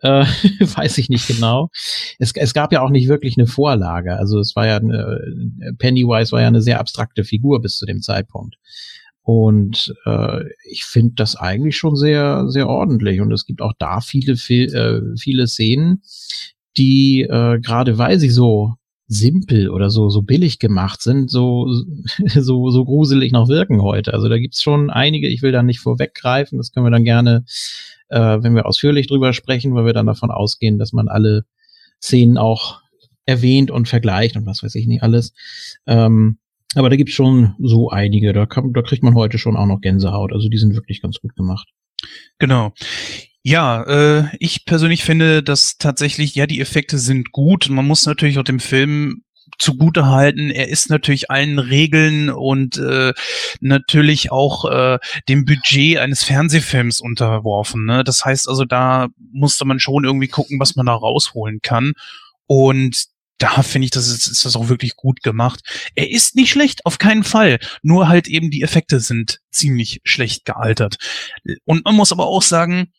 [0.00, 0.24] Äh,
[0.60, 1.70] weiß ich nicht genau.
[2.18, 4.16] Es, es gab ja auch nicht wirklich eine Vorlage.
[4.16, 5.20] Also es war ja eine,
[5.78, 8.56] Pennywise war ja eine sehr abstrakte Figur bis zu dem Zeitpunkt.
[9.22, 13.22] Und äh, ich finde das eigentlich schon sehr, sehr ordentlich.
[13.22, 16.02] Und es gibt auch da viele, viel, äh, viele Szenen,
[16.76, 18.74] die äh, gerade weil sie so
[19.06, 21.66] simpel oder so so billig gemacht sind, so
[22.26, 24.14] so so gruselig noch wirken heute.
[24.14, 25.28] Also da gibt's schon einige.
[25.28, 26.58] Ich will da nicht vorweggreifen.
[26.58, 27.44] Das können wir dann gerne,
[28.08, 31.44] äh, wenn wir ausführlich drüber sprechen, weil wir dann davon ausgehen, dass man alle
[32.00, 32.80] Szenen auch
[33.26, 35.32] erwähnt und vergleicht und was weiß ich nicht alles.
[35.86, 36.38] Ähm,
[36.74, 38.32] aber da gibt's schon so einige.
[38.32, 40.32] Da, kann, da kriegt man heute schon auch noch Gänsehaut.
[40.32, 41.68] Also die sind wirklich ganz gut gemacht.
[42.38, 42.72] Genau.
[43.46, 47.68] Ja, äh, ich persönlich finde, dass tatsächlich, ja, die Effekte sind gut.
[47.68, 49.22] Man muss natürlich auch dem Film
[49.58, 50.50] zugute halten.
[50.50, 53.12] Er ist natürlich allen Regeln und äh,
[53.60, 54.98] natürlich auch äh,
[55.28, 57.84] dem Budget eines Fernsehfilms unterworfen.
[57.84, 58.02] Ne?
[58.02, 61.92] Das heißt also, da musste man schon irgendwie gucken, was man da rausholen kann.
[62.46, 63.04] Und
[63.36, 65.60] da finde ich, das ist, ist das auch wirklich gut gemacht.
[65.94, 67.58] Er ist nicht schlecht, auf keinen Fall.
[67.82, 70.96] Nur halt eben die Effekte sind ziemlich schlecht gealtert.
[71.66, 72.90] Und man muss aber auch sagen,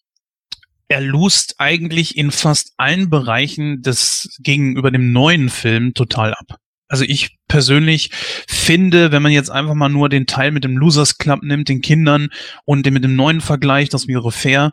[0.88, 6.58] er lust eigentlich in fast allen Bereichen des gegenüber dem neuen Film total ab.
[6.88, 8.12] Also ich persönlich
[8.48, 11.82] finde, wenn man jetzt einfach mal nur den Teil mit dem Losers Club nimmt, den
[11.82, 12.30] Kindern
[12.64, 14.72] und den mit dem neuen Vergleich, das wäre fair,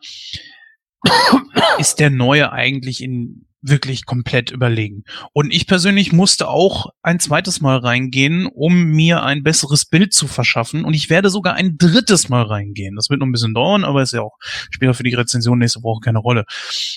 [1.79, 5.05] ist der neue eigentlich in wirklich komplett überlegen.
[5.33, 10.27] Und ich persönlich musste auch ein zweites Mal reingehen, um mir ein besseres Bild zu
[10.27, 10.85] verschaffen.
[10.85, 12.97] Und ich werde sogar ein drittes Mal reingehen.
[12.97, 14.37] Das wird noch ein bisschen dauern, aber ist ja auch
[14.71, 16.45] später für die Rezension nächste Woche keine Rolle.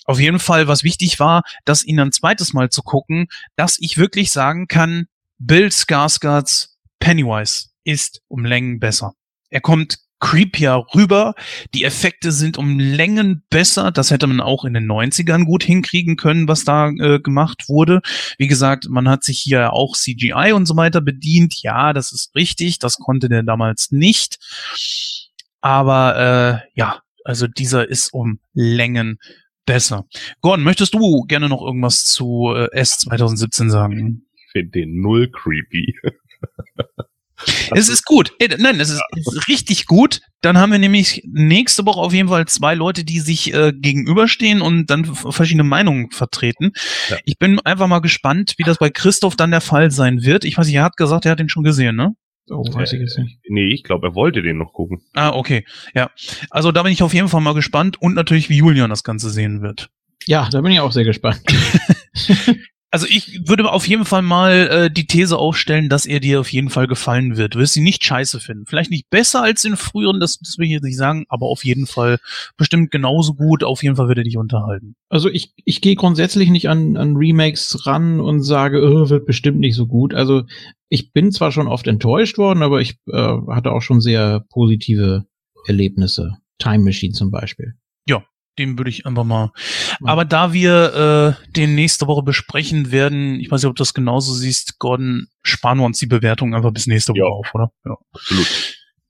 [0.06, 3.98] Auf jeden Fall, was wichtig war, das ihn ein zweites Mal zu gucken, dass ich
[3.98, 5.06] wirklich sagen kann,
[5.38, 6.70] Bill Skarsgårds
[7.00, 9.14] Pennywise ist um Längen besser.
[9.50, 11.36] Er kommt creepier rüber.
[11.74, 13.92] Die Effekte sind um Längen besser.
[13.92, 18.02] Das hätte man auch in den 90ern gut hinkriegen können, was da äh, gemacht wurde.
[18.38, 21.62] Wie gesagt, man hat sich hier auch CGI und so weiter bedient.
[21.62, 22.80] Ja, das ist richtig.
[22.80, 24.38] Das konnte der damals nicht.
[25.62, 29.18] Aber äh, ja, also dieser ist um Längen
[29.66, 30.06] besser.
[30.42, 34.28] Gordon, möchtest du gerne noch irgendwas zu äh, S 2017 sagen?
[34.36, 35.96] Ich finde den null creepy.
[37.72, 38.32] Es ist gut.
[38.58, 39.42] Nein, es ist, ja.
[39.48, 40.22] richtig gut.
[40.42, 44.62] Dann haben wir nämlich nächste Woche auf jeden Fall zwei Leute, die sich äh, gegenüberstehen
[44.62, 46.72] und dann verschiedene Meinungen vertreten.
[47.10, 47.18] Ja.
[47.26, 50.46] Ich bin einfach mal gespannt, wie das bei Christoph dann der Fall sein wird.
[50.46, 52.16] Ich weiß nicht, er hat gesagt, er hat den schon gesehen, ne?
[52.50, 53.40] Oh, weiß ich jetzt nicht.
[53.50, 55.02] Nee, ich glaube, er wollte den noch gucken.
[55.14, 55.66] Ah, okay.
[55.96, 56.12] Ja.
[56.52, 59.32] Also da bin ich auf jeden Fall mal gespannt und natürlich, wie Julian das Ganze
[59.32, 59.90] sehen wird.
[60.28, 61.42] Ja, da bin ich auch sehr gespannt.
[62.92, 66.52] Also ich würde auf jeden Fall mal äh, die These aufstellen, dass er dir auf
[66.52, 67.56] jeden Fall gefallen wird.
[67.56, 68.66] Du wirst ihn nicht scheiße finden.
[68.66, 71.66] Vielleicht nicht besser als in früheren, das, das will ich jetzt nicht sagen, aber auf
[71.66, 72.20] jeden Fall
[72.56, 73.64] bestimmt genauso gut.
[73.64, 74.96] Auf jeden Fall wird er dich unterhalten.
[75.10, 79.60] Also ich, ich gehe grundsätzlich nicht an, an Remakes ran und sage, oh, wird bestimmt
[79.60, 80.14] nicht so gut.
[80.14, 80.44] Also
[80.88, 85.26] ich bin zwar schon oft enttäuscht worden, aber ich äh, hatte auch schon sehr positive
[85.68, 86.38] Erlebnisse.
[86.60, 87.74] Time Machine zum Beispiel.
[88.58, 89.52] Den würde ich einfach mal.
[90.02, 90.08] Ja.
[90.08, 93.94] Aber da wir äh, den nächste Woche besprechen werden, ich weiß nicht, ob du das
[93.94, 97.26] genauso siehst, Gordon, sparen wir uns die Bewertung einfach bis nächste Woche ja.
[97.26, 97.72] auf, oder?
[97.86, 98.48] Ja, absolut.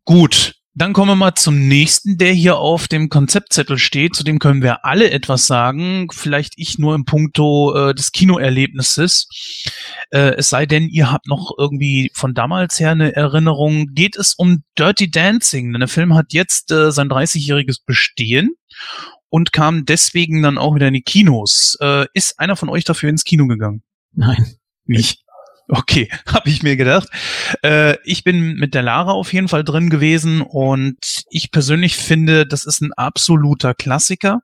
[0.06, 0.56] Gut.
[0.78, 4.14] Dann kommen wir mal zum nächsten, der hier auf dem Konzeptzettel steht.
[4.14, 6.10] Zu dem können wir alle etwas sagen.
[6.12, 9.30] Vielleicht ich nur im Punkto äh, des Kinoerlebnisses.
[10.12, 13.88] Äh, es sei denn, ihr habt noch irgendwie von damals her eine Erinnerung.
[13.94, 15.72] Geht es um Dirty Dancing?
[15.72, 18.50] Denn der Film hat jetzt äh, sein 30-jähriges Bestehen
[19.36, 21.78] und kam deswegen dann auch wieder in die Kinos.
[21.82, 23.84] Äh, ist einer von euch dafür ins Kino gegangen?
[24.14, 24.56] Nein.
[24.86, 25.26] Nicht.
[25.68, 27.10] Okay, habe ich mir gedacht.
[27.62, 32.48] Äh, ich bin mit der Lara auf jeden Fall drin gewesen und ich persönlich finde,
[32.48, 34.40] das ist ein absoluter Klassiker.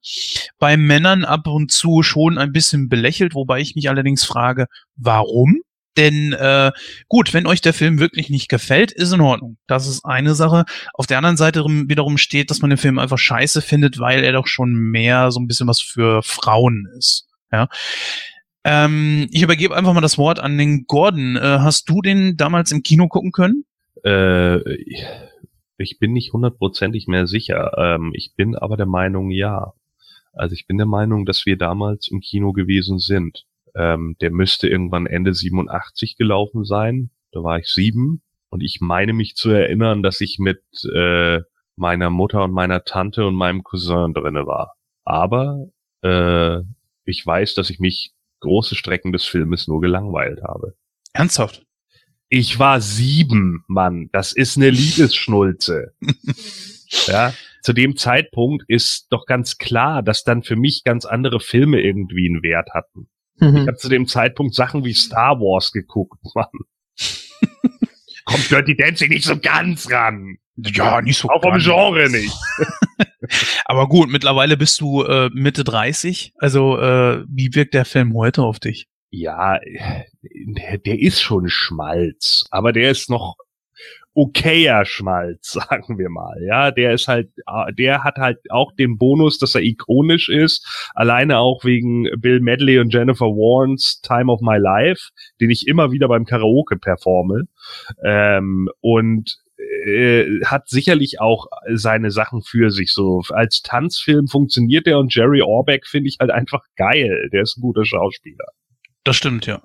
[0.59, 4.65] Bei Männern ab und zu schon ein bisschen belächelt, wobei ich mich allerdings frage,
[4.97, 5.61] warum?
[5.97, 6.71] Denn äh,
[7.09, 9.57] gut, wenn euch der Film wirklich nicht gefällt, ist in Ordnung.
[9.67, 10.65] Das ist eine Sache.
[10.93, 14.31] Auf der anderen Seite wiederum steht, dass man den Film einfach scheiße findet, weil er
[14.31, 17.27] doch schon mehr so ein bisschen was für Frauen ist.
[17.51, 17.67] Ja.
[18.63, 21.35] Ähm, ich übergebe einfach mal das Wort an den Gordon.
[21.35, 23.65] Äh, hast du den damals im Kino gucken können?
[24.05, 24.59] Äh,
[25.77, 27.71] ich bin nicht hundertprozentig mehr sicher.
[27.77, 29.73] Ähm, ich bin aber der Meinung, ja.
[30.33, 33.45] Also ich bin der Meinung, dass wir damals im Kino gewesen sind.
[33.75, 37.11] Ähm, der müsste irgendwann Ende 87 gelaufen sein.
[37.31, 38.21] Da war ich sieben.
[38.49, 40.61] Und ich meine mich zu erinnern, dass ich mit
[40.93, 41.39] äh,
[41.75, 44.75] meiner Mutter und meiner Tante und meinem Cousin drinne war.
[45.05, 45.67] Aber
[46.03, 46.59] äh,
[47.05, 50.75] ich weiß, dass ich mich große Strecken des Filmes nur gelangweilt habe.
[51.13, 51.65] Ernsthaft?
[52.29, 54.09] Ich war sieben, Mann.
[54.11, 55.93] Das ist eine Liebesschnulze.
[57.07, 61.81] ja, zu dem Zeitpunkt ist doch ganz klar, dass dann für mich ganz andere Filme
[61.81, 63.09] irgendwie einen Wert hatten.
[63.41, 63.57] Mhm.
[63.57, 66.47] Ich habe zu dem Zeitpunkt Sachen wie Star Wars geguckt, Mann.
[68.25, 70.37] Kommt Dirty Dancing nicht so ganz ran.
[70.55, 72.33] Ja, nicht so Auch vom Genre nicht.
[73.65, 76.33] Aber gut, mittlerweile bist du äh, Mitte 30.
[76.37, 78.87] Also, äh, wie wirkt der Film heute auf dich?
[79.09, 79.59] Ja,
[80.85, 83.35] der ist schon Schmalz, aber der ist noch
[84.13, 86.37] okayer Schmalz, sagen wir mal.
[86.43, 90.91] Ja, der ist halt, ah, der hat halt auch den Bonus, dass er ikonisch ist.
[90.93, 95.09] Alleine auch wegen Bill Medley und Jennifer Warnes Time of My Life,
[95.39, 97.47] den ich immer wieder beim Karaoke performe.
[98.03, 99.37] Ähm, und
[99.85, 102.91] äh, hat sicherlich auch seine Sachen für sich.
[102.91, 107.29] So als Tanzfilm funktioniert der und Jerry Orbeck finde ich halt einfach geil.
[107.31, 108.45] Der ist ein guter Schauspieler.
[109.03, 109.61] Das stimmt, ja.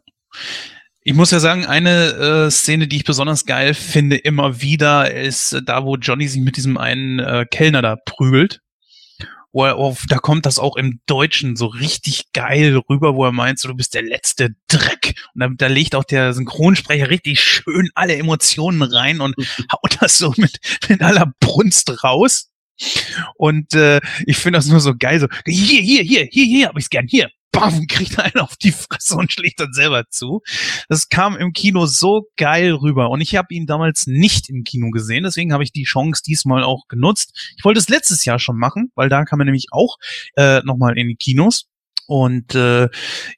[1.08, 5.52] Ich muss ja sagen, eine äh, Szene, die ich besonders geil finde, immer wieder, ist
[5.52, 8.60] äh, da, wo Johnny sich mit diesem einen äh, Kellner da prügelt.
[9.52, 13.30] Wo er auf, da kommt das auch im Deutschen so richtig geil rüber, wo er
[13.30, 15.14] meint, so, du bist der letzte Dreck.
[15.32, 19.36] Und da, da legt auch der Synchronsprecher richtig schön alle Emotionen rein und
[19.72, 22.50] haut das so mit, mit aller Brunst raus.
[23.36, 26.76] Und äh, ich finde das nur so geil, so, hier, hier, hier, hier, hier, hab
[26.76, 30.42] ich's gern, hier, bam, kriegt einer auf die Fresse und schlägt dann selber zu.
[30.88, 34.90] Das kam im Kino so geil rüber und ich habe ihn damals nicht im Kino
[34.90, 37.32] gesehen, deswegen habe ich die Chance diesmal auch genutzt.
[37.56, 39.96] Ich wollte es letztes Jahr schon machen, weil da kam er nämlich auch
[40.36, 41.66] äh, nochmal in die Kinos.
[42.06, 42.88] Und äh,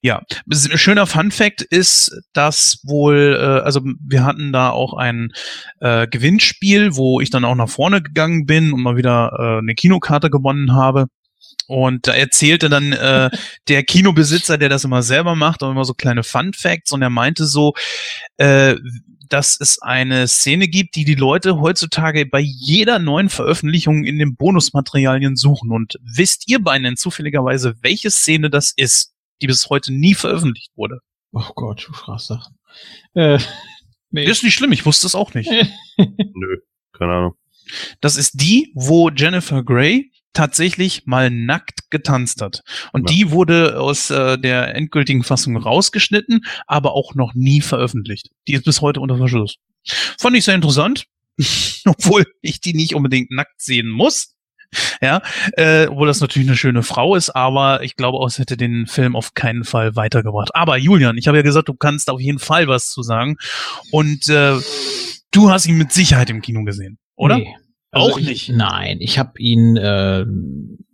[0.02, 5.32] ja, schöner Fun Fact ist, dass wohl, äh, also wir hatten da auch ein
[5.80, 9.74] äh, Gewinnspiel, wo ich dann auch nach vorne gegangen bin und mal wieder äh, eine
[9.74, 11.06] Kinokarte gewonnen habe.
[11.67, 13.31] Und da erzählte dann äh,
[13.68, 16.92] der Kinobesitzer, der das immer selber macht, auch immer so kleine Fun Facts.
[16.92, 17.75] Und er meinte so,
[18.39, 18.76] äh,
[19.28, 24.36] dass es eine Szene gibt, die die Leute heutzutage bei jeder neuen Veröffentlichung in den
[24.36, 25.70] Bonusmaterialien suchen.
[25.70, 31.00] Und wisst ihr beiden zufälligerweise, welche Szene das ist, die bis heute nie veröffentlicht wurde?
[31.33, 32.57] Oh Gott, du fragst Sachen.
[33.15, 33.39] Äh,
[34.10, 34.25] nee.
[34.25, 35.50] Ist nicht schlimm, ich wusste es auch nicht.
[35.99, 36.57] Nö,
[36.92, 37.34] keine Ahnung.
[38.00, 42.62] Das ist die, wo Jennifer Grey tatsächlich mal nackt getanzt hat.
[42.92, 43.16] Und ja.
[43.16, 48.31] die wurde aus äh, der endgültigen Fassung rausgeschnitten, aber auch noch nie veröffentlicht.
[48.47, 49.57] Die ist bis heute unter Verschluss.
[50.18, 51.07] Fand ich sehr interessant,
[51.86, 54.34] obwohl ich die nicht unbedingt nackt sehen muss.
[55.00, 58.58] Ja, äh, obwohl das natürlich eine schöne Frau ist, aber ich glaube auch, es hätte
[58.58, 60.55] den Film auf keinen Fall weitergebracht.
[60.55, 63.39] Aber Julian, ich habe ja gesagt, du kannst auf jeden Fall was zu sagen.
[63.90, 64.58] Und äh,
[65.31, 67.39] du hast ihn mit Sicherheit im Kino gesehen, oder?
[67.39, 67.57] Nee.
[67.91, 68.31] Also auch nicht.
[68.31, 70.25] Ich, nein, ich habe ihn äh,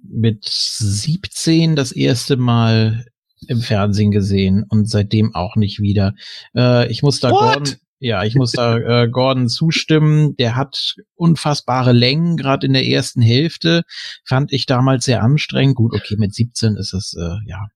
[0.03, 3.07] mit 17 das erste Mal
[3.49, 6.15] im Fernsehen gesehen und seitdem auch nicht wieder.
[6.57, 7.41] Äh, ich muss da What?
[7.41, 10.37] Gordon, ja, ich muss da äh, Gordon zustimmen.
[10.37, 13.83] Der hat unfassbare Längen, gerade in der ersten Hälfte.
[14.25, 15.77] Fand ich damals sehr anstrengend.
[15.77, 17.67] Gut, okay, mit 17 ist es, äh, ja.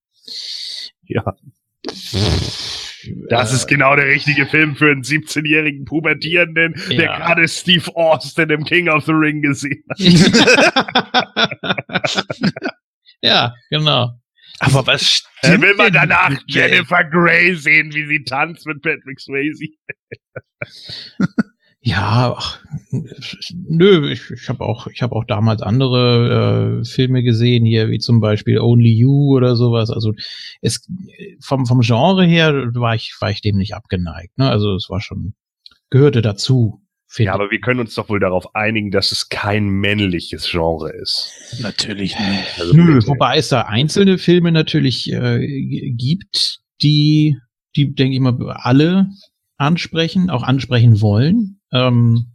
[1.07, 1.35] Ja.
[3.29, 6.97] Das ist genau der richtige Film für einen 17-jährigen Pubertierenden, ja.
[6.97, 9.99] der gerade Steve Austin im King of the Ring gesehen hat.
[13.23, 14.13] ja, genau.
[14.61, 19.67] Aber was stimmt will man danach Jennifer Grey sehen, wie sie tanzt mit Patrick Swayze?
[21.89, 22.61] Ja, ach,
[22.91, 27.99] nö, ich, ich habe auch, ich habe auch damals andere äh, Filme gesehen hier, wie
[27.99, 29.91] zum Beispiel Only You oder sowas.
[29.91, 30.13] Also
[30.61, 30.87] es
[31.41, 34.37] vom vom Genre her war ich war ich dem nicht abgeneigt.
[34.37, 34.51] Ne?
[34.51, 35.33] Also es war schon
[35.89, 36.83] gehörte dazu.
[37.17, 41.33] Ja, aber wir können uns doch wohl darauf einigen, dass es kein männliches Genre ist.
[41.63, 42.61] Natürlich nicht.
[42.61, 47.39] Also Nö, wobei es da einzelne Filme natürlich äh, gibt, die,
[47.77, 49.09] die denke ich mal alle
[49.57, 51.58] ansprechen, auch ansprechen wollen.
[51.73, 52.33] Ähm,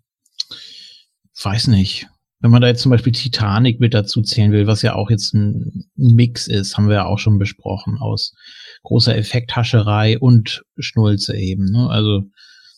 [1.42, 2.08] weiß nicht.
[2.40, 5.34] Wenn man da jetzt zum Beispiel Titanic mit dazu zählen will, was ja auch jetzt
[5.34, 8.36] ein, Mix ist, haben wir ja auch schon besprochen, aus
[8.84, 11.72] großer Effekthascherei und Schnulze eben.
[11.72, 11.90] Ne?
[11.90, 12.24] Also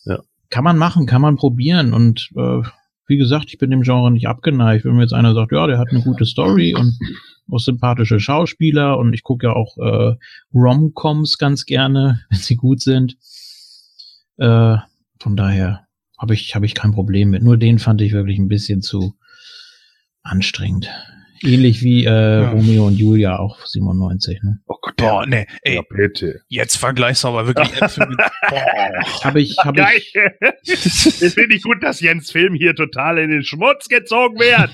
[0.04, 0.20] ja.
[0.50, 2.62] kann man machen, kann man probieren und äh,
[3.08, 4.84] wie gesagt, ich bin dem Genre nicht abgeneigt.
[4.84, 6.98] Wenn mir jetzt einer sagt, ja, der hat eine gute Story und
[7.50, 10.16] auch sympathische Schauspieler und ich gucke ja auch äh,
[10.52, 13.16] Rom-Coms ganz gerne, wenn sie gut sind.
[14.38, 14.76] Äh,
[15.18, 15.85] von daher
[16.18, 17.42] habe ich, hab ich kein Problem mit.
[17.42, 19.14] Nur den fand ich wirklich ein bisschen zu
[20.22, 20.90] anstrengend.
[21.42, 22.50] Ähnlich wie äh, ja.
[22.50, 24.42] Romeo und Julia, auch 97.
[24.42, 24.58] Ne?
[24.66, 26.40] Oh Gott, boah, nee, ey, ja, bitte.
[26.48, 29.22] Jetzt vergleichst du aber wirklich Äpfel mit, boah.
[29.22, 30.00] Hab ich, hab Geil.
[30.62, 30.74] ich.
[30.74, 34.70] Es finde ich gut, dass Jens Film hier total in den Schmutz gezogen wird.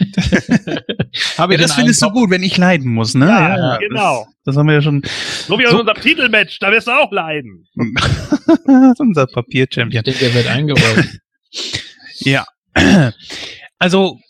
[1.39, 3.27] hab ich ja, das findest du gut, wenn ich leiden muss, ne?
[3.27, 4.25] Ja, ja genau.
[4.25, 5.03] Das, das, haben wir ja schon.
[5.47, 5.81] So wie aus so.
[5.81, 7.67] unserem Titelmatch, da wirst du auch leiden.
[8.99, 10.05] unser Papier-Champion.
[10.07, 11.19] Ich denke, der wird eingerollt.
[12.21, 12.47] Ja.
[13.79, 14.21] Also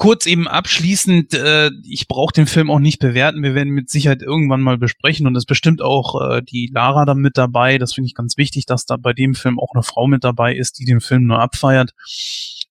[0.00, 3.42] kurz eben abschließend, äh, ich brauche den Film auch nicht bewerten.
[3.42, 7.14] Wir werden mit Sicherheit irgendwann mal besprechen und es bestimmt auch äh, die Lara da
[7.14, 7.76] mit dabei.
[7.76, 10.54] Das finde ich ganz wichtig, dass da bei dem Film auch eine Frau mit dabei
[10.54, 11.92] ist, die den Film nur abfeiert.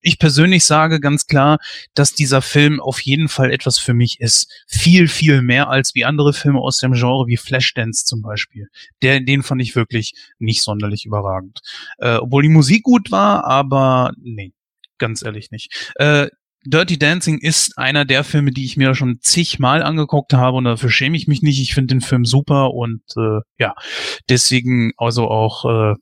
[0.02, 1.60] Ich persönlich sage ganz klar,
[1.94, 4.52] dass dieser Film auf jeden Fall etwas für mich ist.
[4.68, 8.68] Viel, viel mehr als wie andere Filme aus dem Genre wie Flashdance zum Beispiel.
[9.02, 11.60] Der, den fand ich wirklich nicht sonderlich überragend.
[11.98, 14.54] Äh, obwohl die Musik gut war, aber nee
[15.00, 15.92] ganz ehrlich nicht.
[15.96, 16.28] Äh,
[16.66, 20.92] Dirty Dancing ist einer der Filme, die ich mir schon zigmal angeguckt habe und dafür
[20.92, 21.60] schäme ich mich nicht.
[21.60, 23.74] Ich finde den Film super und äh, ja,
[24.28, 25.96] deswegen also auch äh,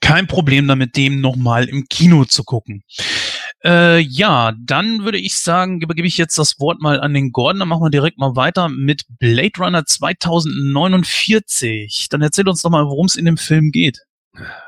[0.00, 2.82] kein Problem damit, dem nochmal im Kino zu gucken.
[3.62, 7.30] Äh, ja, dann würde ich sagen, gebe, gebe ich jetzt das Wort mal an den
[7.32, 7.58] Gordon.
[7.60, 12.08] Dann machen wir direkt mal weiter mit Blade Runner 2049.
[12.10, 14.06] Dann erzähl uns doch mal, worum es in dem Film geht.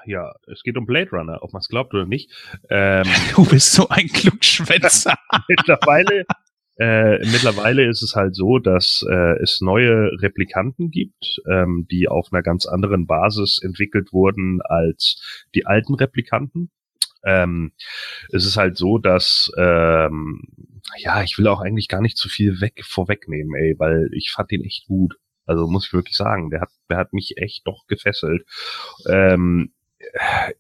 [0.04, 2.30] Ja, es geht um Blade Runner, ob man es glaubt oder nicht.
[2.68, 5.14] Ähm, Du bist so ein Klugschwätzer.
[5.48, 6.26] mittlerweile,
[6.76, 12.28] äh, mittlerweile ist es halt so, dass äh, es neue Replikanten gibt, ähm, die auf
[12.32, 16.70] einer ganz anderen Basis entwickelt wurden als die alten Replikanten.
[17.24, 17.72] Ähm,
[18.30, 20.42] es ist halt so, dass ähm,
[20.98, 24.50] ja, ich will auch eigentlich gar nicht zu viel weg vorwegnehmen, ey, weil ich fand
[24.50, 25.16] den echt gut.
[25.46, 28.44] Also muss ich wirklich sagen, der hat, der hat mich echt doch gefesselt.
[29.08, 30.52] Ähm, äh,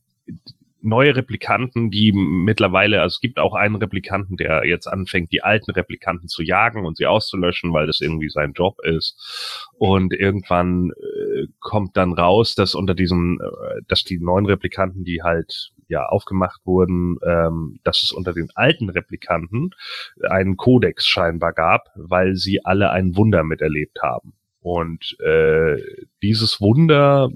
[0.82, 5.70] neue Replikanten, die mittlerweile, also es gibt auch einen Replikanten, der jetzt anfängt, die alten
[5.70, 9.68] Replikanten zu jagen und sie auszulöschen, weil das irgendwie sein Job ist.
[9.78, 15.22] Und irgendwann äh, kommt dann raus, dass unter diesem, äh, dass die neuen Replikanten, die
[15.22, 19.70] halt ja aufgemacht wurden, ähm, dass es unter den alten Replikanten
[20.28, 24.34] einen Kodex scheinbar gab, weil sie alle ein Wunder miterlebt haben.
[24.60, 25.76] Und äh,
[26.22, 27.30] dieses Wunder,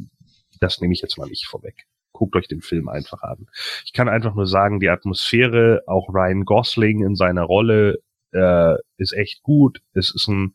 [0.60, 1.86] das nehme ich jetzt mal nicht vorweg
[2.16, 3.46] guckt euch den Film einfach an.
[3.84, 7.98] Ich kann einfach nur sagen, die Atmosphäre, auch Ryan Gosling in seiner Rolle
[8.32, 9.80] äh, ist echt gut.
[9.92, 10.54] Es ist ein,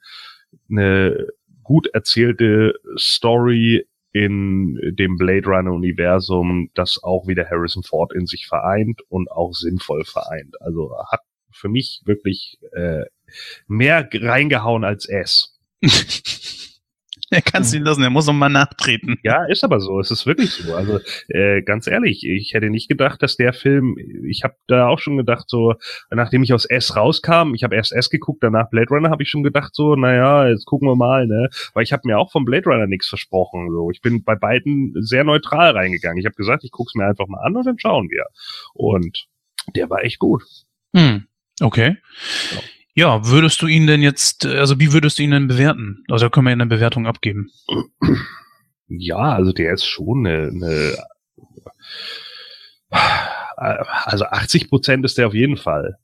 [0.69, 1.27] eine
[1.63, 8.47] gut erzählte Story in dem Blade Runner Universum, das auch wieder Harrison Ford in sich
[8.47, 10.61] vereint und auch sinnvoll vereint.
[10.61, 11.21] Also hat
[11.53, 13.05] für mich wirklich äh,
[13.67, 15.57] mehr reingehauen als es.
[17.33, 19.17] Er kann es ihn lassen, er muss noch mal nachtreten.
[19.23, 20.01] Ja, ist aber so.
[20.01, 20.75] Es ist wirklich so.
[20.75, 23.95] Also äh, ganz ehrlich, ich hätte nicht gedacht, dass der Film.
[24.27, 25.75] Ich habe da auch schon gedacht, so
[26.09, 29.29] nachdem ich aus S rauskam, ich habe erst S geguckt, danach Blade Runner, habe ich
[29.29, 31.49] schon gedacht, so, naja, jetzt gucken wir mal, ne?
[31.73, 33.69] Weil ich habe mir auch vom Blade Runner nichts versprochen.
[33.71, 36.17] So, ich bin bei beiden sehr neutral reingegangen.
[36.17, 38.25] Ich habe gesagt, ich guck's mir einfach mal an und dann schauen wir.
[38.73, 39.27] Und
[39.75, 40.43] der war echt gut.
[40.93, 41.27] Hm,
[41.61, 41.95] okay.
[42.51, 42.59] Ja,
[42.95, 46.03] würdest du ihn denn jetzt, also wie würdest du ihn denn bewerten?
[46.09, 47.49] Also da können wir eine Bewertung abgeben.
[48.87, 50.97] Ja, also der ist schon eine, eine
[53.55, 55.97] also 80 Prozent ist der auf jeden Fall.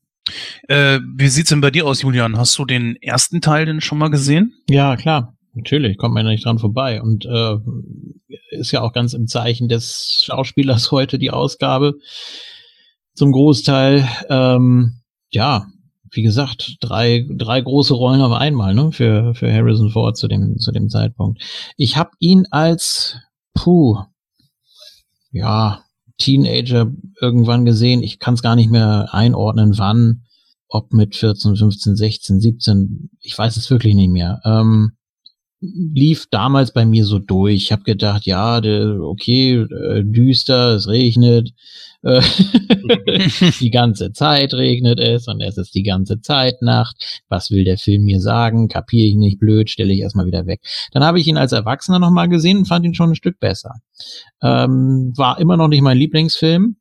[0.68, 2.38] Äh, wie sieht's denn bei dir aus, Julian?
[2.38, 4.54] Hast du den ersten Teil denn schon mal gesehen?
[4.70, 5.34] Ja, klar.
[5.54, 7.02] Natürlich, kommt man ja nicht dran vorbei.
[7.02, 7.58] Und äh,
[8.52, 11.96] ist ja auch ganz im Zeichen des Schauspielers heute die Ausgabe.
[13.16, 15.66] Zum Großteil, ähm, ja,
[16.12, 20.58] wie gesagt, drei, drei große Rollen auf einmal, ne, für, für Harrison Ford zu dem,
[20.58, 21.42] zu dem Zeitpunkt.
[21.76, 23.18] Ich habe ihn als,
[23.54, 23.98] puh,
[25.32, 25.84] ja,
[26.18, 28.02] Teenager irgendwann gesehen.
[28.02, 30.24] Ich kann es gar nicht mehr einordnen, wann,
[30.68, 34.42] ob mit 14, 15, 16, 17, ich weiß es wirklich nicht mehr.
[34.44, 34.97] Ähm,
[35.60, 37.56] lief damals bei mir so durch.
[37.56, 41.54] Ich habe gedacht, ja, okay, äh, düster, es regnet,
[42.04, 42.22] äh,
[43.60, 47.24] die ganze Zeit regnet es und es ist die ganze Zeit Nacht.
[47.28, 48.68] Was will der Film mir sagen?
[48.68, 50.62] Kapiere ich nicht blöd, stelle ich erstmal wieder weg.
[50.92, 53.76] Dann habe ich ihn als Erwachsener nochmal gesehen und fand ihn schon ein Stück besser.
[54.42, 56.78] Ähm, war immer noch nicht mein Lieblingsfilm,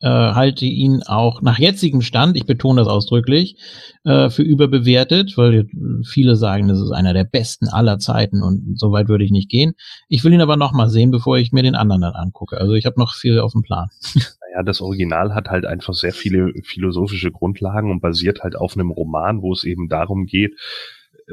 [0.00, 3.56] äh, halte ihn auch nach jetzigem Stand, ich betone das ausdrücklich,
[4.04, 5.66] äh, für überbewertet, weil
[6.06, 9.50] viele sagen, das ist einer der besten aller Zeiten und so weit würde ich nicht
[9.50, 9.74] gehen.
[10.08, 12.58] Ich will ihn aber noch mal sehen, bevor ich mir den anderen dann angucke.
[12.58, 13.88] Also ich habe noch viel auf dem Plan.
[14.50, 18.90] Naja, das Original hat halt einfach sehr viele philosophische Grundlagen und basiert halt auf einem
[18.90, 20.54] Roman, wo es eben darum geht,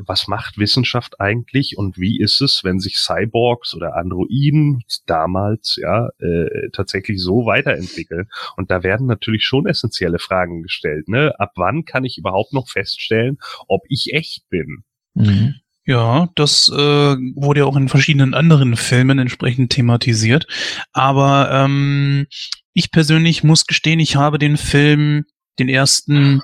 [0.05, 6.09] was macht Wissenschaft eigentlich und wie ist es, wenn sich Cyborgs oder Androiden damals ja
[6.19, 8.29] äh, tatsächlich so weiterentwickeln?
[8.57, 11.07] Und da werden natürlich schon essentielle Fragen gestellt.
[11.07, 11.33] Ne?
[11.39, 14.83] Ab wann kann ich überhaupt noch feststellen, ob ich echt bin?
[15.13, 15.55] Mhm.
[15.87, 20.47] Ja, das äh, wurde ja auch in verschiedenen anderen Filmen entsprechend thematisiert.
[20.93, 22.25] Aber ähm,
[22.73, 25.25] ich persönlich muss gestehen, ich habe den Film,
[25.59, 26.41] den ersten,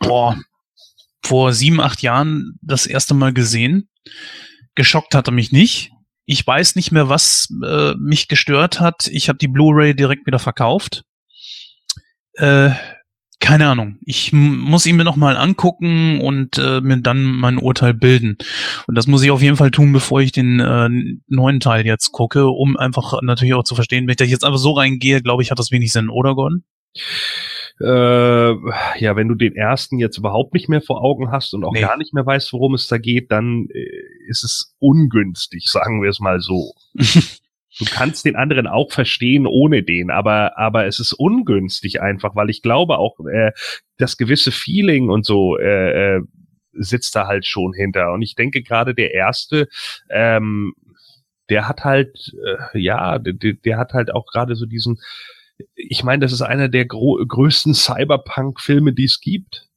[0.00, 0.36] boah,
[1.22, 3.88] vor sieben, acht Jahren das erste Mal gesehen.
[4.74, 5.92] Geschockt hat er mich nicht.
[6.26, 9.08] Ich weiß nicht mehr, was äh, mich gestört hat.
[9.08, 11.04] Ich habe die Blu-ray direkt wieder verkauft.
[12.34, 12.70] Äh,
[13.40, 13.98] keine Ahnung.
[14.04, 18.36] Ich muss ihn mir noch mal angucken und äh, mir dann mein Urteil bilden.
[18.86, 20.88] Und das muss ich auf jeden Fall tun, bevor ich den äh,
[21.26, 24.58] neuen Teil jetzt gucke, um einfach natürlich auch zu verstehen, wenn ich da jetzt einfach
[24.58, 26.64] so reingehe, glaube ich, hat das wenig Sinn, oder Gordon?
[27.80, 28.52] Äh,
[29.00, 31.80] ja, wenn du den ersten jetzt überhaupt nicht mehr vor Augen hast und auch Nee.
[31.80, 33.86] gar nicht mehr weißt, worum es da geht, dann äh,
[34.28, 36.74] ist es ungünstig, sagen wir es mal so.
[37.78, 42.50] Du kannst den anderen auch verstehen ohne den, aber aber es ist ungünstig einfach, weil
[42.50, 43.52] ich glaube auch äh,
[43.96, 46.20] das gewisse Feeling und so äh, äh,
[46.72, 48.12] sitzt da halt schon hinter.
[48.12, 49.68] Und ich denke gerade der erste,
[50.10, 50.74] ähm,
[51.48, 52.32] der hat halt
[52.74, 54.98] äh, ja, der, der hat halt auch gerade so diesen
[55.74, 59.68] ich meine, das ist einer der größten Cyberpunk-Filme, die es gibt.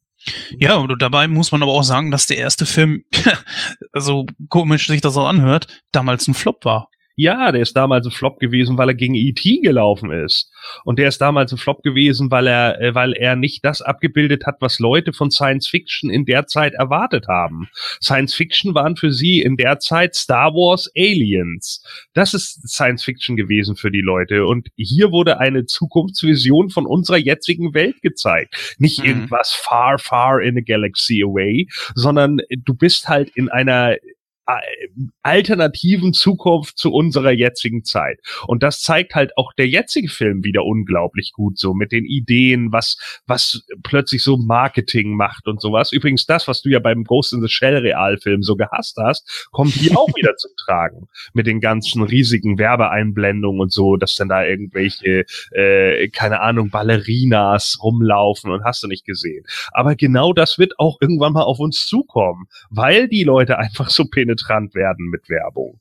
[0.57, 3.03] Ja, und dabei muss man aber auch sagen, dass der erste Film,
[3.91, 6.89] also komisch sich das auch anhört, damals ein Flop war.
[7.15, 9.59] Ja, der ist damals ein Flop gewesen, weil er gegen E.T.
[9.61, 10.51] gelaufen ist.
[10.83, 14.47] Und der ist damals ein Flop gewesen, weil er, äh, weil er nicht das abgebildet
[14.47, 17.69] hat, was Leute von Science Fiction in der Zeit erwartet haben.
[18.01, 21.83] Science Fiction waren für sie in der Zeit Star Wars Aliens.
[22.13, 24.47] Das ist Science Fiction gewesen für die Leute.
[24.47, 28.75] Und hier wurde eine Zukunftsvision von unserer jetzigen Welt gezeigt.
[28.79, 29.05] Nicht mhm.
[29.05, 33.97] irgendwas far, far in a galaxy away, sondern du bist halt in einer
[35.21, 38.19] alternativen Zukunft zu unserer jetzigen Zeit.
[38.45, 42.71] Und das zeigt halt auch der jetzige Film wieder unglaublich gut so mit den Ideen,
[42.71, 45.91] was, was plötzlich so Marketing macht und sowas.
[45.91, 49.71] Übrigens das, was du ja beim Ghost in the Shell Realfilm so gehasst hast, kommt
[49.71, 51.07] hier auch wieder zum Tragen.
[51.33, 57.79] Mit den ganzen riesigen Werbeeinblendungen und so, dass dann da irgendwelche, äh, keine Ahnung, Ballerinas
[57.81, 59.45] rumlaufen und hast du nicht gesehen.
[59.71, 64.05] Aber genau das wird auch irgendwann mal auf uns zukommen, weil die Leute einfach so
[64.05, 65.79] penetrant penetrant werden mit Werbung?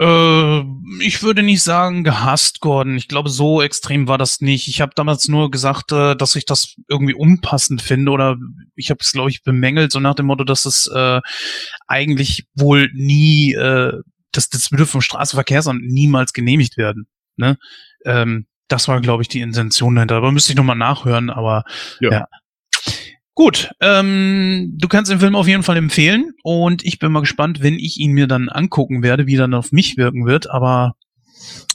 [0.00, 0.60] Äh,
[1.04, 2.96] ich würde nicht sagen gehasst, Gordon.
[2.96, 4.68] Ich glaube, so extrem war das nicht.
[4.68, 8.36] Ich habe damals nur gesagt, äh, dass ich das irgendwie unpassend finde oder
[8.74, 11.20] ich habe es, glaube ich, bemängelt, so nach dem Motto, dass es äh,
[11.86, 13.92] eigentlich wohl nie, äh,
[14.32, 17.06] dass das Bedürfnis vom Straßenverkehrsamt niemals genehmigt werden.
[17.36, 17.58] Ne?
[18.04, 20.16] Ähm, das war, glaube ich, die Intention dahinter.
[20.16, 21.64] Aber müsste ich nochmal nachhören, aber
[21.98, 22.10] ja.
[22.10, 22.28] ja.
[23.34, 27.62] Gut, ähm, du kannst den Film auf jeden Fall empfehlen und ich bin mal gespannt,
[27.62, 30.96] wenn ich ihn mir dann angucken werde, wie dann auf mich wirken wird, aber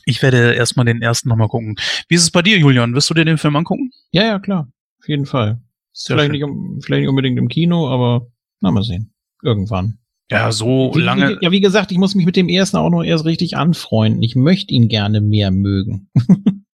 [0.06, 1.75] ich werde erstmal den ersten nochmal gucken.
[2.08, 2.93] Wie ist es bei dir, Julian?
[2.93, 3.92] Wirst du dir den Film angucken?
[4.11, 4.72] Ja, ja, klar.
[5.00, 5.61] Auf jeden Fall.
[5.93, 6.45] vielleicht nicht,
[6.82, 8.27] vielleicht nicht unbedingt im Kino, aber
[8.61, 9.14] na mal sehen.
[9.42, 10.00] Irgendwann.
[10.30, 11.30] Ja, so wie, lange.
[11.30, 14.24] Wie, ja, wie gesagt, ich muss mich mit dem ersten auch noch erst richtig anfreunden.
[14.24, 16.09] Ich möchte ihn gerne mehr mögen.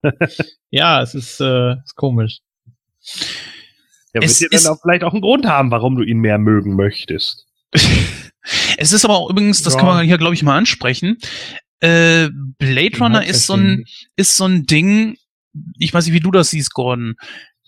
[0.70, 2.40] ja, es ist, äh, ist komisch.
[4.14, 6.74] Ja, wird dir dann auch vielleicht auch einen Grund haben, warum du ihn mehr mögen
[6.74, 7.46] möchtest.
[8.76, 9.80] es ist aber auch übrigens, das ja.
[9.80, 11.18] kann man hier, glaube ich, mal ansprechen.
[11.80, 13.84] Äh, Blade Runner ist so ein,
[14.16, 15.16] ist so ein Ding,
[15.78, 17.14] ich weiß nicht, wie du das siehst, Gordon.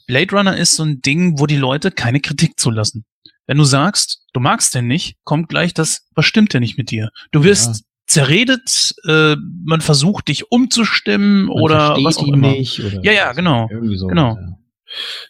[0.06, 3.04] Blade Runner ist so ein Ding, wo die Leute keine Kritik zulassen.
[3.46, 6.90] Wenn du sagst, du magst den nicht, kommt gleich das, was stimmt denn nicht mit
[6.90, 7.10] dir?
[7.32, 7.80] Du wirst ja.
[8.06, 12.52] zerredet, äh, man versucht dich umzustimmen man oder was auch immer.
[12.52, 13.68] Nicht, oder ja, ja, genau.
[13.94, 14.36] So, genau.
[14.36, 14.58] Ja.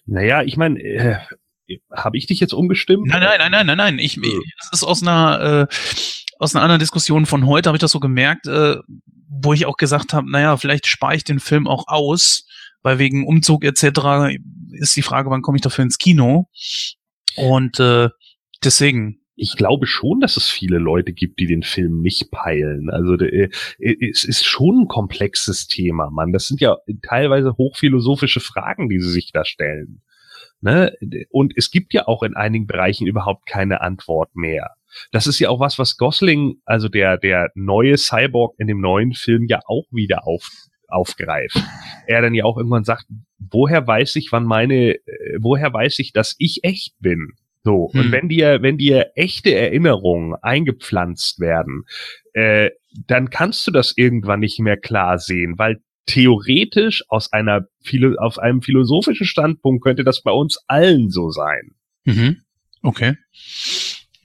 [0.07, 1.17] Naja, ich meine, äh,
[1.95, 3.07] habe ich dich jetzt umgestimmt?
[3.07, 3.99] Nein, nein, nein, nein, nein, nein.
[3.99, 5.75] Ich, das ist aus einer, äh,
[6.39, 8.77] aus einer anderen Diskussion von heute, habe ich das so gemerkt, äh,
[9.29, 12.47] wo ich auch gesagt habe, naja, vielleicht spare ich den Film auch aus,
[12.83, 14.37] weil wegen Umzug etc.
[14.73, 16.49] ist die Frage, wann komme ich dafür ins Kino?
[17.37, 18.09] Und äh,
[18.63, 22.91] deswegen, ich glaube schon, dass es viele Leute gibt, die den Film nicht peilen.
[22.91, 26.33] Also äh, äh, es ist schon ein komplexes Thema, Mann.
[26.33, 30.03] Das sind ja teilweise hochphilosophische Fragen, die sie sich da stellen.
[30.61, 30.97] Ne?
[31.31, 34.71] Und es gibt ja auch in einigen Bereichen überhaupt keine Antwort mehr.
[35.11, 39.15] Das ist ja auch was, was Gosling, also der, der neue Cyborg in dem neuen
[39.15, 40.49] Film ja auch wieder auf,
[40.87, 41.61] aufgreift.
[42.07, 43.07] Er dann ja auch irgendwann sagt,
[43.39, 47.33] woher weiß ich, wann meine, äh, woher weiß ich, dass ich echt bin?
[47.65, 48.01] So, hm.
[48.01, 51.85] und wenn dir, wenn dir echte Erinnerungen eingepflanzt werden,
[52.33, 52.71] äh,
[53.07, 57.67] dann kannst du das irgendwann nicht mehr klar sehen, weil theoretisch aus einer
[58.19, 61.75] auf einem philosophischen Standpunkt könnte das bei uns allen so sein.
[62.05, 62.43] Mhm.
[62.83, 63.17] Okay.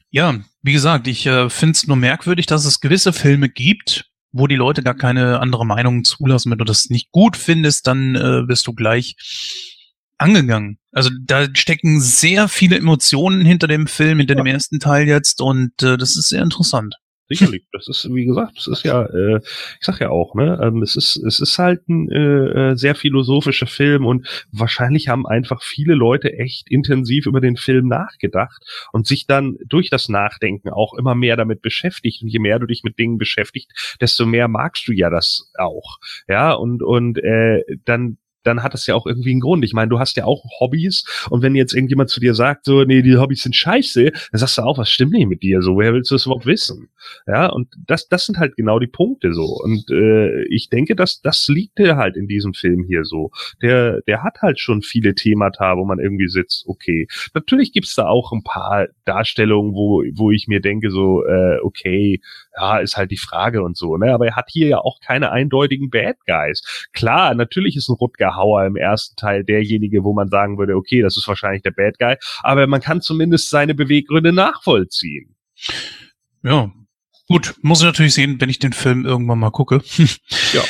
[0.10, 4.48] Ja, wie gesagt, ich äh, finde es nur merkwürdig, dass es gewisse Filme gibt, wo
[4.48, 6.52] die Leute gar keine andere Meinung zulassen.
[6.52, 9.16] Wenn du das nicht gut findest, dann äh, wirst du gleich
[10.18, 10.80] angegangen.
[10.92, 14.44] Also da stecken sehr viele Emotionen hinter dem Film, hinter ja.
[14.44, 16.96] dem ersten Teil jetzt und äh, das ist sehr interessant.
[17.30, 20.82] Sicherlich, das ist wie gesagt, das ist ja, äh, ich sag ja auch, ne, ähm,
[20.82, 25.62] es ist es ist halt ein äh, äh, sehr philosophischer Film und wahrscheinlich haben einfach
[25.62, 28.64] viele Leute echt intensiv über den Film nachgedacht
[28.94, 32.66] und sich dann durch das Nachdenken auch immer mehr damit beschäftigt und je mehr du
[32.66, 35.98] dich mit Dingen beschäftigt, desto mehr magst du ja das auch,
[36.30, 39.64] ja und und äh, dann dann hat das ja auch irgendwie einen Grund.
[39.64, 42.84] Ich meine, du hast ja auch Hobbys und wenn jetzt irgendjemand zu dir sagt, so,
[42.84, 45.62] nee, die Hobbys sind scheiße, dann sagst du auch, was stimmt nicht mit dir?
[45.62, 46.90] So, woher willst du das überhaupt wissen?
[47.26, 49.60] Ja, und das, das sind halt genau die Punkte so.
[49.64, 53.32] Und äh, ich denke, dass das liegt dir halt in diesem Film hier so.
[53.62, 57.08] Der, der hat halt schon viele Themata, wo man irgendwie sitzt, okay.
[57.34, 62.22] Natürlich gibt's da auch ein paar Darstellungen, wo, wo ich mir denke, so, äh, okay,
[62.56, 64.14] ja, ist halt die Frage und so, ne?
[64.14, 66.90] Aber er hat hier ja auch keine eindeutigen Bad Guys.
[66.94, 71.02] Klar, natürlich ist ein Rutger Hauer im ersten Teil derjenige, wo man sagen würde, okay,
[71.02, 75.36] das ist wahrscheinlich der Bad Guy, aber man kann zumindest seine Beweggründe nachvollziehen.
[76.44, 76.72] Ja,
[77.28, 79.82] gut, muss ich natürlich sehen, wenn ich den Film irgendwann mal gucke.
[80.54, 80.64] ja.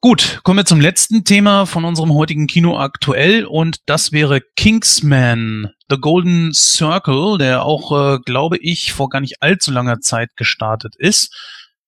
[0.00, 5.70] Gut, kommen wir zum letzten Thema von unserem heutigen Kino aktuell und das wäre Kingsman,
[5.88, 10.96] The Golden Circle, der auch, äh, glaube ich, vor gar nicht allzu langer Zeit gestartet
[10.98, 11.32] ist.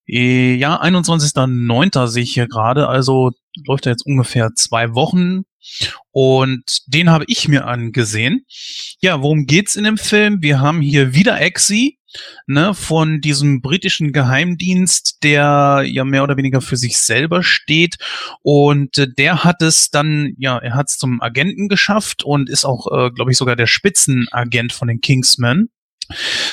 [0.07, 2.07] Äh, ja, 21.09.
[2.07, 3.33] sehe ich hier gerade, also
[3.67, 5.43] läuft er jetzt ungefähr zwei Wochen.
[6.13, 8.45] Und den habe ich mir angesehen.
[9.01, 10.41] Ja, worum geht's in dem Film?
[10.41, 11.99] Wir haben hier wieder Exi,
[12.47, 17.97] ne, von diesem britischen Geheimdienst, der ja mehr oder weniger für sich selber steht.
[18.43, 22.65] Und äh, der hat es dann, ja, er hat es zum Agenten geschafft und ist
[22.65, 25.71] auch, äh, glaube ich, sogar der Spitzenagent von den Kingsmen.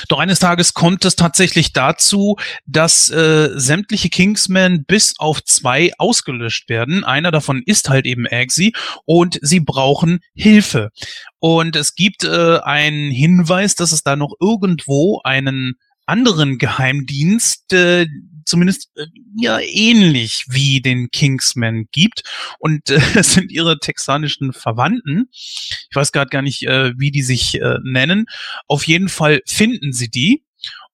[0.08, 6.68] Doch eines Tages kommt es tatsächlich dazu, dass äh, sämtliche Kingsmen bis auf zwei ausgelöscht
[6.68, 7.04] werden.
[7.04, 8.72] Einer davon ist halt eben Eggsy
[9.04, 10.90] und sie brauchen Hilfe.
[11.38, 15.74] Und es gibt äh, einen Hinweis, dass es da noch irgendwo einen
[16.12, 18.06] anderen Geheimdienst, äh,
[18.44, 18.90] zumindest
[19.34, 22.22] ja ähnlich wie den Kingsmen gibt.
[22.58, 25.28] Und äh, sind ihre texanischen Verwandten.
[25.32, 28.26] Ich weiß gerade gar nicht, äh, wie die sich äh, nennen.
[28.68, 30.44] Auf jeden Fall finden sie die.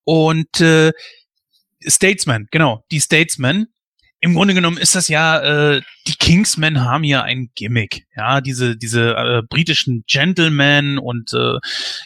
[0.05, 0.93] Und äh,
[1.85, 3.67] Statesman, genau, die Statesman
[4.21, 8.75] im Grunde genommen ist das ja, äh, die Kingsmen haben ja ein Gimmick, ja, diese,
[8.75, 11.59] diese äh, britischen Gentlemen und äh,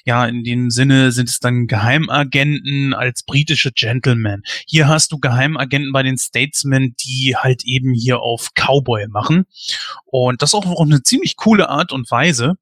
[0.06, 4.43] ja, in dem Sinne sind es dann Geheimagenten als britische Gentlemen.
[4.67, 9.45] Hier hast du Geheimagenten bei den Statesmen, die halt eben hier auf Cowboy machen.
[10.06, 12.56] Und das auch auf eine ziemlich coole Art und Weise.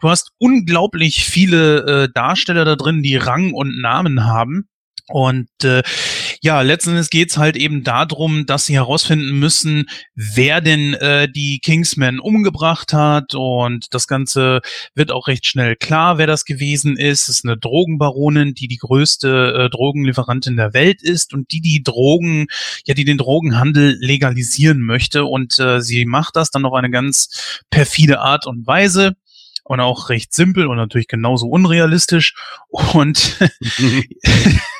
[0.00, 4.68] Du hast unglaublich viele äh, Darsteller da drin, die Rang und Namen haben.
[5.08, 5.82] Und äh,
[6.42, 11.58] ja, letzten Endes geht's halt eben darum, dass sie herausfinden müssen, wer denn äh, die
[11.58, 13.34] Kingsmen umgebracht hat.
[13.34, 14.62] Und das Ganze
[14.94, 17.28] wird auch recht schnell klar, wer das gewesen ist.
[17.28, 21.82] Es ist eine Drogenbaronin, die die größte äh, Drogenlieferantin der Welt ist und die die
[21.82, 22.46] Drogen,
[22.86, 25.26] ja, die den Drogenhandel legalisieren möchte.
[25.26, 29.14] Und äh, sie macht das dann auf eine ganz perfide Art und Weise
[29.64, 32.34] und auch recht simpel und natürlich genauso unrealistisch.
[32.70, 33.38] Und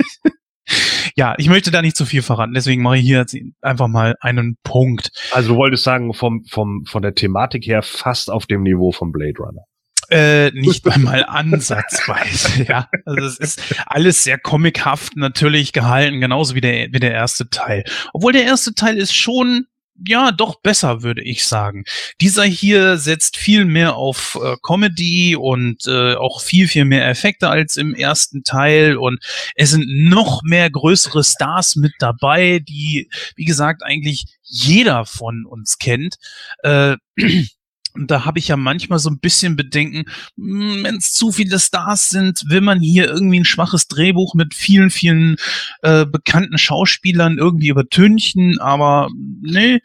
[1.20, 4.16] ja, ich möchte da nicht zu viel verraten, deswegen mache ich hier jetzt einfach mal
[4.22, 5.10] einen Punkt.
[5.32, 9.12] Also du wolltest sagen, vom, vom, von der Thematik her fast auf dem Niveau von
[9.12, 9.60] Blade Runner.
[10.08, 12.88] Äh, nicht einmal ansatzweise, ja.
[13.04, 17.84] Also es ist alles sehr comichaft natürlich gehalten, genauso wie der, wie der erste Teil.
[18.14, 19.66] Obwohl der erste Teil ist schon
[20.06, 21.84] ja, doch besser, würde ich sagen.
[22.20, 27.48] Dieser hier setzt viel mehr auf äh, Comedy und äh, auch viel, viel mehr Effekte
[27.48, 28.96] als im ersten Teil.
[28.96, 29.22] Und
[29.54, 35.78] es sind noch mehr größere Stars mit dabei, die, wie gesagt, eigentlich jeder von uns
[35.78, 36.16] kennt.
[36.62, 36.96] Äh,
[37.94, 40.04] Und da habe ich ja manchmal so ein bisschen Bedenken,
[40.36, 44.54] hm, wenn es zu viele Stars sind, will man hier irgendwie ein schwaches Drehbuch mit
[44.54, 45.36] vielen, vielen
[45.82, 48.58] äh, bekannten Schauspielern irgendwie übertünchen.
[48.60, 49.08] Aber
[49.42, 49.80] nee,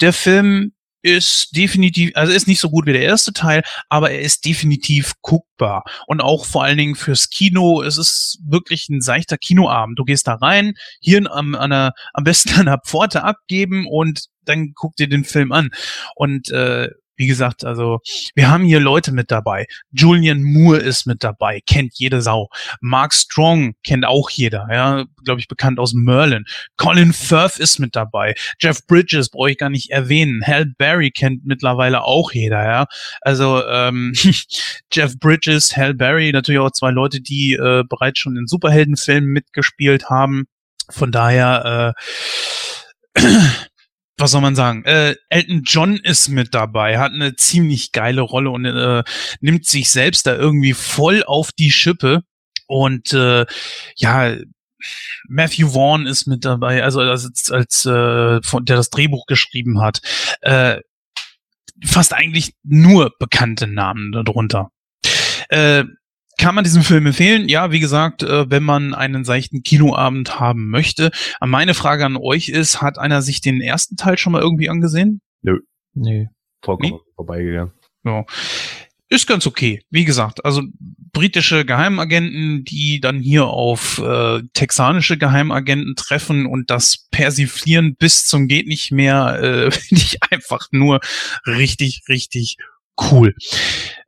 [0.00, 0.72] der Film
[1.02, 5.14] ist definitiv, also ist nicht so gut wie der erste Teil, aber er ist definitiv
[5.22, 5.84] guckbar.
[6.06, 9.98] Und auch vor allen Dingen fürs Kino, es ist wirklich ein seichter Kinoabend.
[9.98, 14.26] Du gehst da rein, hier am, an der, am besten an der Pforte abgeben und
[14.44, 15.70] dann guck dir den Film an.
[16.14, 18.00] Und äh, wie gesagt, also
[18.34, 19.66] wir haben hier Leute mit dabei.
[19.92, 22.48] Julian Moore ist mit dabei, kennt jede Sau.
[22.80, 26.44] Mark Strong kennt auch jeder, ja, glaube ich, bekannt aus Merlin.
[26.76, 28.34] Colin Firth ist mit dabei.
[28.60, 30.42] Jeff Bridges brauche ich gar nicht erwähnen.
[30.46, 32.86] Hal Berry kennt mittlerweile auch jeder, ja.
[33.20, 34.12] Also ähm,
[34.92, 40.08] Jeff Bridges, Hal Berry, natürlich auch zwei Leute, die äh, bereits schon in Superheldenfilmen mitgespielt
[40.08, 40.46] haben.
[40.90, 41.94] Von daher
[43.16, 43.20] äh,
[44.18, 44.84] was soll man sagen?
[44.84, 49.04] Äh, Elton John ist mit dabei, hat eine ziemlich geile Rolle und äh,
[49.40, 52.22] nimmt sich selbst da irgendwie voll auf die Schippe.
[52.66, 53.46] Und äh,
[53.96, 54.36] ja,
[55.28, 60.00] Matthew Vaughn ist mit dabei, also als, als äh, von, der das Drehbuch geschrieben hat.
[60.40, 60.80] Äh,
[61.84, 64.70] fast eigentlich nur bekannte Namen darunter.
[65.48, 65.84] Äh,
[66.38, 67.48] kann man diesen Film empfehlen?
[67.48, 71.10] Ja, wie gesagt, äh, wenn man einen seichten Kinoabend haben möchte.
[71.44, 75.20] Meine Frage an euch ist, hat einer sich den ersten Teil schon mal irgendwie angesehen?
[75.42, 75.58] Nö.
[75.94, 76.28] Nee.
[76.62, 76.98] Vollkommen Nee?
[77.16, 77.72] vorbeigegangen.
[78.04, 78.24] Ja.
[79.10, 79.80] Ist ganz okay.
[79.90, 80.62] Wie gesagt, also
[81.12, 88.48] britische Geheimagenten, die dann hier auf äh, texanische Geheimagenten treffen und das persiflieren bis zum
[88.48, 91.00] geht nicht mehr, äh, finde ich einfach nur
[91.46, 92.58] richtig, richtig
[93.10, 93.34] cool.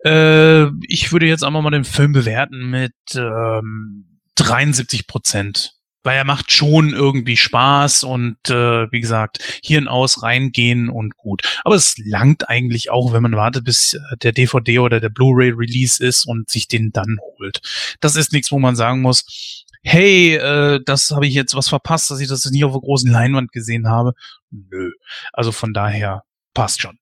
[0.04, 5.72] Äh, ich würde jetzt einfach mal den Film bewerten mit ähm, 73 Prozent.
[6.02, 11.42] Weil er macht schon irgendwie Spaß und äh, wie gesagt, Hirn aus, reingehen und gut.
[11.62, 15.50] Aber es langt eigentlich auch, wenn man wartet, bis äh, der DVD oder der Blu-ray
[15.50, 17.60] Release ist und sich den dann holt.
[18.00, 22.10] Das ist nichts, wo man sagen muss, hey, äh, das habe ich jetzt was verpasst,
[22.10, 24.14] dass ich das nicht auf der großen Leinwand gesehen habe.
[24.50, 24.92] Nö.
[25.34, 26.22] Also von daher
[26.54, 26.98] passt schon.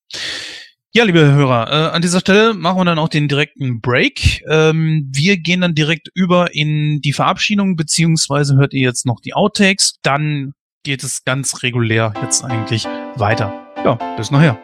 [0.99, 4.43] Ja, liebe Hörer, äh, an dieser Stelle machen wir dann auch den direkten Break.
[4.49, 9.33] Ähm, wir gehen dann direkt über in die Verabschiedung, beziehungsweise hört ihr jetzt noch die
[9.33, 10.01] Outtakes.
[10.03, 13.65] Dann geht es ganz regulär jetzt eigentlich weiter.
[13.85, 14.59] Ja, bis nachher.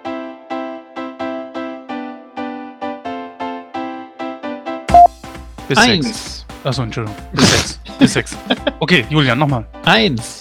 [5.68, 6.06] Bis sechs.
[6.06, 6.46] Eins.
[6.64, 7.16] Achso, Entschuldigung.
[7.32, 7.80] Bis sechs.
[8.00, 8.36] Bis sechs.
[8.80, 9.68] Okay, Julian, nochmal.
[9.84, 10.40] Eins.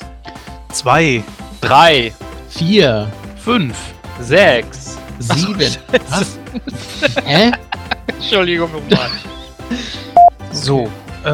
[0.71, 1.23] Zwei,
[1.61, 2.11] Drei,
[2.49, 3.13] Vier.
[3.35, 3.77] fünf,
[4.19, 4.97] sechs.
[5.19, 5.77] Sieben.
[6.09, 6.37] Was?
[7.25, 7.51] Hä?
[8.07, 9.09] Entschuldigung nochmal.
[10.51, 10.89] So.
[11.23, 11.29] Äh,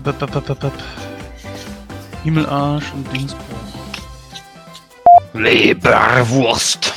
[0.00, 0.72] bap, bap, bap, bap, bap.
[2.24, 3.44] Himmelarsch und Dingsbruch.
[5.34, 6.92] Leberwurst.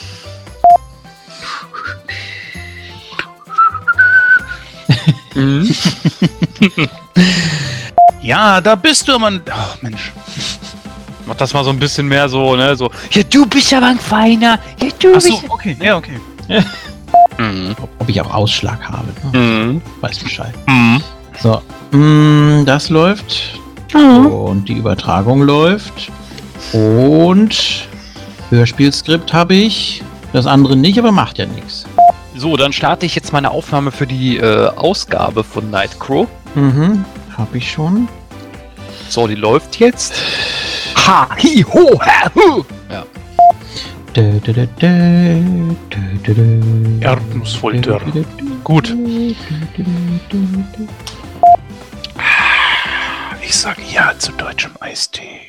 [5.35, 5.75] mhm.
[8.21, 9.41] Ja, da bist du, Mann.
[9.49, 10.11] Oh, Mensch.
[11.32, 12.76] Mach das mal so ein bisschen mehr so, ne?
[12.76, 14.60] So, ja, du bist aber ein Feiner.
[14.82, 15.77] Ja, du Achso, okay.
[15.82, 16.19] Ja, okay.
[17.38, 17.74] Mhm.
[17.82, 19.08] Ob, ob ich auch Ausschlag habe.
[19.32, 19.40] Ne?
[19.40, 19.82] Mhm.
[20.01, 20.53] Weiß Bescheid.
[20.68, 21.01] Mhm.
[21.40, 21.61] So.
[21.98, 23.58] Mm, das läuft.
[23.93, 26.11] Und die Übertragung läuft.
[26.74, 27.88] Und
[28.50, 30.03] Hörspielskript habe ich.
[30.34, 31.85] Das andere nicht, aber macht ja nichts.
[32.35, 36.27] So, dann starte ich jetzt meine Aufnahme für die äh, Ausgabe von Nightcrow.
[36.56, 37.06] Mhm.
[37.38, 38.10] Habe ich schon.
[39.08, 40.14] So, die läuft jetzt.
[41.07, 42.63] Ha, hi, ho, ha, hu.
[42.89, 43.05] Ja.
[47.01, 47.99] Erdnussfolter.
[48.63, 48.95] Gut.
[53.41, 55.41] Ich sage ja zu deutschem Eistee.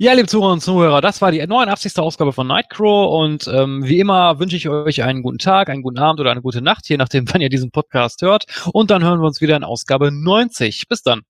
[0.00, 1.98] Ja, liebe Zuhörer und Zuhörer, das war die 89.
[1.98, 5.98] Ausgabe von Nightcrow und ähm, wie immer wünsche ich euch einen guten Tag, einen guten
[5.98, 8.44] Abend oder eine gute Nacht, je nachdem, wann ihr diesen Podcast hört.
[8.72, 10.88] Und dann hören wir uns wieder in Ausgabe 90.
[10.88, 11.22] Bis dann.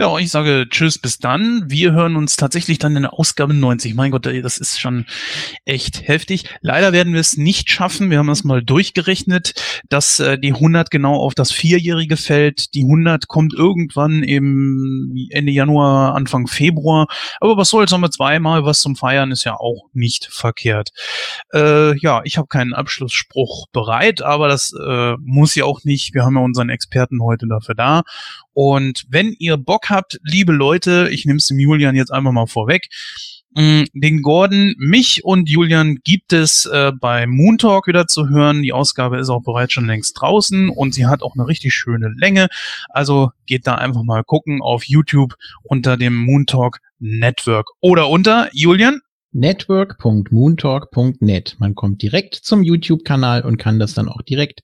[0.00, 1.64] Ja, ich sage Tschüss, bis dann.
[1.66, 3.96] Wir hören uns tatsächlich dann in der Ausgabe 90.
[3.96, 5.06] Mein Gott, das ist schon
[5.64, 6.44] echt heftig.
[6.60, 8.08] Leider werden wir es nicht schaffen.
[8.08, 9.54] Wir haben das mal durchgerechnet,
[9.88, 12.74] dass äh, die 100 genau auf das Vierjährige fällt.
[12.74, 17.08] Die 100 kommt irgendwann im Ende Januar, Anfang Februar.
[17.40, 20.90] Aber was soll's, haben wir zweimal was zum Feiern, ist ja auch nicht verkehrt.
[21.52, 26.14] Äh, ja, ich habe keinen Abschlussspruch bereit, aber das äh, muss ja auch nicht.
[26.14, 28.02] Wir haben ja unseren Experten heute dafür da.
[28.60, 32.48] Und wenn ihr Bock habt, liebe Leute, ich nehme es dem Julian jetzt einfach mal
[32.48, 32.88] vorweg,
[33.54, 38.62] mh, den Gordon, mich und Julian gibt es äh, bei Moon Talk wieder zu hören.
[38.62, 42.12] Die Ausgabe ist auch bereits schon längst draußen und sie hat auch eine richtig schöne
[42.16, 42.48] Länge.
[42.88, 48.48] Also geht da einfach mal gucken auf YouTube unter dem Moon Talk Network oder unter
[48.50, 49.02] Julian.
[49.32, 51.56] network.moontalk.net.
[51.58, 54.60] Man kommt direkt zum YouTube-Kanal und kann das dann auch direkt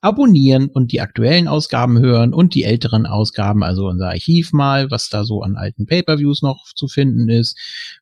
[0.00, 5.08] abonnieren und die aktuellen Ausgaben hören und die älteren Ausgaben, also unser Archiv mal, was
[5.08, 7.56] da so an alten Pay-per-Views noch zu finden ist.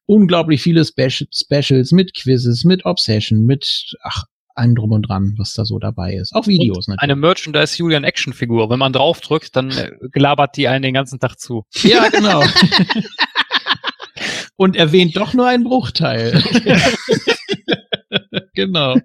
[0.06, 4.24] Unglaublich viele Spe Specials mit Quizzes, mit Obsession, mit ach,
[4.56, 6.34] allem drum und dran, was da so dabei ist.
[6.34, 8.70] Auch Videos Eine Merchandise Julian Action Figur.
[8.70, 11.64] Wenn man draufdrückt, dann äh, gelabert die einen den ganzen Tag zu.
[11.82, 12.42] Ja, genau.
[14.57, 16.43] Und erwähnt doch nur einen Bruchteil.
[18.55, 18.97] genau.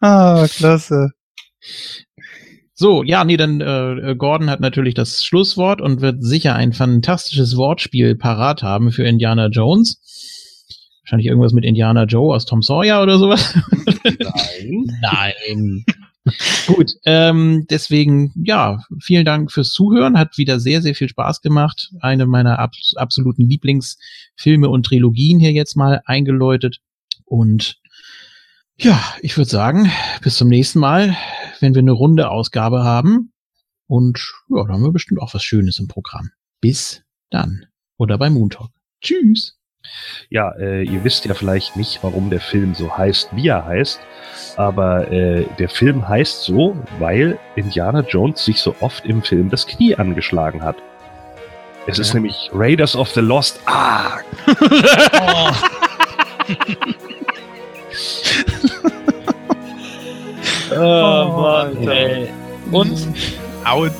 [0.00, 1.10] Ah, klasse.
[2.74, 7.58] So, ja, nee, dann äh, Gordon hat natürlich das Schlusswort und wird sicher ein fantastisches
[7.58, 10.00] Wortspiel parat haben für Indiana Jones.
[11.02, 13.54] Wahrscheinlich irgendwas mit Indiana Joe aus Tom Sawyer oder sowas.
[14.04, 14.86] Nein.
[15.02, 15.84] Nein.
[16.66, 20.18] Gut, ähm, deswegen, ja, vielen Dank fürs Zuhören.
[20.18, 21.90] Hat wieder sehr, sehr viel Spaß gemacht.
[22.00, 26.80] Eine meiner abs absoluten Lieblingsfilme und Trilogien hier jetzt mal eingeläutet.
[27.24, 27.78] Und
[28.76, 29.90] ja, ich würde sagen,
[30.22, 31.16] bis zum nächsten Mal,
[31.60, 33.32] wenn wir eine runde Ausgabe haben.
[33.86, 36.30] Und ja, da haben wir bestimmt auch was Schönes im Programm.
[36.60, 37.66] Bis dann.
[37.98, 38.70] Oder bei Moon Talk.
[39.02, 39.59] Tschüss.
[40.28, 44.00] Ja, äh, ihr wisst ja vielleicht nicht, warum der Film so heißt, wie er heißt,
[44.56, 49.66] aber äh, der Film heißt so, weil Indiana Jones sich so oft im Film das
[49.66, 50.76] Knie angeschlagen hat.
[51.86, 52.14] Es ist Ja.
[52.14, 54.24] nämlich Raiders of the Lost Ark.
[55.20, 55.50] Oh.
[60.72, 62.28] Oh, Mann, ey.
[62.70, 63.08] Und
[63.64, 63.92] Out.